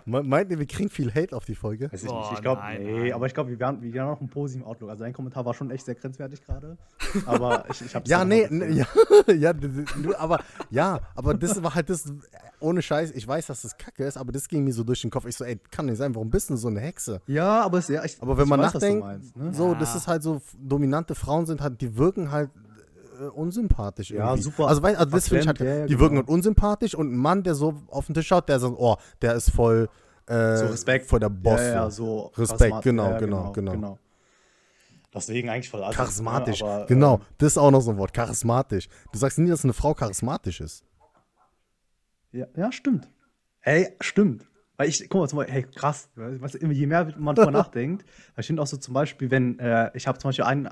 Me- 0.05 0.23
Meint 0.23 0.51
ihr, 0.51 0.59
wir 0.59 0.67
kriegen 0.67 0.89
viel 0.89 1.15
Hate 1.15 1.37
auf 1.37 1.45
die 1.45 1.55
Folge? 1.55 1.93
Weiß 1.93 2.03
ich 2.03 2.09
Boah, 2.09 2.21
nicht. 2.23 2.33
Ich 2.35 2.41
glaube, 2.43 2.61
nein, 2.61 2.83
nee, 2.83 3.01
nein. 3.03 3.13
aber 3.13 3.27
ich 3.27 3.35
glaube, 3.35 3.51
wir 3.51 3.61
werden, 3.61 3.81
wir 3.83 4.03
haben 4.03 4.09
noch 4.11 4.21
einen 4.21 4.29
positiven 4.31 4.67
Outlook. 4.67 4.91
Also 4.91 5.05
dein 5.05 5.13
Kommentar 5.13 5.45
war 5.45 5.55
schon 5.55 5.71
echt 5.71 5.85
sehr 5.87 5.95
grenzwertig 5.95 6.45
gerade. 6.45 6.77
Aber 7.27 7.65
ich, 7.71 7.83
ich 7.83 7.95
habe 7.95 8.09
Ja, 8.09 8.25
nee, 8.25 8.49
ja, 8.73 8.87
ja, 9.33 9.53
aber 10.19 10.41
ja, 10.71 11.01
aber 11.15 11.35
das 11.35 11.63
war 11.63 11.75
halt 11.75 11.91
das. 11.91 12.13
ohne 12.61 12.83
Scheiß, 12.83 13.13
ich 13.13 13.27
weiß, 13.29 13.47
dass 13.47 13.63
das 13.63 13.77
kacke 13.79 14.05
ist, 14.05 14.17
aber 14.17 14.33
das 14.33 14.49
ging 14.49 14.65
mir 14.65 14.73
so 14.73 14.83
durch 14.83 15.01
den 15.03 15.11
Kopf. 15.11 15.27
Ich 15.27 15.37
so, 15.37 15.45
ey, 15.45 15.59
kann 15.71 15.87
nicht 15.87 15.99
sein, 15.99 16.15
warum 16.15 16.31
bist 16.31 16.51
du 16.51 16.57
so 16.57 16.69
eine 16.69 16.81
Hexe? 16.81 17.21
Ja, 17.27 17.63
aber 17.63 17.79
es, 17.79 17.89
ja, 17.89 18.05
ich, 18.05 18.21
Aber 18.21 18.37
wenn 18.37 18.45
ich 18.45 18.51
man 18.51 18.61
weiß, 18.61 18.75
nachdenkt, 18.75 19.05
meinst, 19.05 19.37
ne? 19.37 19.55
so, 19.55 19.69
Ja. 19.73 19.79
das 19.79 19.95
ist 19.95 20.09
halt 20.09 20.23
so, 20.23 20.41
dominante 20.59 21.15
Frauen 21.15 21.47
sind 21.47 21.61
halt, 21.61 21.81
die 21.81 21.97
wirken 21.97 22.31
halt 22.33 22.51
äh, 23.21 23.29
unsympathisch 23.29 24.11
Ja, 24.11 24.27
irgendwie. 24.27 24.43
super 24.43 24.69
Also, 24.69 24.83
weißt, 24.83 24.99
also 24.99 25.11
das 25.11 25.29
finde 25.29 25.43
ich 25.43 25.47
halt, 25.49 25.61
ja, 25.61 25.87
die 25.87 25.99
wirken 25.99 26.17
genau. 26.17 26.27
halt 26.27 26.29
unsympathisch 26.29 26.95
und 26.95 27.13
ein 27.13 27.17
Mann, 27.17 27.43
der 27.43 27.55
so 27.55 27.83
auf 27.89 28.07
den 28.07 28.15
Tisch 28.15 28.27
schaut, 28.27 28.49
der 28.49 28.61
sagt, 28.61 28.75
oh, 28.79 28.97
der 29.23 29.35
ist 29.35 29.51
voll, 29.51 29.89
äh, 30.27 30.57
So 30.57 30.67
Respekt. 30.67 31.07
voll 31.07 31.21
der 31.21 31.29
Boss. 31.29 31.61
Ja, 31.61 31.69
ja, 31.75 31.91
so. 31.91 32.33
Respekt, 32.37 32.83
genau, 32.83 33.11
ja, 33.11 33.19
genau, 33.19 33.53
genau. 33.53 33.99
Deswegen 35.15 35.49
eigentlich 35.49 35.71
voll 35.71 35.83
assi, 35.83 35.97
Charismatisch, 35.97 36.61
ne? 36.63 36.69
aber, 36.69 36.87
genau, 36.87 37.15
ähm, 37.15 37.21
das 37.39 37.53
ist 37.53 37.59
auch 37.59 37.71
noch 37.71 37.81
so 37.81 37.91
ein 37.93 37.97
Wort, 37.97 38.13
charismatisch. 38.13 38.89
Du 39.11 39.19
sagst 39.19 39.39
nie, 39.39 39.49
dass 39.49 39.65
eine 39.65 39.73
Frau 39.73 39.95
charismatisch 39.95 40.61
ist. 40.61 40.85
Ja, 42.33 42.47
ja, 42.57 42.71
stimmt. 42.71 43.09
Ey, 43.63 43.97
stimmt. 44.01 44.47
Weil 44.77 44.91
ich, 44.91 45.09
guck 45.09 45.23
mal, 45.23 45.29
zum 45.29 45.39
Beispiel, 45.39 45.55
hey, 45.55 45.63
krass, 45.75 46.09
weißt 46.15 46.55
du, 46.63 46.67
je 46.69 46.87
mehr 46.87 47.13
man 47.19 47.35
drüber 47.35 47.51
nachdenkt, 47.63 48.05
ich 48.37 48.47
finde 48.47 48.63
auch 48.63 48.67
so 48.67 48.77
zum 48.77 48.95
Beispiel, 48.95 49.31
wenn, 49.31 49.59
äh, 49.59 49.91
ich 49.95 50.07
habe 50.07 50.19
zum 50.19 50.29
Beispiel 50.29 50.45
einen, 50.45 50.67
äh, 50.67 50.71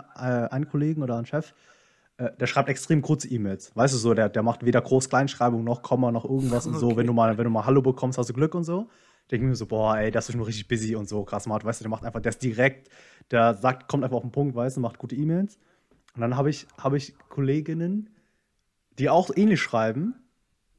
einen 0.51 0.69
Kollegen 0.69 1.03
oder 1.03 1.17
einen 1.17 1.27
Chef, 1.27 1.55
äh, 2.19 2.31
der 2.39 2.47
schreibt 2.47 2.69
extrem 2.69 3.03
kurze 3.03 3.29
E-Mails. 3.29 3.73
Weißt 3.75 3.93
du 3.95 3.99
so, 3.99 4.15
der, 4.15 4.29
der 4.29 4.43
macht 4.43 4.65
weder 4.65 4.81
Groß-Kleinschreibung 4.81 5.63
noch 5.65 5.83
Komma 5.83 6.11
noch 6.13 6.25
irgendwas 6.25 6.67
und 6.67 6.79
so. 6.79 6.87
Okay. 6.89 6.97
Wenn 6.99 7.07
du 7.07 7.13
mal, 7.13 7.37
wenn 7.37 7.45
du 7.45 7.51
mal 7.51 7.67
Hallo 7.67 7.83
bekommst, 7.83 8.19
hast 8.19 8.29
du 8.31 8.33
Glück 8.35 8.55
und 8.55 8.65
so. 8.65 8.89
Denke 9.31 9.45
ich 9.45 9.49
mir 9.51 9.57
so, 9.57 9.67
boah, 9.67 9.97
ey, 9.99 10.11
der 10.11 10.21
ist 10.21 10.35
nur 10.35 10.47
richtig 10.47 10.69
busy 10.69 10.95
und 10.95 11.09
so, 11.09 11.25
krass 11.25 11.45
smart, 11.45 11.65
weißt 11.65 11.81
du, 11.81 11.85
der 11.85 11.91
macht 11.91 12.05
einfach, 12.05 12.21
der 12.21 12.31
ist 12.31 12.43
direkt, 12.43 12.89
der 13.33 13.55
sagt, 13.55 13.89
kommt 13.89 14.05
einfach 14.05 14.19
auf 14.19 14.23
den 14.23 14.31
Punkt, 14.31 14.55
weißt 14.55 14.77
du, 14.77 14.81
macht 14.81 14.99
gute 14.99 15.17
E-Mails. 15.17 15.59
Und 16.15 16.21
dann 16.21 16.37
habe 16.37 16.49
ich, 16.49 16.67
habe 16.79 16.97
ich 16.97 17.15
Kolleginnen, 17.29 18.09
die 18.99 19.11
auch 19.11 19.31
ähnlich 19.35 19.61
schreiben. 19.61 20.15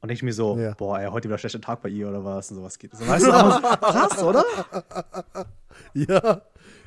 Und 0.00 0.08
denke 0.08 0.14
ich 0.14 0.22
mir 0.22 0.32
so, 0.32 0.56
Ja. 0.58 0.74
boah, 0.74 0.98
ey, 0.98 1.08
heute 1.08 1.28
wieder 1.28 1.36
schlechter 1.38 1.60
Tag 1.60 1.82
bei 1.82 1.88
ihr 1.90 2.08
oder 2.08 2.24
was 2.24 2.50
und 2.50 2.56
sowas 2.56 2.78
geht. 2.78 2.94
So, 2.96 3.06
weißt 3.06 3.26
du, 3.26 3.32
aber 3.32 3.76
krass, 3.80 4.22
oder? 4.22 4.44
Ja, 5.94 6.40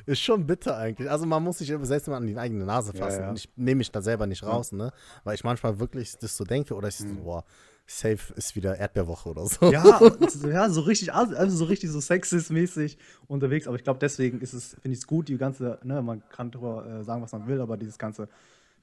ist 0.06 0.20
schon 0.20 0.46
bitter 0.46 0.76
eigentlich. 0.76 1.10
Also 1.10 1.26
man 1.26 1.42
muss 1.42 1.58
sich 1.58 1.70
immer 1.70 1.84
selbst 1.86 2.08
mal 2.08 2.16
an 2.16 2.26
die 2.26 2.36
eigene 2.36 2.64
Nase 2.64 2.92
Ja, 2.94 3.04
fassen. 3.04 3.22
ja. 3.22 3.28
Und 3.30 3.36
ich 3.38 3.48
nehme 3.56 3.78
mich 3.78 3.90
da 3.92 4.02
selber 4.02 4.26
nicht 4.26 4.42
raus, 4.44 4.72
ne? 4.72 4.92
Weil 5.24 5.34
ich 5.34 5.44
manchmal 5.44 5.78
wirklich 5.78 6.16
das 6.18 6.36
so 6.36 6.44
denke 6.44 6.74
oder 6.74 6.88
ich 6.88 7.00
Mhm. 7.00 7.08
so, 7.18 7.22
boah, 7.24 7.44
safe 7.86 8.32
ist 8.34 8.54
wieder 8.56 8.76
Erdbeerwoche 8.78 9.28
oder 9.28 9.46
so. 9.46 9.70
Ja, 9.70 10.00
ja, 10.46 10.68
so 10.70 10.80
richtig, 10.82 11.12
as- 11.12 11.32
also 11.34 11.56
so 11.56 11.64
richtig 11.64 11.90
so 11.90 11.98
sexist-mäßig 11.98 12.96
unterwegs. 13.28 13.66
Aber 13.66 13.76
ich 13.76 13.84
glaube, 13.84 13.98
deswegen 14.00 14.40
ist 14.40 14.52
es, 14.54 14.70
finde 14.80 14.92
ich 14.92 14.98
es 15.00 15.06
gut, 15.06 15.28
die 15.28 15.36
ganze, 15.36 15.78
ne, 15.82 16.00
man 16.02 16.22
kann 16.28 16.50
darüber 16.50 16.86
äh, 16.86 17.04
sagen, 17.04 17.22
was 17.22 17.32
man 17.32 17.46
will, 17.46 17.60
aber 17.60 17.76
dieses 17.76 17.98
ganze 17.98 18.28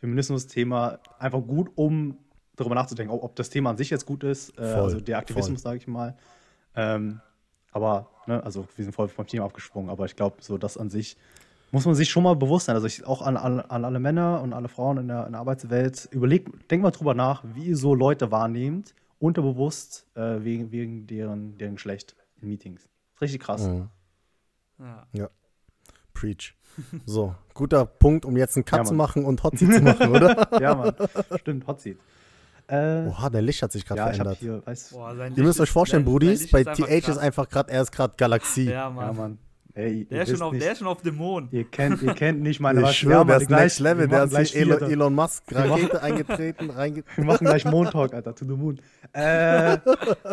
Feminismus-Thema 0.01 0.99
einfach 1.17 1.41
gut, 1.41 1.71
um 1.75 2.17
darüber 2.55 2.75
nachzudenken, 2.75 3.13
ob, 3.13 3.23
ob 3.23 3.35
das 3.35 3.49
Thema 3.49 3.69
an 3.71 3.77
sich 3.77 3.89
jetzt 3.89 4.05
gut 4.05 4.23
ist, 4.23 4.57
äh, 4.57 4.73
Voll, 4.73 4.83
also 4.83 4.99
der 4.99 5.17
Aktivismus, 5.17 5.61
sage 5.61 5.77
ich 5.77 5.87
mal. 5.87 6.15
Ähm, 6.75 7.21
aber, 7.71 8.07
ne, 8.27 8.43
also 8.43 8.67
wir 8.75 8.83
sind 8.85 8.93
voll 8.93 9.07
vom 9.07 9.27
Thema 9.27 9.45
abgesprungen, 9.45 9.89
aber 9.89 10.05
ich 10.05 10.15
glaube, 10.15 10.37
so 10.41 10.57
das 10.57 10.77
an 10.77 10.89
sich 10.89 11.17
muss 11.71 11.85
man 11.85 11.95
sich 11.95 12.09
schon 12.09 12.23
mal 12.23 12.35
bewusst 12.35 12.65
sein. 12.65 12.75
Also 12.75 12.87
ich, 12.87 13.05
auch 13.05 13.21
an, 13.21 13.37
an, 13.37 13.59
an 13.59 13.85
alle 13.85 13.99
Männer 13.99 14.41
und 14.41 14.53
alle 14.53 14.67
Frauen 14.69 14.97
in 14.97 15.07
der, 15.07 15.25
in 15.27 15.33
der 15.33 15.41
Arbeitswelt, 15.41 16.09
überlegt, 16.11 16.71
denkt 16.71 16.83
mal 16.83 16.91
drüber 16.91 17.13
nach, 17.13 17.43
wie 17.53 17.65
ihr 17.65 17.77
so 17.77 17.93
Leute 17.93 18.31
wahrnehmt, 18.31 18.95
unterbewusst, 19.19 20.07
äh, 20.15 20.43
wegen, 20.43 20.71
wegen 20.71 21.05
deren, 21.05 21.57
deren 21.57 21.75
Geschlecht 21.75 22.15
in 22.41 22.47
Meetings. 22.49 22.89
ist 23.13 23.21
richtig 23.21 23.41
krass. 23.41 23.67
Mhm. 23.67 23.89
Ja. 25.13 25.29
Preach. 26.13 26.55
So, 27.05 27.35
guter 27.53 27.85
Punkt, 27.85 28.25
um 28.25 28.37
jetzt 28.37 28.55
einen 28.55 28.63
Cut 28.63 28.79
Ja, 28.79 28.85
zu 28.85 28.93
machen 28.93 29.25
und 29.25 29.43
Hot 29.43 29.57
Seat 29.57 29.73
zu 29.73 29.81
machen, 29.81 30.09
oder? 30.11 30.47
Ja, 30.61 30.75
Mann. 30.75 30.95
Stimmt, 31.39 31.67
Hot 31.67 31.81
Seat. 31.81 31.97
Äh, 32.69 33.07
Oha, 33.07 33.29
der 33.29 33.41
Licht 33.41 33.61
hat 33.63 33.71
sich 33.71 33.85
gerade 33.85 33.99
ja, 34.01 34.07
verändert. 34.07 34.37
hier, 34.39 34.61
Boah, 34.91 35.15
sein 35.15 35.33
Ihr 35.35 35.43
müsst 35.43 35.59
euch 35.59 35.67
ist- 35.69 35.73
vorstellen, 35.73 36.05
Brudis, 36.05 36.49
bei 36.51 36.59
einfach 36.59 36.75
TH 36.75 36.89
ist 36.97 37.05
krass. 37.05 37.17
einfach 37.17 37.49
gerade, 37.49 37.71
er 37.71 37.81
ist 37.81 37.91
gerade 37.91 38.13
Galaxie. 38.17 38.65
Ja, 38.65 38.71
ja, 38.71 38.89
Mann. 38.89 39.15
Mann. 39.17 39.37
Ey, 39.75 40.03
Der, 40.05 40.23
ist 40.27 40.41
auf, 40.41 40.51
nicht, 40.51 40.63
der 40.65 40.73
ist 40.73 40.79
schon 40.79 40.87
auf 40.87 41.01
dem 41.03 41.15
Mond. 41.15 41.53
ihr, 41.53 41.63
kennt, 41.63 42.01
ihr 42.01 42.13
kennt 42.13 42.41
nicht 42.41 42.59
meine 42.59 42.81
Ich 42.81 42.85
was- 42.87 42.95
schwöre, 42.97 43.19
Mann, 43.19 43.27
der 43.27 43.37
ist 43.37 43.47
gleich- 43.47 43.61
Next 43.61 43.79
Level. 43.79 44.07
Der 44.07 44.21
hat 44.21 44.29
gleich 44.31 44.47
sich 44.51 44.57
Elon, 44.59 44.81
Elon 44.83 45.15
Musk 45.15 45.43
Rakete 45.51 46.01
eingetreten, 46.03 46.69
reinge 46.71 47.03
Wir 47.15 47.23
machen 47.23 47.45
gleich 47.47 47.63
Montalk, 47.65 48.13
Alter, 48.13 48.35
to 48.35 48.45
the 48.45 48.51
moon. 48.55 48.81
Äh, 49.13 49.77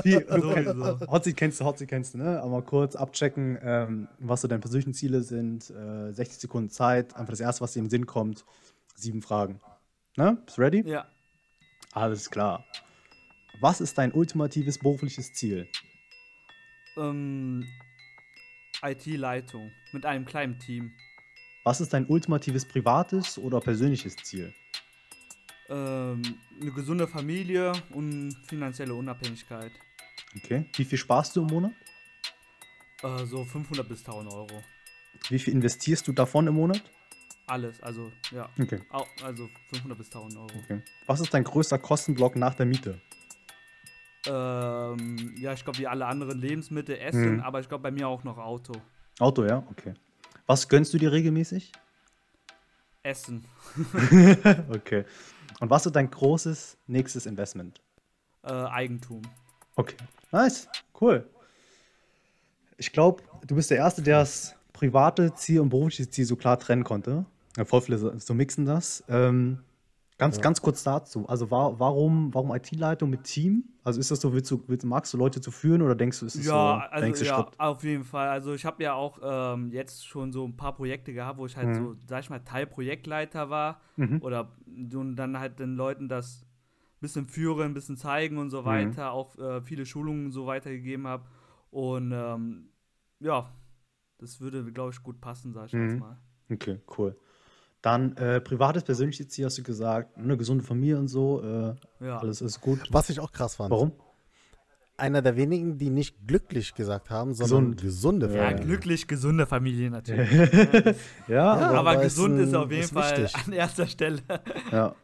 wie, 0.02 0.14
du 0.14 0.40
So, 0.42 0.50
kennst, 0.52 0.74
so. 0.74 1.00
Hotseat 1.08 1.36
kennst 1.36 1.60
du, 1.60 1.64
Hotseat 1.64 1.88
kennst 1.88 2.14
du, 2.14 2.18
ne? 2.18 2.42
Aber 2.42 2.62
kurz 2.62 2.96
abchecken, 2.96 3.56
ähm, 3.62 4.08
was 4.18 4.40
so 4.40 4.48
deine 4.48 4.60
persönlichen 4.60 4.94
Ziele 4.94 5.22
sind. 5.22 5.70
Äh, 5.70 6.12
60 6.12 6.38
Sekunden 6.40 6.70
Zeit, 6.70 7.14
einfach 7.14 7.30
das 7.30 7.40
erste, 7.40 7.60
was 7.60 7.72
dir 7.72 7.78
in 7.80 7.84
den 7.86 7.90
Sinn 7.90 8.06
kommt. 8.06 8.44
Sieben 8.96 9.22
Fragen. 9.22 9.60
Ne? 10.16 10.38
Bist 10.44 10.58
du 10.58 10.62
ready? 10.62 10.82
Ja. 10.88 11.04
Alles 11.96 12.30
klar. 12.30 12.62
Was 13.60 13.80
ist 13.80 13.96
dein 13.96 14.12
ultimatives 14.12 14.76
berufliches 14.76 15.32
Ziel? 15.32 15.66
Ähm, 16.98 17.66
IT-Leitung 18.82 19.72
mit 19.92 20.04
einem 20.04 20.26
kleinen 20.26 20.58
Team. 20.58 20.92
Was 21.64 21.80
ist 21.80 21.94
dein 21.94 22.04
ultimatives 22.04 22.66
privates 22.66 23.38
oder 23.38 23.60
persönliches 23.60 24.14
Ziel? 24.16 24.52
Ähm, 25.70 26.20
eine 26.60 26.70
gesunde 26.70 27.08
Familie 27.08 27.72
und 27.94 28.36
finanzielle 28.46 28.94
Unabhängigkeit. 28.94 29.72
Okay. 30.36 30.66
Wie 30.74 30.84
viel 30.84 30.98
sparst 30.98 31.34
du 31.34 31.40
im 31.40 31.46
Monat? 31.46 31.72
Äh, 33.02 33.24
so 33.24 33.42
500 33.42 33.88
bis 33.88 34.00
1000 34.00 34.34
Euro. 34.34 34.62
Wie 35.30 35.38
viel 35.38 35.54
investierst 35.54 36.06
du 36.06 36.12
davon 36.12 36.46
im 36.46 36.56
Monat? 36.56 36.82
Alles, 37.48 37.80
also 37.82 38.10
ja. 38.32 38.48
Okay. 38.60 38.80
Au, 38.90 39.04
also 39.24 39.48
500 39.70 39.96
bis 39.98 40.06
1000 40.08 40.36
Euro. 40.36 40.48
okay. 40.64 40.82
Was 41.06 41.20
ist 41.20 41.32
dein 41.32 41.44
größter 41.44 41.78
Kostenblock 41.78 42.34
nach 42.36 42.54
der 42.54 42.66
Miete? 42.66 43.00
Ähm, 44.26 45.34
ja, 45.38 45.52
ich 45.52 45.62
glaube, 45.62 45.78
wie 45.78 45.86
alle 45.86 46.06
anderen 46.06 46.38
Lebensmittel, 46.40 46.96
Essen, 46.96 47.34
Mhm. 47.36 47.40
aber 47.40 47.60
ich 47.60 47.68
glaube 47.68 47.82
bei 47.82 47.90
mir 47.92 48.08
auch 48.08 48.24
noch 48.24 48.38
Auto. 48.38 48.72
Auto, 49.20 49.44
ja? 49.44 49.62
Okay. 49.70 49.94
Was 50.46 50.68
gönnst 50.68 50.92
du 50.94 50.98
dir 50.98 51.12
regelmäßig? 51.12 51.72
Essen. 53.02 53.44
Okay. 54.70 55.04
Und 55.60 55.70
was 55.70 55.86
ist 55.86 55.94
dein 55.96 56.10
großes 56.10 56.76
nächstes 56.88 57.24
Investment? 57.26 57.80
Äh, 58.42 58.52
Eigentum. 58.52 59.22
Okay. 59.76 59.96
Nice. 60.32 60.68
Cool. 61.00 61.26
Ich 62.76 62.92
glaube, 62.92 63.22
du 63.46 63.54
bist 63.54 63.70
der 63.70 63.78
Erste, 63.78 64.02
der 64.02 64.18
das 64.18 64.54
private 64.72 65.32
Ziel 65.34 65.60
und 65.60 65.68
berufliche 65.70 66.10
Ziel 66.10 66.26
so 66.26 66.36
klar 66.36 66.58
trennen 66.58 66.84
konnte. 66.84 67.24
Ja, 67.56 67.64
voll 67.64 67.80
viele 67.80 67.98
so, 67.98 68.34
mixen 68.34 68.66
das. 68.66 69.02
Ähm, 69.08 69.58
ganz, 70.18 70.40
ganz 70.40 70.60
kurz 70.60 70.82
dazu. 70.82 71.26
Also 71.28 71.50
war, 71.50 71.78
warum, 71.80 72.32
warum 72.34 72.54
IT-Leitung 72.54 73.10
mit 73.10 73.24
Team? 73.24 73.64
Also 73.82 74.00
ist 74.00 74.10
das 74.10 74.20
so, 74.20 74.32
willst 74.32 74.50
du, 74.50 74.62
willst, 74.66 74.84
magst 74.84 75.14
du 75.14 75.18
Leute 75.18 75.40
zu 75.40 75.50
führen 75.50 75.80
oder 75.82 75.94
denkst 75.94 76.20
du, 76.20 76.26
ist 76.26 76.34
es 76.36 76.44
Ja, 76.46 76.52
so 76.52 76.94
also 76.94 77.06
nächste 77.06 77.24
ja, 77.24 77.34
Schritt? 77.34 77.58
auf 77.58 77.84
jeden 77.84 78.04
Fall. 78.04 78.28
Also 78.28 78.52
ich 78.54 78.64
habe 78.66 78.82
ja 78.82 78.94
auch 78.94 79.18
ähm, 79.22 79.70
jetzt 79.72 80.06
schon 80.06 80.32
so 80.32 80.44
ein 80.46 80.56
paar 80.56 80.74
Projekte 80.74 81.12
gehabt, 81.12 81.38
wo 81.38 81.46
ich 81.46 81.56
halt 81.56 81.68
Mhm. 81.68 81.74
so, 81.74 81.96
sag 82.06 82.20
ich 82.20 82.30
mal, 82.30 82.40
Teilprojektleiter 82.40 83.48
war 83.48 83.80
Mhm. 83.96 84.20
oder 84.20 84.52
und 84.66 85.16
dann 85.16 85.38
halt 85.38 85.58
den 85.60 85.76
Leuten 85.76 86.08
das 86.08 86.42
ein 86.42 87.00
bisschen 87.00 87.26
führen, 87.26 87.66
ein 87.70 87.74
bisschen 87.74 87.96
zeigen 87.96 88.38
und 88.38 88.50
so 88.50 88.58
Mhm. 88.58 88.66
weiter, 88.66 89.12
auch 89.12 89.38
äh, 89.38 89.62
viele 89.62 89.86
Schulungen 89.86 90.30
so 90.30 90.46
weitergegeben 90.46 91.06
habe. 91.06 91.24
Und 91.70 92.12
ähm, 92.12 92.68
ja, 93.20 93.50
das 94.18 94.40
würde, 94.40 94.64
glaube 94.72 94.90
ich, 94.92 95.02
gut 95.02 95.20
passen, 95.20 95.52
sag 95.52 95.66
ich 95.66 95.72
Mhm. 95.72 95.88
jetzt 95.90 96.00
mal. 96.00 96.18
Okay, 96.50 96.80
cool. 96.98 97.16
Dann 97.82 98.16
äh, 98.16 98.40
privates, 98.40 98.82
persönliches 98.82 99.28
Ziel 99.28 99.44
hast 99.44 99.58
du 99.58 99.62
gesagt, 99.62 100.16
eine 100.18 100.36
gesunde 100.36 100.64
Familie 100.64 100.98
und 100.98 101.08
so, 101.08 101.42
äh, 101.42 101.74
Ja. 102.04 102.18
alles 102.18 102.40
ist 102.40 102.60
gut. 102.60 102.80
Was 102.90 103.10
ich 103.10 103.20
auch 103.20 103.30
krass 103.32 103.56
fand. 103.56 103.70
Warum? 103.70 103.92
Einer 104.98 105.20
der 105.20 105.36
wenigen, 105.36 105.76
die 105.76 105.90
nicht 105.90 106.26
glücklich 106.26 106.74
gesagt 106.74 107.10
haben, 107.10 107.34
sondern 107.34 107.76
Gesund. 107.76 107.82
gesunde 107.82 108.34
Ja, 108.34 108.44
Familie. 108.46 108.64
glücklich, 108.64 109.06
gesunde 109.06 109.46
Familie 109.46 109.90
natürlich. 109.90 110.30
Ja, 111.28 111.60
Ja, 111.60 111.70
aber, 111.72 111.96
gesund 111.98 112.40
ist 112.40 112.48
ein- 112.48 112.56
auf 112.56 112.70
jeden 112.70 112.82
ist 112.84 112.92
Fall 112.94 113.22
wichtig. 113.24 113.46
an 113.46 113.52
erster 113.52 113.86
Stelle. 113.86 114.20
ja. 114.72 114.94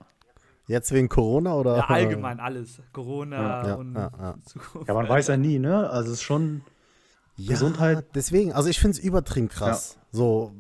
Jetzt 0.67 0.93
wegen 0.93 1.09
Corona 1.11 1.55
oder? 1.55 1.77
Ja, 1.77 1.85
allgemein 1.89 2.41
alles. 2.41 2.81
Corona 2.93 3.37
Ja, 3.37 3.67
ja, 3.69 3.75
und 3.75 3.95
ja, 3.95 4.11
ja. 4.19 4.35
Zukunft. 4.47 4.89
ja, 4.89 4.95
man 4.95 5.09
weiß 5.09 5.27
ja 5.29 5.37
nie, 5.37 5.59
ne? 5.59 5.91
Also 5.91 6.09
es 6.11 6.19
ist 6.19 6.23
schon, 6.23 6.63
Ja, 7.37 7.51
Gesundheit- 7.53 8.07
Deswegen, 8.15 8.53
also 8.55 8.71
ich 8.71 8.79
finde 8.81 8.97
es 8.97 9.05
übertrieben 9.05 9.49
krass. 9.51 9.99
So, 10.11 10.53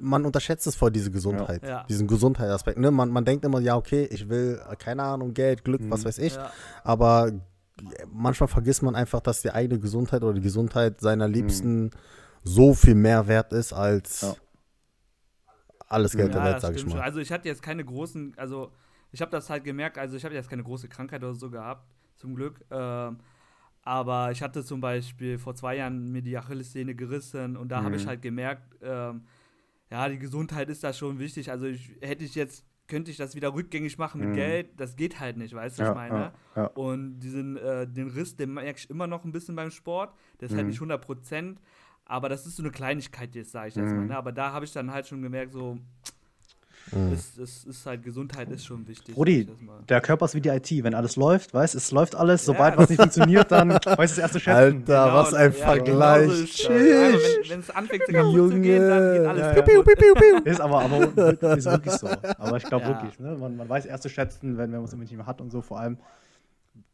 man 0.00 0.24
unterschätzt 0.24 0.66
es 0.66 0.76
vor 0.76 0.90
diese 0.90 1.10
Gesundheit, 1.10 1.62
Ja. 1.66 1.84
diesen 1.84 2.06
Gesundheitsaspekt. 2.06 2.78
Ne? 2.78 2.90
Man, 2.90 3.10
man 3.10 3.24
denkt 3.24 3.44
immer, 3.44 3.60
ja, 3.60 3.76
okay, 3.76 4.04
ich 4.10 4.28
will, 4.28 4.60
äh, 4.70 4.76
keine 4.76 5.02
Ahnung, 5.02 5.34
Geld, 5.34 5.64
Glück, 5.64 5.80
Mhm. 5.82 5.90
was 5.90 6.04
weiß 6.04 6.18
ich. 6.18 6.34
Ja. 6.34 6.50
Aber 6.84 7.30
manchmal 8.12 8.48
vergisst 8.48 8.82
man 8.82 8.94
einfach, 8.94 9.20
dass 9.20 9.42
die 9.42 9.50
eigene 9.50 9.80
Gesundheit 9.80 10.22
oder 10.22 10.34
die 10.34 10.40
Gesundheit 10.40 11.00
seiner 11.00 11.28
Liebsten 11.28 11.90
so 12.44 12.74
viel 12.74 12.94
mehr 12.94 13.26
wert 13.28 13.52
ist 13.52 13.72
als 13.72 14.22
Mhm. 14.22 14.28
Ja. 14.28 14.34
alles 15.88 16.12
Geld 16.12 16.28
Ja, 16.28 16.34
der 16.40 16.44
Welt, 16.44 16.54
das 16.56 16.62
sag 16.62 16.72
ich 16.72 16.78
stimmt 16.80 16.92
schon. 16.92 16.98
mal. 17.00 17.04
Also 17.04 17.20
ich 17.20 17.32
hatte 17.32 17.48
jetzt 17.48 17.62
keine 17.62 17.84
großen, 17.84 18.34
also 18.36 18.72
ich 19.12 19.20
habe 19.20 19.30
das 19.30 19.50
halt 19.50 19.64
gemerkt, 19.64 19.98
also 19.98 20.16
ich 20.16 20.24
habe 20.24 20.34
jetzt 20.34 20.48
keine 20.48 20.62
große 20.62 20.88
Krankheit 20.88 21.22
oder 21.24 21.34
so 21.34 21.50
gehabt, 21.50 21.84
zum 22.16 22.34
Glück. 22.34 22.64
Ähm, 22.70 23.18
aber 23.82 24.30
ich 24.30 24.42
hatte 24.42 24.62
zum 24.64 24.80
Beispiel 24.80 25.38
vor 25.38 25.54
zwei 25.54 25.76
Jahren 25.76 26.12
mir 26.12 26.22
die 26.22 26.36
Achillessehne 26.36 26.94
gerissen 26.94 27.56
und 27.56 27.70
da 27.70 27.82
habe 27.82 27.96
ich 27.96 28.04
Mhm. 28.04 28.08
halt 28.08 28.22
gemerkt, 28.22 28.76
ähm, 28.82 29.22
ja, 29.90 30.08
die 30.08 30.18
Gesundheit 30.18 30.68
ist 30.70 30.84
da 30.84 30.92
schon 30.92 31.18
wichtig. 31.18 31.50
Also 31.50 31.66
ich, 31.66 31.90
hätte 32.00 32.24
ich 32.24 32.34
jetzt 32.34 32.64
könnte 32.86 33.12
ich 33.12 33.16
das 33.16 33.36
wieder 33.36 33.54
rückgängig 33.54 33.98
machen 33.98 34.20
mit 34.20 34.30
Mhm. 34.30 34.34
Geld. 34.34 34.70
Das 34.80 34.96
geht 34.96 35.20
halt 35.20 35.36
nicht, 35.36 35.54
weißt 35.54 35.78
du, 35.78 35.82
was 35.82 35.86
Ja, 35.86 35.92
ich 35.92 35.94
meine? 36.10 36.18
ja, 36.56 36.62
ja. 36.62 36.66
Und 36.74 37.20
diesen, 37.20 37.56
äh, 37.56 37.86
den 37.86 38.08
Riss, 38.08 38.34
den 38.34 38.54
merke 38.54 38.78
ich 38.80 38.90
immer 38.90 39.06
noch 39.06 39.24
ein 39.24 39.30
bisschen 39.30 39.54
beim 39.54 39.70
Sport. 39.70 40.12
Der 40.40 40.46
ist 40.48 40.54
halt 40.56 40.64
Mhm. 40.64 40.70
nicht 40.70 40.80
100 40.80 41.00
Prozent. 41.00 41.60
Aber 42.04 42.28
das 42.28 42.46
ist 42.46 42.56
so 42.56 42.64
eine 42.64 42.72
Kleinigkeit 42.72 43.36
jetzt, 43.36 43.52
sage 43.52 43.68
ich 43.68 43.76
jetzt 43.76 43.90
Mhm. 43.92 43.96
mal. 43.98 44.06
Ne? 44.06 44.16
Aber 44.16 44.32
da 44.32 44.52
habe 44.52 44.64
ich 44.64 44.72
dann 44.72 44.90
halt 44.92 45.06
schon 45.06 45.22
gemerkt, 45.22 45.52
so, 45.52 45.78
Mhm. 46.92 47.12
es, 47.12 47.38
es 47.38 47.64
ist 47.64 47.86
halt, 47.86 48.02
Gesundheit 48.02 48.50
ist 48.50 48.64
schon 48.66 48.86
wichtig. 48.88 49.16
Rudi, 49.16 49.48
der 49.88 50.00
Körper 50.00 50.24
ist 50.24 50.34
wie 50.34 50.40
die 50.40 50.48
IT. 50.48 50.70
Wenn 50.82 50.94
alles 50.94 51.16
läuft, 51.16 51.54
weißt 51.54 51.74
es 51.74 51.90
läuft 51.92 52.14
alles. 52.14 52.42
Ja, 52.42 52.52
Sobald 52.52 52.74
das- 52.74 52.80
was 52.82 52.88
nicht 52.90 53.00
funktioniert, 53.00 53.50
dann 53.52 53.68
weißt 53.84 53.98
du 53.98 54.02
es 54.04 54.18
erst 54.18 54.32
zu 54.34 54.40
schätzen. 54.40 54.56
Alter, 54.56 55.04
Genau, 55.04 55.14
was 55.14 55.34
ein 55.34 55.52
ja, 55.52 55.58
Vergleich. 55.58 56.28
Ja, 56.62 56.68
aber 56.70 56.78
Tschüss. 56.78 57.22
wenn 57.44 57.50
wenn 57.50 57.60
es 57.60 57.70
anfängt 57.70 58.02
zu 58.06 58.12
kaputt 58.12 58.50
zu 58.52 58.60
gehen, 58.60 58.88
dann 58.88 59.12
geht 59.14 59.26
alles 59.26 59.40
Ja, 59.42 59.56
ja. 59.56 59.62
Piu, 59.62 59.82
piu, 59.82 59.94
piu, 59.94 60.14
piu. 60.14 60.36
Ist 60.50 60.60
aber, 60.60 60.80
aber 60.82 60.98
ist 61.56 61.64
wirklich 61.66 61.94
so. 61.94 62.08
Aber 62.38 62.56
ich 62.56 62.64
glaube 62.64 62.84
Ja. 62.84 62.88
wirklich, 62.90 63.18
ne? 63.20 63.36
man, 63.38 63.56
man 63.56 63.68
weiß 63.68 63.86
erst 63.86 64.02
zu 64.02 64.08
schätzen, 64.08 64.56
wenn, 64.58 64.70
wenn 64.72 64.78
man 64.80 64.84
es 64.84 64.92
immer 64.92 65.02
nicht 65.02 65.12
mehr 65.16 65.26
hat 65.26 65.40
und 65.40 65.50
so. 65.50 65.62
Vor 65.62 65.78
allem 65.80 65.98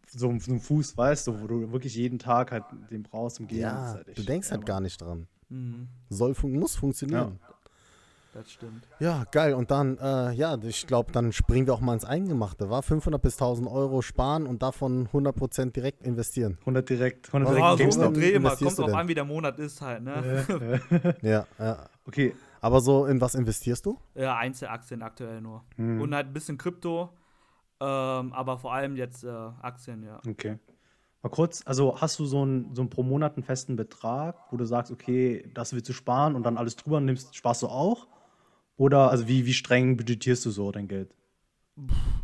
so, 0.09 0.33
so 0.39 0.53
ein 0.53 0.61
Fuß, 0.61 0.97
weißt 0.97 1.27
du, 1.27 1.41
wo 1.41 1.47
du 1.47 1.73
wirklich 1.73 1.95
jeden 1.97 2.19
Tag 2.19 2.53
halt 2.53 2.65
den 2.91 3.03
brauchst 3.03 3.37
zum 3.37 3.47
Gehen. 3.47 3.61
Ja, 3.61 3.95
halt 3.95 4.09
echt- 4.09 4.19
du 4.19 4.23
denkst 4.23 4.51
halt 4.51 4.61
ja, 4.63 4.67
gar 4.67 4.81
nicht 4.81 5.01
dran. 5.01 5.27
Mhm, 5.49 5.89
Soll 6.09 6.35
fun 6.35 6.53
muss 6.55 6.75
funktionieren. 6.77 7.39
Das 8.37 8.53
stimmt. 8.53 8.87
Ja, 9.01 9.25
geil. 9.31 9.55
Und 9.55 9.71
dann, 9.71 9.99
äh, 9.99 10.33
ja, 10.33 10.57
ich 10.63 10.87
glaube, 10.87 11.13
dann 11.13 11.33
springen 11.33 11.67
wir 11.67 11.75
auch 11.75 11.81
mal 11.81 11.95
ins 11.95 12.05
Eingemachte, 12.05 12.71
war 12.71 12.83
500 12.83 13.21
bis 13.21 13.35
1000 13.35 13.69
Euro 13.69 14.03
sparen 14.03 14.47
und 14.47 14.63
davon 14.63 15.09
100% 15.09 15.73
direkt 15.73 16.03
investieren. 16.03 16.59
100 16.61 16.89
direkt, 16.89 17.29
100 17.29 17.49
Oh, 17.49 17.55
direkt 17.55 17.79
Boah, 17.79 18.05
so 18.05 18.13
Dreh 18.13 18.33
immer. 18.33 18.57
Kommt 18.57 18.79
du 18.79 18.83
drauf 18.83 18.95
an, 18.95 19.09
wie 19.09 19.15
der 19.15 19.25
Monat 19.25 19.59
ist 19.59 19.81
halt, 19.81 20.03
ne? 20.03 21.17
Ja, 21.23 21.47
ja. 21.59 21.89
Okay. 22.07 22.35
Aber 22.61 22.81
so, 22.81 23.07
in 23.07 23.21
was 23.21 23.35
investierst 23.35 23.87
du? 23.87 23.99
Ja, 24.15 24.37
Einzelaktien 24.37 25.03
aktuell 25.03 25.41
nur. 25.41 25.65
Hm. 25.77 26.01
Und 26.01 26.15
halt 26.15 26.29
ein 26.29 26.33
bisschen 26.33 26.59
Krypto, 26.59 27.11
ähm, 27.81 28.33
aber 28.33 28.59
vor 28.59 28.73
allem 28.73 28.97
jetzt 28.97 29.25
äh, 29.25 29.29
Aktien, 29.63 30.03
ja. 30.03 30.21
Okay. 30.29 30.59
Mal 31.23 31.31
kurz, 31.31 31.63
also 31.67 32.01
hast 32.01 32.19
du 32.21 32.25
so 32.25 32.43
einen, 32.43 32.75
so 32.75 32.83
einen 32.83 32.89
pro 32.89 33.03
Monat 33.03 33.35
einen 33.37 33.43
festen 33.43 33.75
Betrag, 33.75 34.37
wo 34.51 34.57
du 34.57 34.65
sagst, 34.65 34.93
okay, 34.93 35.51
das 35.55 35.73
willst 35.73 35.89
du 35.89 35.93
sparen 35.93 36.37
und 36.37 36.45
dann 36.45 36.57
alles 36.57 36.77
drüber 36.77 37.01
nimmst, 37.01 37.35
sparst 37.35 37.63
du 37.63 37.67
auch? 37.67 38.07
Oder 38.77 39.11
also 39.11 39.29
wie, 39.29 39.47
wie 39.47 39.55
streng 39.55 39.97
budgetierst 39.97 40.45
du 40.47 40.51
so 40.51 40.71
dein 40.73 40.89
Geld? 40.89 41.15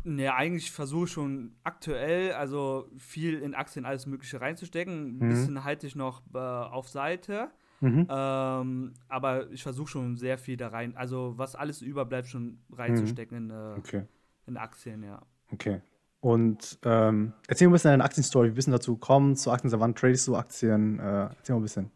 Ne, 0.05 0.35
eigentlich 0.35 0.71
versuche 0.73 1.05
ich 1.05 1.13
schon 1.13 1.55
aktuell, 1.63 2.33
also 2.33 2.89
viel 2.97 3.39
in 3.41 3.55
Aktien 3.55 3.85
alles 3.85 4.07
Mögliche 4.07 4.41
reinzustecken. 4.41 5.21
Ein 5.21 5.21
Mhm. 5.21 5.29
bisschen 5.29 5.65
halte 5.65 5.87
ich 5.87 5.95
noch 5.95 6.23
äh, 6.35 6.39
auf 6.39 6.89
Seite. 6.89 7.51
Mhm. 7.81 8.07
Ähm, 8.09 8.95
aber 9.09 9.51
ich 9.53 9.63
versuche 9.63 9.89
schon 9.91 10.17
sehr 10.17 10.39
viel 10.39 10.57
da 10.57 10.69
rein, 10.69 10.97
also 10.97 11.35
was 11.37 11.55
alles 11.55 11.83
überbleibt, 11.83 12.29
schon 12.29 12.59
reinzustecken 12.73 13.37
in, 13.37 13.51
äh, 13.51 13.79
Okay, 13.79 14.07
in 14.47 14.57
Aktien, 14.57 15.03
ja. 15.05 15.23
okay. 15.53 15.81
Und 16.21 16.79
ähm, 16.85 17.33
erzähl 17.49 17.67
mal 17.67 17.73
ein 17.73 17.75
bisschen 17.75 17.91
deine 17.91 18.05
Aktienstory, 18.05 18.51
wie 18.51 18.55
bist 18.55 18.69
du 18.69 18.73
dazu 18.73 18.95
gekommen, 18.95 19.35
zu 19.37 19.51
Aktien, 19.51 19.73
wann 19.81 19.95
tradest 19.95 20.29
du 20.29 20.37
Aktien? 20.37 20.99
Äh, 21.01 21.03
erzähl 21.37 21.55
mal 21.55 21.61
ein 21.61 21.63
bisschen. 21.63 21.91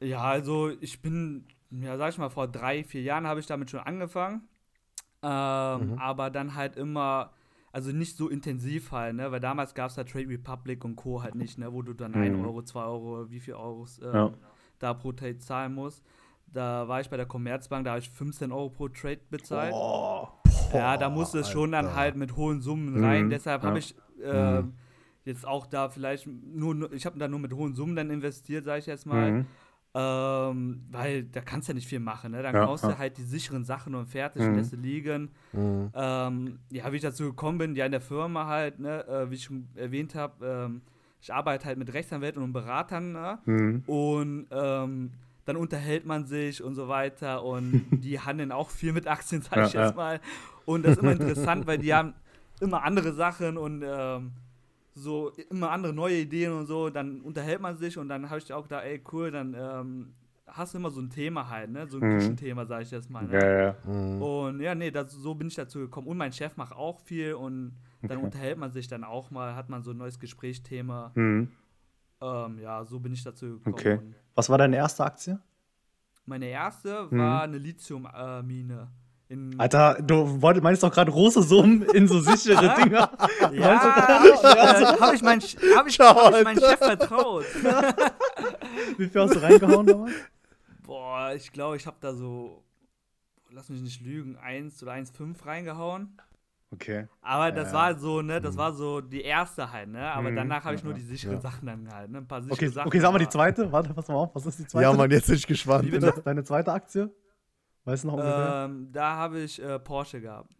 Ja, 0.00 0.22
also 0.22 0.70
ich 0.80 1.02
bin, 1.02 1.44
ja, 1.70 1.96
sag 1.96 2.10
ich 2.10 2.18
mal, 2.18 2.30
vor 2.30 2.48
drei, 2.48 2.84
vier 2.84 3.02
Jahren 3.02 3.26
habe 3.26 3.40
ich 3.40 3.46
damit 3.46 3.70
schon 3.70 3.80
angefangen. 3.80 4.42
Ähm, 5.22 5.90
Mhm. 5.92 5.98
Aber 5.98 6.30
dann 6.30 6.54
halt 6.54 6.76
immer, 6.76 7.32
also 7.72 7.92
nicht 7.92 8.16
so 8.16 8.28
intensiv 8.28 8.90
halt, 8.90 9.16
ne? 9.16 9.30
Weil 9.30 9.40
damals 9.40 9.74
gab 9.74 9.90
es 9.90 9.96
halt 9.96 10.10
Trade 10.10 10.28
Republic 10.28 10.84
und 10.84 10.96
Co. 10.96 11.22
halt 11.22 11.34
nicht, 11.34 11.58
ne? 11.58 11.72
Wo 11.72 11.82
du 11.82 11.92
dann 11.92 12.14
1 12.14 12.36
Mhm. 12.38 12.44
Euro, 12.44 12.62
2 12.62 12.82
Euro, 12.84 13.30
wie 13.30 13.40
viel 13.40 13.54
Euros 13.54 13.98
ähm, 14.02 14.14
Ja. 14.14 14.32
da 14.78 14.94
pro 14.94 15.12
Trade 15.12 15.38
zahlen 15.38 15.74
musst. 15.74 16.02
Da 16.52 16.88
war 16.88 17.00
ich 17.00 17.08
bei 17.10 17.16
der 17.16 17.26
Commerzbank, 17.26 17.84
da 17.84 17.90
habe 17.92 18.00
ich 18.00 18.10
15 18.10 18.50
Euro 18.50 18.70
pro 18.70 18.88
Trade 18.88 19.20
bezahlt. 19.30 19.72
Oh. 19.74 20.26
Ja, 20.72 20.96
da 20.96 21.08
musste 21.10 21.38
es 21.40 21.50
schon 21.50 21.70
dann 21.72 21.94
halt 21.94 22.16
mit 22.16 22.34
hohen 22.36 22.60
Summen 22.60 22.94
Mhm, 22.94 23.04
rein. 23.04 23.30
Deshalb 23.30 23.62
ja. 23.62 23.68
habe 23.68 23.78
ich 23.78 23.94
äh, 24.22 24.62
jetzt 25.24 25.46
auch 25.46 25.66
da 25.66 25.88
vielleicht 25.90 26.26
nur, 26.26 26.74
nur- 26.74 26.92
ich 26.92 27.06
habe 27.06 27.18
da 27.18 27.28
nur 27.28 27.38
mit 27.40 27.52
hohen 27.52 27.74
Summen 27.74 27.94
dann 27.94 28.10
investiert, 28.10 28.64
sage 28.64 28.78
ich 28.80 28.86
jetzt 28.86 29.06
mal. 29.06 29.44
Ähm, 29.92 30.82
weil 30.92 31.24
da 31.24 31.40
kannst 31.40 31.66
du 31.68 31.72
ja 31.72 31.74
nicht 31.74 31.88
viel 31.88 31.98
machen, 31.98 32.30
ne? 32.32 32.42
Dann 32.42 32.54
Ja, 32.54 32.64
kaufst 32.64 32.84
ja. 32.84 32.92
du 32.92 32.98
halt 32.98 33.18
die 33.18 33.24
sicheren 33.24 33.64
Sachen 33.64 33.94
und 33.96 34.06
fertig 34.06 34.42
Mhm. 34.42 34.48
und 34.50 34.54
lässt 34.56 34.70
sie 34.70 34.76
liegen. 34.76 35.30
Mhm. 35.52 35.90
Ähm, 35.94 36.58
ja, 36.70 36.92
wie 36.92 36.96
ich 36.96 37.02
dazu 37.02 37.24
gekommen 37.24 37.58
bin, 37.58 37.74
ja 37.74 37.86
in 37.86 37.90
der 37.92 38.00
Firma 38.00 38.46
halt, 38.46 38.78
ne, 38.78 39.04
äh, 39.08 39.30
wie 39.30 39.34
ich 39.34 39.44
schon 39.44 39.66
erwähnt 39.74 40.14
habe, 40.14 40.46
ähm, 40.46 40.82
ich 41.20 41.34
arbeite 41.34 41.64
halt 41.66 41.76
mit 41.78 41.92
Rechtsanwälten 41.92 42.40
und 42.42 42.52
Beratern, 42.52 43.12
ne? 43.12 43.38
Mhm. 43.46 43.82
Und 43.86 44.46
ähm, 44.52 45.10
dann 45.44 45.56
unterhält 45.56 46.06
man 46.06 46.24
sich 46.24 46.62
und 46.62 46.76
so 46.76 46.86
weiter 46.86 47.42
und 47.42 47.84
die 48.04 48.20
handeln 48.20 48.52
auch 48.52 48.70
viel 48.70 48.92
mit 48.92 49.08
Aktien, 49.08 49.42
sag 49.42 49.66
ich 49.66 49.72
Ja, 49.72 49.82
jetzt 49.82 49.90
ja. 49.90 49.96
mal. 49.96 50.20
Und 50.66 50.84
das 50.84 50.92
ist 50.92 50.98
immer 51.02 51.12
interessant, 51.12 51.66
weil 51.66 51.78
die 51.78 51.92
haben 51.94 52.14
immer 52.60 52.84
andere 52.84 53.12
Sachen 53.12 53.56
und 53.56 53.82
ähm, 53.84 54.30
so 54.94 55.30
immer 55.50 55.70
andere 55.70 55.92
neue 55.92 56.18
Ideen 56.20 56.52
und 56.52 56.66
so. 56.66 56.90
Dann 56.90 57.20
unterhält 57.20 57.60
man 57.60 57.76
sich 57.76 57.96
und 57.98 58.08
dann 58.08 58.28
habe 58.28 58.38
ich 58.38 58.52
auch 58.52 58.66
da, 58.66 58.80
ey, 58.80 59.02
cool, 59.12 59.30
dann 59.30 59.54
ähm, 59.58 60.14
hast 60.46 60.74
du 60.74 60.78
immer 60.78 60.90
so 60.90 61.00
ein 61.00 61.10
Thema 61.10 61.48
halt, 61.48 61.70
ne? 61.70 61.86
So 61.86 61.98
ein 61.98 62.08
Mhm. 62.08 62.14
Nischenthema, 62.16 62.66
sag 62.66 62.82
ich 62.82 62.90
jetzt 62.90 63.08
mal. 63.10 63.26
Ne? 63.26 63.34
Ja, 63.34 63.62
ja. 63.62 63.76
Mhm. 63.84 64.22
Und 64.22 64.60
ja, 64.60 64.74
nee, 64.74 64.90
das, 64.90 65.12
so 65.12 65.34
bin 65.34 65.48
ich 65.48 65.54
dazu 65.54 65.78
gekommen. 65.78 66.08
Und 66.08 66.16
mein 66.16 66.32
Chef 66.32 66.56
macht 66.56 66.72
auch 66.74 67.00
viel 67.00 67.34
und 67.34 67.76
dann 68.02 68.16
Okay. 68.18 68.24
unterhält 68.26 68.58
man 68.58 68.72
sich 68.72 68.88
dann 68.88 69.04
auch 69.04 69.30
mal, 69.30 69.54
hat 69.54 69.68
man 69.68 69.82
so 69.82 69.90
ein 69.92 69.96
neues 69.96 70.18
Gesprächsthema. 70.18 71.12
Mhm. 71.14 71.50
Ähm, 72.22 72.58
ja, 72.58 72.84
so 72.84 72.98
bin 73.00 73.12
ich 73.12 73.22
dazu 73.22 73.58
gekommen. 73.60 73.74
Okay. 73.74 74.00
Was 74.34 74.50
war 74.50 74.58
deine 74.58 74.76
erste 74.76 75.04
Aktie? 75.04 75.38
meine 76.26 76.46
erste 76.46 77.08
Mhm. 77.10 77.18
war 77.18 77.42
eine 77.42 77.58
Lithium-Mine. 77.58 78.88
In 79.30 79.58
Alter, 79.58 79.96
du 80.02 80.42
wolltest, 80.42 80.62
meinst 80.64 80.82
doch 80.82 80.92
gerade 80.92 81.10
große 81.10 81.42
Summen 81.44 81.82
in 81.82 82.08
so 82.08 82.20
sichere 82.20 82.74
Dinger. 82.82 83.10
ja, 83.52 83.80
habe 84.18 84.28
ich, 84.28 84.42
hab 85.00 85.14
ich, 85.14 85.22
mein, 85.22 85.40
hab 85.40 85.86
ich, 85.86 85.98
hab 86.00 86.26
ich 86.32 86.32
meinem 86.32 86.46
Alter. 86.48 86.68
Chef 86.70 86.78
vertraut. 86.78 87.44
Wie 88.98 89.06
viel 89.08 89.20
hast 89.20 89.34
du 89.36 89.42
reingehauen 89.42 89.86
damals? 89.86 90.12
Boah, 90.84 91.32
ich 91.34 91.52
glaube, 91.52 91.76
ich 91.76 91.86
habe 91.86 91.96
da 92.00 92.12
so, 92.12 92.64
lass 93.50 93.68
mich 93.68 93.80
nicht 93.80 94.00
lügen, 94.02 94.36
1 94.36 94.82
oder 94.82 94.92
1,5 94.94 95.46
reingehauen. 95.46 96.16
Okay. 96.72 97.06
Aber 97.22 97.50
das 97.52 97.68
Ja. 97.68 97.74
war 97.78 97.98
so, 97.98 98.22
ne, 98.22 98.40
das 98.40 98.56
war 98.56 98.72
so 98.72 99.00
die 99.00 99.22
erste 99.22 99.70
halt, 99.72 99.88
ne? 99.90 100.10
Aber 100.12 100.30
Mhm. 100.30 100.36
danach 100.36 100.64
habe 100.64 100.74
ich 100.76 100.80
Ja, 100.82 100.86
nur 100.86 100.94
die 100.94 101.02
sicheren 101.02 101.34
ja. 101.36 101.40
Sachen 101.40 101.66
dann 101.66 101.88
halt, 101.92 102.10
ne? 102.10 102.18
Ein 102.18 102.28
paar 102.28 102.42
sichere 102.42 102.54
Okay, 102.54 102.68
Sachen. 102.68 102.86
okay, 102.88 103.00
sag 103.00 103.12
mal 103.12 103.18
die 103.18 103.28
zweite. 103.28 103.70
Warte, 103.72 103.92
pass 103.92 104.06
mal 104.08 104.14
auf. 104.14 104.34
Was 104.34 104.46
ist 104.46 104.58
die 104.60 104.66
zweite? 104.66 104.84
Ja, 104.84 104.92
Mann, 104.92 105.10
jetzt 105.10 105.26
bin 105.26 105.34
ich 105.36 105.46
gespannt. 105.46 105.88
Deine 106.24 106.44
zweite 106.44 106.72
Aktie? 106.72 107.10
Weißt 107.84 108.04
du 108.04 108.08
noch 108.08 108.14
ungefähr? 108.14 108.64
Ähm, 108.66 108.88
da 108.92 109.16
habe 109.16 109.40
ich 109.40 109.60
äh, 109.62 109.78
Porsche 109.78 110.20
gehabt. 110.20 110.54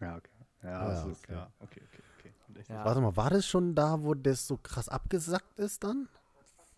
ja, 0.00 0.16
okay. 0.16 0.30
Ja, 0.62 0.70
Ja, 0.70 0.88
das 0.88 1.06
ist, 1.06 1.24
okay. 1.24 1.32
ja, 1.34 1.50
okay, 1.60 1.80
okay, 1.92 2.02
okay. 2.18 2.64
Ja. 2.72 2.84
Warte 2.84 3.00
mal, 3.00 3.16
war 3.16 3.30
das 3.30 3.46
schon 3.46 3.74
da, 3.74 4.02
wo 4.02 4.14
das 4.14 4.46
so 4.46 4.56
krass 4.56 4.88
abgesackt 4.88 5.58
ist 5.58 5.84
dann? 5.84 6.08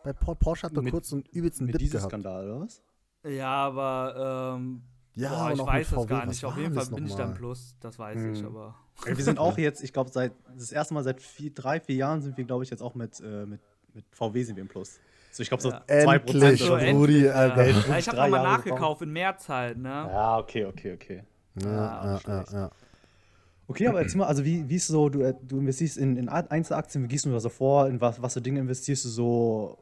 Bei 0.02 0.12
Por- 0.12 0.36
Porsche 0.36 0.66
hat 0.66 0.76
doch 0.76 0.82
Mit- 0.82 0.92
kurz 0.92 1.08
so 1.10 1.16
einen 1.16 1.24
übelsten 1.32 1.66
Mit 1.66 1.74
Dip 1.74 1.80
diesem 1.80 1.98
gehabt. 1.98 2.10
Skandal, 2.10 2.44
oder 2.50 2.60
was? 2.60 2.82
Ja, 3.24 3.48
aber 3.66 4.54
ähm, 4.56 4.82
Ja, 5.14 5.30
boah, 5.30 5.52
ich 5.52 5.58
weiß 5.66 5.90
das 5.90 6.06
gar 6.06 6.26
nicht. 6.26 6.44
Auf 6.44 6.56
jeden 6.56 6.74
Fall 6.74 6.86
bin 6.86 7.06
ich 7.06 7.14
dann 7.14 7.34
plus, 7.34 7.74
das 7.80 7.98
weiß 7.98 8.20
ich, 8.22 8.40
Mhm. 8.42 8.46
aber. 8.46 8.74
Ey, 9.04 9.16
wir 9.16 9.24
sind 9.24 9.38
auch 9.38 9.56
jetzt, 9.58 9.82
ich 9.82 9.92
glaube, 9.92 10.10
seit 10.10 10.32
das 10.56 10.72
erste 10.72 10.94
Mal 10.94 11.04
seit 11.04 11.20
vier, 11.20 11.52
drei, 11.52 11.80
vier 11.80 11.96
Jahren 11.96 12.22
sind 12.22 12.36
wir, 12.36 12.44
glaube 12.44 12.64
ich, 12.64 12.70
jetzt 12.70 12.82
auch 12.82 12.94
mit, 12.94 13.20
äh, 13.20 13.46
mit, 13.46 13.60
mit 13.94 14.04
VW 14.12 14.42
sind 14.42 14.56
wir 14.56 14.62
im 14.62 14.68
Plus. 14.68 15.00
So, 15.36 15.42
ich 15.42 15.50
glaube, 15.50 15.62
so 15.62 15.70
Ja. 15.70 15.84
2% 15.86 16.42
Endlich, 16.44 16.62
oder 16.62 16.80
so. 16.80 16.98
Rudi. 16.98 17.28
Alter. 17.28 17.66
Ja, 17.90 17.98
ich 17.98 18.08
habe 18.08 18.16
nochmal 18.16 18.42
nachgekauft 18.42 19.02
in 19.02 19.12
März 19.12 19.50
halt, 19.50 19.76
ne? 19.76 19.90
Ja, 19.90 20.38
okay, 20.38 20.64
okay, 20.64 20.94
okay. 20.94 21.22
Ja, 21.62 22.18
ja, 22.26 22.44
ja. 22.52 22.70
Okay, 23.68 23.86
aber 23.88 24.00
erzähl 24.00 24.18
mal, 24.18 24.28
also 24.28 24.46
wie, 24.46 24.66
wie 24.66 24.76
ist 24.76 24.86
so, 24.86 25.10
du, 25.10 25.20
äh, 25.20 25.34
du 25.42 25.58
investierst 25.58 25.98
in, 25.98 26.16
in 26.16 26.30
Einzelaktien, 26.30 27.04
wie 27.04 27.08
gehst 27.08 27.26
du 27.26 27.32
da 27.32 27.40
so 27.40 27.50
vor, 27.50 27.86
in 27.88 28.00
was, 28.00 28.22
was 28.22 28.32
für 28.32 28.40
Dinge 28.40 28.60
investierst 28.60 29.04
du 29.04 29.08
so? 29.10 29.78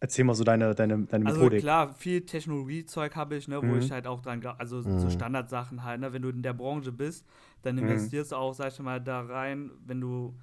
Erzähl 0.00 0.24
mal 0.24 0.34
so 0.34 0.42
deine, 0.42 0.74
deine, 0.74 1.04
deine 1.04 1.24
Also 1.24 1.40
Methodik. 1.40 1.60
klar, 1.60 1.94
viel 1.94 2.22
Technologiezeug 2.26 3.14
habe 3.14 3.36
ich, 3.36 3.46
ne, 3.46 3.62
wo 3.62 3.76
Mhm. 3.76 3.78
ich 3.78 3.92
halt 3.92 4.08
auch 4.08 4.20
dran 4.20 4.40
glaube, 4.40 4.58
also 4.58 4.82
Mhm. 4.82 4.98
so 4.98 5.10
Standardsachen 5.10 5.84
halt, 5.84 6.00
ne, 6.00 6.12
wenn 6.12 6.22
du 6.22 6.30
in 6.30 6.42
der 6.42 6.54
Branche 6.54 6.90
bist, 6.90 7.24
dann 7.62 7.76
Mhm. 7.78 7.82
investierst 7.84 8.32
du 8.32 8.36
auch, 8.36 8.52
sag 8.52 8.72
ich 8.72 8.78
mal, 8.80 9.00
da 9.00 9.20
rein, 9.20 9.70
wenn 9.86 10.00
du, 10.00 10.34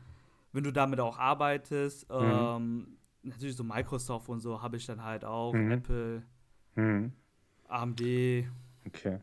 wenn 0.53 0.63
du 0.63 0.71
damit 0.71 1.01
auch 1.01 1.17
arbeitest. 1.19 2.09
Mhm. 2.09 2.15
Ähm, 2.17 2.87
natürlich 3.23 3.55
so 3.55 3.63
Microsoft 3.63 4.29
und 4.29 4.39
so 4.39 4.61
habe 4.61 4.77
ich 4.77 4.85
dann 4.85 5.03
halt 5.03 5.25
auch, 5.25 5.53
Mhm. 5.53 5.71
Apple, 5.71 6.23
Mhm. 6.75 7.13
AMD, 7.67 8.01
Okay. 8.85 9.19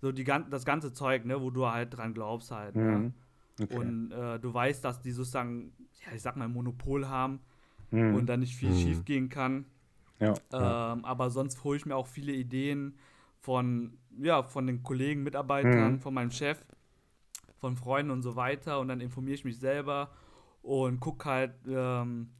so 0.00 0.12
die, 0.12 0.24
das 0.24 0.64
ganze 0.64 0.92
Zeug, 0.92 1.24
ne, 1.24 1.40
wo 1.40 1.50
du 1.50 1.66
halt 1.66 1.96
dran 1.96 2.14
glaubst 2.14 2.50
halt. 2.50 2.74
Mhm. 2.74 2.82
Ne? 2.82 3.12
okay. 3.60 3.76
Und 3.76 4.12
äh, 4.12 4.38
du 4.38 4.52
weißt, 4.52 4.84
dass 4.84 5.00
die 5.00 5.10
sozusagen, 5.12 5.72
ja, 6.06 6.12
ich 6.14 6.22
sag 6.22 6.36
mal, 6.36 6.44
ein 6.46 6.52
Monopol 6.52 7.08
haben 7.08 7.40
Mhm. 7.90 8.14
und 8.14 8.26
da 8.26 8.36
nicht 8.36 8.54
viel 8.54 8.70
Mhm. 8.70 8.74
schief 8.74 9.04
gehen 9.04 9.28
kann. 9.28 9.64
ja, 10.20 10.34
ja. 10.52 10.92
Ähm, 10.92 11.04
aber 11.04 11.30
sonst 11.30 11.62
hole 11.64 11.76
ich 11.76 11.86
mir 11.86 11.96
auch 11.96 12.06
viele 12.06 12.32
Ideen 12.32 12.98
von, 13.40 13.96
ja, 14.18 14.42
von 14.42 14.66
den 14.66 14.82
Kollegen, 14.82 15.22
Mitarbeitern, 15.22 15.94
Mhm. 15.94 16.00
von 16.00 16.12
meinem 16.14 16.30
Chef, 16.32 16.64
von 17.58 17.76
Freunden 17.76 18.10
und 18.10 18.22
so 18.22 18.36
weiter. 18.36 18.80
Und 18.80 18.88
dann 18.88 19.00
informiere 19.00 19.34
ich 19.34 19.44
mich 19.44 19.58
selber 19.58 20.10
und 20.62 21.00
gucke 21.00 21.24
halt, 21.28 21.54
ähm, 21.68 22.30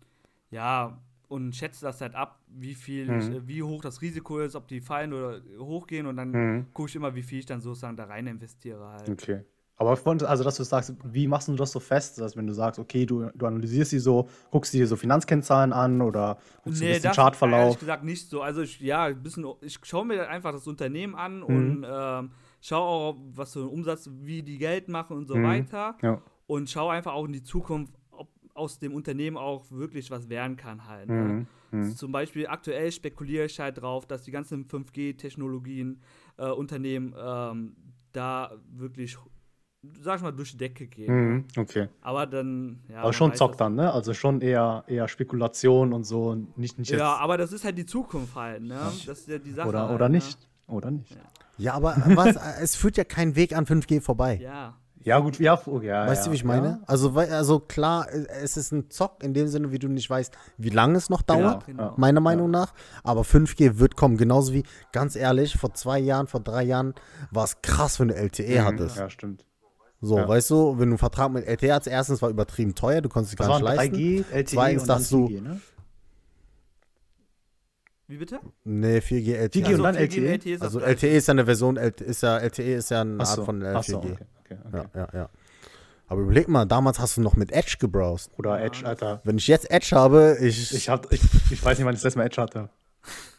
ja, 0.51 0.99
und 1.28 1.55
schätze 1.55 1.84
das 1.84 2.01
halt 2.01 2.14
ab, 2.14 2.40
wie 2.49 2.74
viel, 2.74 3.07
Mhm. 3.07 3.18
ich, 3.20 3.30
äh, 3.30 3.46
wie 3.46 3.62
hoch 3.62 3.82
das 3.82 4.01
Risiko 4.01 4.38
ist, 4.38 4.55
ob 4.55 4.66
die 4.68 4.80
fallen 4.80 5.12
oder 5.12 5.40
hochgehen. 5.59 6.07
Und 6.07 6.16
dann 6.16 6.30
Mhm. 6.30 6.66
gucke 6.72 6.88
ich 6.88 6.96
immer, 6.96 7.14
wie 7.14 7.22
viel 7.22 7.40
ich 7.40 7.46
dann 7.46 7.61
sozusagen 7.61 7.96
da 7.96 8.05
rein 8.05 8.26
investiere 8.26 8.86
halt. 8.86 9.11
Okay. 9.11 9.44
Aber 9.80 9.90
also, 10.26 10.42
dass 10.42 10.57
du 10.57 10.64
sagst, 10.64 10.92
wie 11.05 11.28
machst 11.28 11.46
du 11.46 11.55
das 11.55 11.70
so 11.70 11.78
fest? 11.78 12.18
Dass 12.18 12.36
wenn 12.36 12.49
du 12.49 12.53
sagst, 12.53 12.80
okay, 12.80 13.07
du, 13.07 13.30
du 13.32 13.46
analysierst 13.46 13.90
sie 13.92 14.01
so, 14.01 14.28
guckst 14.51 14.74
dir 14.74 14.88
so 14.88 14.96
Finanzkennzahlen 14.96 15.72
an 15.72 16.03
oder 16.03 16.38
guckst 16.64 16.80
dir 16.80 16.86
ein 16.86 16.88
bisschen 16.94 17.03
das 17.05 17.16
Chartverlauf? 17.16 17.61
ehrlich 17.61 17.78
gesagt 17.78 18.03
nicht 18.05 18.28
so. 18.28 18.42
Also 18.42 18.62
ich, 18.62 18.80
ja, 18.80 19.05
ein 19.05 19.22
bisschen, 19.22 19.46
ich 19.61 19.78
schaue 19.84 20.05
mir 20.05 20.28
einfach 20.28 20.51
das 20.51 20.66
Unternehmen 20.66 21.14
an 21.14 21.38
Mhm. 21.40 21.44
und 21.44 21.86
ähm, 21.88 22.30
schaue 22.61 22.88
auch, 22.88 23.16
was 23.34 23.53
für 23.53 23.61
einen 23.61 23.68
Umsatz, 23.68 24.11
wie 24.12 24.42
die 24.42 24.59
Geld 24.59 24.88
machen 24.88 25.16
und 25.16 25.28
so 25.28 25.36
Mhm. 25.36 25.42
weiter. 25.44 25.96
Ja. 26.03 26.22
Und 26.49 26.68
schaue 26.68 26.92
einfach 26.94 27.12
auch 27.12 27.26
in 27.26 27.32
die 27.34 27.42
Zukunft, 27.44 27.92
aus 28.59 28.78
dem 28.78 28.92
Unternehmen 28.92 29.36
auch 29.36 29.70
wirklich 29.70 30.11
was 30.11 30.28
werden 30.28 30.56
kann 30.56 30.86
halt. 30.86 31.09
Ne? 31.09 31.14
Mhm. 31.14 31.46
Mhm. 31.80 31.96
Zum 31.96 32.12
Beispiel 32.12 32.46
aktuell 32.46 32.90
spekuliere 32.92 33.46
ich 33.46 33.59
halt 33.61 33.80
drauf, 33.80 34.06
dass 34.06 34.22
die 34.22 34.30
ganzen 34.30 34.66
5G-Technologien 34.66 36.00
äh, 36.38 36.48
Unternehmen 36.50 37.14
ähm, 37.18 37.76
da 38.12 38.52
wirklich, 38.72 39.16
sag 40.00 40.16
ich 40.16 40.22
mal, 40.22 40.32
durch 40.32 40.52
die 40.52 40.56
Decke 40.56 40.86
gehen. 40.86 41.14
Mhm. 41.34 41.44
Okay. 41.56 41.88
Aber 42.00 42.26
dann, 42.26 42.80
ja. 42.88 43.02
Aber 43.02 43.12
schon 43.12 43.30
weiß 43.32 43.38
Zock 43.38 43.52
das- 43.52 43.59
dann, 43.59 43.74
ne? 43.74 43.92
Also 43.92 44.14
schon 44.14 44.40
eher, 44.40 44.84
eher 44.86 45.09
Spekulation 45.09 45.92
und 45.92 46.04
so, 46.04 46.30
und 46.30 46.56
nicht, 46.56 46.78
nicht 46.78 46.90
jetzt. 46.90 47.00
Ja, 47.00 47.16
aber 47.16 47.36
das 47.36 47.52
ist 47.52 47.64
halt 47.64 47.76
die 47.78 47.86
Zukunft 47.86 48.34
halt, 48.34 48.62
ne? 48.62 48.78
Das 49.06 49.18
ist 49.20 49.28
ja 49.28 49.38
die 49.38 49.52
Sache. 49.52 49.68
oder, 49.68 49.82
halt, 49.82 49.94
oder 49.94 50.09
ne? 50.09 50.16
nicht. 50.16 50.38
Oder 50.66 50.90
nicht. 50.90 51.16
Ja, 51.59 51.74
aber 51.74 51.96
was, 52.14 52.36
es 52.62 52.76
führt 52.76 52.96
ja 52.96 53.04
kein 53.04 53.36
Weg 53.36 53.54
an 53.56 53.66
5G 53.66 54.00
vorbei. 54.00 54.38
Ja. 54.42 54.76
Ja, 55.09 55.18
gut, 55.20 55.38
ja, 55.38 55.59
ja. 55.82 56.06
Weißt 56.06 56.22
ja, 56.22 56.24
du, 56.26 56.30
wie 56.32 56.36
ich 56.36 56.44
meine? 56.44 56.80
Also, 56.86 57.11
also 57.16 57.61
klar, 57.61 58.09
äh, 58.12 58.26
es 58.42 58.56
ist 58.56 58.72
ein 58.72 58.90
Zock 58.90 59.22
in 59.24 59.32
dem 59.34 59.48
Sinne, 59.48 59.72
wie 59.72 59.78
du 59.78 59.88
nicht 59.88 60.09
weißt, 60.11 60.32
wie 60.59 60.70
lange 60.70 60.96
es 60.98 61.09
noch 61.11 61.22
dauert, 61.22 61.66
Genau. 61.66 61.82
Ja. 61.82 61.94
meiner 61.96 62.20
Meinung 62.20 62.50
nach. 62.50 62.74
Aber 63.02 63.22
5G 63.24 63.78
wird 63.78 63.96
kommen, 63.96 64.16
genauso 64.16 64.52
wie, 64.52 64.64
ganz 64.92 65.16
ehrlich, 65.16 65.54
vor 65.56 65.72
zwei 65.74 65.98
Jahren, 65.98 66.26
vor 66.26 66.40
drei 66.40 66.62
Jahren 66.64 66.94
war 67.30 67.44
es 67.44 67.61
krass, 67.62 67.98
wenn 68.00 68.09
du 68.09 68.14
LTE 68.14 68.61
Mhm. 68.61 68.64
hattest. 68.64 68.96
Ja, 68.96 69.09
stimmt. 69.11 69.44
So, 70.00 70.16
Ja. 70.18 70.28
weißt 70.28 70.50
du, 70.50 70.72
wenn 70.78 70.90
du 70.90 70.92
einen 70.92 70.98
Vertrag 70.98 71.32
mit 71.32 71.44
LTE 71.46 71.72
hattest, 71.74 71.88
erstens 71.90 72.22
war 72.22 72.30
übertrieben 72.30 72.74
teuer, 72.74 73.00
du 73.00 73.09
konntest 73.09 73.32
es 73.32 73.36
Das 73.38 73.48
gar 73.48 73.54
nicht 73.61 73.64
leisten. 73.64 73.94
3G, 73.96 74.24
LTE 74.30 74.44
Zweitens 74.44 74.82
und 74.82 74.88
dann 74.88 74.98
sagst 74.98 75.12
du- 75.12 75.26
4G, 75.26 75.40
ne? 75.40 75.61
Wie 78.06 78.16
bitte? 78.16 78.40
Nee, 78.64 79.00
4G, 79.00 79.34
LTE. 79.34 79.59
4G 79.61 79.74
und 79.74 79.82
dann 79.82 79.94
4G 79.96 80.26
LTE? 80.26 80.52
das 80.59 80.62
also. 80.62 80.80
LTE 80.80 81.09
ist 81.16 81.28
ja 81.28 81.32
eine 81.32 81.44
Version, 81.44 81.76
LTE 81.76 82.04
ist 82.04 82.22
ja, 82.22 82.38
LTE 82.38 82.74
ist 82.74 82.90
ja 82.90 83.02
eine 83.02 83.20
Art 83.20 83.28
so, 83.28 83.44
von 83.44 83.62
ach 83.62 83.82
4G. 83.84 83.90
so, 83.90 83.98
okay, 83.98 84.16
okay, 84.51 84.59
okay. 84.66 84.88
Ja, 84.94 85.01
ja, 85.01 85.09
ja. 85.20 85.28
Aber 86.09 86.22
überleg 86.22 86.49
mal, 86.49 86.64
damals 86.64 86.99
hast 86.99 87.18
du 87.18 87.20
noch 87.20 87.36
mit 87.36 87.53
Edge 87.53 87.76
gebrowst. 87.78 88.30
Oder 88.38 88.62
Edge, 88.62 88.80
Alter. 88.84 89.20
Wenn 89.24 89.36
ich 89.36 89.46
jetzt 89.46 89.70
Edge 89.70 89.90
habe, 89.92 90.38
ich. 90.40 90.74
Ich, 90.74 90.88
hab, 90.88 91.12
ich, 91.12 91.20
ich 91.51 91.62
weiß 91.62 91.76
nicht, 91.78 91.86
wann 91.86 91.94
ich 91.94 92.01
das 92.01 92.05
letzte 92.05 92.18
Mal 92.18 92.26
Edge 92.26 92.40
hatte. 92.40 92.70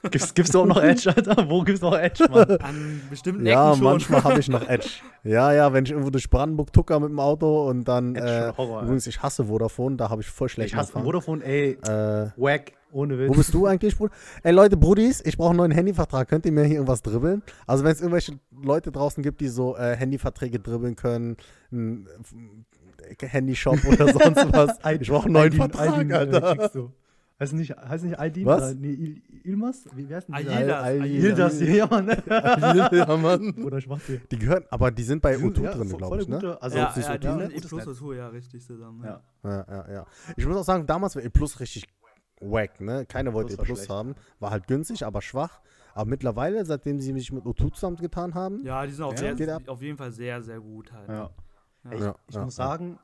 Gibt's, 0.03 0.34
gibt's 0.34 0.51
du 0.51 0.62
auch 0.62 0.66
noch 0.66 0.82
Edge, 0.82 1.14
Alter? 1.14 1.49
Wo 1.49 1.62
gibt's 1.64 1.82
noch 1.82 1.97
Edge, 1.97 2.28
Mann? 2.30 2.57
An 2.62 3.01
bestimmten 3.10 3.45
ja, 3.45 3.68
Ecken 3.70 3.78
schon. 3.78 3.84
manchmal 3.84 4.24
habe 4.24 4.39
ich 4.39 4.47
noch 4.47 4.62
Edge. 4.70 4.88
Ja, 5.24 5.51
ja, 5.51 5.74
wenn 5.74 5.84
ich 5.84 5.91
irgendwo 5.91 6.10
durch 6.10 6.30
Brandenburg 6.30 6.72
tucker 6.72 6.99
mit 6.99 7.10
dem 7.10 7.20
Auto 7.20 7.68
und 7.68 7.84
dann. 7.86 8.16
Edge 8.16 8.28
Äh, 8.28 8.53
Horror, 8.57 8.84
übrigens, 8.84 9.07
ich 9.07 9.22
hasse 9.22 9.45
Vodafone, 9.45 9.97
da 9.97 10.10
habe 10.10 10.22
ich 10.22 10.30
voll 10.30 10.47
schlecht 10.47 10.72
Ich 10.72 10.76
hasse 10.76 10.93
Vodafone, 10.93 11.43
ey, 11.43 11.72
Äh, 11.72 12.32
wack, 12.38 12.72
ohne 12.91 13.17
Witz. 13.19 13.29
wo 13.29 13.33
bist 13.33 13.53
du 13.53 13.65
eigentlich, 13.65 13.97
Bruder? 13.97 14.13
Ey, 14.43 14.51
Leute, 14.53 14.77
Brudis, 14.77 15.21
ich 15.25 15.37
brauche 15.37 15.49
einen 15.49 15.57
neuen 15.57 15.71
Handyvertrag. 15.71 16.27
Könnt 16.27 16.45
ihr 16.45 16.51
mir 16.51 16.63
hier 16.63 16.75
irgendwas 16.75 17.01
dribbeln? 17.01 17.41
Also, 17.67 17.83
wenn 17.83 17.91
es 17.91 18.01
irgendwelche 18.01 18.39
Leute 18.61 18.91
draußen 18.91 19.21
gibt, 19.23 19.41
die 19.41 19.47
so 19.47 19.75
äh, 19.77 19.95
Handyverträge 19.95 20.59
dribbeln 20.59 20.95
können, 20.95 21.37
ein 21.71 22.07
äh, 23.19 23.27
Handyshop 23.27 23.83
oder 23.85 24.07
sonst 24.13 24.53
was. 24.53 24.77
ich 25.01 25.09
brauche 25.09 25.25
einen 25.25 25.33
neuen 25.33 25.51
Aydin- 25.53 25.57
Vertrag, 25.57 26.09
äh, 26.09 26.13
Alter. 26.13 26.69
du. 26.73 26.91
Heißt 27.41 27.53
nicht, 27.53 27.71
heißt 27.73 28.03
nicht 28.03 28.19
Aydin? 28.19 28.45
Was? 28.45 28.61
Oder, 28.61 28.73
nee, 28.75 28.89
Il 28.91 29.21
Ilmas? 29.45 29.85
Wie, 29.95 30.13
heißt 30.13 30.27
denn 30.27 30.35
Al- 30.35 30.71
Al- 30.71 31.05
Yildas, 31.05 31.61
ja, 31.61 31.87
Mann. 31.87 32.07
ja, 32.91 33.15
Mann. 33.17 33.53
Oder 33.63 33.77
ich 33.77 33.87
mach 33.87 33.99
dir. 34.01 34.19
Die 34.29 34.37
gehören, 34.37 34.65
aber 34.69 34.91
die 34.91 35.03
sind 35.03 35.21
bei 35.21 35.35
Die 35.35 35.39
sind- 35.39 35.57
O2 35.57 35.63
ja, 35.63 35.71
drin, 35.73 35.87
glaube 35.97 36.21
ich, 36.21 36.27
ne? 36.27 36.57
Also, 36.61 36.77
ja, 36.77 36.93
ja, 36.93 37.17
die 37.17 37.27
sind 37.27 37.41
E 37.41 37.45
gutes 37.53 37.67
plus 37.69 37.85
Netz. 37.85 37.97
plus 37.97 38.17
ja 38.17 38.27
richtig 38.27 38.65
zusammen. 38.65 39.01
Ja. 39.05 39.21
Ja, 39.45 39.65
ja, 39.69 39.91
ja. 39.93 40.05
Ich 40.35 40.45
muss 40.45 40.57
auch 40.57 40.65
sagen, 40.65 40.85
damals 40.85 41.15
war 41.15 41.23
E 41.23 41.29
Plus 41.29 41.61
richtig 41.61 41.85
wack, 42.39 42.79
ne? 42.81 43.05
Keiner 43.05 43.33
wollte 43.33 43.53
E 43.53 43.57
Plus 43.57 43.79
schlecht. 43.79 43.89
haben. 43.89 44.15
War 44.39 44.51
halt 44.51 44.67
günstig, 44.67 45.05
aber 45.05 45.21
schwach. 45.21 45.61
Aber 45.93 46.05
mittlerweile, 46.09 46.63
seitdem 46.65 46.99
sie 46.99 47.13
mich 47.13 47.31
mit 47.31 47.43
O2 47.45 47.73
zusammengetan 47.73 48.33
haben, 48.33 48.63
Ja, 48.63 48.85
die 48.85 48.93
sind 48.93 49.03
auf, 49.03 49.19
Ja. 49.19 49.35
Sehr, 49.35 49.59
auf 49.67 49.81
jeden 49.81 49.97
Fall 49.97 50.11
sehr, 50.11 50.41
sehr 50.41 50.59
gut 50.59 50.91
halt. 50.93 51.09
Ja. 51.09 51.29
Ja. 51.83 51.91
Ich, 51.91 51.99
Ja, 52.01 52.15
ich 52.27 52.35
ja, 52.35 52.45
muss 52.45 52.57
ja. 52.57 52.65
sagen, 52.65 52.99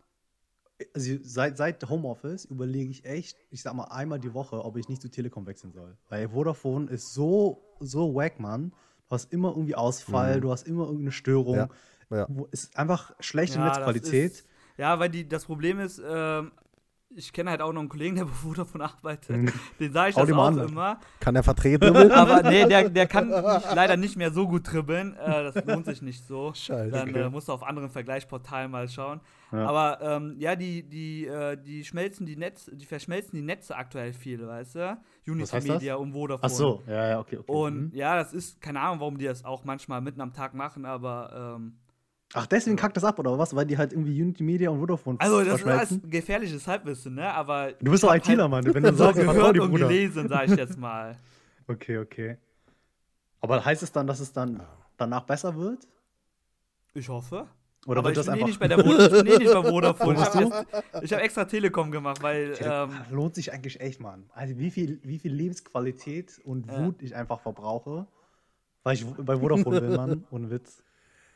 also 0.93 1.15
seit, 1.23 1.57
seit 1.57 1.89
Homeoffice 1.89 2.45
überlege 2.45 2.91
ich 2.91 3.05
echt, 3.05 3.37
ich 3.49 3.61
sag 3.61 3.73
mal 3.73 3.85
einmal 3.85 4.19
die 4.19 4.33
Woche, 4.33 4.63
ob 4.63 4.77
ich 4.77 4.89
nicht 4.89 5.01
zu 5.01 5.09
Telekom 5.09 5.45
wechseln 5.47 5.71
soll. 5.71 5.97
Weil 6.09 6.29
Vodafone 6.29 6.89
ist 6.89 7.13
so, 7.13 7.75
so 7.79 8.13
wack, 8.13 8.39
Mann. 8.39 8.71
Du 9.07 9.11
hast 9.11 9.31
immer 9.31 9.49
irgendwie 9.49 9.75
Ausfall, 9.75 10.41
du 10.41 10.51
hast 10.51 10.67
immer 10.67 10.83
irgendeine 10.85 11.11
Störung. 11.11 11.55
Ja, 11.55 11.69
ja. 12.09 12.27
Ist 12.51 12.75
einfach 12.77 13.13
schlechte 13.19 13.59
Netzqualität. 13.59 14.31
Ist, 14.33 14.47
ja, 14.77 14.99
weil 14.99 15.09
die, 15.09 15.27
das 15.27 15.45
Problem 15.45 15.79
ist, 15.79 16.01
ähm, 16.05 16.51
ich 17.15 17.31
kenne 17.33 17.49
halt 17.51 17.61
auch 17.61 17.71
noch 17.73 17.79
einen 17.81 17.89
Kollegen, 17.89 18.15
der 18.15 18.25
bei 18.25 18.31
Vodafone 18.31 18.83
arbeitet. 18.85 19.51
Den 19.79 19.93
sage 19.93 20.09
ich 20.11 20.15
Hau 20.15 20.25
das 20.25 20.35
auch 20.35 20.45
an, 20.47 20.59
immer. 20.59 20.99
kann 21.19 21.35
er 21.35 21.43
Verträge 21.43 21.79
dribbeln. 21.79 22.11
Aber 22.11 22.43
nee, 22.49 22.65
der, 22.65 22.89
der 22.89 23.07
kann 23.07 23.29
nicht, 23.29 23.75
leider 23.75 23.97
nicht 23.97 24.17
mehr 24.17 24.31
so 24.31 24.47
gut 24.47 24.71
dribbeln. 24.71 25.15
Äh, 25.15 25.51
das 25.51 25.65
lohnt 25.65 25.85
sich 25.85 26.01
nicht 26.01 26.25
so. 26.27 26.53
Scheiße. 26.53 26.91
Dann 26.91 27.09
Okay. 27.09 27.21
äh, 27.23 27.29
musst 27.29 27.47
du 27.47 27.53
auf 27.53 27.63
anderen 27.63 27.89
Vergleichsportalen 27.89 28.69
mal 28.71 28.87
schauen. 28.89 29.21
Ja. 29.51 29.65
Aber 29.67 29.99
ähm, 30.01 30.35
ja, 30.39 30.55
die, 30.55 30.83
die, 30.83 31.25
äh, 31.27 31.55
die 31.55 31.83
schmelzen 31.85 32.25
die 32.25 32.35
Netz, 32.35 32.69
die 32.73 32.85
verschmelzen 32.85 33.31
die 33.35 33.41
Netze 33.43 33.75
aktuell 33.75 34.11
viel, 34.13 34.45
weißt 34.45 34.75
du? 34.75 34.97
Unity? 35.27 35.71
Media 35.71 35.95
und 35.95 36.11
Vodafone. 36.13 36.43
Ach 36.51 36.55
so, 36.55 36.83
ja, 36.87 37.09
ja, 37.09 37.19
okay. 37.19 37.37
okay. 37.37 37.51
Und 37.51 37.75
Mhm. 37.75 37.91
ja, 37.93 38.15
das 38.15 38.33
ist, 38.33 38.59
keine 38.61 38.79
Ahnung, 38.81 38.99
warum 38.99 39.17
die 39.17 39.25
das 39.25 39.45
auch 39.45 39.63
manchmal 39.63 40.01
mitten 40.01 40.19
am 40.21 40.33
Tag 40.33 40.53
machen, 40.53 40.85
aber 40.85 41.55
ähm, 41.57 41.77
Ach, 42.37 42.45
deswegen 42.47 42.75
kackt 42.75 42.97
das 42.97 43.03
ab, 43.05 43.17
oder 43.17 43.37
was? 43.39 43.55
Weil 43.55 43.65
die 43.65 43.77
halt 43.77 43.93
irgendwie 43.93 44.21
Unity 44.21 44.43
Media 44.43 44.69
und 44.69 44.79
Vodafone 44.79 45.17
also 45.21 45.43
das 45.43 45.61
ist 45.61 45.67
alles 45.67 45.99
gefährliches 46.09 46.67
Halbwissen, 46.67 47.15
ne? 47.15 47.33
Aber 47.33 47.71
Du 47.81 47.91
bist 47.91 48.03
doch 48.03 48.13
ITler, 48.13 48.43
halt 48.43 48.51
Mann. 48.65 48.73
Wenn 48.73 48.83
du 48.83 48.89
so 48.91 48.97
sagst, 49.05 49.21
gehört 49.21 49.55
dir, 49.55 49.63
und 49.63 49.71
Bruder. 49.71 49.87
gelesen, 49.87 50.27
sag 50.27 50.49
ich 50.49 50.55
jetzt 50.55 50.77
mal. 50.77 51.17
Okay, 51.67 51.97
okay. 51.97 52.37
Aber 53.41 53.63
heißt 53.65 53.81
es 53.81 53.91
dann, 53.91 54.05
dass 54.05 54.19
es 54.19 54.31
dann 54.31 54.61
danach 54.97 55.23
besser 55.23 55.55
wird? 55.55 55.87
Ich 56.93 57.09
hoffe. 57.09 57.47
Oder 57.87 57.99
aber 57.99 58.09
wird 58.09 58.17
ich 58.17 58.25
das 58.25 58.25
bin, 58.27 58.33
eh 58.35 58.37
einfach 58.37 58.47
nicht 58.47 58.59
bei 58.59 58.67
der 58.67 58.77
Vodafone, 58.77 59.05
ich 59.05 59.23
bin 59.23 59.27
eh 59.33 59.37
nicht 59.37 59.53
bei 59.53 59.63
Vodafone. 59.63 60.15
Ich 61.01 61.11
habe 61.11 61.15
hab 61.15 61.19
extra 61.21 61.45
Telekom 61.45 61.89
gemacht, 61.91 62.21
weil 62.21 62.53
Tele- 62.53 62.83
ähm, 62.83 62.89
lohnt 63.15 63.33
sich 63.35 63.51
eigentlich 63.53 63.79
echt, 63.79 63.99
Mann. 63.99 64.25
Also 64.33 64.57
wie 64.59 64.69
viel, 64.69 64.99
wie 65.03 65.17
viel 65.17 65.33
Lebensqualität 65.33 66.39
und 66.43 66.67
Ja. 66.67 66.85
Wut 66.85 67.01
ich 67.01 67.15
einfach 67.15 67.39
verbrauche, 67.41 68.05
weil 68.83 68.93
ich 68.95 69.05
bei 69.05 69.37
Vodafone 69.37 69.81
bin, 69.81 69.95
Mann. 69.95 70.23
Ohne 70.29 70.51
Witz. 70.51 70.83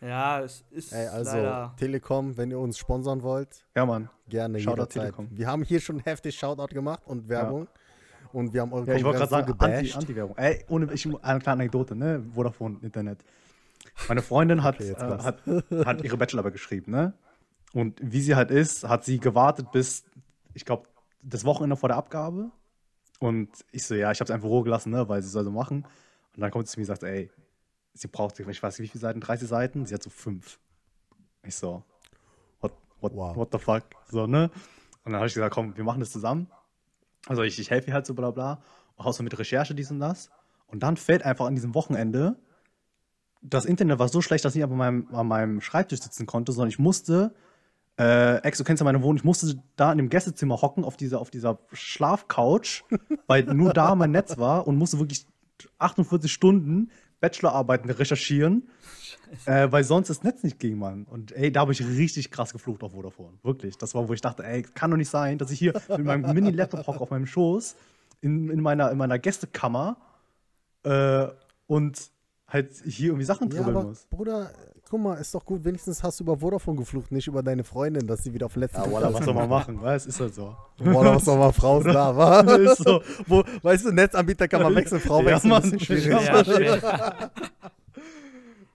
Ja, 0.01 0.41
es 0.41 0.63
ist 0.71 0.93
Ey, 0.93 1.07
also 1.07 1.35
leider. 1.35 1.73
Telekom, 1.77 2.37
wenn 2.37 2.51
ihr 2.51 2.59
uns 2.59 2.77
sponsern 2.77 3.21
wollt, 3.23 3.65
Ja, 3.75 3.85
Mann. 3.85 4.09
gerne 4.27 4.59
Shoutout 4.59 4.71
jederzeit. 4.81 5.01
Telekom. 5.03 5.27
Wir 5.31 5.47
haben 5.47 5.63
hier 5.63 5.79
schon 5.81 5.99
heftig 5.99 6.37
Shoutout 6.37 6.73
gemacht 6.73 7.01
und 7.05 7.27
Werbung. 7.29 7.67
Und 8.31 8.53
wir 8.53 8.61
haben 8.61 8.71
eure 8.73 8.85
Ja, 8.87 8.93
ich 8.93 9.03
wollte 9.03 9.17
gerade 9.19 9.31
sagen, 9.31 9.47
Konkurrenz 9.47 9.75
Anti- 9.77 9.87
gebasht. 9.87 9.97
Anti-Werbung. 9.97 10.37
Ey, 10.37 10.65
ohne, 10.69 10.93
ich, 10.93 11.05
eine 11.07 11.39
kleine 11.39 11.61
Anekdote, 11.61 11.95
ne? 11.95 12.23
Vodafone 12.35 12.77
Internet. 12.83 13.25
Meine 14.07 14.21
Freundin 14.21 14.61
hat, 14.63 14.75
Okay, 14.75 14.91
äh, 14.91 14.95
hat, 15.23 15.41
hat 15.85 16.03
ihre 16.03 16.15
Bachelorarbeit 16.15 16.53
geschrieben, 16.53 16.91
ne? 16.91 17.13
Und 17.73 17.99
wie 18.03 18.21
sie 18.21 18.35
halt 18.35 18.51
ist, 18.51 18.87
hat 18.87 19.03
sie 19.03 19.19
gewartet 19.19 19.71
bis, 19.71 20.03
ich 20.53 20.63
glaube, 20.63 20.83
das 21.23 21.43
Wochenende 21.43 21.75
vor 21.75 21.89
der 21.89 21.97
Abgabe. 21.97 22.51
Und 23.19 23.49
ich 23.71 23.83
so, 23.85 23.95
ja, 23.95 24.11
ich 24.11 24.19
habe 24.19 24.25
es 24.25 24.31
einfach 24.31 24.47
roh 24.47 24.61
gelassen, 24.61 24.91
ne? 24.91 25.09
Weil 25.09 25.21
sie 25.23 25.29
soll 25.29 25.43
so 25.43 25.51
machen. 25.51 25.85
Und 26.35 26.41
dann 26.41 26.51
kommt 26.51 26.67
sie 26.67 26.73
zu 26.73 26.79
mir 26.79 26.83
und 26.83 26.87
sagt, 26.87 27.03
ey, 27.03 27.31
sie 27.99 28.07
braucht, 28.07 28.39
ich 28.39 28.45
weiß 28.63 28.79
nicht, 28.79 28.87
wie 28.87 28.91
viele 28.91 29.01
Seiten, 29.01 29.19
30 29.21 29.47
Seiten? 29.47 29.85
Sie 29.85 29.93
hat 29.93 30.03
so 30.03 30.09
fünf. 30.09 30.59
Ich 31.43 31.55
so, 31.55 31.83
what, 32.61 32.73
what, 33.01 33.13
Wow. 33.15 33.35
what 33.35 33.49
the 33.51 33.59
fuck? 33.59 33.83
So, 34.09 34.27
ne? 34.27 34.49
Und 35.03 35.11
dann 35.13 35.15
habe 35.15 35.27
ich 35.27 35.33
gesagt, 35.33 35.53
komm, 35.53 35.75
wir 35.77 35.83
machen 35.83 35.99
das 35.99 36.11
zusammen. 36.11 36.47
Also 37.27 37.43
ich, 37.43 37.59
ich 37.59 37.69
helfe 37.69 37.89
ihr 37.89 37.93
halt 37.93 38.05
so 38.05 38.13
bla 38.13 38.31
bla. 38.31 38.61
Und 38.95 39.05
auch 39.05 39.13
so 39.13 39.23
mit 39.23 39.37
Recherche, 39.37 39.75
dies 39.75 39.91
und 39.91 39.99
das. 39.99 40.29
Und 40.67 40.83
dann 40.83 40.97
fällt 40.97 41.23
einfach 41.23 41.45
an 41.45 41.55
diesem 41.55 41.73
Wochenende, 41.75 42.37
das 43.41 43.65
Internet 43.65 43.99
war 43.99 44.09
so 44.09 44.21
schlecht, 44.21 44.43
dass 44.45 44.53
ich 44.53 44.61
nicht 44.61 44.69
an 44.69 44.77
meinem, 44.77 45.07
an 45.15 45.27
meinem 45.27 45.61
Schreibtisch 45.61 46.01
sitzen 46.01 46.25
konnte, 46.25 46.51
sondern 46.51 46.69
ich 46.69 46.79
musste, 46.79 47.33
äh, 47.97 48.35
Ex, 48.43 48.57
du 48.57 48.63
kennst 48.65 48.81
ja 48.81 48.85
meine 48.85 49.01
Wohnung, 49.01 49.15
ich 49.17 49.23
musste 49.23 49.61
da 49.77 49.91
in 49.91 49.97
dem 49.97 50.09
Gästezimmer 50.09 50.61
hocken, 50.61 50.83
auf 50.83 50.97
dieser, 50.97 51.19
auf 51.21 51.29
dieser 51.31 51.59
Schlafcouch, 51.71 52.83
weil 53.27 53.43
nur 53.43 53.71
da 53.73 53.95
mein 53.95 54.11
Netz 54.11 54.37
war 54.37 54.67
und 54.67 54.77
musste 54.77 54.99
wirklich 54.99 55.25
48 55.77 56.31
Stunden 56.31 56.91
Bachelorarbeiten 57.19 57.89
recherchieren, 57.89 58.69
äh, 59.45 59.71
weil 59.71 59.83
sonst 59.83 60.09
das 60.09 60.23
Netz 60.23 60.43
nicht 60.43 60.59
ging, 60.59 60.77
Mann. 60.77 61.05
Und 61.05 61.31
ey, 61.33 61.51
da 61.51 61.61
habe 61.61 61.71
ich 61.71 61.85
richtig 61.85 62.31
krass 62.31 62.53
geflucht 62.53 62.83
auf 62.83 62.93
Vodafone. 62.93 63.37
Wirklich. 63.43 63.77
Das 63.77 63.93
war, 63.95 64.07
wo 64.07 64.13
ich 64.13 64.21
dachte, 64.21 64.43
ey, 64.43 64.63
kann 64.63 64.91
doch 64.91 64.97
nicht 64.97 65.09
sein, 65.09 65.37
dass 65.37 65.51
ich 65.51 65.59
hier 65.59 65.73
mit 65.89 66.05
meinem 66.05 66.33
Mini-Laptop 66.33 66.87
hocke 66.87 67.01
auf 67.01 67.09
meinem 67.09 67.25
Schoß 67.27 67.75
in, 68.21 68.49
in, 68.49 68.61
meiner, 68.61 68.91
in 68.91 68.97
meiner 68.97 69.19
Gästekammer 69.19 69.97
äh, 70.83 71.27
und 71.67 72.09
halt 72.47 72.73
hier 72.85 73.07
irgendwie 73.07 73.25
Sachen 73.25 73.49
Ja, 73.49 73.57
dribbeln 73.57 73.77
aber 73.77 73.87
muss. 73.89 74.05
Bruder, 74.09 74.51
guck 74.89 74.99
mal, 75.01 75.15
ist 75.15 75.33
doch 75.33 75.45
gut, 75.45 75.63
wenigstens 75.63 76.01
hast 76.03 76.19
du 76.19 76.23
über 76.23 76.37
Vodafone 76.37 76.77
geflucht, 76.79 77.11
nicht 77.11 77.27
über 77.27 77.43
deine 77.43 77.63
Freundin, 77.63 78.07
dass 78.07 78.23
sie 78.23 78.33
wieder 78.33 78.47
auf 78.47 78.55
letzten 78.55 78.81
Ja, 78.81 78.91
Wallah, 78.91 79.13
was 79.13 79.23
soll 79.23 79.33
man 79.33 79.47
machen? 79.47 79.81
Weißt, 79.81 80.07
ist 80.07 80.19
halt 80.19 80.33
so. 80.33 80.55
Boah, 80.77 81.15
was 81.15 81.25
soll 81.25 81.37
man 81.37 81.53
Frau 81.53 81.81
da, 81.83 82.15
wa? 82.17 82.39
Ist 82.41 82.83
so. 82.83 83.01
Wo, 83.27 83.43
weißt 83.61 83.85
du, 83.85 83.91
Netzanbieter 83.91 84.47
kann 84.47 84.63
man 84.63 84.75
wechseln, 84.75 84.99
Frau 84.99 85.21
Ja, 85.21 85.27
wechseln, 85.27 85.49
Mann. 85.51 85.63
ist 85.63 85.73
ein 85.73 85.77
bisschen 85.77 86.01
schwierig. 86.01 86.25
Ja, 86.25 86.43
schwer. 86.43 87.31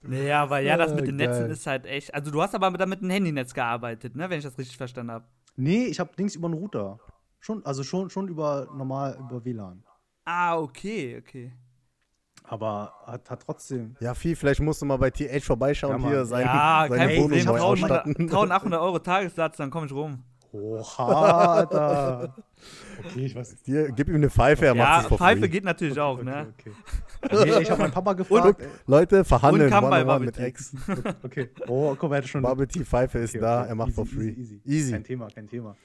Naja, 0.03 0.43
aber 0.43 0.61
ja, 0.61 0.77
das 0.77 0.95
mit 0.95 1.07
den 1.07 1.17
Netzen 1.17 1.51
ist 1.51 1.67
halt 1.67 1.87
echt. 1.87 2.15
Also, 2.15 2.31
du 2.31 2.41
hast 2.41 2.55
aber 2.55 2.71
damit 2.73 3.03
ein 3.03 3.11
Handynetz 3.11 3.53
gearbeitet, 3.53 4.15
ne? 4.15 4.31
Wenn 4.31 4.39
ich 4.39 4.45
das 4.45 4.57
richtig 4.57 4.77
verstanden 4.77 5.11
habe. 5.13 5.25
Nee, 5.57 5.85
ich 5.87 5.99
habe 6.01 6.11
Dings 6.17 6.35
über 6.37 6.47
einen 6.47 6.55
Router. 6.55 6.99
Schon, 7.41 7.65
also 7.67 7.83
schon, 7.83 8.09
schon 8.09 8.29
über 8.29 8.69
normal 8.75 9.19
über 9.21 9.45
WLAN. 9.45 9.83
Ah, 10.25 10.59
okay, 10.59 11.19
okay. 11.19 11.53
Aber 12.47 12.93
hat, 13.07 13.31
hat 13.31 13.41
trotzdem. 13.45 13.97
Ja, 14.01 14.13
viel, 14.15 14.37
vielleicht 14.37 14.61
musst 14.61 14.83
du 14.83 14.87
mal 14.87 14.99
bei 14.99 15.11
TH 15.11 15.43
vorbeischauen, 15.43 16.03
Ja, 16.03 16.09
hier 16.09 16.25
sein, 16.27 16.45
ja, 16.45 16.87
seine 16.89 17.07
kein 17.07 17.21
Problem. 17.21 17.41
ich 17.41 17.47
hab 17.47 17.55
neu 17.57 17.63
auch 17.63 17.71
1800, 17.73 17.91
ausstatten. 18.07 18.23
1800 18.29 18.81
Euro 18.83 18.99
Tagessatz, 18.99 19.57
dann 19.57 19.71
komme 19.71 19.87
ich 19.87 19.93
rum. 19.93 20.23
Oha, 20.53 21.55
Alter. 21.55 22.35
Okay, 23.01 23.25
ich 23.27 23.35
weiß 23.35 23.51
nicht. 23.67 23.97
Gib 23.97 24.09
ihm 24.09 24.15
eine 24.17 24.31
Pfeife, 24.31 24.67
er 24.67 24.75
ja, 24.77 24.85
macht 24.85 25.01
es 25.03 25.07
for 25.09 25.19
Pfeife 25.19 25.41
free. 25.41 25.49
geht 25.49 25.65
natürlich 25.65 25.99
auch, 25.99 26.23
ne? 26.23 26.53
Okay, 26.59 26.71
okay. 27.23 27.51
Nee, 27.51 27.63
ich 27.63 27.71
habe 27.71 27.81
meinen 27.83 27.93
Papa 27.93 28.13
gefragt. 28.13 28.61
ey, 28.61 28.69
Leute, 28.87 29.25
verhandeln, 29.25 29.65
Und 29.65 29.71
kann 29.71 29.91
bei 29.91 30.03
one-on-one 30.03 30.27
mit 30.27 30.39
Ex. 30.39 30.75
okay. 31.25 31.49
Oh, 31.67 31.97
guck 31.99 32.11
mal, 32.11 32.17
er 32.17 32.23
hat 32.23 32.29
schon. 32.29 32.43
Bubble 32.43 32.69
Tea 32.69 32.85
Pfeife 32.85 33.19
ist 33.19 33.31
Okay, 33.35 33.41
da, 33.41 33.61
okay. 33.63 33.69
er 33.71 33.75
macht 33.75 33.89
easy, 33.89 33.95
for 33.97 34.07
free. 34.07 34.29
Easy, 34.29 34.41
easy. 34.41 34.61
Easy. 34.67 34.93
Kein 34.93 35.05
Thema, 35.05 35.29
kein 35.35 35.49
Thema. 35.49 35.77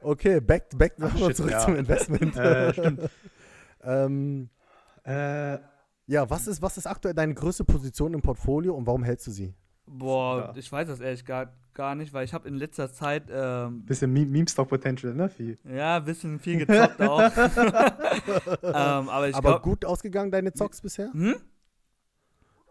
Okay, 0.00 0.40
back, 0.40 0.64
back 0.76 0.94
Ach, 0.96 1.12
nochmal 1.12 1.28
shit, 1.28 1.36
zurück 1.36 1.50
ja. 1.52 1.58
zum 1.60 1.76
Investment. 1.76 2.36
Äh, 2.36 2.72
stimmt. 2.72 3.00
ähm, 3.84 4.48
Äh, 5.04 5.58
ja, 6.08 6.28
was 6.28 6.46
ist, 6.48 6.60
was 6.62 6.76
ist 6.78 6.86
aktuell 6.86 7.14
deine 7.14 7.34
größte 7.34 7.62
Position 7.64 8.14
im 8.14 8.20
Portfolio 8.22 8.74
und 8.74 8.86
warum 8.86 9.04
hältst 9.04 9.26
du 9.28 9.30
sie? 9.30 9.54
Boah, 9.86 10.38
Ja. 10.38 10.56
ich 10.56 10.70
weiß 10.72 10.88
das 10.88 11.00
ehrlich 11.00 11.24
gar, 11.24 11.52
gar 11.74 11.94
nicht, 11.94 12.12
weil 12.12 12.24
ich 12.24 12.34
habe 12.34 12.48
in 12.48 12.54
letzter 12.56 12.92
Zeit 12.92 13.24
ähm, 13.30 13.84
bisschen 13.86 14.12
Meme- 14.12 14.30
Meme-Stock-Potential, 14.30 15.14
ne? 15.14 15.28
Viel. 15.28 15.58
ja 15.64 15.96
ein 15.98 16.04
bisschen 16.04 16.38
viel 16.40 16.66
gezockt 16.66 17.00
auch. 17.00 17.20
ähm, 18.62 19.08
aber 19.08 19.28
ich 19.28 19.34
Aber 19.36 19.50
glaube, 19.50 19.62
gut 19.62 19.84
ausgegangen, 19.84 20.30
deine 20.30 20.52
Zocks 20.52 20.80
bisher? 20.80 21.12
hm? 21.12 21.36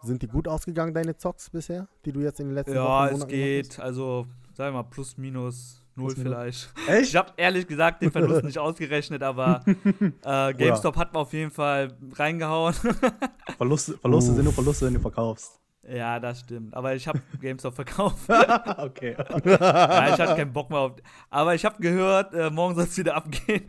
Sind 0.04 0.22
die 0.22 0.28
gut 0.28 0.48
ausgegangen, 0.48 0.94
deine 0.94 1.18
Zocks 1.18 1.50
bisher, 1.50 1.88
die 2.06 2.12
du 2.12 2.20
jetzt 2.20 2.40
in 2.40 2.48
den 2.48 2.54
letzten 2.56 2.76
ja, 2.76 2.84
Wochen 2.86 3.06
es 3.06 3.12
Monaten 3.14 3.32
geht. 3.32 3.80
Also, 3.80 4.28
sagen 4.54 4.76
wir 4.76 4.84
mal, 4.84 4.90
plus, 4.90 5.18
minus, 5.18 5.84
null 5.98 6.16
vielleicht. 6.16 6.70
Echt? 6.88 7.10
Ich 7.10 7.16
habe 7.16 7.32
ehrlich 7.38 7.68
gesagt 7.68 8.02
den 8.02 8.12
Verlust 8.12 8.44
nicht 8.44 8.58
ausgerechnet, 8.60 9.22
aber 9.24 9.64
äh, 10.24 10.54
GameStop 10.54 10.96
hat 10.96 11.14
mir 11.14 11.20
auf 11.20 11.34
jeden 11.34 11.52
Fall 11.52 11.94
reingehauen. 12.14 12.74
Verluste, 13.58 13.98
Verluste 13.98 14.34
sind 14.34 14.44
nur. 14.46 14.54
Verluste, 14.54 14.86
wenn 14.86 14.94
du 14.94 15.00
verkaufst. 15.00 15.60
ja, 15.90 16.20
das 16.20 16.42
stimmt. 16.42 16.74
Aber 16.76 16.94
ich 16.96 17.08
habe 17.08 17.22
GameStop 17.42 17.74
verkauft. 17.74 18.30
okay. 18.78 19.16
ja, 19.46 20.14
ich 20.14 20.20
hatte 20.20 20.36
keinen 20.36 20.52
Bock 20.54 20.70
mehr 20.70 20.80
auf. 20.80 20.94
Aber 21.30 21.56
ich 21.56 21.64
habe 21.64 21.82
gehört, 21.82 22.34
äh, 22.34 22.50
morgen 22.50 22.76
soll 22.76 22.84
es 22.86 22.98
wieder 22.98 23.16
abgehen. 23.16 23.64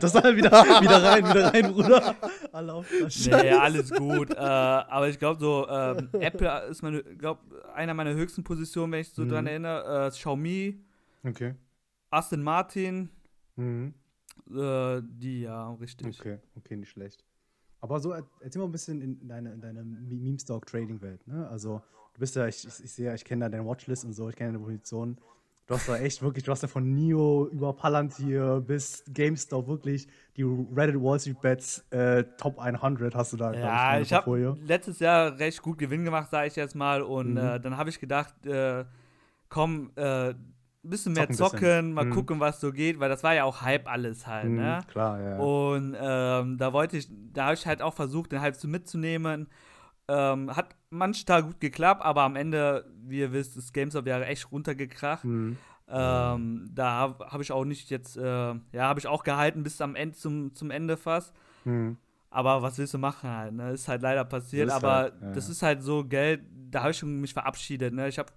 das 0.00 0.12
soll 0.12 0.36
wieder, 0.36 0.50
wieder 0.80 1.02
rein, 1.02 1.24
wieder 1.28 1.52
rein, 1.54 1.72
Bruder. 1.72 2.14
Alle 2.52 2.72
auf 2.74 2.86
das 3.00 3.26
nee, 3.26 3.50
alles 3.50 3.90
gut. 3.90 4.30
Äh, 4.30 4.36
aber 4.38 5.08
ich 5.08 5.18
glaube, 5.18 5.40
so 5.40 5.66
ähm, 5.68 6.08
Apple 6.20 6.66
ist 6.68 6.82
meine, 6.82 7.02
glaub, 7.02 7.38
einer 7.74 7.94
meiner 7.94 8.12
höchsten 8.14 8.44
Positionen, 8.44 8.92
wenn 8.92 9.00
ich 9.00 9.10
so 9.10 9.22
Mhm. 9.22 9.28
dran 9.30 9.46
erinnere. 9.46 10.06
Äh, 10.06 10.10
Xiaomi, 10.10 10.80
Okay. 11.24 11.54
Aston 12.10 12.42
Martin, 12.42 13.08
Mhm. 13.56 13.94
äh, 14.50 15.00
die, 15.02 15.42
ja, 15.42 15.72
richtig. 15.74 16.20
Okay, 16.20 16.38
okay, 16.56 16.76
nicht 16.76 16.90
schlecht. 16.90 17.24
Aber 17.80 18.00
so, 18.00 18.12
er- 18.12 18.26
erzähl 18.40 18.60
mal 18.60 18.66
ein 18.68 18.72
bisschen 18.72 19.00
in 19.00 19.28
deine, 19.28 19.52
in 19.52 19.60
deine 19.60 19.84
Me- 19.84 20.00
Meme-Stock-Trading-Welt, 20.16 21.26
ne? 21.26 21.48
Also, 21.48 21.82
du 22.14 22.20
bist 22.20 22.34
ja, 22.36 22.46
ich, 22.46 22.66
ich, 22.66 22.84
ich 22.84 22.92
sehe, 22.92 23.06
ja, 23.06 23.14
ich 23.14 23.24
kenne 23.24 23.44
da 23.44 23.48
deine 23.48 23.66
Watchlist 23.66 24.04
und 24.04 24.12
so, 24.12 24.28
ich 24.28 24.36
kenne 24.36 24.52
deine 24.52 24.64
Position. 24.64 25.18
Du 25.66 25.74
hast 25.74 25.88
da 25.88 25.96
echt 25.98 26.20
wirklich, 26.20 26.44
du 26.44 26.52
hast 26.52 26.60
ja 26.62 26.68
von 26.68 26.92
Nio 26.94 27.48
über 27.48 27.72
Palantir 27.72 28.60
bis 28.60 29.02
GameStop 29.08 29.66
wirklich 29.66 30.06
die 30.36 30.42
Reddit 30.42 31.00
Wall 31.00 31.18
Street 31.18 31.40
Bets 31.40 31.78
äh, 31.90 32.22
Top 32.36 32.58
100 32.58 33.14
hast 33.14 33.32
du 33.32 33.38
da, 33.38 33.54
Ja, 33.54 33.92
deinem 33.92 34.02
ich 34.02 34.12
habe 34.12 34.56
letztes 34.66 34.98
Jahr 34.98 35.38
recht 35.38 35.62
gut 35.62 35.78
Gewinn 35.78 36.04
gemacht, 36.04 36.30
sage 36.30 36.48
ich 36.48 36.56
jetzt 36.56 36.74
mal. 36.74 37.00
Und 37.02 37.32
Mhm. 37.32 37.36
äh, 37.38 37.60
dann 37.60 37.78
habe 37.78 37.88
ich 37.88 37.98
gedacht, 37.98 38.44
äh, 38.46 38.84
komm, 39.48 39.90
äh, 39.96 40.34
bisschen 40.90 41.12
mehr 41.12 41.30
Zocken 41.30 41.58
bisschen. 41.60 41.92
mal 41.92 42.04
Mhm. 42.06 42.10
gucken, 42.10 42.40
was 42.40 42.60
so 42.60 42.72
geht, 42.72 43.00
weil 43.00 43.08
das 43.08 43.22
war 43.22 43.34
ja 43.34 43.44
auch 43.44 43.62
Hype 43.62 43.88
alles 43.90 44.26
halt, 44.26 44.50
Mhm, 44.50 44.56
ne? 44.56 44.80
Klar, 44.88 45.20
ja. 45.20 45.38
Und 45.38 45.96
ähm, 45.98 46.58
da 46.58 46.72
wollte 46.72 46.96
ich, 46.96 47.08
da 47.32 47.46
habe 47.46 47.54
ich 47.54 47.66
halt 47.66 47.82
auch 47.82 47.94
versucht, 47.94 48.32
den 48.32 48.40
Hype 48.40 48.56
zu 48.56 48.68
mitzunehmen. 48.68 49.48
Ähm, 50.06 50.54
hat 50.54 50.76
manchmal 50.90 51.42
gut 51.42 51.60
geklappt, 51.60 52.02
aber 52.02 52.22
am 52.22 52.36
Ende, 52.36 52.84
wie 53.04 53.20
ihr 53.20 53.32
wisst, 53.32 53.56
ist 53.56 53.72
GameStop 53.72 54.06
ja 54.06 54.20
echt 54.20 54.52
runtergekracht. 54.52 55.24
Mhm. 55.24 55.56
Ähm, 55.88 56.70
da 56.72 56.90
habe 56.92 57.26
hab 57.26 57.40
ich 57.40 57.52
auch 57.52 57.64
nicht 57.64 57.90
jetzt, 57.90 58.16
äh, 58.16 58.22
ja, 58.22 58.82
habe 58.82 59.00
ich 59.00 59.06
auch 59.06 59.22
gehalten 59.22 59.62
bis 59.62 59.80
am 59.80 59.94
Ende, 59.96 60.16
zum, 60.16 60.54
zum 60.54 60.70
Ende 60.70 60.96
fast. 60.96 61.34
Mhm. 61.64 61.96
Aber 62.30 62.62
was 62.62 62.78
willst 62.78 62.94
du 62.94 62.98
machen 62.98 63.30
halt, 63.30 63.54
ne? 63.54 63.70
Ist 63.72 63.86
halt 63.86 64.02
leider 64.02 64.24
passiert, 64.24 64.68
aber 64.70 64.92
halt, 64.94 65.14
ja, 65.20 65.30
das 65.32 65.48
ist 65.48 65.62
halt 65.62 65.82
so 65.82 66.04
Geld, 66.04 66.42
da 66.70 66.80
habe 66.80 66.90
ich 66.90 66.98
schon 66.98 67.20
mich 67.20 67.32
verabschiedet, 67.32 67.94
ne? 67.94 68.08
Ich 68.08 68.18
habe, 68.18 68.32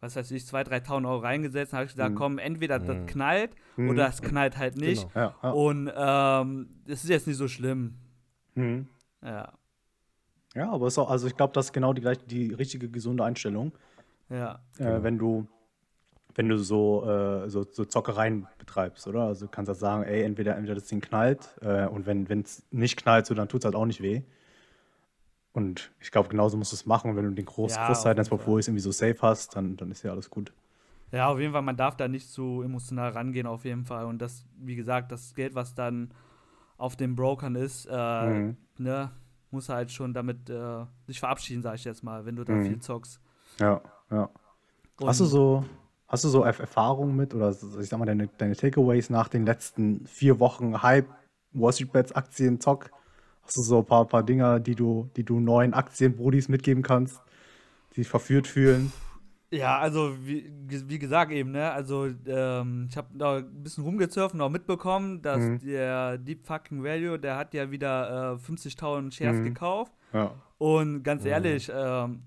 was 0.00 0.16
weiß 0.16 0.30
ich, 0.32 0.42
2.000, 0.44 0.68
3.000 0.68 1.06
Euro 1.08 1.18
reingesetzt, 1.18 1.72
habe 1.72 1.84
ich 1.84 1.92
gesagt, 1.92 2.12
Mhm. 2.12 2.18
komm, 2.18 2.38
entweder 2.38 2.78
Mhm. 2.78 2.86
das 2.86 2.96
knallt 3.06 3.50
Mhm. 3.76 3.90
oder 3.90 4.08
es 4.08 4.20
knallt 4.22 4.56
halt 4.58 4.76
nicht. 4.76 5.12
Genau. 5.12 5.26
Ja, 5.26 5.34
ja. 5.42 5.50
Und 5.50 5.90
ähm, 5.96 6.68
das 6.86 7.04
ist 7.04 7.10
jetzt 7.10 7.26
nicht 7.26 7.36
so 7.36 7.48
schlimm. 7.48 7.94
Mhm. 8.54 8.88
Ja, 9.22 9.52
ja, 10.54 10.70
aber 10.70 10.86
ist 10.86 10.96
auch, 10.98 11.10
also 11.10 11.26
ich 11.26 11.36
glaube, 11.36 11.52
das 11.52 11.66
ist 11.66 11.72
genau 11.72 11.92
die 11.92 12.00
gleiche, 12.00 12.22
die 12.26 12.52
richtige 12.54 12.88
gesunde 12.88 13.24
Einstellung. 13.24 13.72
ja. 14.30 14.60
äh, 14.78 15.02
wenn 15.02 15.18
du 15.18 15.46
wenn 16.38 16.50
du 16.50 16.58
so, 16.58 17.02
äh, 17.08 17.48
so, 17.48 17.64
so 17.70 17.86
Zockereien 17.86 18.46
betreibst, 18.58 19.06
oder? 19.06 19.22
Also 19.22 19.46
du 19.46 19.50
kannst 19.50 19.70
halt 19.70 19.78
sagen, 19.78 20.02
ey, 20.02 20.22
entweder, 20.22 20.54
entweder 20.54 20.74
das 20.74 20.84
Ding 20.84 21.00
knallt 21.00 21.56
äh, 21.62 21.86
und 21.86 22.04
wenn 22.04 22.26
es 22.42 22.62
nicht 22.70 22.98
knallt, 22.98 23.24
so, 23.24 23.32
dann 23.32 23.48
tut 23.48 23.62
es 23.62 23.64
halt 23.64 23.74
auch 23.74 23.86
nicht 23.86 24.02
weh. 24.02 24.20
Und 25.56 25.90
ich 26.00 26.10
glaube, 26.10 26.28
genauso 26.28 26.58
musst 26.58 26.72
du 26.72 26.76
es 26.76 26.84
machen. 26.84 27.10
Und 27.10 27.16
wenn 27.16 27.24
du 27.24 27.30
den 27.30 27.46
Groß 27.46 27.72
Ja, 27.72 27.86
Großteil 27.86 28.14
deines. 28.14 28.28
Portfolios 28.28 28.68
irgendwie 28.68 28.82
so 28.82 28.90
safe 28.92 29.16
hast, 29.22 29.56
dann, 29.56 29.76
dann 29.78 29.90
ist 29.90 30.02
ja 30.02 30.10
alles 30.10 30.28
gut. 30.28 30.52
Ja, 31.12 31.28
auf 31.28 31.40
jeden 31.40 31.52
Fall, 31.52 31.62
man 31.62 31.76
darf 31.76 31.96
da 31.96 32.08
nicht 32.08 32.28
so 32.28 32.62
emotional 32.62 33.10
rangehen, 33.12 33.46
auf 33.46 33.64
jeden 33.64 33.84
Fall. 33.86 34.04
Und 34.04 34.18
das, 34.20 34.44
wie 34.58 34.76
gesagt, 34.76 35.10
das 35.12 35.34
Geld, 35.34 35.54
was 35.54 35.74
dann 35.74 36.10
auf 36.76 36.94
den 36.96 37.16
Brokern 37.16 37.54
ist, 37.54 37.86
äh, 37.86 37.92
Mhm. 38.26 38.56
ne, 38.76 39.10
muss 39.50 39.70
halt 39.70 39.90
schon 39.90 40.12
damit 40.12 40.50
äh, 40.50 40.84
sich 41.06 41.20
verabschieden, 41.20 41.62
sag 41.62 41.76
ich 41.76 41.84
jetzt 41.84 42.02
mal, 42.04 42.26
wenn 42.26 42.36
du 42.36 42.44
da 42.44 42.52
Mhm. 42.54 42.66
viel 42.66 42.78
zockst. 42.80 43.18
Ja, 43.58 43.80
ja. 44.10 44.28
Und 45.00 45.08
Hast 45.08 45.20
du 45.20 45.24
so, 45.24 45.64
hast 46.08 46.24
du 46.24 46.28
so 46.28 46.44
Erf- 46.44 46.60
Erfahrungen 46.60 47.16
mit 47.16 47.34
oder 47.34 47.50
ich 47.50 47.88
sag 47.88 47.98
mal 47.98 48.04
deine, 48.04 48.28
deine 48.28 48.56
Takeaways 48.56 49.08
nach 49.08 49.28
den 49.28 49.46
letzten 49.46 50.06
vier 50.06 50.38
Wochen 50.38 50.82
Hype, 50.82 51.08
Wall 51.52 51.72
Street 51.72 51.92
Bets, 51.92 52.12
Aktien, 52.12 52.60
Zock? 52.60 52.90
Hast 53.46 53.56
du 53.56 53.62
so 53.62 53.78
ein 53.78 53.84
paar, 53.84 54.04
paar 54.06 54.22
Dinger, 54.22 54.58
die 54.60 54.74
du, 54.74 55.08
die 55.16 55.22
du 55.24 55.38
neuen 55.40 55.72
Aktienbrudis 55.72 56.48
mitgeben 56.48 56.82
kannst, 56.82 57.20
die 57.92 58.00
sich 58.02 58.08
verführt 58.08 58.46
fühlen? 58.48 58.92
Ja, 59.52 59.78
also 59.78 60.16
wie, 60.26 60.50
wie 60.66 60.98
gesagt 60.98 61.30
eben, 61.30 61.52
ne, 61.52 61.70
also 61.70 62.08
ähm, 62.26 62.88
ich 62.90 62.96
habe 62.96 63.08
da 63.14 63.36
ein 63.36 63.62
bisschen 63.62 63.84
rumgezurft 63.84 64.34
und 64.34 64.40
auch 64.40 64.50
mitbekommen, 64.50 65.22
dass 65.22 65.40
Mhm. 65.40 65.60
der 65.60 66.18
Deep 66.18 66.44
Fucking 66.44 66.82
Value, 66.82 67.16
der 67.18 67.36
hat 67.36 67.54
ja 67.54 67.70
wieder 67.70 68.32
äh, 68.34 68.38
50.000 68.38 69.12
Shares 69.14 69.38
Mhm. 69.38 69.44
gekauft 69.44 69.92
Ja. 70.12 70.34
und 70.58 71.04
ganz 71.04 71.24
ehrlich, 71.24 71.70
ähm, 71.72 72.22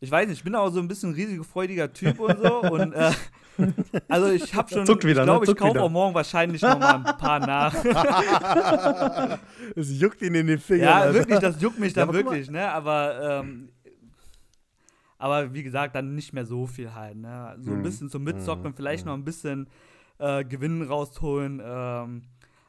ich 0.00 0.10
weiß 0.10 0.28
nicht, 0.28 0.38
ich 0.38 0.44
bin 0.44 0.54
auch 0.54 0.70
so 0.70 0.80
ein 0.80 0.88
bisschen 0.88 1.12
risikofreudiger 1.12 1.92
Typ 1.92 2.18
und 2.20 2.38
so 2.38 2.60
und 2.62 2.92
äh, 2.92 3.10
also 4.08 4.28
ich 4.30 4.54
habe 4.54 4.68
schon, 4.70 4.86
Zuckt 4.86 5.02
wieder, 5.04 5.10
ich 5.12 5.18
ne? 5.18 5.24
glaube, 5.24 5.44
ich 5.44 5.48
Zuckt 5.48 5.60
kaufe 5.60 5.82
auch 5.82 5.90
morgen 5.90 6.14
wahrscheinlich 6.14 6.62
noch 6.62 6.78
mal 6.78 6.94
ein 6.94 7.04
paar 7.18 7.40
nach. 7.40 7.74
Es 9.76 10.00
juckt 10.00 10.22
ihn 10.22 10.34
in 10.34 10.46
den 10.46 10.58
Fingern. 10.58 10.84
Ja, 10.86 10.96
Alter. 10.98 11.14
wirklich, 11.14 11.38
das 11.40 11.60
juckt 11.60 11.78
mich 11.78 11.94
Ja, 11.94 12.04
dann 12.06 12.08
mal- 12.08 12.14
wirklich, 12.14 12.50
ne? 12.50 12.70
Aber, 12.70 13.40
ähm, 13.40 13.70
aber 15.18 15.52
wie 15.52 15.62
gesagt, 15.62 15.94
dann 15.96 16.14
nicht 16.14 16.32
mehr 16.32 16.46
so 16.46 16.66
viel 16.66 16.94
halt, 16.94 17.16
ne? 17.16 17.56
So 17.60 17.72
ein 17.72 17.78
Mhm. 17.78 17.82
bisschen 17.82 18.08
zum 18.10 18.22
Mitzocken, 18.24 18.70
Mhm. 18.70 18.74
vielleicht 18.74 19.06
noch 19.06 19.14
ein 19.14 19.24
bisschen 19.24 19.68
äh, 20.20 20.44
Gewinn 20.44 20.82
rausholen. 20.82 21.60
Ähm, 21.64 22.22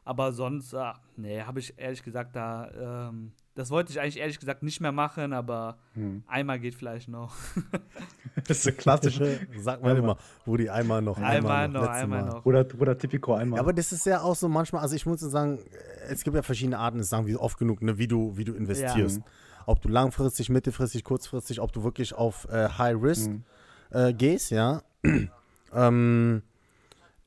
aber 0.05 0.31
sonst, 0.31 0.73
äh, 0.73 0.93
nee, 1.15 1.41
habe 1.41 1.59
ich 1.59 1.73
ehrlich 1.77 2.03
gesagt 2.03 2.35
da, 2.35 3.09
ähm, 3.09 3.31
das 3.59 3.71
wollte 3.71 3.91
ich 3.91 3.99
eigentlich 3.99 4.17
ehrlich 4.19 4.39
gesagt 4.39 4.63
nicht 4.63 4.79
mehr 4.79 4.93
machen, 4.93 5.33
aber 5.33 5.77
Hm. 5.93 6.23
einmal 6.27 6.59
geht 6.59 6.75
vielleicht 6.75 7.09
noch. 7.09 7.35
Das 8.47 8.57
ist 8.59 8.63
so 8.63 8.71
klassisch. 8.71 9.19
Sag 9.59 9.83
mal 9.83 9.97
immer, 9.97 10.17
Rudi, 10.47 10.69
einmal 10.69 11.01
noch. 11.01 11.17
Einmal 11.17 11.67
noch, 11.67 11.81
letztes 11.81 11.97
einmal 12.03 12.21
Mal. 12.23 12.29
noch. 12.29 12.45
Oder, 12.45 12.65
oder 12.79 12.97
Typico 12.97 13.33
einmal. 13.33 13.57
Ja, 13.57 13.61
aber 13.63 13.73
das 13.73 13.91
ist 13.91 14.05
ja 14.05 14.21
auch 14.21 14.35
so 14.35 14.47
manchmal, 14.47 14.81
also 14.81 14.95
ich 14.95 15.05
muss 15.05 15.19
sagen, 15.19 15.59
es 16.07 16.23
gibt 16.23 16.35
ja 16.37 16.41
verschiedene 16.41 16.79
Arten, 16.79 16.99
das 16.99 17.09
sagen 17.09 17.27
wir 17.27 17.41
oft 17.41 17.57
genug, 17.57 17.81
ne, 17.81 17.97
wie 17.97 18.07
du, 18.07 18.37
wie 18.37 18.45
du 18.45 18.53
investierst. 18.53 19.21
Ob 19.65 19.81
du 19.81 19.89
langfristig, 19.89 20.49
mittelfristig, 20.49 21.03
kurzfristig, 21.03 21.59
ob 21.59 21.73
du 21.73 21.83
wirklich 21.83 22.13
auf 22.15 22.47
äh, 22.49 22.69
High 22.69 22.95
Risk 23.01 23.29
Mhm. 23.29 23.43
äh, 23.91 24.13
gehst, 24.13 24.51
ja. 24.51 24.81
ähm, 25.73 26.41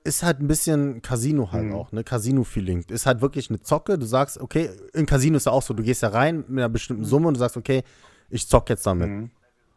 ist 0.05 0.22
halt 0.22 0.40
ein 0.40 0.48
bisschen 0.48 1.00
Casino 1.03 1.53
halt 1.53 1.66
Mhm. 1.66 1.74
auch, 1.74 1.92
ne? 1.92 2.03
Casino-Feeling. 2.05 2.84
Ist 2.88 3.07
halt 3.07 3.20
wirklich 3.20 3.50
eine 3.50 3.61
Zocke. 3.61 3.98
Du 3.98 4.07
sagst, 4.07 4.40
okay, 4.40 4.70
in 4.92 5.07
Casino 5.07 5.36
ist 5.36 5.46
ja 5.46 5.53
auch 5.53 5.62
so, 5.62 5.74
du 5.74 5.82
gehst 5.82 6.03
ja 6.03 6.09
rein 6.09 6.38
mit 6.48 6.59
einer 6.59 6.68
bestimmten 6.68 7.05
Summe 7.05 7.28
und 7.28 7.34
du 7.34 7.38
sagst, 7.38 7.57
okay, 7.57 7.82
ich 8.28 8.48
zock 8.48 8.68
jetzt 8.70 8.86
damit. 8.86 9.09
Mhm. 9.09 9.30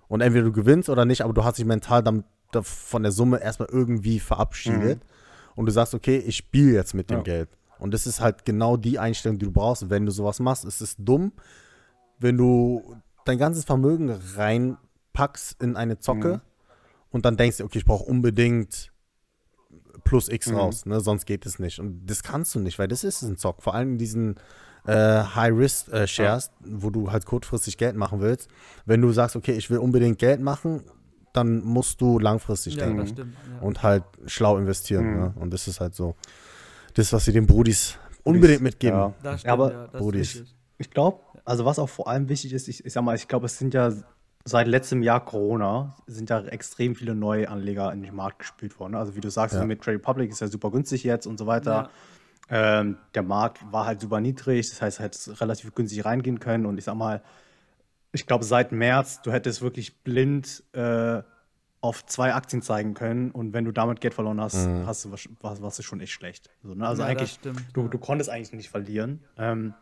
Und 0.08 0.22
entweder 0.22 0.46
du 0.46 0.52
gewinnst 0.52 0.90
oder 0.90 1.06
nicht, 1.06 1.22
aber 1.22 1.34
du 1.34 1.44
hast 1.44 1.58
dich 1.58 1.66
mental 1.66 2.02
damit, 2.04 2.26
da- 2.52 2.62
von 2.64 3.04
der 3.04 3.12
Summe 3.12 3.42
erstmal 3.42 3.70
irgendwie 3.72 4.20
verabschiedet. 4.20 5.02
Und 5.56 5.66
du 5.68 5.72
sagst, 5.72 5.94
okay, 5.94 6.18
ich 6.18 6.38
spiele 6.38 6.74
jetzt 6.74 6.94
mit 6.94 7.10
dem 7.10 7.18
Ja. 7.18 7.24
Geld. 7.24 7.50
Und 7.80 7.94
das 7.94 8.08
ist 8.08 8.22
halt 8.22 8.46
genau 8.46 8.78
die 8.78 8.98
Einstellung, 9.00 9.38
die 9.38 9.46
du 9.46 9.52
brauchst, 9.52 9.90
wenn 9.90 10.06
du 10.06 10.12
sowas 10.12 10.40
machst. 10.40 10.64
Es 10.66 10.82
ist 10.82 10.98
dumm, 11.00 11.34
wenn 12.20 12.38
du 12.38 12.96
dein 13.26 13.38
ganzes 13.38 13.64
Vermögen 13.66 14.16
packst 15.14 15.62
in 15.62 15.76
eine 15.76 16.00
Zocke 16.00 16.42
und 17.12 17.26
dann 17.26 17.38
denkst 17.38 17.58
du, 17.58 17.64
okay, 17.66 17.80
ich 17.80 17.86
brauche 17.86 18.04
unbedingt 18.06 18.92
plus 20.06 20.30
X 20.30 20.54
raus, 20.54 20.86
ne? 20.86 21.02
sonst 21.02 21.26
geht 21.26 21.46
es 21.46 21.60
nicht. 21.60 21.80
Und 21.80 22.06
das 22.06 22.24
kannst 22.24 22.56
du 22.56 22.60
nicht, 22.60 22.80
weil 22.80 22.88
das 22.88 23.04
ist 23.04 23.22
ein 23.24 23.36
Zock. 23.36 23.62
Vor 23.62 23.76
allem 23.76 23.94
in 23.94 23.98
diesen 23.98 24.36
äh, 24.86 25.24
High-Risk-Shares, 25.24 26.52
wo 26.64 26.90
du 26.92 27.12
halt 27.12 27.26
kurzfristig 27.26 27.78
Geld 27.78 27.98
machen 27.98 28.22
willst. 28.22 28.48
Wenn 28.86 29.02
du 29.02 29.12
sagst, 29.12 29.36
okay, 29.36 29.54
ich 29.54 29.70
will 29.70 29.80
unbedingt 29.80 30.20
Geld 30.20 30.40
machen, 30.40 30.84
dann 31.34 31.62
musst 31.64 32.00
du 32.00 32.20
langfristig 32.20 32.76
Ja, 32.76 32.86
denken 32.86 33.00
das 33.00 33.10
stimmt. 33.10 33.34
Ja. 33.52 33.68
und 33.68 33.84
halt 33.84 34.04
schlau 34.26 34.58
investieren. 34.58 35.06
Mhm. 35.06 35.20
Ne? 35.20 35.34
Und 35.36 35.52
das 35.52 35.68
ist 35.68 35.82
halt 35.82 35.96
so 35.96 36.16
das, 36.94 37.12
was 37.12 37.26
sie 37.26 37.34
den 37.34 37.46
Brudis 37.46 37.98
unbedingt 38.24 38.62
mitgeben. 38.62 38.98
Ja. 38.98 39.14
Das 39.22 39.42
stimmt, 39.42 39.52
aber 39.52 39.72
ja, 39.72 39.88
das 39.88 40.02
Brudis. 40.02 40.44
Ich 40.78 40.92
glaube, 40.92 41.20
also 41.44 41.66
was 41.66 41.80
auch 41.80 41.90
vor 41.90 42.08
allem 42.08 42.30
wichtig 42.30 42.54
ist, 42.54 42.68
ich, 42.68 42.86
ich 42.86 42.94
sag 42.94 43.04
mal, 43.04 43.16
ich 43.16 43.28
glaube, 43.28 43.48
es 43.48 43.58
sind 43.58 43.74
ja 43.74 43.92
seit 44.48 44.68
letztem 44.68 45.02
Jahr 45.02 45.26
Corona, 45.26 45.96
sind 46.06 46.30
ja 46.30 46.40
extrem 46.46 46.96
viele 46.96 47.16
neue 47.16 47.50
Anleger 47.50 47.92
in 47.92 48.04
den 48.04 48.16
Markt 48.16 48.40
gespült 48.40 48.80
worden. 48.80 48.96
Also 48.96 49.16
wie 49.16 49.22
du 49.22 49.30
sagst, 49.30 49.56
Ja. 49.56 49.66
mit 49.66 49.82
Trade 49.82 49.98
Republic 49.98 50.30
ist 50.32 50.40
ja 50.40 50.48
super 50.48 50.70
günstig 50.72 51.04
jetzt 51.04 51.26
und 51.26 51.38
so 51.40 51.48
weiter. 51.48 51.90
Ähm, 52.48 52.98
der 53.16 53.24
Markt 53.24 53.60
war 53.72 53.88
halt 53.88 54.02
super 54.02 54.22
niedrig, 54.22 54.70
das 54.70 54.80
heißt, 54.82 55.00
hätte 55.00 55.42
relativ 55.42 55.74
günstig 55.74 56.06
reingehen 56.06 56.40
können. 56.40 56.68
Und 56.68 56.78
ich 56.78 56.84
sag 56.84 56.94
mal, 56.96 57.24
ich 58.12 58.28
glaube, 58.28 58.46
seit 58.46 58.72
März, 58.72 59.24
du 59.24 59.32
hättest 59.32 59.64
wirklich 59.64 59.98
blind 60.04 60.64
äh, 60.74 61.24
auf 61.82 62.06
zwei 62.06 62.34
Aktien 62.34 62.62
zeigen 62.62 62.94
können 62.94 63.32
und 63.32 63.54
wenn 63.54 63.66
du 63.66 63.72
damit 63.72 64.00
Geld 64.00 64.14
verloren 64.14 64.40
hast, 64.42 64.56
hast 64.86 65.06
du 65.06 65.12
was, 65.12 65.28
was, 65.42 65.62
warst 65.62 65.80
du 65.80 65.84
schon 65.84 66.00
echt 66.02 66.14
schlecht. 66.14 66.50
So, 66.64 66.74
ne? 66.74 66.88
Also 66.88 67.02
Ja, 67.04 67.10
eigentlich, 67.10 67.34
stimmt, 67.34 67.64
du, 67.74 67.82
ja. 67.84 67.88
du 67.88 67.98
konntest 67.98 68.30
eigentlich 68.30 68.54
nicht 68.54 68.70
verlieren. 68.70 69.24
Ähm, 69.38 69.74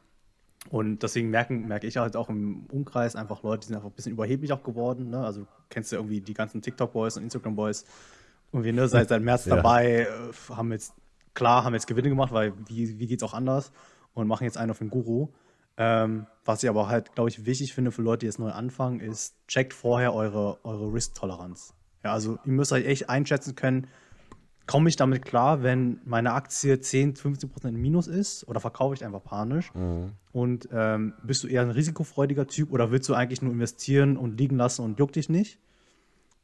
und 0.69 1.03
deswegen 1.03 1.29
merken, 1.29 1.67
merke 1.67 1.87
ich 1.87 1.97
halt 1.97 2.15
auch 2.15 2.29
im 2.29 2.65
Umkreis 2.71 3.15
einfach 3.15 3.43
Leute, 3.43 3.61
die 3.61 3.67
sind 3.67 3.75
einfach 3.75 3.89
ein 3.89 3.95
bisschen 3.95 4.13
überheblich 4.13 4.53
auch 4.53 4.63
geworden. 4.63 5.09
Ne? 5.09 5.23
Also 5.23 5.41
du 5.41 5.47
kennst 5.69 5.91
ja 5.91 5.97
irgendwie 5.99 6.21
die 6.21 6.33
ganzen 6.33 6.61
TikTok-Boys 6.61 7.17
und 7.17 7.23
Instagram-Boys. 7.23 7.85
Und 8.51 8.63
wir 8.63 8.73
ne, 8.73 8.87
seit, 8.87 9.09
seit 9.09 9.21
März 9.21 9.45
Ja. 9.47 9.57
dabei, 9.57 10.07
äh, 10.07 10.07
haben 10.49 10.71
jetzt, 10.71 10.93
klar, 11.33 11.63
haben 11.63 11.73
jetzt 11.73 11.87
Gewinne 11.87 12.09
gemacht, 12.09 12.31
weil 12.31 12.53
wie, 12.67 12.99
wie 12.99 13.07
geht's 13.07 13.23
auch 13.23 13.33
anders? 13.33 13.71
Und 14.13 14.27
machen 14.27 14.45
jetzt 14.45 14.57
einen 14.57 14.71
auf 14.71 14.79
den 14.79 14.89
Guru. 14.89 15.29
Ähm, 15.75 16.27
was 16.45 16.61
ich 16.61 16.69
aber 16.69 16.87
halt, 16.87 17.15
glaube 17.15 17.29
ich, 17.29 17.45
wichtig 17.45 17.73
finde 17.73 17.91
für 17.91 18.03
Leute, 18.03 18.19
die 18.19 18.25
jetzt 18.27 18.39
neu 18.39 18.51
anfangen, 18.51 18.99
ist, 18.99 19.35
checkt 19.47 19.73
vorher 19.73 20.13
eure, 20.13 20.63
eure 20.63 20.93
Risk-Toleranz. 20.93 21.73
Ja, 22.03 22.13
also 22.13 22.37
ihr 22.45 22.51
müsst 22.51 22.71
euch 22.71 22.85
echt 22.85 23.09
einschätzen 23.09 23.55
können, 23.55 23.87
komme 24.65 24.87
ich 24.89 24.95
damit 24.95 25.25
klar, 25.25 25.61
wenn 25.63 25.99
meine 26.05 26.33
Aktie 26.33 26.79
10, 26.79 27.15
15 27.15 27.49
Prozent 27.49 27.75
im 27.75 27.81
Minus 27.81 28.07
ist 28.07 28.47
oder 28.47 28.59
verkaufe 28.59 28.95
ich 28.95 29.03
einfach 29.03 29.23
panisch? 29.23 29.71
Und 30.31 30.69
ähm, 30.71 31.13
bist 31.23 31.43
du 31.43 31.47
eher 31.47 31.61
ein 31.61 31.71
risikofreudiger 31.71 32.47
Typ 32.47 32.71
oder 32.71 32.91
willst 32.91 33.09
du 33.09 33.13
eigentlich 33.13 33.41
nur 33.41 33.51
investieren 33.51 34.15
und 34.17 34.37
liegen 34.37 34.55
lassen 34.57 34.83
und 34.83 34.99
juckt 34.99 35.15
dich 35.15 35.29
nicht? 35.29 35.59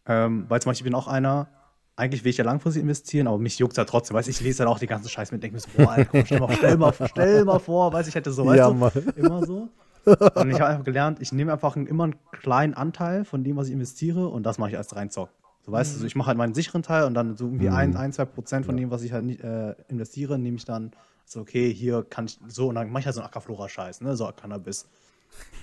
Ähm, 0.05 0.45
weil 0.49 0.61
zum 0.61 0.71
Beispiel 0.71 0.87
ich 0.87 0.91
bin 0.91 0.95
auch 0.95 1.07
einer, 1.07 1.47
eigentlich 1.95 2.23
will 2.23 2.31
ich 2.31 2.37
ja 2.37 2.43
langfristig 2.43 2.81
investieren, 2.81 3.27
aber 3.27 3.37
mich 3.37 3.57
juckt 3.59 3.73
es 3.73 3.77
ja 3.77 3.85
trotzdem. 3.85 4.15
Weißt 4.15 4.27
ich 4.27 4.41
lese 4.41 4.63
halt 4.63 4.69
auch 4.69 4.79
die 4.79 4.87
ganzen 4.87 5.09
Scheiß 5.09 5.31
mit, 5.31 5.41
denke 5.43 5.55
mir 5.55 5.61
so, 5.61 5.69
boah, 5.75 5.91
Alter, 5.91 6.09
komm, 6.11 6.25
stell 6.25 6.39
mal, 6.39 6.55
stell 6.55 6.77
mal, 6.77 6.93
stell 6.93 7.45
mal 7.45 7.59
vor, 7.59 7.93
weiß 7.93 8.07
ich 8.07 8.15
hätte 8.15 8.31
so, 8.31 8.45
weißt 8.45 8.57
Ja, 8.57 8.69
du, 8.69 9.11
immer 9.15 9.45
so. 9.45 9.69
Und 10.05 10.49
ich 10.49 10.59
habe 10.59 10.67
einfach 10.67 10.85
gelernt, 10.85 11.19
ich 11.21 11.31
nehme 11.31 11.53
einfach 11.53 11.75
einen, 11.75 11.87
immer 11.87 12.05
einen 12.05 12.15
kleinen 12.31 12.73
Anteil 12.73 13.25
von 13.25 13.43
dem, 13.43 13.57
was 13.57 13.67
ich 13.67 13.73
investiere 13.73 14.27
und 14.27 14.43
das 14.43 14.57
mache 14.57 14.71
ich 14.71 14.77
als 14.77 14.95
reinzock. 14.95 15.29
So 15.69 15.73
weißt 15.73 15.95
du, 15.95 15.99
so, 15.99 16.05
ich 16.07 16.15
mache 16.15 16.29
halt 16.29 16.37
meinen 16.39 16.55
sicheren 16.55 16.81
Teil 16.81 17.03
und 17.03 17.13
dann 17.13 17.37
so 17.37 17.45
irgendwie 17.45 17.69
ein, 17.69 17.95
ein, 17.95 18.11
zwei 18.11 18.25
Prozent 18.25 18.65
von 18.65 18.75
dem, 18.75 18.89
was 18.89 19.03
ich 19.03 19.13
halt 19.13 19.23
nicht, 19.23 19.41
äh, 19.43 19.75
investiere, 19.87 20.39
nehme 20.39 20.57
ich 20.57 20.65
dann 20.65 20.91
so, 21.25 21.41
okay, 21.41 21.71
hier 21.71 22.01
kann 22.09 22.25
ich 22.25 22.39
so 22.47 22.69
und 22.69 22.75
dann 22.75 22.89
mache 22.91 23.01
ich 23.01 23.05
halt 23.05 23.13
so 23.13 23.21
einen 23.21 23.27
Ackerflora-Scheiß, 23.27 24.01
ne, 24.01 24.15
so 24.17 24.27
Cannabis. 24.35 24.89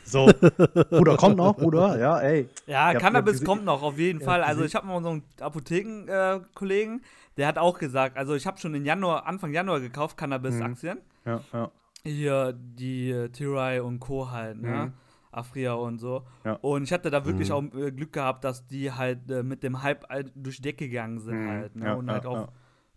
So, 0.04 0.26
Bruder, 0.90 1.16
kommt 1.16 1.38
noch, 1.38 1.56
Bruder, 1.56 1.98
ja, 1.98 2.20
ey. 2.20 2.48
Ja, 2.68 2.86
hab- 2.94 3.00
Cannabis 3.00 3.42
kommt 3.42 3.64
noch, 3.64 3.82
auf 3.82 3.98
jeden 3.98 4.20
Ja, 4.20 4.26
Fall. 4.26 4.44
Also 4.44 4.62
ich 4.62 4.76
habe 4.76 4.86
mal 4.86 5.02
so 5.02 5.08
einen 5.08 5.24
Apotheken-Kollegen, 5.40 7.02
der 7.36 7.48
hat 7.48 7.58
auch 7.58 7.76
gesagt, 7.76 8.16
also 8.16 8.36
ich 8.36 8.46
habe 8.46 8.58
schon 8.60 8.76
in 8.76 8.84
Januar, 8.84 9.26
Anfang 9.26 9.52
Januar 9.52 9.80
gekauft, 9.80 10.16
Cannabis-Aktien. 10.16 11.00
Ja, 11.24 11.40
ja. 11.52 11.70
Hier 12.04 12.52
die 12.52 13.10
äh, 13.10 13.28
Tirai 13.30 13.82
und 13.82 13.98
Co. 13.98 14.30
halt, 14.30 14.58
ne? 14.62 14.92
Mhm. 15.36 15.40
Afria 15.40 15.74
und 15.74 15.98
so. 15.98 16.24
Ja. 16.44 16.54
Und 16.62 16.82
ich 16.84 16.92
hatte 16.92 17.10
da 17.10 17.24
wirklich 17.24 17.52
auch 17.52 17.62
äh, 17.74 17.92
Glück 17.92 18.12
gehabt, 18.12 18.44
dass 18.44 18.66
die 18.66 18.90
halt 18.92 19.30
äh, 19.30 19.42
mit 19.42 19.62
dem 19.62 19.82
Hype 19.82 20.04
durch 20.34 20.56
die 20.56 20.62
Decke 20.62 20.88
gegangen 20.88 21.18
sind 21.20 21.44
Mhm. 21.44 21.48
halt. 21.48 21.76
Ne? 21.76 21.84
Ja, 21.86 21.94
und 21.94 22.10
halt 22.10 22.26
auch 22.26 22.48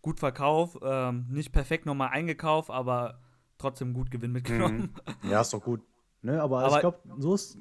gut 0.02 0.20
verkauft. 0.20 0.78
Ähm, 0.82 1.26
nicht 1.30 1.52
perfekt 1.52 1.86
nochmal 1.86 2.10
eingekauft, 2.10 2.70
aber 2.70 3.20
trotzdem 3.58 3.94
gut 3.94 4.10
Gewinn 4.12 4.32
mitgenommen. 4.32 4.90
Ja, 5.24 5.42
ist 5.42 5.54
doch 5.54 5.62
gut. 5.64 5.82
Ne, 6.22 6.42
aber, 6.42 6.60
Aber- 6.60 6.76
ich 6.76 6.80
glaube, 6.82 7.00
so 7.18 7.34
ist, 7.34 7.58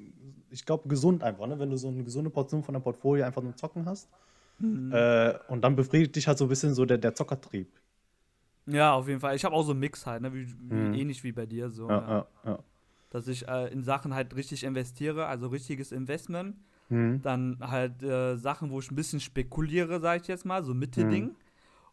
ich 0.51 0.64
glaube, 0.66 0.89
gesund 0.89 1.22
einfach, 1.22 1.47
ne? 1.47 1.59
Wenn 1.59 1.70
du 1.70 1.76
so 1.76 1.89
eine 1.89 2.03
gesunde 2.03 2.29
Portion 2.31 2.62
von 2.64 2.72
deinem 2.74 2.83
Portfolio 2.83 3.24
einfach 3.24 3.43
nur 3.43 3.55
zocken 3.55 3.87
hast. 3.87 4.09
Mhm. 4.59 4.91
Äh, 4.93 5.35
und 5.49 5.61
dann 5.62 5.76
befriedigt 5.76 6.16
dich 6.16 6.26
halt 6.26 6.39
so 6.39 6.47
ein 6.47 6.49
bisschen 6.49 6.74
so 6.74 6.85
der, 6.85 6.99
der 6.99 7.14
Zockertrieb. 7.14 7.70
Ja, 8.66 8.95
auf 8.95 9.07
jeden 9.09 9.20
Fall. 9.20 9.37
Ich 9.37 9.45
habe 9.45 9.55
auch 9.55 9.62
so 9.62 9.70
einen 9.70 9.81
Mix 9.81 10.05
halt, 10.07 10.22
ne? 10.22 10.35
wie, 10.35 10.45
Mhm. 10.45 10.93
ähnlich 10.93 11.22
wie 11.22 11.31
bei 11.33 11.47
dir 11.47 11.70
so. 11.70 11.89
Ja. 11.89 12.09
ja, 12.09 12.26
ja. 12.53 12.59
Dass 13.11 13.28
ich 13.28 13.48
äh, 13.48 13.68
in 13.72 13.82
Sachen 13.84 14.14
halt 14.14 14.34
richtig 14.36 14.64
investiere, 14.64 15.26
also 15.26 15.48
richtiges 15.48 15.92
Investment. 15.92 16.56
Mhm. 16.90 17.20
Dann 17.22 17.59
halt 17.61 18.02
äh, 18.02 18.36
Sachen, 18.36 18.70
wo 18.70 18.80
ich 18.80 18.90
ein 18.90 18.96
bisschen 18.96 19.20
spekuliere, 19.20 20.00
sage 20.00 20.22
ich 20.22 20.28
jetzt 20.28 20.44
mal, 20.46 20.64
so 20.64 20.74
Mitte-Ding. 20.74 21.36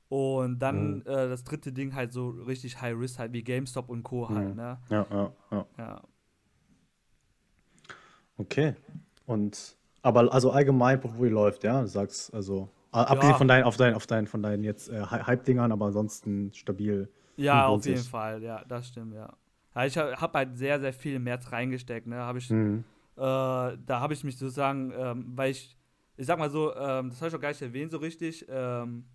Und 0.09 0.59
dann 0.59 1.01
äh, 1.01 1.30
das 1.30 1.43
dritte 1.43 1.74
Ding 1.74 1.95
halt 1.95 2.13
so 2.13 2.30
richtig 2.30 2.82
High 2.82 2.97
Risk 2.97 3.20
halt 3.20 3.34
wie 3.34 3.43
GameStop 3.43 3.89
und 3.89 4.03
Co. 4.03 4.30
halt, 4.34 4.49
Mhm. 4.49 4.55
ne? 4.55 4.80
Ja, 4.89 5.07
ja, 5.11 5.32
ja. 5.51 5.66
Ja. 5.78 6.01
Okay. 8.38 8.76
Und, 9.26 9.78
aber 10.01 10.32
also 10.34 10.51
allgemein, 10.51 10.99
Portfolio 10.99 11.34
läuft, 11.34 11.63
ja? 11.63 11.82
Du 11.82 11.88
sagst, 11.88 12.34
also, 12.34 12.70
abgesehen 12.91 13.36
von 13.36 13.47
deinen, 13.47 13.63
auf 13.63 13.78
deinen, 13.78 13.95
auf 13.95 14.07
deinen, 14.07 14.28
von 14.28 14.43
deinen 14.43 14.63
jetzt 14.63 14.89
äh, 14.89 15.01
Hy- 15.01 15.26
Hype-Dingern, 15.26 15.72
aber 15.72 15.88
ansonsten 15.88 16.51
stabil. 16.53 17.09
Ja, 17.38 17.68
auf 17.68 17.86
jeden. 17.86 18.03
Fall, 18.03 18.43
ja, 18.43 18.63
das 18.66 18.88
stimmt, 18.88 19.13
ja. 19.13 19.34
Ja 19.76 19.86
ich 19.86 19.98
habe 19.98 20.38
halt 20.38 20.58
sehr, 20.58 20.80
sehr 20.80 20.94
viel 20.94 21.16
im 21.16 21.24
März 21.24 21.52
reingesteckt, 21.52 22.08
ne? 22.08 22.18
Habe 22.18 22.40
ich, 22.40 22.50
Mhm. 22.50 22.84
äh, 23.18 23.22
da 23.22 23.78
habe 24.00 24.14
ich 24.14 24.24
mich 24.24 24.38
sozusagen, 24.38 24.92
ähm, 24.98 25.34
weil 25.36 25.52
ich, 25.52 25.78
ich 26.18 26.26
sag 26.26 26.40
mal 26.40 26.50
so, 26.50 26.74
ähm, 26.76 27.10
das 27.10 27.20
habe 27.22 27.30
ich 27.30 27.36
auch 27.36 27.42
gar 27.42 27.50
nicht 27.50 27.62
erwähnt 27.62 27.92
so 27.92 27.98
richtig, 27.98 28.46
ähm, 28.50 29.06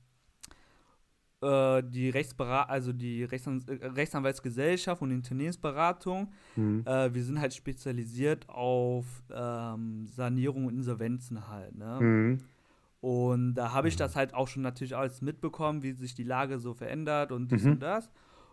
äh, 1.43 1.83
die 1.83 2.11
Rechtsberat 2.11 2.69
also 2.69 2.93
die 2.93 3.25
Rechtsan 3.25 3.65
äh, 3.67 3.87
Rechtsanwaltsgesellschaft 3.87 5.01
und 5.03 5.13
Unternehmensberatung, 5.13 6.33
Mhm. 6.57 6.83
äh, 6.85 7.13
wir 7.15 7.25
sind 7.25 7.41
halt 7.41 7.55
spezialisiert 7.55 8.47
auf 8.49 9.07
ähm, 9.33 10.07
Sanierung 10.09 10.67
und 10.67 10.75
Insolvenzen 10.75 11.49
halt, 11.49 11.75
ne? 11.77 12.01
Mhm. 12.01 12.39
Und 13.01 13.55
da 13.55 13.73
habe 13.73 13.89
ich 13.89 13.97
das 13.97 14.15
halt 14.15 14.35
auch 14.35 14.47
schon 14.47 14.63
natürlich 14.63 14.95
alles 14.95 15.23
mitbekommen, 15.23 15.83
wie 15.83 15.93
sich 15.93 16.15
die 16.15 16.23
Lage 16.23 16.59
so 16.59 16.75
verändert 16.75 17.33
und 17.33 17.51
dies 17.51 17.65
Mhm. 17.65 17.73
und 17.73 17.81
das. 17.81 18.11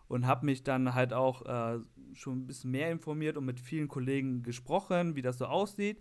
Und 0.07 0.25
habe 0.25 0.45
mich 0.45 0.63
dann 0.63 0.93
halt 0.95 1.11
auch 1.13 1.45
äh, 1.45 1.79
schon 2.13 2.39
ein 2.39 2.47
bisschen 2.47 2.71
mehr 2.71 2.91
informiert 2.91 3.37
und 3.37 3.45
mit 3.45 3.59
vielen 3.59 3.87
Kollegen 3.87 4.41
gesprochen, 4.43 5.15
wie 5.15 5.21
das 5.21 5.37
so 5.37 5.45
aussieht. 5.45 5.99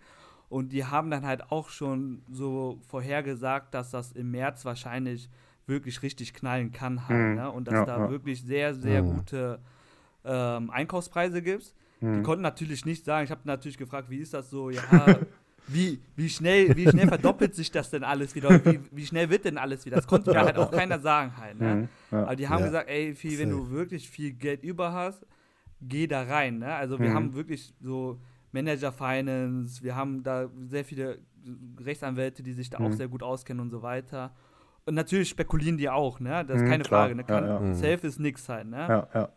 Und 0.49 0.73
die 0.73 0.85
haben 0.85 1.11
dann 1.11 1.27
halt 1.27 1.51
auch 1.51 1.69
schon 1.71 2.23
so 2.31 2.79
vorhergesagt, 2.87 3.75
dass 3.75 3.91
das 3.91 4.13
im 4.13 4.31
März 4.31 4.65
wahrscheinlich 4.65 5.29
wirklich 5.67 6.03
richtig 6.03 6.35
knallen 6.35 6.71
kann 6.71 7.09
halt. 7.09 7.31
Mhm. 7.31 7.35
Ne? 7.35 7.51
Und 7.51 7.67
dass 7.67 7.75
Ja, 7.81 7.85
da 7.85 7.99
ja. 7.99 8.09
wirklich 8.11 8.43
sehr, 8.45 8.75
sehr 8.75 9.03
Mhm. 9.03 9.17
gute 9.17 9.59
ähm, 10.25 10.71
Einkaufspreise 10.71 11.43
gibt. 11.43 11.75
Die 12.01 12.07
Mhm. 12.07 12.23
konnten 12.23 12.43
natürlich 12.43 12.85
nicht 12.85 13.05
sagen, 13.05 13.25
ich 13.25 13.31
habe 13.31 13.41
natürlich 13.45 13.79
gefragt, 13.79 14.09
wie 14.11 14.19
ist 14.19 14.35
das 14.35 14.51
so, 14.51 14.71
ja, 14.71 14.81
wie, 15.69 16.01
wie, 16.15 16.29
schnell, 16.29 16.77
wie 16.77 16.87
schnell 16.89 17.09
verdoppelt 17.09 17.55
sich 17.55 17.71
das 17.71 17.91
denn 17.91 18.05
alles 18.05 18.35
wieder? 18.35 18.65
Wie, 18.65 18.81
wie 18.93 19.07
schnell 19.07 19.31
wird 19.31 19.45
denn 19.45 19.59
alles 19.59 19.85
wieder? 19.85 19.97
Das 19.97 20.07
konnte 20.07 20.31
mir 20.31 20.45
halt 20.45 20.57
auch 20.57 20.71
keiner 20.71 20.99
sagen 21.01 21.37
halt. 21.37 21.59
Ne? 21.59 21.75
Mhm. 21.75 21.89
Ja. 22.13 22.23
Aber 22.25 22.37
die 22.37 22.49
haben 22.49 22.61
Ja. 22.61 22.67
gesagt, 22.67 22.89
ey, 22.89 23.15
Vieh, 23.15 23.39
wenn 23.39 23.51
du 23.51 23.71
wirklich 23.71 24.09
viel 24.09 24.33
Geld 24.33 24.63
über 24.63 24.93
hast, 24.93 25.27
geh 25.81 26.07
da 26.07 26.23
rein. 26.23 26.59
Ne? 26.59 26.75
Also 26.75 27.01
wir 27.01 27.11
Mhm. 27.11 27.15
haben 27.15 27.35
wirklich 27.35 27.75
so 27.81 28.21
Manager 28.53 28.93
Finance, 28.93 29.83
wir 29.83 29.97
haben 29.97 30.23
da 30.23 30.49
sehr 30.69 30.85
viele 30.85 31.19
Rechtsanwälte, 31.81 32.43
die 32.43 32.53
sich 32.53 32.71
da 32.71 32.79
auch 32.79 32.89
Mhm. 32.91 32.93
sehr 32.95 33.09
gut 33.09 33.23
auskennen 33.23 33.61
und 33.61 33.71
so 33.71 33.83
weiter. 33.83 34.35
Und 34.85 34.95
natürlich 34.95 35.29
spekulieren 35.29 35.77
die 35.79 35.89
auch, 35.91 36.21
ne? 36.21 36.45
Das 36.45 36.59
ist 36.59 36.63
Mhm, 36.63 36.69
keine 36.71 36.85
klar. 36.85 37.01
Frage. 37.09 37.15
Ne? 37.17 37.23
Ja, 37.23 37.27
Kann, 37.27 37.47
ja. 37.49 37.61
Mhm. 37.61 37.75
Safe 37.75 38.07
ist 38.07 38.21
nix 38.21 38.49
halt, 38.49 38.69
ne? 38.69 38.77
Ja, 38.89 39.09
ja. 39.15 39.29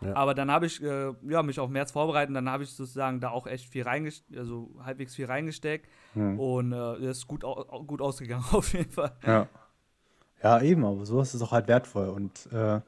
Ja. 0.00 0.14
Aber 0.14 0.34
dann 0.34 0.50
habe 0.50 0.66
ich 0.66 0.82
äh, 0.82 1.12
ja, 1.28 1.42
mich 1.42 1.58
auf 1.58 1.70
März 1.70 1.90
vorbereitet, 1.92 2.34
dann 2.34 2.48
habe 2.48 2.62
ich 2.62 2.70
sozusagen 2.70 3.20
da 3.20 3.30
auch 3.30 3.46
echt 3.46 3.68
viel 3.68 3.82
reingesteckt, 3.82 4.38
also 4.38 4.70
halbwegs 4.84 5.14
viel 5.14 5.26
reingesteckt 5.26 5.88
Mhm. 6.14 6.40
und 6.40 6.72
äh, 6.72 6.76
das 7.00 7.18
ist 7.18 7.26
gut, 7.26 7.44
au 7.44 7.84
gut 7.84 8.00
ausgegangen 8.00 8.44
auf 8.52 8.72
jeden 8.72 8.90
Fall. 8.90 9.12
Ja. 9.26 9.46
Ja, 10.42 10.62
eben, 10.62 10.84
aber 10.84 11.04
sowas 11.04 11.34
ist 11.34 11.42
auch 11.42 11.52
halt 11.52 11.66
wertvoll. 11.68 12.08
Und 12.08 12.48
äh, 12.52 12.80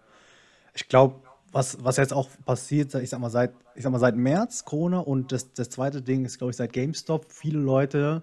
ich 0.74 0.88
glaube, 0.88 1.16
was, 1.52 1.82
was 1.82 1.96
jetzt 1.96 2.12
auch 2.12 2.28
passiert, 2.46 2.94
ich 2.94 3.10
sag 3.10 3.18
mal, 3.20 3.30
seit, 3.30 3.52
ich 3.74 3.82
sag 3.82 3.90
mal, 3.90 3.98
seit 3.98 4.16
März 4.16 4.64
Corona 4.64 5.00
und 5.00 5.32
das, 5.32 5.52
das 5.52 5.68
zweite 5.68 6.00
Ding 6.00 6.24
ist, 6.24 6.38
glaube 6.38 6.52
ich, 6.52 6.56
seit 6.56 6.72
GameStop, 6.72 7.26
viele 7.28 7.58
Leute 7.58 8.22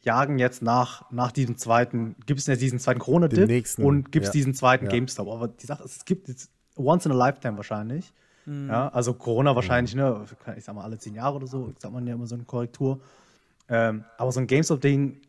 jagen 0.00 0.38
jetzt 0.38 0.62
nach, 0.62 1.10
nach 1.10 1.32
diesem 1.32 1.56
zweiten, 1.58 2.14
gibt 2.26 2.38
es 2.38 2.46
jetzt 2.46 2.62
diesen 2.62 2.78
zweiten 2.78 3.00
Corona-Dip 3.00 3.66
und 3.78 4.12
gibt 4.12 4.26
es 4.26 4.28
ja. 4.28 4.32
diesen 4.32 4.54
zweiten 4.54 4.84
Ja. 4.84 4.92
GameStop. 4.92 5.26
Aber 5.28 5.48
die 5.48 5.66
Sache 5.66 5.82
ist, 5.82 5.96
es 5.96 6.04
gibt 6.04 6.28
jetzt 6.28 6.52
once 6.76 7.06
in 7.06 7.12
a 7.12 7.14
lifetime 7.14 7.56
wahrscheinlich. 7.56 8.12
Mhm. 8.46 8.68
Ja, 8.68 8.88
also 8.88 9.14
Corona 9.14 9.54
wahrscheinlich, 9.56 9.94
ne, 9.94 10.24
ich 10.56 10.64
sag 10.64 10.74
mal, 10.74 10.84
alle 10.84 10.98
zehn 10.98 11.14
Jahre 11.14 11.36
oder 11.36 11.46
so, 11.46 11.72
sagt 11.78 11.92
man 11.92 12.06
ja 12.06 12.14
immer 12.14 12.26
so 12.26 12.34
eine 12.36 12.44
Korrektur. 12.44 13.00
Ähm, 13.68 14.04
aber 14.18 14.30
so 14.30 14.38
ein 14.40 14.46
GameStop-Ding, 14.46 15.20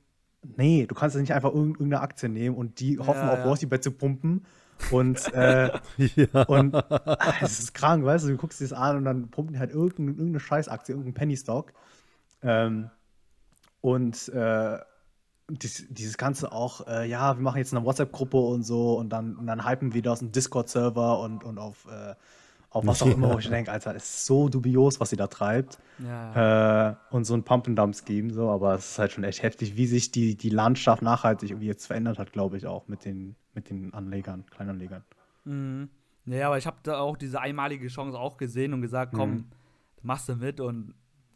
nee, 0.55 0.85
du 0.85 0.93
kannst 0.93 1.15
ja 1.15 1.21
nicht 1.21 1.33
einfach 1.33 1.51
irgendeine 1.53 2.01
Aktie 2.01 2.29
nehmen 2.29 2.55
und 2.55 2.79
die 2.79 2.99
hoffen, 2.99 3.27
Ja, 3.27 3.33
auf 3.33 3.39
ja. 3.39 3.45
Wall 3.45 3.57
Street 3.57 3.83
zu 3.83 3.91
pumpen. 3.91 4.45
Und, 4.91 5.33
äh, 5.33 5.71
Ja. 5.97 6.43
und 6.43 6.75
ah, 6.75 7.33
es 7.41 7.59
ist 7.59 7.73
krank, 7.73 8.05
weißt 8.05 8.25
du, 8.25 8.29
du 8.29 8.37
guckst 8.37 8.59
dir 8.59 8.65
das 8.65 8.73
an 8.77 8.97
und 8.97 9.05
dann 9.05 9.29
pumpen 9.29 9.53
die 9.53 9.59
halt 9.59 9.71
irgendeine, 9.71 10.11
irgendeine 10.11 10.39
Scheißaktie, 10.39 10.93
irgendein 10.93 11.15
Penny-Stock. 11.15 11.73
Ähm, 12.43 12.91
und 13.81 14.29
äh, 14.29 14.77
dies, 15.49 15.85
dieses 15.89 16.17
Ganze 16.17 16.51
auch, 16.51 16.85
äh, 16.87 17.07
ja, 17.09 17.37
wir 17.37 17.41
machen 17.41 17.57
jetzt 17.57 17.73
eine 17.73 17.85
WhatsApp-Gruppe 17.85 18.37
und 18.37 18.63
so 18.63 18.97
und 18.97 19.09
dann, 19.09 19.35
und 19.35 19.47
dann 19.47 19.67
hypen 19.67 19.93
wir 19.93 20.01
das 20.01 20.21
auf 20.21 20.31
Discord-Server 20.31 21.19
und, 21.19 21.43
und 21.43 21.57
auf, 21.57 21.85
äh, 21.89 22.15
auf 22.69 22.85
was 22.85 23.01
auch 23.01 23.07
immer, 23.13 23.33
wo 23.33 23.39
ich 23.39 23.47
denke, 23.49 23.71
Alter, 23.71 23.95
ist 23.95 24.25
so 24.25 24.49
dubios, 24.49 24.99
was 24.99 25.09
sie 25.09 25.15
da 25.15 25.27
treibt. 25.27 25.79
Ja. 25.99 26.89
Äh, 26.89 26.95
und 27.11 27.23
so 27.25 27.33
ein 27.33 27.43
Pump-and-Dump-Scheme, 27.43 28.33
so, 28.33 28.49
aber 28.49 28.75
es 28.75 28.91
ist 28.91 28.99
halt 28.99 29.11
schon 29.13 29.23
echt 29.23 29.41
heftig, 29.41 29.77
wie 29.77 29.87
sich 29.87 30.11
die, 30.11 30.35
die 30.35 30.49
Landschaft 30.49 31.01
nachhaltig 31.01 31.49
irgendwie 31.51 31.67
jetzt 31.67 31.85
verändert 31.87 32.19
hat, 32.19 32.33
glaube 32.33 32.57
ich, 32.57 32.67
auch 32.67 32.87
mit 32.87 33.05
den, 33.05 33.35
mit 33.53 33.69
den 33.69 33.93
Anlegern, 33.93 34.45
Kleinanlegern. 34.47 35.03
Mhm. 35.45 35.89
Ja, 36.25 36.47
aber 36.47 36.57
ich 36.57 36.67
habe 36.67 36.77
da 36.83 36.99
auch 36.99 37.15
diese 37.15 37.39
einmalige 37.39 37.87
Chance 37.87 38.19
auch 38.19 38.35
gesehen 38.35 38.73
und 38.73 38.81
gesagt, 38.81 39.13
komm, 39.15 39.31
Mhm. 39.31 39.45
machst 40.01 40.27
du 40.27 40.35
mit 40.35 40.59
und 40.59 40.93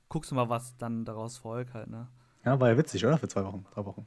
guckst 0.10 0.32
du 0.32 0.36
mal, 0.36 0.50
was 0.50 0.76
dann 0.78 1.06
daraus 1.06 1.38
folgt 1.38 1.74
halt, 1.74 1.90
ne? 1.90 2.10
Ja, 2.46 2.60
war 2.60 2.70
ja 2.70 2.78
witzig, 2.78 3.06
oder? 3.06 3.18
Für 3.18 3.28
zwei 3.28 3.44
Wochen, 3.46 3.66
drei 3.74 3.86
Wochen. 3.86 4.06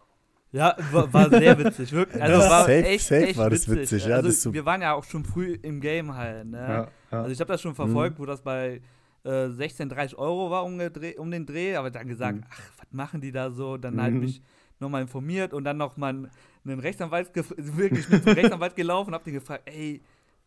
Ja, 0.52 0.76
war, 0.92 1.12
war 1.12 1.30
sehr 1.30 1.58
witzig, 1.64 1.92
wirklich. 1.92 2.22
Also 2.22 2.40
Ja, 2.42 2.50
war 2.50 2.60
safe- 2.62 2.84
echt, 2.84 3.06
safe 3.06 3.26
echt 3.26 3.38
war 3.38 3.50
das 3.50 3.68
witzig. 3.68 3.80
witzig, 3.82 4.06
ja, 4.06 4.16
also, 4.16 4.28
das 4.28 4.52
wir 4.52 4.64
waren 4.64 4.82
ja 4.82 4.92
auch 4.94 5.04
schon 5.04 5.24
früh 5.24 5.58
im 5.62 5.80
Game 5.80 6.14
halt, 6.14 6.46
ne? 6.46 6.88
Also 7.10 7.30
ich 7.30 7.40
habe 7.40 7.52
das 7.52 7.60
schon 7.60 7.74
verfolgt, 7.74 8.18
wo 8.18 8.26
das 8.26 8.42
bei 8.42 8.80
äh, 9.24 9.48
16, 9.48 9.88
30 9.88 10.18
Euro 10.18 10.50
war 10.50 10.64
um, 10.64 10.78
um 11.18 11.30
den 11.30 11.46
Dreh, 11.46 11.76
aber 11.76 11.90
dann 11.90 12.06
gesagt, 12.08 12.38
Mhm. 12.38 12.44
ach, 12.50 12.60
was 12.78 12.86
machen 12.92 13.20
die 13.20 13.32
da 13.32 13.50
so? 13.50 13.76
Dann 13.78 14.00
halt 14.00 14.14
Mhm. 14.14 14.20
mich 14.20 14.42
nochmal 14.80 15.02
informiert 15.02 15.52
und 15.54 15.64
dann 15.64 15.76
noch 15.76 15.96
mal 15.96 16.30
einen 16.64 16.80
Rechtsanwalt, 16.80 17.30
wirklich 17.56 18.08
mit 18.08 18.22
zum 18.24 18.32
Rechtsanwalt 18.32 18.76
gelaufen 18.76 19.08
und 19.10 19.14
hab 19.14 19.24
den 19.24 19.34
gefragt, 19.34 19.62
ey, 19.66 20.02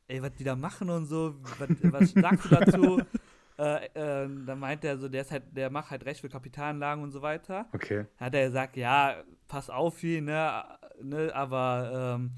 ey, 0.08 0.22
was 0.22 0.32
die 0.36 0.44
da 0.44 0.56
machen 0.56 0.90
und 0.90 1.06
so, 1.06 1.36
was, 1.58 1.70
was 1.92 2.12
sagst 2.12 2.46
du 2.46 2.50
dazu? 2.50 3.02
äh, 3.60 3.86
äh, 3.86 4.30
dann 4.46 4.60
meint 4.60 4.84
er 4.84 4.98
so, 4.98 5.08
der 5.10 5.22
ist 5.22 5.32
halt, 5.32 5.44
der 5.56 5.70
macht 5.70 5.90
halt 5.92 6.06
Recht 6.06 6.22
für 6.22 6.30
Kapitalanlagen 6.30 7.04
und 7.04 7.12
so 7.12 7.22
weiter. 7.22 7.66
Okay. 7.74 8.06
Hat 8.20 8.34
er 8.36 8.46
gesagt, 8.46 8.78
ja, 8.78 9.16
pass 9.48 9.70
auf 9.70 9.96
viel, 9.96 10.22
ne, 10.22 10.64
ne 11.02 11.32
aber 11.34 12.16
ähm, 12.20 12.32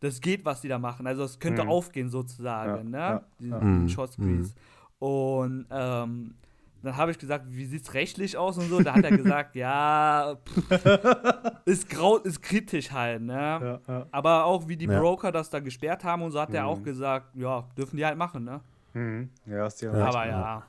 das 0.00 0.20
geht, 0.20 0.44
was 0.44 0.60
die 0.60 0.68
da 0.68 0.78
machen. 0.78 1.06
Also 1.06 1.24
es 1.24 1.38
könnte 1.38 1.64
Mhm. 1.64 1.70
aufgehen 1.70 2.10
sozusagen, 2.10 2.92
Ja, 2.92 3.08
ja, 3.08 3.14
ne? 3.14 3.22
Die, 3.40 3.48
ja. 3.48 3.58
die 3.60 3.64
Mhm. 3.66 3.88
Short 3.88 4.12
Squeeze. 4.12 4.54
Und 4.98 5.66
ähm, 5.70 6.34
dann 6.82 6.96
habe 6.96 7.10
ich 7.10 7.18
gesagt, 7.18 7.46
wie 7.48 7.64
sieht's 7.64 7.94
rechtlich 7.94 8.36
aus 8.36 8.58
und 8.58 8.68
so. 8.68 8.80
Da 8.80 8.94
hat 8.94 9.04
er 9.04 9.12
gesagt, 9.16 9.56
ja, 9.56 10.36
pff, 10.46 11.60
ist 11.64 11.88
grau, 11.88 12.18
ist 12.18 12.42
kritisch 12.42 12.90
halt, 12.92 13.22
ne? 13.22 13.34
Ja, 13.34 13.80
ja. 13.88 14.06
Aber 14.10 14.44
auch 14.44 14.68
wie 14.68 14.76
die 14.76 14.86
Ja. 14.86 14.98
Broker 15.00 15.32
das 15.32 15.50
da 15.50 15.60
gesperrt 15.60 16.04
haben 16.04 16.22
und 16.22 16.30
so, 16.32 16.40
hat 16.40 16.52
er 16.54 16.62
Mhm. 16.64 16.68
auch 16.68 16.82
gesagt, 16.82 17.34
ja, 17.34 17.66
dürfen 17.76 17.96
die 17.96 18.04
halt 18.04 18.18
machen, 18.18 18.44
ne? 18.44 18.60
Mhm. 18.96 19.30
Ja, 19.46 19.68
du 19.68 19.86
ja, 19.86 19.92
Ja. 19.92 20.04
recht. 20.04 20.16
Aber 20.16 20.26
ja. 20.26 20.62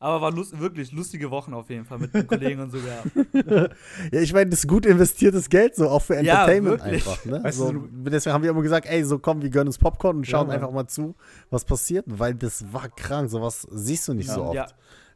Aber 0.00 0.20
war 0.20 0.32
lust 0.32 0.58
wirklich 0.60 0.92
lustige 0.92 1.30
Wochen 1.30 1.54
auf 1.54 1.70
jeden 1.70 1.86
Fall 1.86 1.98
mit 1.98 2.12
den 2.12 2.26
Kollegen 2.26 2.60
und 2.60 2.70
so 2.70 2.78
gehabt. 2.78 3.10
Ja, 4.12 4.20
ich 4.20 4.34
meine, 4.34 4.50
das 4.50 4.58
ist 4.60 4.68
gut 4.68 4.84
investiertes 4.84 5.48
Geld, 5.48 5.76
so 5.76 5.88
auch 5.88 6.02
für 6.02 6.14
Ja, 6.14 6.20
Entertainment 6.42 6.80
wirklich. 6.84 7.06
einfach. 7.06 7.24
Ne? 7.24 7.42
Weißt 7.42 7.58
du, 7.58 7.64
so, 7.64 7.72
deswegen 8.10 8.34
haben 8.34 8.42
wir 8.42 8.50
immer 8.50 8.60
gesagt, 8.60 8.86
ey, 8.86 9.02
so 9.04 9.18
komm, 9.18 9.40
wir 9.40 9.48
gönnen 9.48 9.68
uns 9.68 9.78
Popcorn 9.78 10.16
und 10.16 10.26
Ja, 10.26 10.32
schauen 10.32 10.48
Mann. 10.48 10.56
einfach 10.56 10.72
mal 10.72 10.86
zu, 10.88 11.14
was 11.48 11.64
passiert, 11.64 12.04
weil 12.08 12.34
das 12.34 12.70
war 12.70 12.88
krank. 12.90 13.30
Sowas 13.30 13.66
siehst 13.70 14.06
du 14.08 14.12
nicht 14.14 14.28
Ja. 14.28 14.34
so 14.34 14.42
oft 14.44 14.54
Ja. 14.56 14.66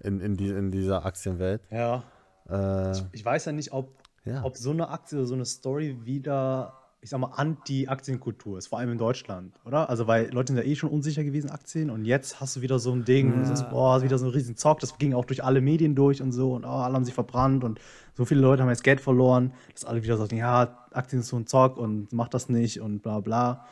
in, 0.01 0.21
in, 0.21 0.37
die, 0.37 0.49
in 0.49 0.71
dieser 0.71 1.05
Aktienwelt. 1.05 1.61
Ja. 1.71 2.05
Äh, 2.49 2.93
Ich 3.13 3.23
weiß 3.25 3.45
ja 3.45 3.53
nicht, 3.53 3.73
ob, 3.73 3.93
ja. 4.25 4.43
ob 4.43 4.57
so 4.57 4.71
eine 4.71 4.89
Aktie 4.89 5.19
oder 5.19 5.27
so 5.27 5.35
eine 5.35 5.45
Story 5.45 5.99
wieder, 6.05 6.78
ich 7.01 7.11
sag 7.11 7.21
mal, 7.21 7.33
Anti-Aktienkultur 7.37 8.59
ist, 8.59 8.69
vor 8.69 8.79
allem 8.79 8.93
in 8.93 8.99
Deutschland, 8.99 9.55
oder? 9.65 9.89
Also, 9.89 10.07
weil 10.07 10.31
Leute 10.33 10.53
sind 10.53 10.63
ja 10.63 10.69
eh 10.69 10.75
schon 10.75 10.91
unsicher 10.91 11.23
gewesen, 11.23 11.51
Aktien, 11.51 11.91
und 11.91 12.05
jetzt 12.05 12.41
hast 12.41 12.57
du 12.57 12.61
wieder 12.61 12.79
so 12.79 12.93
ein 12.93 13.05
Ding, 13.05 13.33
und 13.33 13.41
du 13.41 13.47
sagst, 13.47 13.71
boah, 13.71 13.99
ist 13.99 14.03
wieder 14.03 14.19
so 14.19 14.27
ein 14.27 14.33
riesen 14.33 14.57
Zock, 14.57 14.81
das 14.81 14.99
ging 14.99 15.15
auch 15.15 15.25
durch 15.25 15.45
alle 15.45 15.61
Medien 15.61 15.95
durch 15.95 16.21
und 16.21 16.33
so, 16.33 16.55
und 16.55 16.65
oh, 16.65 16.69
alle 16.69 16.95
haben 16.95 17.05
sich 17.05 17.15
verbrannt, 17.15 17.63
und 17.63 17.81
so 18.15 18.25
viele 18.25 18.41
Leute 18.41 18.63
haben 18.63 18.71
jetzt 18.71 18.83
Geld 18.83 19.01
verloren, 19.01 19.53
dass 19.73 19.85
alle 19.85 20.03
wieder 20.03 20.17
sagen, 20.17 20.37
ja, 20.37 20.87
Aktien 20.93 21.21
ist 21.21 21.29
so 21.29 21.37
ein 21.37 21.47
Zock 21.47 21.77
und 21.77 22.13
mach 22.13 22.29
das 22.29 22.49
nicht 22.49 22.81
und 22.81 23.01
bla 23.03 23.21
bla. 23.21 23.67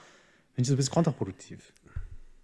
Finde 0.52 0.62
ich 0.62 0.68
so 0.68 0.74
ein 0.74 0.76
bisschen 0.76 0.94
kontraproduktiv. 0.94 1.72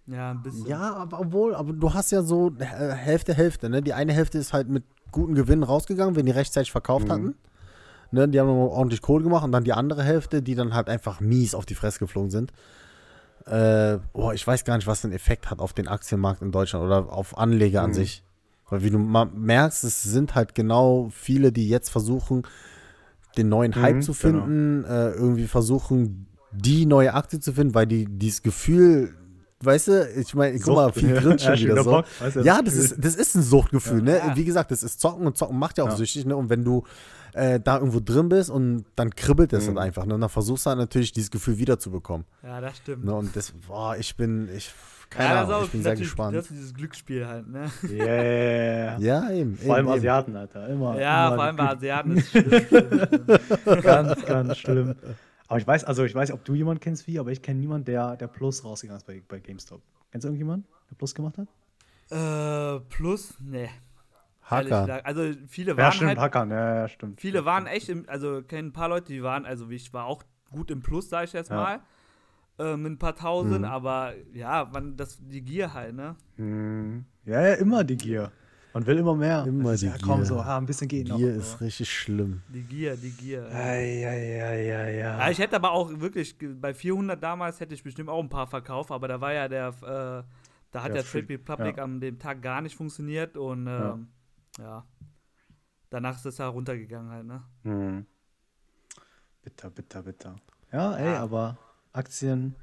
Ja, 0.05 0.31
ein 0.31 0.43
bisschen. 0.43 0.65
Ja, 0.67 0.95
aber 0.95 1.21
obwohl, 1.21 1.55
aber 1.55 1.71
du 1.71 1.93
hast 1.93 2.11
ja 2.11 2.21
so 2.23 2.51
äh, 2.59 2.65
Hälfte, 2.65 3.33
Hälfte, 3.33 3.69
ne? 3.69 3.81
Die 3.81 3.93
eine 3.93 4.11
Hälfte 4.11 4.37
ist 4.37 4.51
halt 4.51 4.67
mit 4.67 4.83
guten 5.11 5.33
Gewinnen 5.33 5.63
rausgegangen, 5.63 6.15
wenn 6.15 6.25
die 6.25 6.33
rechtzeitig 6.33 6.71
verkauft 6.71 7.09
hatten. 7.09 7.35
Ne? 8.13 8.27
Die 8.29 8.39
haben 8.39 8.47
nochmal 8.47 8.67
ordentlich 8.69 9.01
Kohle 9.01 9.23
gemacht 9.23 9.43
und 9.43 9.51
dann 9.51 9.63
die 9.63 9.73
andere 9.73 10.03
Hälfte, 10.03 10.41
die 10.41 10.55
dann 10.55 10.73
halt 10.73 10.87
einfach 10.89 11.19
mies 11.19 11.55
auf 11.55 11.65
die 11.65 11.75
Fresse 11.75 11.99
geflogen 11.99 12.29
sind. 12.31 12.51
Äh, 13.45 13.97
boah, 14.13 14.33
ich 14.33 14.45
weiß 14.47 14.63
gar 14.63 14.77
nicht, 14.77 14.87
was 14.87 15.03
einen 15.03 15.13
Effekt 15.13 15.49
hat 15.51 15.59
auf 15.59 15.73
den 15.73 15.87
Aktienmarkt 15.87 16.41
in 16.41 16.51
Deutschland 16.51 16.85
oder 16.85 17.11
auf 17.11 17.37
Anleger 17.37 17.81
an 17.81 17.89
Mhm. 17.89 17.95
sich. 17.95 18.23
Weil 18.69 18.83
wie 18.83 18.89
du 18.89 18.97
merkst, 18.97 19.83
es 19.83 20.01
sind 20.01 20.33
halt 20.35 20.55
genau 20.55 21.09
viele, 21.13 21.51
die 21.51 21.67
jetzt 21.67 21.89
versuchen, 21.89 22.43
den 23.37 23.49
neuen 23.49 23.75
Hype 23.75 23.97
Mhm, 23.97 24.01
zu 24.01 24.13
genau. 24.13 24.43
finden, 24.45 24.85
äh, 24.85 25.09
irgendwie 25.11 25.47
versuchen, 25.47 26.27
die 26.51 26.85
neue 26.85 27.13
Aktie 27.13 27.39
zu 27.39 27.51
finden, 27.51 27.73
weil 27.75 27.87
die 27.87 28.05
dieses 28.05 28.41
Gefühl, 28.43 29.13
weißt 29.61 29.87
du, 29.89 30.09
ich 30.17 30.33
meine, 30.35 30.57
guck 30.59 30.75
mal, 30.75 30.93
viel 30.93 31.13
grinst 31.19 31.43
schon 31.43 31.55
Ja, 31.55 31.59
wieder 31.59 31.73
wieder 31.73 31.83
so. 31.83 31.89
Bock, 31.91 32.05
weißt 32.19 32.35
du, 32.37 32.39
Ja, 32.41 32.61
das 32.61 32.75
ist, 32.75 32.95
das 33.03 33.15
ist 33.15 33.35
ein 33.35 33.41
Suchtgefühl, 33.43 34.01
ne? 34.01 34.17
Ja. 34.19 34.35
Wie 34.35 34.45
gesagt, 34.45 34.71
das 34.71 34.83
ist 34.83 35.01
Zocken 35.01 35.25
und 35.27 35.35
Zocken 35.37 35.57
macht 35.59 35.77
ja 35.79 35.83
auch 35.83 35.89
Ja. 35.89 35.95
süchtig, 35.97 36.25
ne? 36.25 36.35
Und 36.37 36.49
wenn 36.49 36.63
du 36.63 36.83
äh, 37.33 37.59
da 37.59 37.77
irgendwo 37.79 37.99
drin 37.99 38.29
bist 38.29 38.49
und 38.49 38.85
dann 38.95 39.09
kribbelt 39.15 39.53
es 39.53 39.63
Mhm. 39.63 39.69
halt 39.69 39.77
einfach, 39.79 40.05
ne? 40.05 40.13
Und 40.15 40.21
dann 40.21 40.29
versuchst 40.29 40.65
du 40.65 40.69
halt 40.69 40.79
natürlich 40.79 41.11
dieses 41.11 41.31
Gefühl 41.31 41.57
wiederzubekommen. 41.57 42.25
Ja, 42.43 42.61
das 42.61 42.77
stimmt. 42.77 43.05
Ne? 43.05 43.13
Und 43.13 43.35
das, 43.35 43.51
boah, 43.67 43.95
ich 43.97 44.15
bin, 44.15 44.49
ich, 44.55 44.71
keine 45.09 45.29
ja, 45.35 45.41
Ahnung, 45.43 45.53
auch 45.53 45.63
ich 45.65 45.71
bin 45.71 45.83
sehr 45.83 45.95
gespannt. 45.95 46.35
Das 46.35 46.45
ist 46.45 46.51
dieses 46.51 46.73
Glücksspiel 46.73 47.27
halt, 47.27 47.47
ne? 47.47 47.69
Yeah. 47.89 48.97
Ja, 48.99 49.29
eben. 49.31 49.57
Vor 49.57 49.75
allem 49.75 49.87
eben. 49.87 49.95
Asiaten, 49.95 50.35
Alter. 50.35 50.67
Immer. 50.69 50.99
Ja, 50.99 51.27
immer 51.27 51.35
vor 51.35 51.43
allem 51.45 51.55
bei 51.55 51.69
Asiaten 51.69 52.17
ist 52.17 52.35
es 52.35 52.41
schlimm. 52.67 53.27
ganz, 53.83 54.25
ganz 54.25 54.57
schlimm. 54.57 54.95
Aber 55.47 55.59
ich 55.59 55.67
weiß, 55.67 55.83
also 55.83 56.03
ich 56.03 56.15
weiß, 56.15 56.31
ob 56.31 56.43
du 56.45 56.55
jemanden 56.55 56.79
kennst 56.79 57.05
wie, 57.05 57.19
aber 57.19 57.31
ich 57.31 57.41
kenne 57.41 57.59
niemanden, 57.59 57.85
der, 57.85 58.15
der 58.15 58.27
Plus 58.27 58.63
rausgegangen 58.63 58.97
ist 58.99 59.05
bei, 59.05 59.21
bei 59.27 59.39
GameStop. 59.39 59.81
Kennst 60.11 60.23
du 60.25 60.29
irgendjemanden, 60.29 60.67
der 60.89 60.95
Plus 60.95 61.13
gemacht 61.13 61.37
hat? 61.37 61.47
äh, 62.09 62.79
plus, 62.89 63.35
ne. 63.39 63.69
Hacker. 64.53 65.05
Also 65.05 65.23
viele 65.47 65.71
Ja, 65.71 65.77
waren 65.77 65.91
stimmt, 65.91 66.09
halt, 66.09 66.19
Hackern, 66.19 66.49
ja, 66.51 66.75
ja, 66.75 66.87
stimmt. 66.87 67.19
viele 67.21 67.45
waren 67.45 67.67
echt, 67.67 67.89
im, 67.89 68.05
also 68.07 68.41
kennen 68.41 68.69
ein 68.69 68.73
paar 68.73 68.89
Leute, 68.89 69.11
die 69.13 69.23
waren, 69.23 69.45
also 69.45 69.69
ich 69.69 69.93
war 69.93 70.05
auch 70.05 70.23
gut 70.51 70.71
im 70.71 70.81
Plus, 70.81 71.09
sag 71.09 71.25
ich 71.25 71.33
jetzt 71.33 71.49
Ja. 71.49 71.55
mal. 71.55 71.79
Äh, 72.59 72.77
mit 72.77 72.91
ein 72.91 72.99
paar 72.99 73.15
tausend, 73.15 73.59
Mhm. 73.61 73.65
aber 73.65 74.13
ja, 74.31 74.69
man, 74.71 74.95
das, 74.95 75.17
die 75.19 75.41
Gier 75.41 75.73
halt, 75.73 75.95
ne? 75.95 76.15
Hm. 76.35 77.03
Ja, 77.25 77.41
ja, 77.41 77.53
immer 77.55 77.83
die 77.83 77.97
Gier. 77.97 78.31
Man 78.75 78.85
will 78.85 78.97
immer 78.97 79.15
mehr. 79.15 79.43
Immer 79.47 79.73
ist, 79.73 79.81
die 79.81 79.87
ja, 79.87 79.95
komm, 80.03 80.17
Gier. 80.17 80.25
so, 80.25 80.39
ah, 80.39 80.57
ein 80.57 80.65
bisschen 80.67 80.87
geht 80.87 81.07
noch. 81.07 81.17
Gier 81.17 81.33
ist 81.35 81.61
richtig 81.61 81.91
schlimm. 81.91 82.41
Die 82.49 82.61
Gier, 82.61 82.95
die 82.95 83.09
Gier. 83.11 83.47
Ei, 83.51 84.05
ei, 84.07 84.43
ei, 84.43 84.97
Ja, 84.99 85.17
ei. 85.17 85.31
ich 85.31 85.39
hätte 85.39 85.55
aber 85.55 85.71
auch 85.71 85.89
wirklich, 85.99 86.35
bei 86.61 86.73
400 86.75 87.21
damals 87.23 87.59
hätte 87.59 87.73
ich 87.73 87.81
bestimmt 87.83 88.09
auch 88.09 88.21
ein 88.21 88.29
paar 88.29 88.45
verkauft, 88.47 88.91
aber 88.91 89.07
da 89.07 89.19
war 89.19 89.33
ja 89.33 89.47
der, 89.47 89.69
äh, 89.69 90.23
da 90.71 90.81
hat 90.83 90.89
Ja, 90.89 90.93
der 90.95 91.03
Free- 91.03 91.21
Trade 91.21 91.33
Republic 91.33 91.77
ja. 91.77 91.83
an 91.83 92.01
dem 92.01 92.19
Tag 92.19 92.41
gar 92.43 92.61
nicht 92.61 92.75
funktioniert 92.75 93.35
und 93.37 93.65
Ja. 93.67 93.93
ähm, 93.93 94.07
ja. 94.59 94.85
Danach 95.89 96.15
ist 96.17 96.25
es 96.25 96.37
ja 96.39 96.47
runtergegangen 96.47 97.11
halt, 97.11 97.25
ne? 97.25 97.43
Hm. 97.63 98.05
Bitter, 99.43 99.69
bitter, 99.69 100.01
bitter. 100.03 100.35
Ja, 100.71 100.95
ey, 100.95 101.13
Ja. 101.13 101.21
aber 101.21 101.57
Aktien, 101.91 102.55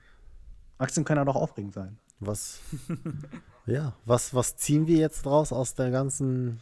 Aktien 0.78 1.04
können 1.04 1.18
ja 1.18 1.24
doch 1.24 1.36
aufregend 1.36 1.74
sein. 1.74 1.98
Was, 2.18 2.60
ja, 3.66 3.94
was, 4.04 4.34
was 4.34 4.56
ziehen 4.56 4.86
wir 4.86 4.96
jetzt 4.98 5.24
draus 5.24 5.52
aus 5.52 5.74
der 5.74 5.90
ganzen, 5.90 6.60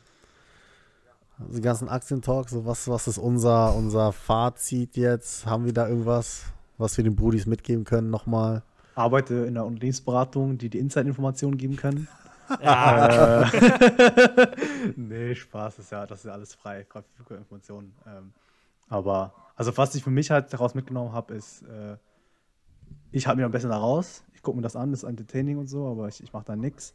aus 1.39 1.53
den 1.55 1.63
ganzen 1.63 1.89
Aktientalk? 1.89 2.49
So 2.51 2.67
was, 2.67 2.87
was 2.89 3.09
ist 3.09 3.19
unser, 3.19 3.75
unser 3.75 4.13
Fazit 4.13 4.97
jetzt? 4.97 5.47
Haben 5.47 5.65
wir 5.65 5.73
da 5.73 5.89
irgendwas, 5.89 6.45
was 6.77 6.97
wir 6.97 7.05
den 7.05 7.17
Brudis 7.17 7.47
mitgeben 7.47 7.85
können 7.85 8.11
nochmal? 8.11 8.63
Arbeite 8.95 9.35
in 9.47 9.55
der 9.55 9.65
Unternehmensberatung, 9.65 10.59
die 10.59 10.69
die 10.69 10.79
Inside-Informationen 10.79 11.57
geben 11.57 11.77
können. 11.77 12.09
Ja, 12.63 13.43
Äh, 13.43 14.47
nee, 14.97 15.35
Spaß, 15.35 15.77
das 15.77 15.85
ist 15.87 15.93
ja, 15.93 16.07
das 16.07 16.21
ist 16.21 16.25
ja 16.27 16.33
alles 16.33 16.55
frei, 16.55 16.85
frei 16.85 17.03
verfügbare 17.03 17.39
Informationen. 17.41 17.95
Ähm, 18.07 18.33
aber, 18.89 19.35
also 19.57 19.77
was 19.77 19.95
ich 19.95 20.03
für 20.03 20.11
mich 20.11 20.31
halt 20.31 20.53
daraus 20.53 20.75
mitgenommen 20.75 21.13
habe, 21.13 21.35
ist, 21.35 21.63
äh, 21.63 21.97
ich 23.11 23.27
halte 23.27 23.37
mich 23.39 23.45
am 23.45 23.53
besten 23.53 23.69
da 23.71 23.77
raus. 23.77 24.23
Ich 24.35 24.43
gucke 24.43 24.57
mir 24.57 24.63
das 24.63 24.77
an, 24.77 24.91
das 24.91 25.03
ist 25.03 25.09
entertaining 25.09 25.59
und 25.59 25.67
so, 25.67 25.87
aber 25.91 26.09
ich, 26.09 26.23
ich 26.23 26.33
mache 26.33 26.45
da 26.45 26.57
nichts. 26.57 26.95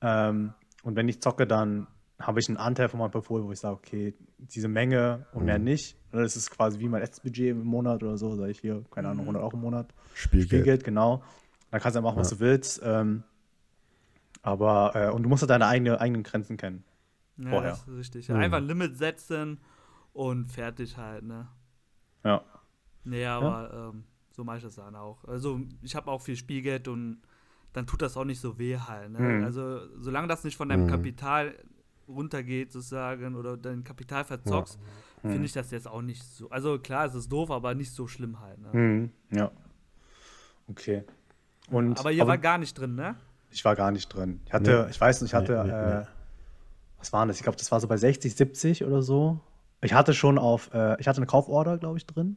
Ähm, 0.00 0.54
und 0.82 0.96
wenn 0.96 1.08
ich 1.08 1.20
zocke, 1.20 1.46
dann 1.46 1.86
habe 2.18 2.40
ich 2.40 2.48
einen 2.48 2.58
Anteil 2.58 2.88
von 2.88 3.00
meinem 3.00 3.10
Portfolio, 3.10 3.46
wo 3.46 3.52
ich 3.52 3.60
sage, 3.60 3.76
okay, 3.76 4.14
diese 4.38 4.68
Menge 4.68 5.26
und 5.32 5.44
mehr 5.44 5.58
nicht. 5.58 5.96
Oder 6.12 6.22
Das 6.22 6.36
ist 6.36 6.50
quasi 6.50 6.78
wie 6.78 6.88
mein 6.88 7.00
letztes 7.00 7.20
Budget 7.20 7.50
im 7.50 7.64
Monat 7.64 8.02
oder 8.02 8.18
so, 8.18 8.34
sage 8.34 8.50
ich 8.50 8.60
hier, 8.60 8.84
keine 8.90 9.08
Ahnung, 9.08 9.22
100 9.22 9.42
Euro 9.42 9.54
im 9.56 9.62
Monat. 9.62 9.86
Spielgeld. 10.14 10.48
Spielgeld, 10.48 10.84
genau. 10.84 11.22
Da 11.70 11.78
kannst 11.78 11.94
du 11.96 12.00
ja 12.00 12.02
machen, 12.02 12.18
was 12.18 12.30
du 12.30 12.40
willst. 12.40 12.80
Ähm, 12.84 13.22
aber, 14.42 14.92
äh, 14.94 15.10
und 15.10 15.22
du 15.22 15.28
musst 15.28 15.42
halt 15.42 15.50
deine 15.50 15.66
eigene, 15.66 16.00
eigenen 16.00 16.22
Grenzen 16.22 16.56
kennen. 16.56 16.84
Ja, 17.36 17.50
Vorher. 17.50 17.70
das 17.70 17.80
ist 17.88 17.96
richtig. 17.96 18.28
Mhm. 18.28 18.36
Einfach 18.36 18.58
ein 18.58 18.64
Limit 18.66 18.96
setzen 18.96 19.58
und 20.12 20.50
fertig 20.52 20.96
halt, 20.96 21.24
ne? 21.24 21.48
Ja. 22.24 22.42
Nee, 23.04 23.24
aber 23.26 23.90
ähm, 23.94 24.04
so 24.30 24.44
mache 24.44 24.58
ich 24.58 24.62
das 24.62 24.74
dann 24.74 24.94
auch. 24.96 25.24
Also 25.24 25.60
ich 25.82 25.94
habe 25.94 26.10
auch 26.10 26.20
viel 26.20 26.36
Spielgeld 26.36 26.86
und 26.88 27.22
dann 27.72 27.86
tut 27.86 28.02
das 28.02 28.16
auch 28.16 28.24
nicht 28.24 28.40
so 28.40 28.58
weh 28.58 28.76
halt. 28.76 29.10
Ne? 29.12 29.20
Mhm. 29.20 29.44
Also 29.44 29.80
solange 29.98 30.28
das 30.28 30.44
nicht 30.44 30.56
von 30.56 30.68
deinem 30.68 30.84
Mhm. 30.84 30.90
Kapital 30.90 31.54
runtergeht 32.08 32.72
sozusagen 32.72 33.36
oder 33.36 33.56
dein 33.56 33.84
Kapital 33.84 34.24
verzockst, 34.24 34.78
Mhm. 35.22 35.30
finde 35.30 35.46
ich 35.46 35.52
das 35.52 35.70
jetzt 35.70 35.86
auch 35.86 36.02
nicht 36.02 36.22
so. 36.22 36.50
Also 36.50 36.78
klar, 36.78 37.06
es 37.06 37.14
ist 37.14 37.30
doof, 37.30 37.50
aber 37.50 37.74
nicht 37.74 37.92
so 37.92 38.06
schlimm 38.06 38.40
halt. 38.40 38.58
Ne? 38.58 38.68
Mhm. 38.72 39.10
Ja. 39.30 39.50
Okay. 40.68 41.04
Und, 41.70 41.98
aber 42.00 42.10
ihr 42.10 42.26
war 42.26 42.38
gar 42.38 42.58
nicht 42.58 42.74
drin, 42.78 42.96
ne? 42.96 43.16
Ich 43.50 43.64
war 43.64 43.76
gar 43.76 43.90
nicht 43.90 44.08
drin. 44.08 44.40
Ich 44.46 44.52
hatte, 44.52 44.84
Nee. 44.84 44.90
ich 44.90 45.00
weiß 45.00 45.22
nicht, 45.22 45.30
ich 45.30 45.34
hatte, 45.34 45.52
Nee, 45.64 45.72
nee, 45.72 46.00
äh, 46.00 46.04
was 46.98 47.12
war 47.12 47.26
das? 47.26 47.36
Ich 47.36 47.42
glaube, 47.42 47.58
das 47.58 47.70
war 47.72 47.80
so 47.80 47.88
bei 47.88 47.96
60, 47.96 48.34
70 48.34 48.84
oder 48.84 49.02
so. 49.02 49.40
Ich 49.82 49.94
hatte 49.94 50.12
schon 50.14 50.38
auf, 50.38 50.72
äh, 50.74 51.00
ich 51.00 51.08
hatte 51.08 51.18
eine 51.18 51.26
Kauforder, 51.26 51.78
glaube 51.78 51.98
ich, 51.98 52.06
drin. 52.06 52.36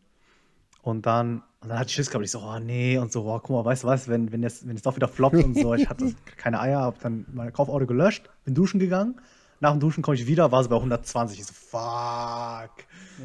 Und 0.81 1.05
dann, 1.05 1.43
und 1.61 1.69
dann 1.69 1.79
hatte 1.79 1.89
ich 1.89 1.95
Schiss, 1.95 2.09
glaube 2.09 2.25
ich, 2.25 2.31
so, 2.31 2.39
oh 2.39 2.59
nee, 2.59 2.97
und 2.97 3.11
so, 3.11 3.23
oh, 3.25 3.39
guck 3.39 3.49
mal, 3.51 3.65
weißt 3.65 3.83
du 3.83 3.87
was, 3.87 4.07
wenn, 4.07 4.31
wenn 4.31 4.43
jetzt, 4.43 4.67
wenn 4.67 4.75
jetzt 4.75 4.85
doch 4.85 4.95
wieder 4.95 5.07
floppt 5.07 5.43
und 5.43 5.57
so, 5.57 5.73
ich 5.73 5.87
hatte 5.89 6.13
keine 6.37 6.59
Eier, 6.59 6.81
habe 6.81 6.97
dann 7.01 7.25
meine 7.33 7.51
Kauforder 7.51 7.85
gelöscht, 7.85 8.29
bin 8.45 8.53
duschen 8.53 8.79
gegangen. 8.79 9.19
Nach 9.59 9.71
dem 9.71 9.79
Duschen 9.79 10.03
komme 10.03 10.15
ich 10.15 10.27
wieder, 10.27 10.51
war 10.51 10.61
sie 10.61 10.67
bei 10.67 10.75
120. 10.75 11.39
Ich 11.39 11.45
so, 11.45 11.53
fuck. 11.53 12.71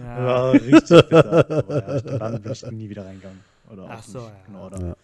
Ja. 0.05 0.25
War 0.25 0.53
richtig 0.53 0.89
bitter. 1.09 1.51
Aber 1.51 2.13
ja, 2.13 2.19
dann 2.19 2.43
bin 2.43 2.53
ich 2.53 2.71
nie 2.71 2.89
wieder 2.89 3.05
reingegangen. 3.05 3.41
Oder 3.73 3.87
Ach 3.91 3.99
auch 3.99 4.03
so, 4.05 4.19
nicht 4.21 4.29
ja. 4.29 4.35
in 4.47 4.55
Order. 4.55 4.87
Ja. 4.87 4.97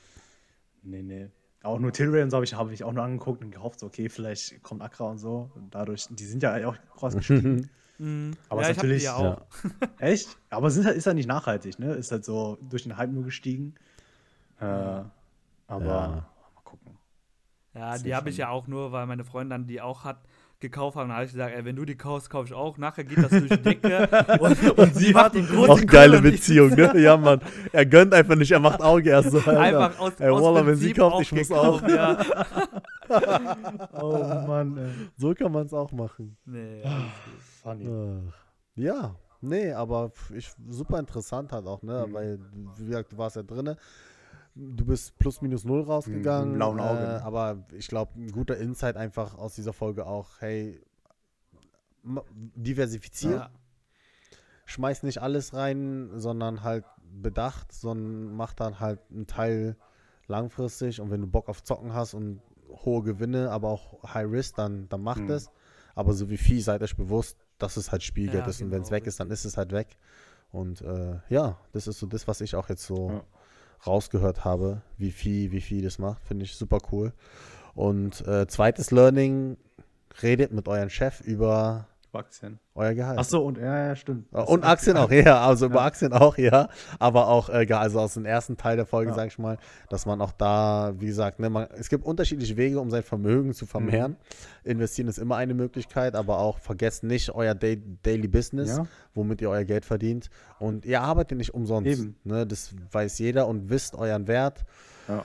Nee, 0.84 1.02
nee. 1.02 1.26
Auch 1.64 1.78
nur 1.80 1.92
Tilray 1.92 2.22
und 2.22 2.30
so 2.30 2.36
habe 2.36 2.44
ich, 2.44 2.54
hab 2.54 2.70
ich 2.70 2.84
auch 2.84 2.92
nur 2.92 3.02
angeguckt 3.02 3.42
und 3.42 3.50
gehofft, 3.50 3.80
so, 3.80 3.86
okay, 3.86 4.08
vielleicht 4.08 4.62
kommt 4.62 4.82
Accra 4.82 5.04
und 5.06 5.18
so. 5.18 5.50
Und 5.54 5.74
dadurch, 5.74 6.06
die 6.10 6.24
sind 6.24 6.42
ja 6.42 6.68
auch 6.68 6.76
rausgestiegen. 7.02 7.68
Mhm. 7.96 8.32
Aber 8.48 8.62
ja, 8.62 8.70
ist 8.70 8.72
ich 8.72 8.78
hab 8.78 8.82
die 8.82 8.88
natürlich- 8.88 9.02
ja 9.04 9.14
auch. 9.16 9.42
Echt? 10.00 10.36
Aber 10.50 10.66
es 10.66 10.76
ist 10.76 10.84
halt, 10.84 10.96
ist 10.96 11.06
halt 11.06 11.14
nicht 11.14 11.28
nachhaltig, 11.28 11.78
ne? 11.78 11.92
Ist 11.94 12.10
halt 12.10 12.24
so 12.24 12.58
durch 12.68 12.82
den 12.82 12.96
Hype 12.96 13.12
nur 13.12 13.22
gestiegen. 13.22 13.76
Äh, 14.58 14.64
aber 14.64 15.04
Ja. 15.68 16.08
mal 16.08 16.62
gucken. 16.64 16.98
Ja, 17.72 17.92
Das 17.92 18.02
die 18.02 18.12
habe 18.16 18.30
ich 18.30 18.36
ja 18.36 18.48
auch 18.48 18.66
nur, 18.66 18.90
weil 18.90 19.06
meine 19.06 19.24
Freundin 19.24 19.50
dann 19.50 19.66
die 19.68 19.80
auch 19.80 20.02
hat 20.02 20.18
gekauft 20.64 20.96
haben. 20.96 21.08
Da 21.08 21.16
habe 21.16 21.24
ich 21.26 21.32
gesagt, 21.32 21.54
ey, 21.54 21.64
wenn 21.64 21.76
du 21.76 21.84
die 21.84 21.96
kaufst, 21.96 22.30
kaufe 22.30 22.46
ich 22.46 22.54
auch. 22.54 22.78
Nachher 22.78 23.04
geht 23.04 23.18
das 23.18 23.30
durch 23.30 23.48
die 23.48 23.62
Decke. 23.62 24.08
und, 24.40 24.78
und 24.78 24.94
sie 24.94 25.12
macht 25.12 25.34
den 25.34 25.46
großen 25.46 25.70
Auch 25.70 25.86
geile 25.86 26.20
Beziehung, 26.20 26.70
ne? 26.70 26.92
Ja, 26.98 27.16
Mann. 27.16 27.40
Er 27.72 27.86
gönnt 27.86 28.12
einfach 28.14 28.36
nicht, 28.36 28.50
er 28.50 28.60
macht 28.60 28.80
Auge 28.80 29.10
erst 29.10 29.30
so. 29.30 29.38
Alter. 29.38 29.60
Einfach 29.60 29.98
aus, 30.00 30.12
Ey, 30.18 30.30
aus 30.30 30.42
Wallah, 30.42 30.66
wenn 30.66 30.76
sie 30.76 30.92
kauft, 30.92 31.22
ich 31.22 31.32
muss 31.32 31.50
auch. 31.50 31.86
Ja. 31.88 32.18
Oh 33.92 34.18
Mann, 34.46 34.78
ey. 34.78 34.90
So 35.18 35.34
kann 35.34 35.52
man 35.52 35.66
es 35.66 35.74
auch 35.74 35.92
machen. 35.92 36.36
Nee, 36.46 36.80
gut. 36.82 36.92
Funny. 37.62 38.32
Ja, 38.76 39.14
nee, 39.42 39.72
aber 39.72 40.10
ich, 40.34 40.50
super 40.68 40.98
interessant 40.98 41.52
halt 41.52 41.66
auch, 41.66 41.82
ne? 41.82 42.06
Mhm. 42.08 42.14
Weil, 42.14 42.38
wie 42.78 42.86
gesagt, 42.86 43.12
du 43.12 43.18
warst 43.18 43.36
ja 43.36 43.42
drinne. 43.42 43.76
Du 44.56 44.84
bist 44.84 45.18
plus 45.18 45.40
minus 45.42 45.64
null 45.64 45.82
rausgegangen. 45.82 46.52
Mhm, 46.52 46.56
blauen 46.58 46.80
Auge, 46.80 47.02
Äh, 47.02 47.06
ne? 47.06 47.22
aber 47.22 47.64
ich 47.72 47.88
glaube, 47.88 48.12
ein 48.16 48.30
guter 48.30 48.56
Insight 48.56 48.96
einfach 48.96 49.36
aus 49.36 49.54
dieser 49.56 49.72
Folge 49.72 50.06
auch, 50.06 50.40
hey, 50.40 50.80
diversifizier. 52.54 53.36
Ja. 53.36 53.50
schmeiß 54.66 55.02
nicht 55.02 55.20
alles 55.20 55.54
rein, 55.54 56.10
sondern 56.14 56.62
halt 56.62 56.84
bedacht, 57.20 57.72
sondern 57.72 58.34
mach 58.34 58.54
dann 58.54 58.80
halt 58.80 59.00
einen 59.10 59.26
Teil 59.26 59.76
langfristig 60.26 61.00
und 61.00 61.10
wenn 61.10 61.20
du 61.20 61.26
Bock 61.26 61.48
auf 61.48 61.62
Zocken 61.62 61.92
hast 61.92 62.14
und 62.14 62.40
hohe 62.68 63.02
Gewinne, 63.02 63.50
aber 63.50 63.68
auch 63.68 64.02
High 64.14 64.30
Risk, 64.30 64.56
dann, 64.56 64.88
dann 64.88 65.02
mach 65.02 65.18
Mhm. 65.18 65.28
das. 65.28 65.50
Aber 65.94 66.12
so 66.12 66.28
wie 66.30 66.38
viel, 66.38 66.60
seid 66.60 66.82
euch 66.82 66.96
bewusst, 66.96 67.38
dass 67.58 67.76
es 67.76 67.92
halt 67.92 68.02
Spielgeld 68.02 68.44
Ja, 68.44 68.50
ist 68.50 68.62
und 68.62 68.70
wenn 68.70 68.82
es 68.82 68.88
genau, 68.88 68.96
weg 68.96 69.06
ist, 69.06 69.20
dann 69.20 69.30
ist 69.30 69.44
es 69.44 69.56
halt 69.56 69.72
weg. 69.72 69.96
Und 70.50 70.80
äh, 70.82 71.18
ja, 71.28 71.58
das 71.72 71.86
ist 71.86 71.98
so 71.98 72.06
das, 72.06 72.26
was 72.26 72.40
ich 72.40 72.54
auch 72.56 72.68
jetzt 72.68 72.84
so 72.86 73.10
Ja. 73.10 73.22
Rausgehört 73.86 74.44
habe, 74.44 74.82
wie 74.98 75.12
viel, 75.12 75.52
wie 75.52 75.60
viel 75.60 75.82
das 75.82 75.98
macht, 75.98 76.24
finde 76.24 76.44
ich 76.44 76.54
super 76.54 76.78
cool. 76.92 77.12
Und 77.74 78.26
äh, 78.26 78.46
zweites 78.46 78.90
Learning, 78.90 79.56
redet 80.22 80.52
mit 80.52 80.68
eurem 80.68 80.90
Chef 80.90 81.20
über 81.20 81.88
Aktien. 82.14 82.58
euer 82.74 82.94
Gehalt. 82.94 83.18
Ach 83.18 83.24
so, 83.24 83.44
und 83.44 83.58
ja, 83.58 83.88
ja, 83.88 83.96
stimmt. 83.96 84.26
Äh, 84.32 84.38
Und 84.42 84.64
Aktien 84.64 84.96
auch, 84.96 85.10
ja, 85.10 85.46
also 85.46 85.66
über 85.66 85.76
Ja. 85.80 85.84
Aktien 85.86 86.12
auch, 86.12 86.36
ja. 86.38 86.68
Aber 86.98 87.28
auch, 87.28 87.48
äh, 87.48 87.66
also 87.72 88.00
aus 88.00 88.14
dem 88.14 88.24
ersten 88.26 88.56
Teil 88.56 88.76
der 88.76 88.86
Folge, 88.86 89.10
Ja. 89.10 89.16
sag 89.16 89.28
ich 89.28 89.38
mal, 89.38 89.58
dass 89.88 90.06
man 90.06 90.20
auch 90.20 90.32
da, 90.32 90.92
wie 90.98 91.06
gesagt, 91.06 91.38
ne, 91.40 91.50
man, 91.50 91.68
es 91.78 91.88
gibt 91.88 92.04
unterschiedliche 92.04 92.56
Wege, 92.56 92.80
um 92.80 92.90
sein 92.90 93.02
Vermögen 93.02 93.52
zu 93.54 93.66
vermehren. 93.66 94.12
Mhm. 94.64 94.70
Investieren 94.72 95.08
ist 95.08 95.18
immer 95.18 95.36
eine 95.36 95.54
Möglichkeit, 95.54 96.14
aber 96.16 96.38
auch 96.38 96.58
vergesst 96.58 97.04
nicht 97.04 97.34
euer 97.34 97.54
Day 97.54 97.82
Daily 98.02 98.28
Business, 98.28 98.76
Ja. 98.78 98.86
womit 99.14 99.40
ihr 99.42 99.50
euer 99.50 99.64
Geld 99.64 99.84
verdient. 99.84 100.30
Und 100.58 100.84
ihr 100.86 101.00
arbeitet 101.02 101.38
nicht 101.38 101.54
umsonst. 101.54 101.86
Eben. 101.90 102.16
Ne, 102.24 102.46
das 102.46 102.74
weiß 102.92 103.18
jeder 103.18 103.46
und 103.46 103.70
wisst 103.70 103.94
euren 103.94 104.26
Wert. 104.26 104.64
Ja. 105.08 105.24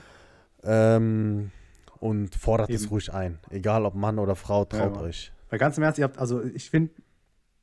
Ähm, 0.63 1.51
und 1.99 2.35
fordert 2.35 2.69
es 2.69 2.83
Eben. 2.83 2.89
ruhig 2.91 3.13
ein. 3.13 3.39
Egal 3.49 3.85
ob 3.85 3.95
Mann 3.95 4.19
oder 4.19 4.35
Frau, 4.35 4.65
traut 4.65 4.95
Ja. 4.95 5.01
euch. 5.01 5.31
Weil 5.49 5.59
ganz 5.59 5.77
im 5.77 5.83
Ernst, 5.83 5.97
ihr 5.99 6.03
habt, 6.05 6.17
also 6.19 6.43
ich 6.43 6.69
finde, 6.69 6.91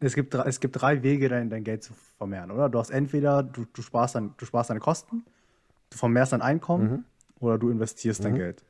es 0.00 0.14
gibt, 0.14 0.34
drei- 0.34 0.44
es 0.48 0.60
gibt 0.60 0.80
drei 0.80 1.02
Wege, 1.02 1.28
dein, 1.28 1.48
dein 1.50 1.64
Geld 1.64 1.82
zu 1.82 1.92
vermehren, 2.18 2.50
oder? 2.50 2.68
Du 2.68 2.78
hast 2.78 2.90
entweder, 2.90 3.42
du, 3.42 3.64
du, 3.72 3.82
sparst 3.82 4.14
dein, 4.14 4.34
du 4.36 4.44
sparst 4.44 4.70
deine 4.70 4.80
Kosten, 4.80 5.24
du 5.90 5.96
vermehrst 5.96 6.32
dein 6.32 6.42
Einkommen 6.42 6.90
Mhm. 6.90 7.04
oder 7.40 7.58
du 7.58 7.70
investierst 7.70 8.24
dein 8.24 8.32
Mhm. 8.32 8.36
Geld. 8.38 8.64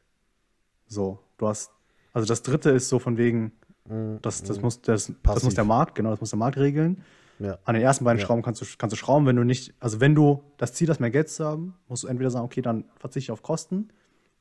So, 0.86 1.18
du 1.38 1.48
hast, 1.48 1.70
also 2.12 2.26
das 2.26 2.42
dritte 2.42 2.70
ist 2.70 2.88
so 2.88 2.98
von 2.98 3.16
wegen, 3.16 3.52
Mhm. 3.88 4.18
das, 4.22 4.42
das, 4.42 4.60
muss, 4.60 4.80
das, 4.82 5.12
das 5.22 5.42
muss 5.42 5.54
der 5.54 5.64
Markt, 5.64 5.94
genau, 5.94 6.10
das 6.10 6.20
muss 6.20 6.30
der 6.30 6.38
Markt 6.38 6.58
regeln. 6.58 7.02
Ja. 7.38 7.58
An 7.64 7.74
den 7.74 7.82
ersten 7.82 8.04
beiden 8.04 8.18
Ja. 8.18 8.26
Schrauben 8.26 8.42
kannst 8.42 8.62
du, 8.62 8.66
kannst 8.78 8.92
du 8.94 8.96
schrauben, 8.96 9.26
wenn 9.26 9.36
du 9.36 9.44
nicht, 9.44 9.74
also 9.80 10.00
wenn 10.00 10.14
du 10.14 10.42
das 10.56 10.72
Ziel 10.72 10.88
hast, 10.88 11.00
mehr 11.00 11.10
Geld 11.10 11.28
zu 11.28 11.44
haben, 11.44 11.74
musst 11.88 12.02
du 12.04 12.08
entweder 12.08 12.30
sagen, 12.30 12.44
okay, 12.46 12.62
dann 12.62 12.84
verzichte 12.96 13.26
ich 13.26 13.30
auf 13.30 13.42
Kosten 13.42 13.88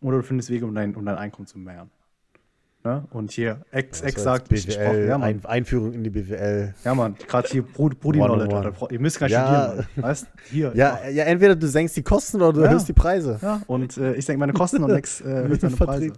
oder 0.01 0.17
du 0.17 0.23
findest 0.23 0.49
Wege, 0.49 0.65
um 0.65 0.73
dein, 0.73 0.95
um 0.95 1.05
dein 1.05 1.17
Einkommen 1.17 1.45
zu 1.45 1.59
mehren. 1.59 1.89
Ne? 2.85 3.03
Und 3.09 3.31
hier 3.31 3.61
ex, 3.71 4.01
war 4.01 4.09
exakt. 4.09 4.47
BWL, 4.49 5.07
Ja, 5.07 5.17
ein, 5.17 5.43
Einführung 5.43 5.91
in 5.93 6.03
die 6.03 6.11
BWL. 6.11 6.75
Ja, 6.83 6.93
Mann, 6.93 7.15
gerade 7.27 7.47
hier 7.49 7.63
Brudi 7.63 7.95
Brudi 7.95 8.19
One 8.19 8.31
on 8.31 8.37
Knowledge. 8.37 8.55
one. 8.55 8.65
Alter. 8.67 8.77
Bra- 8.79 8.87
Ihr 8.91 8.99
müsst 8.99 9.19
gar 9.19 9.25
nicht 9.25 9.33
Ja. 9.33 9.45
studieren, 9.69 9.87
Mann. 9.95 10.03
weißt 10.05 10.27
Hier. 10.51 10.71
Ja, 10.75 11.07
ja, 11.09 11.23
entweder 11.23 11.55
du 11.55 11.67
senkst 11.67 11.97
die 11.97 12.03
Kosten 12.03 12.37
oder 12.37 12.53
du 12.53 12.59
Ja. 12.61 12.67
erhöhst 12.67 12.87
die 12.87 12.93
Preise. 12.93 13.39
ja. 13.41 13.61
Und 13.65 13.97
äh, 13.97 14.13
ich 14.13 14.25
senke 14.25 14.39
meine 14.39 14.53
Kosten 14.53 14.83
und 14.83 14.91
Lex 14.91 15.19
äh, 15.21 15.29
erhöht 15.29 15.61
seine 15.61 15.75
Preise. 15.75 16.13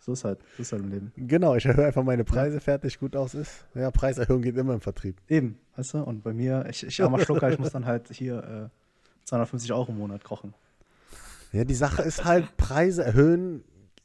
So 0.00 0.14
ist 0.14 0.24
halt, 0.24 0.40
so 0.56 0.62
ist 0.62 0.72
halt 0.72 0.82
im 0.82 0.90
Leben. 0.90 1.12
Genau, 1.16 1.54
ich 1.54 1.64
erhöhe 1.64 1.86
einfach 1.86 2.02
meine 2.02 2.24
Preise, 2.24 2.58
fertig, 2.58 2.98
gut 2.98 3.14
aus 3.14 3.34
ist. 3.34 3.64
Ja, 3.76 3.88
Preiserhöhung 3.92 4.42
geht 4.42 4.56
immer 4.56 4.74
im 4.74 4.80
Vertrieb. 4.80 5.16
Eben, 5.28 5.56
weißt 5.76 5.94
du? 5.94 5.98
Und 6.02 6.24
bei 6.24 6.32
mir, 6.32 6.66
ich, 6.68 6.84
ich 6.84 7.00
armer 7.00 7.20
Schlucker, 7.20 7.48
ich 7.52 7.60
muss 7.60 7.70
dann 7.70 7.86
halt 7.86 8.08
hier 8.10 8.38
äh, 8.38 9.26
250 9.28 9.72
Euro 9.72 9.92
im 9.92 9.98
Monat 9.98 10.24
kochen. 10.24 10.52
Ja, 11.52 11.62
die 11.62 11.74
Sache 11.76 12.02
ist 12.02 12.24
halt, 12.24 12.56
Preise 12.56 13.04
erhöhen 13.04 13.62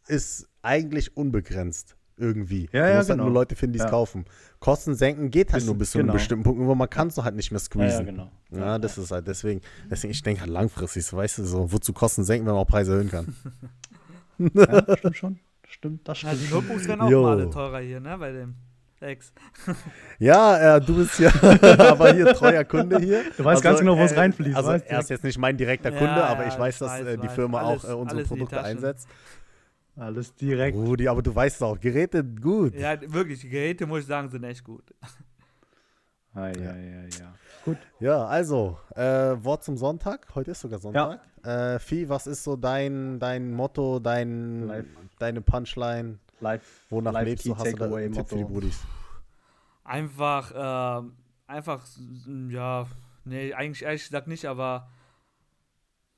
ist 0.08 0.48
eigentlich 0.62 1.16
unbegrenzt. 1.18 1.96
Irgendwie. 2.20 2.68
Ja, 2.72 2.82
du 2.82 2.90
ja, 2.90 2.96
musst 2.98 3.10
halt 3.10 3.20
genau. 3.20 3.24
nur 3.26 3.34
Leute 3.36 3.56
finden, 3.56 3.74
die 3.74 3.78
es 3.80 3.86
Ja. 3.86 3.92
kaufen. 3.92 4.26
Kosten 4.60 4.96
senken 4.96 5.30
geht 5.30 5.52
halt 5.52 5.62
Bis- 5.62 5.68
nur 5.68 5.76
bis 5.78 5.92
zu 5.92 6.00
einem 6.00 6.08
genau. 6.08 6.14
bestimmten 6.16 6.44
Punkt, 6.46 6.60
wo 6.66 6.74
man 6.74 6.90
kann 6.90 7.10
es 7.10 7.18
halt 7.18 7.36
nicht 7.36 7.52
mehr 7.52 7.60
squeezen. 7.60 8.08
genau. 8.08 8.32
Ja, 8.50 8.80
das 8.80 8.98
ist 8.98 9.12
halt 9.12 9.28
deswegen, 9.28 9.62
deswegen 9.88 10.10
ich 10.12 10.24
denke 10.24 10.42
halt 10.42 10.50
langfristig, 10.50 11.06
so, 11.06 11.16
weißt 11.18 11.38
du, 11.38 11.44
so, 11.46 11.72
wozu 11.72 11.94
Kosten 11.94 12.24
senken, 12.24 12.48
wenn 12.48 12.54
man 12.56 12.64
auch 12.64 12.68
Preise 12.68 12.94
erhöhen 12.94 13.12
kann. 13.12 13.36
Ja, 14.40 14.98
stimmt 14.98 15.18
schon. 15.18 15.40
Stimmt, 15.68 16.08
das 16.08 16.22
Ja, 16.24 16.32
die 16.32 16.38
stimmt. 16.38 16.52
Notebooks 16.54 16.88
werden 16.88 17.02
auch 17.02 17.10
mal 17.10 17.32
alle 17.34 17.50
teurer 17.50 17.80
hier, 17.80 18.00
ne? 18.00 18.18
Bei 18.18 18.32
dem 18.32 18.56
Ex. 19.00 19.32
Ja, 20.20 20.78
äh, 20.78 20.82
du 20.82 20.96
bist 20.98 21.20
ja 21.20 21.30
aber 21.92 22.14
hier 22.14 22.34
treuer 22.34 22.64
Kunde 22.64 23.00
hier. 23.00 23.24
Du 23.38 23.44
weißt 23.44 23.62
ganz 23.62 23.80
genau, 23.80 23.96
wo 23.98 24.02
es 24.04 24.16
reinfließt, 24.16 24.56
Also 24.58 24.70
weißt 24.70 24.86
du? 24.86 24.90
er 24.90 25.00
ist 25.00 25.10
jetzt 25.12 25.24
nicht 25.24 25.38
mein 25.38 25.56
direkter 25.58 25.92
Ja, 25.92 25.98
Kunde, 26.00 26.24
aber 26.24 26.44
ja, 26.44 26.48
ich 26.54 26.58
weiß, 26.58 26.76
ich 26.76 26.80
dass 26.80 26.90
weiß, 26.92 27.06
äh, 27.06 27.18
die 27.18 27.24
weiß. 27.28 27.34
Firma 27.34 27.62
Alles- 27.62 27.86
auch 27.86 27.90
äh, 27.90 27.94
unsere 27.94 28.20
alles 28.22 28.32
in 28.32 28.36
die 28.38 28.44
Produkte 28.46 28.64
einsetzt. 28.64 29.08
Alles 29.98 30.36
direkt. 30.36 30.78
Rudi, 30.78 31.08
aber 31.08 31.24
du 31.24 31.34
weißt 31.34 31.56
es 31.56 31.62
auch, 31.62 31.80
Geräte 31.80 32.24
gut. 32.24 32.76
Ja, 32.76 33.00
wirklich, 33.12 33.42
Geräte, 33.42 33.88
muss 33.88 34.02
ich 34.02 34.06
sagen, 34.06 34.30
sind 34.30 34.44
echt 34.44 34.64
gut. 34.64 34.94
Ah, 36.34 36.50
ja, 36.50 36.76
ja, 36.76 37.02
ja. 37.20 37.34
Gut. 37.66 37.78
Ja, 38.00 38.26
also, 38.28 38.78
äh, 38.96 39.02
Wort 39.44 39.64
zum 39.64 39.76
Sonntag. 39.76 40.28
Heute 40.36 40.52
ist 40.52 40.62
sogar 40.62 40.78
Sonntag. 40.78 41.20
Äh, 41.44 41.80
Vieh, 41.80 42.08
was 42.10 42.28
ist 42.28 42.44
so 42.44 42.56
dein, 42.56 43.20
dein 43.20 43.52
Motto, 43.54 43.98
dein, 43.98 44.68
Live. 44.68 44.86
deine 45.18 45.42
Punchline? 45.42 46.20
Live. 46.40 46.86
Wonach 46.92 47.14
Live 47.14 47.26
lebst 47.26 47.48
du? 47.48 47.58
Hast 47.58 47.72
du 47.72 47.76
da 47.76 47.96
einen 47.96 48.14
Tipp 48.14 48.30
für 48.30 48.36
die. 48.36 48.44
Brudis? 48.44 48.80
Einfach, 49.84 50.52
ähm, 50.56 51.14
einfach, 51.48 51.84
ja, 52.50 52.86
nee, 53.26 53.54
eigentlich 53.54 53.82
ehrlich 53.82 54.04
gesagt 54.04 54.28
nicht, 54.28 54.46
aber 54.46 54.90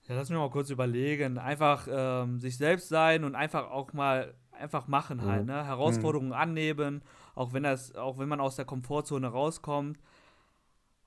ja, 0.10 0.16
lass 0.16 0.30
mich 0.30 0.38
mal 0.38 0.50
kurz 0.50 0.70
überlegen. 0.70 1.38
Einfach 1.38 1.88
ähm, 1.90 2.40
sich 2.42 2.58
selbst 2.58 2.90
sein 2.90 3.24
und 3.24 3.36
einfach 3.36 3.70
auch 3.72 3.94
mal 3.94 4.34
einfach 4.52 4.88
machen 4.90 5.24
halt, 5.24 5.44
Mhm. 5.44 5.48
ne? 5.54 5.64
Herausforderungen 5.66 6.34
annehmen, 6.34 7.02
auch 7.36 7.54
wenn 7.54 7.64
das, 7.64 7.96
auch 7.96 8.18
wenn 8.18 8.28
man 8.28 8.42
aus 8.42 8.58
der 8.58 8.66
Komfortzone 8.66 9.28
rauskommt. 9.28 9.98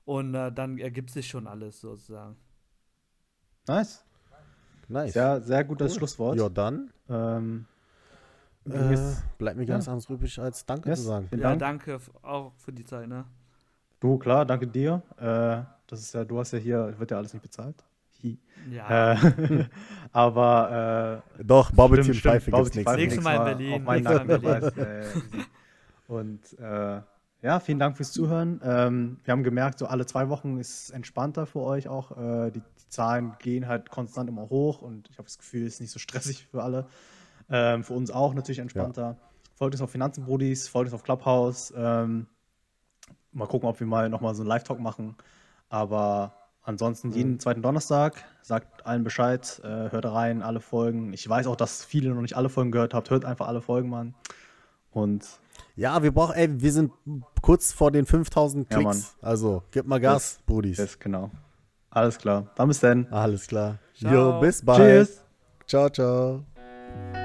Und 0.05 0.33
äh, 0.33 0.51
dann 0.51 0.79
ergibt 0.79 1.11
sich 1.11 1.27
schon 1.27 1.45
alles 1.47 1.79
sozusagen. 1.79 2.35
Nice. 3.67 4.03
Nice. 4.89 5.13
Sehr, 5.13 5.39
sehr 5.41 5.63
gutes 5.63 5.91
Cool. 5.93 5.97
Schlusswort. 5.99 6.37
Ja, 6.39 6.49
dann. 6.49 6.91
Ähm, 7.09 7.65
äh, 8.65 8.97
bleibt 9.37 9.57
mir 9.57 9.65
gar 9.65 9.75
nichts 9.75 9.87
anderes 9.87 10.09
übrig, 10.09 10.37
als 10.39 10.65
Danke 10.65 10.89
Yes. 10.89 10.99
zu 11.01 11.05
sagen. 11.05 11.29
Ja, 11.31 11.37
Dank. 11.37 11.59
danke 11.59 11.99
auch 12.21 12.53
für 12.57 12.73
die 12.73 12.83
Zeit, 12.83 13.07
ne? 13.07 13.25
Du, 13.99 14.17
klar, 14.17 14.45
danke 14.45 14.67
dir. 14.67 15.01
Äh, 15.17 15.63
das 15.87 15.99
ist 16.01 16.13
ja, 16.13 16.25
du 16.25 16.39
hast 16.39 16.51
ja 16.51 16.59
hier, 16.59 16.97
wird 16.99 17.11
ja 17.11 17.17
alles 17.17 17.33
nicht 17.33 17.43
bezahlt. 17.43 17.83
Hi. 18.23 18.37
Ja. 18.71 19.13
Äh, 19.13 19.65
aber 20.11 21.23
äh, 21.37 21.43
Doch, 21.43 21.71
Bubble 21.71 22.01
Tea 22.01 22.11
und 22.11 22.15
Stimmt, 22.15 22.33
Pfeife 22.33 22.51
gibt's 22.51 22.75
nichts. 22.75 22.93
Nächstes 22.93 23.23
Mal 23.23 23.35
in 23.35 23.43
Berlin, 23.43 23.83
Mal 23.83 23.99
in 23.99 24.43
easy. 24.43 25.21
Und 26.07 26.59
äh, 26.59 27.01
ja, 27.41 27.59
vielen 27.59 27.79
Dank 27.79 27.97
fürs 27.97 28.11
Zuhören. 28.13 28.61
Ähm, 28.63 29.17
wir 29.23 29.31
haben 29.33 29.43
gemerkt, 29.43 29.79
so 29.79 29.85
alle 29.85 30.05
zwei 30.05 30.29
Wochen 30.29 30.57
ist 30.59 30.83
es 30.83 30.89
entspannter 30.91 31.45
für 31.45 31.59
euch 31.59 31.87
auch. 31.89 32.11
Äh, 32.11 32.51
die, 32.51 32.61
die 32.61 32.89
Zahlen 32.89 33.33
gehen 33.39 33.67
halt 33.67 33.89
konstant 33.89 34.29
immer 34.29 34.49
hoch 34.49 34.81
und 34.81 35.09
ich 35.09 35.17
habe 35.17 35.25
das 35.25 35.37
Gefühl, 35.37 35.65
es 35.67 35.75
ist 35.75 35.81
nicht 35.81 35.91
so 35.91 35.99
stressig 35.99 36.47
für 36.49 36.63
alle. 36.63 36.87
Ähm, 37.49 37.83
für 37.83 37.93
uns 37.93 38.11
auch 38.11 38.33
natürlich 38.33 38.59
entspannter. 38.59 39.17
Folgt 39.55 39.75
uns 39.75 39.81
auf 39.81 39.91
Finanzenbrudis, 39.91 40.67
folgt 40.69 40.87
uns 40.87 40.93
auf 40.93 41.03
Clubhouse. 41.03 41.73
Ähm, 41.75 42.27
mal 43.33 43.47
gucken, 43.47 43.67
ob 43.67 43.79
wir 43.79 43.87
mal 43.87 44.09
nochmal 44.09 44.33
so 44.35 44.41
einen 44.41 44.49
Live-Talk 44.49 44.79
machen. 44.79 45.15
Aber 45.69 46.33
ansonsten 46.63 47.11
jeden 47.11 47.39
zweiten 47.39 47.61
Donnerstag, 47.61 48.23
sagt 48.41 48.85
allen 48.85 49.03
Bescheid, 49.03 49.61
äh, 49.63 49.91
hört 49.91 50.05
rein, 50.05 50.41
alle 50.41 50.59
Folgen. 50.59 51.13
Ich 51.13 51.27
weiß 51.27 51.47
auch, 51.47 51.55
dass 51.55 51.83
viele 51.85 52.09
noch 52.13 52.21
nicht 52.21 52.35
alle 52.35 52.49
Folgen 52.49 52.71
gehört 52.71 52.93
habt. 52.93 53.09
Hört 53.09 53.25
einfach 53.25 53.47
alle 53.47 53.61
Folgen, 53.61 53.89
Mann. 53.89 54.13
Und 54.91 55.25
Ja, 55.75 56.01
wir 56.03 56.11
brauchen, 56.13 56.35
ey, 56.35 56.61
wir 56.61 56.71
sind 56.71 56.91
kurz 57.41 57.71
vor 57.73 57.91
den 57.91 58.05
5000 58.05 58.71
Ja, 58.71 58.77
Klicks. 58.79 59.15
also, 59.21 59.63
gib 59.71 59.85
mal 59.87 59.99
Gas, 59.99 60.39
Brudis. 60.45 60.77
das 60.77 60.97
genau. 60.99 61.31
Alles 61.89 62.17
klar. 62.17 62.47
Dann 62.55 62.67
bis 62.67 62.79
dann. 62.79 63.07
Alles 63.11 63.47
klar. 63.47 63.79
Ciao. 63.95 64.13
Jo, 64.33 64.39
bis 64.39 64.63
bald. 64.65 65.07
Tschüss. 65.07 65.23
Ciao, 65.67 65.89
ciao. 65.89 67.22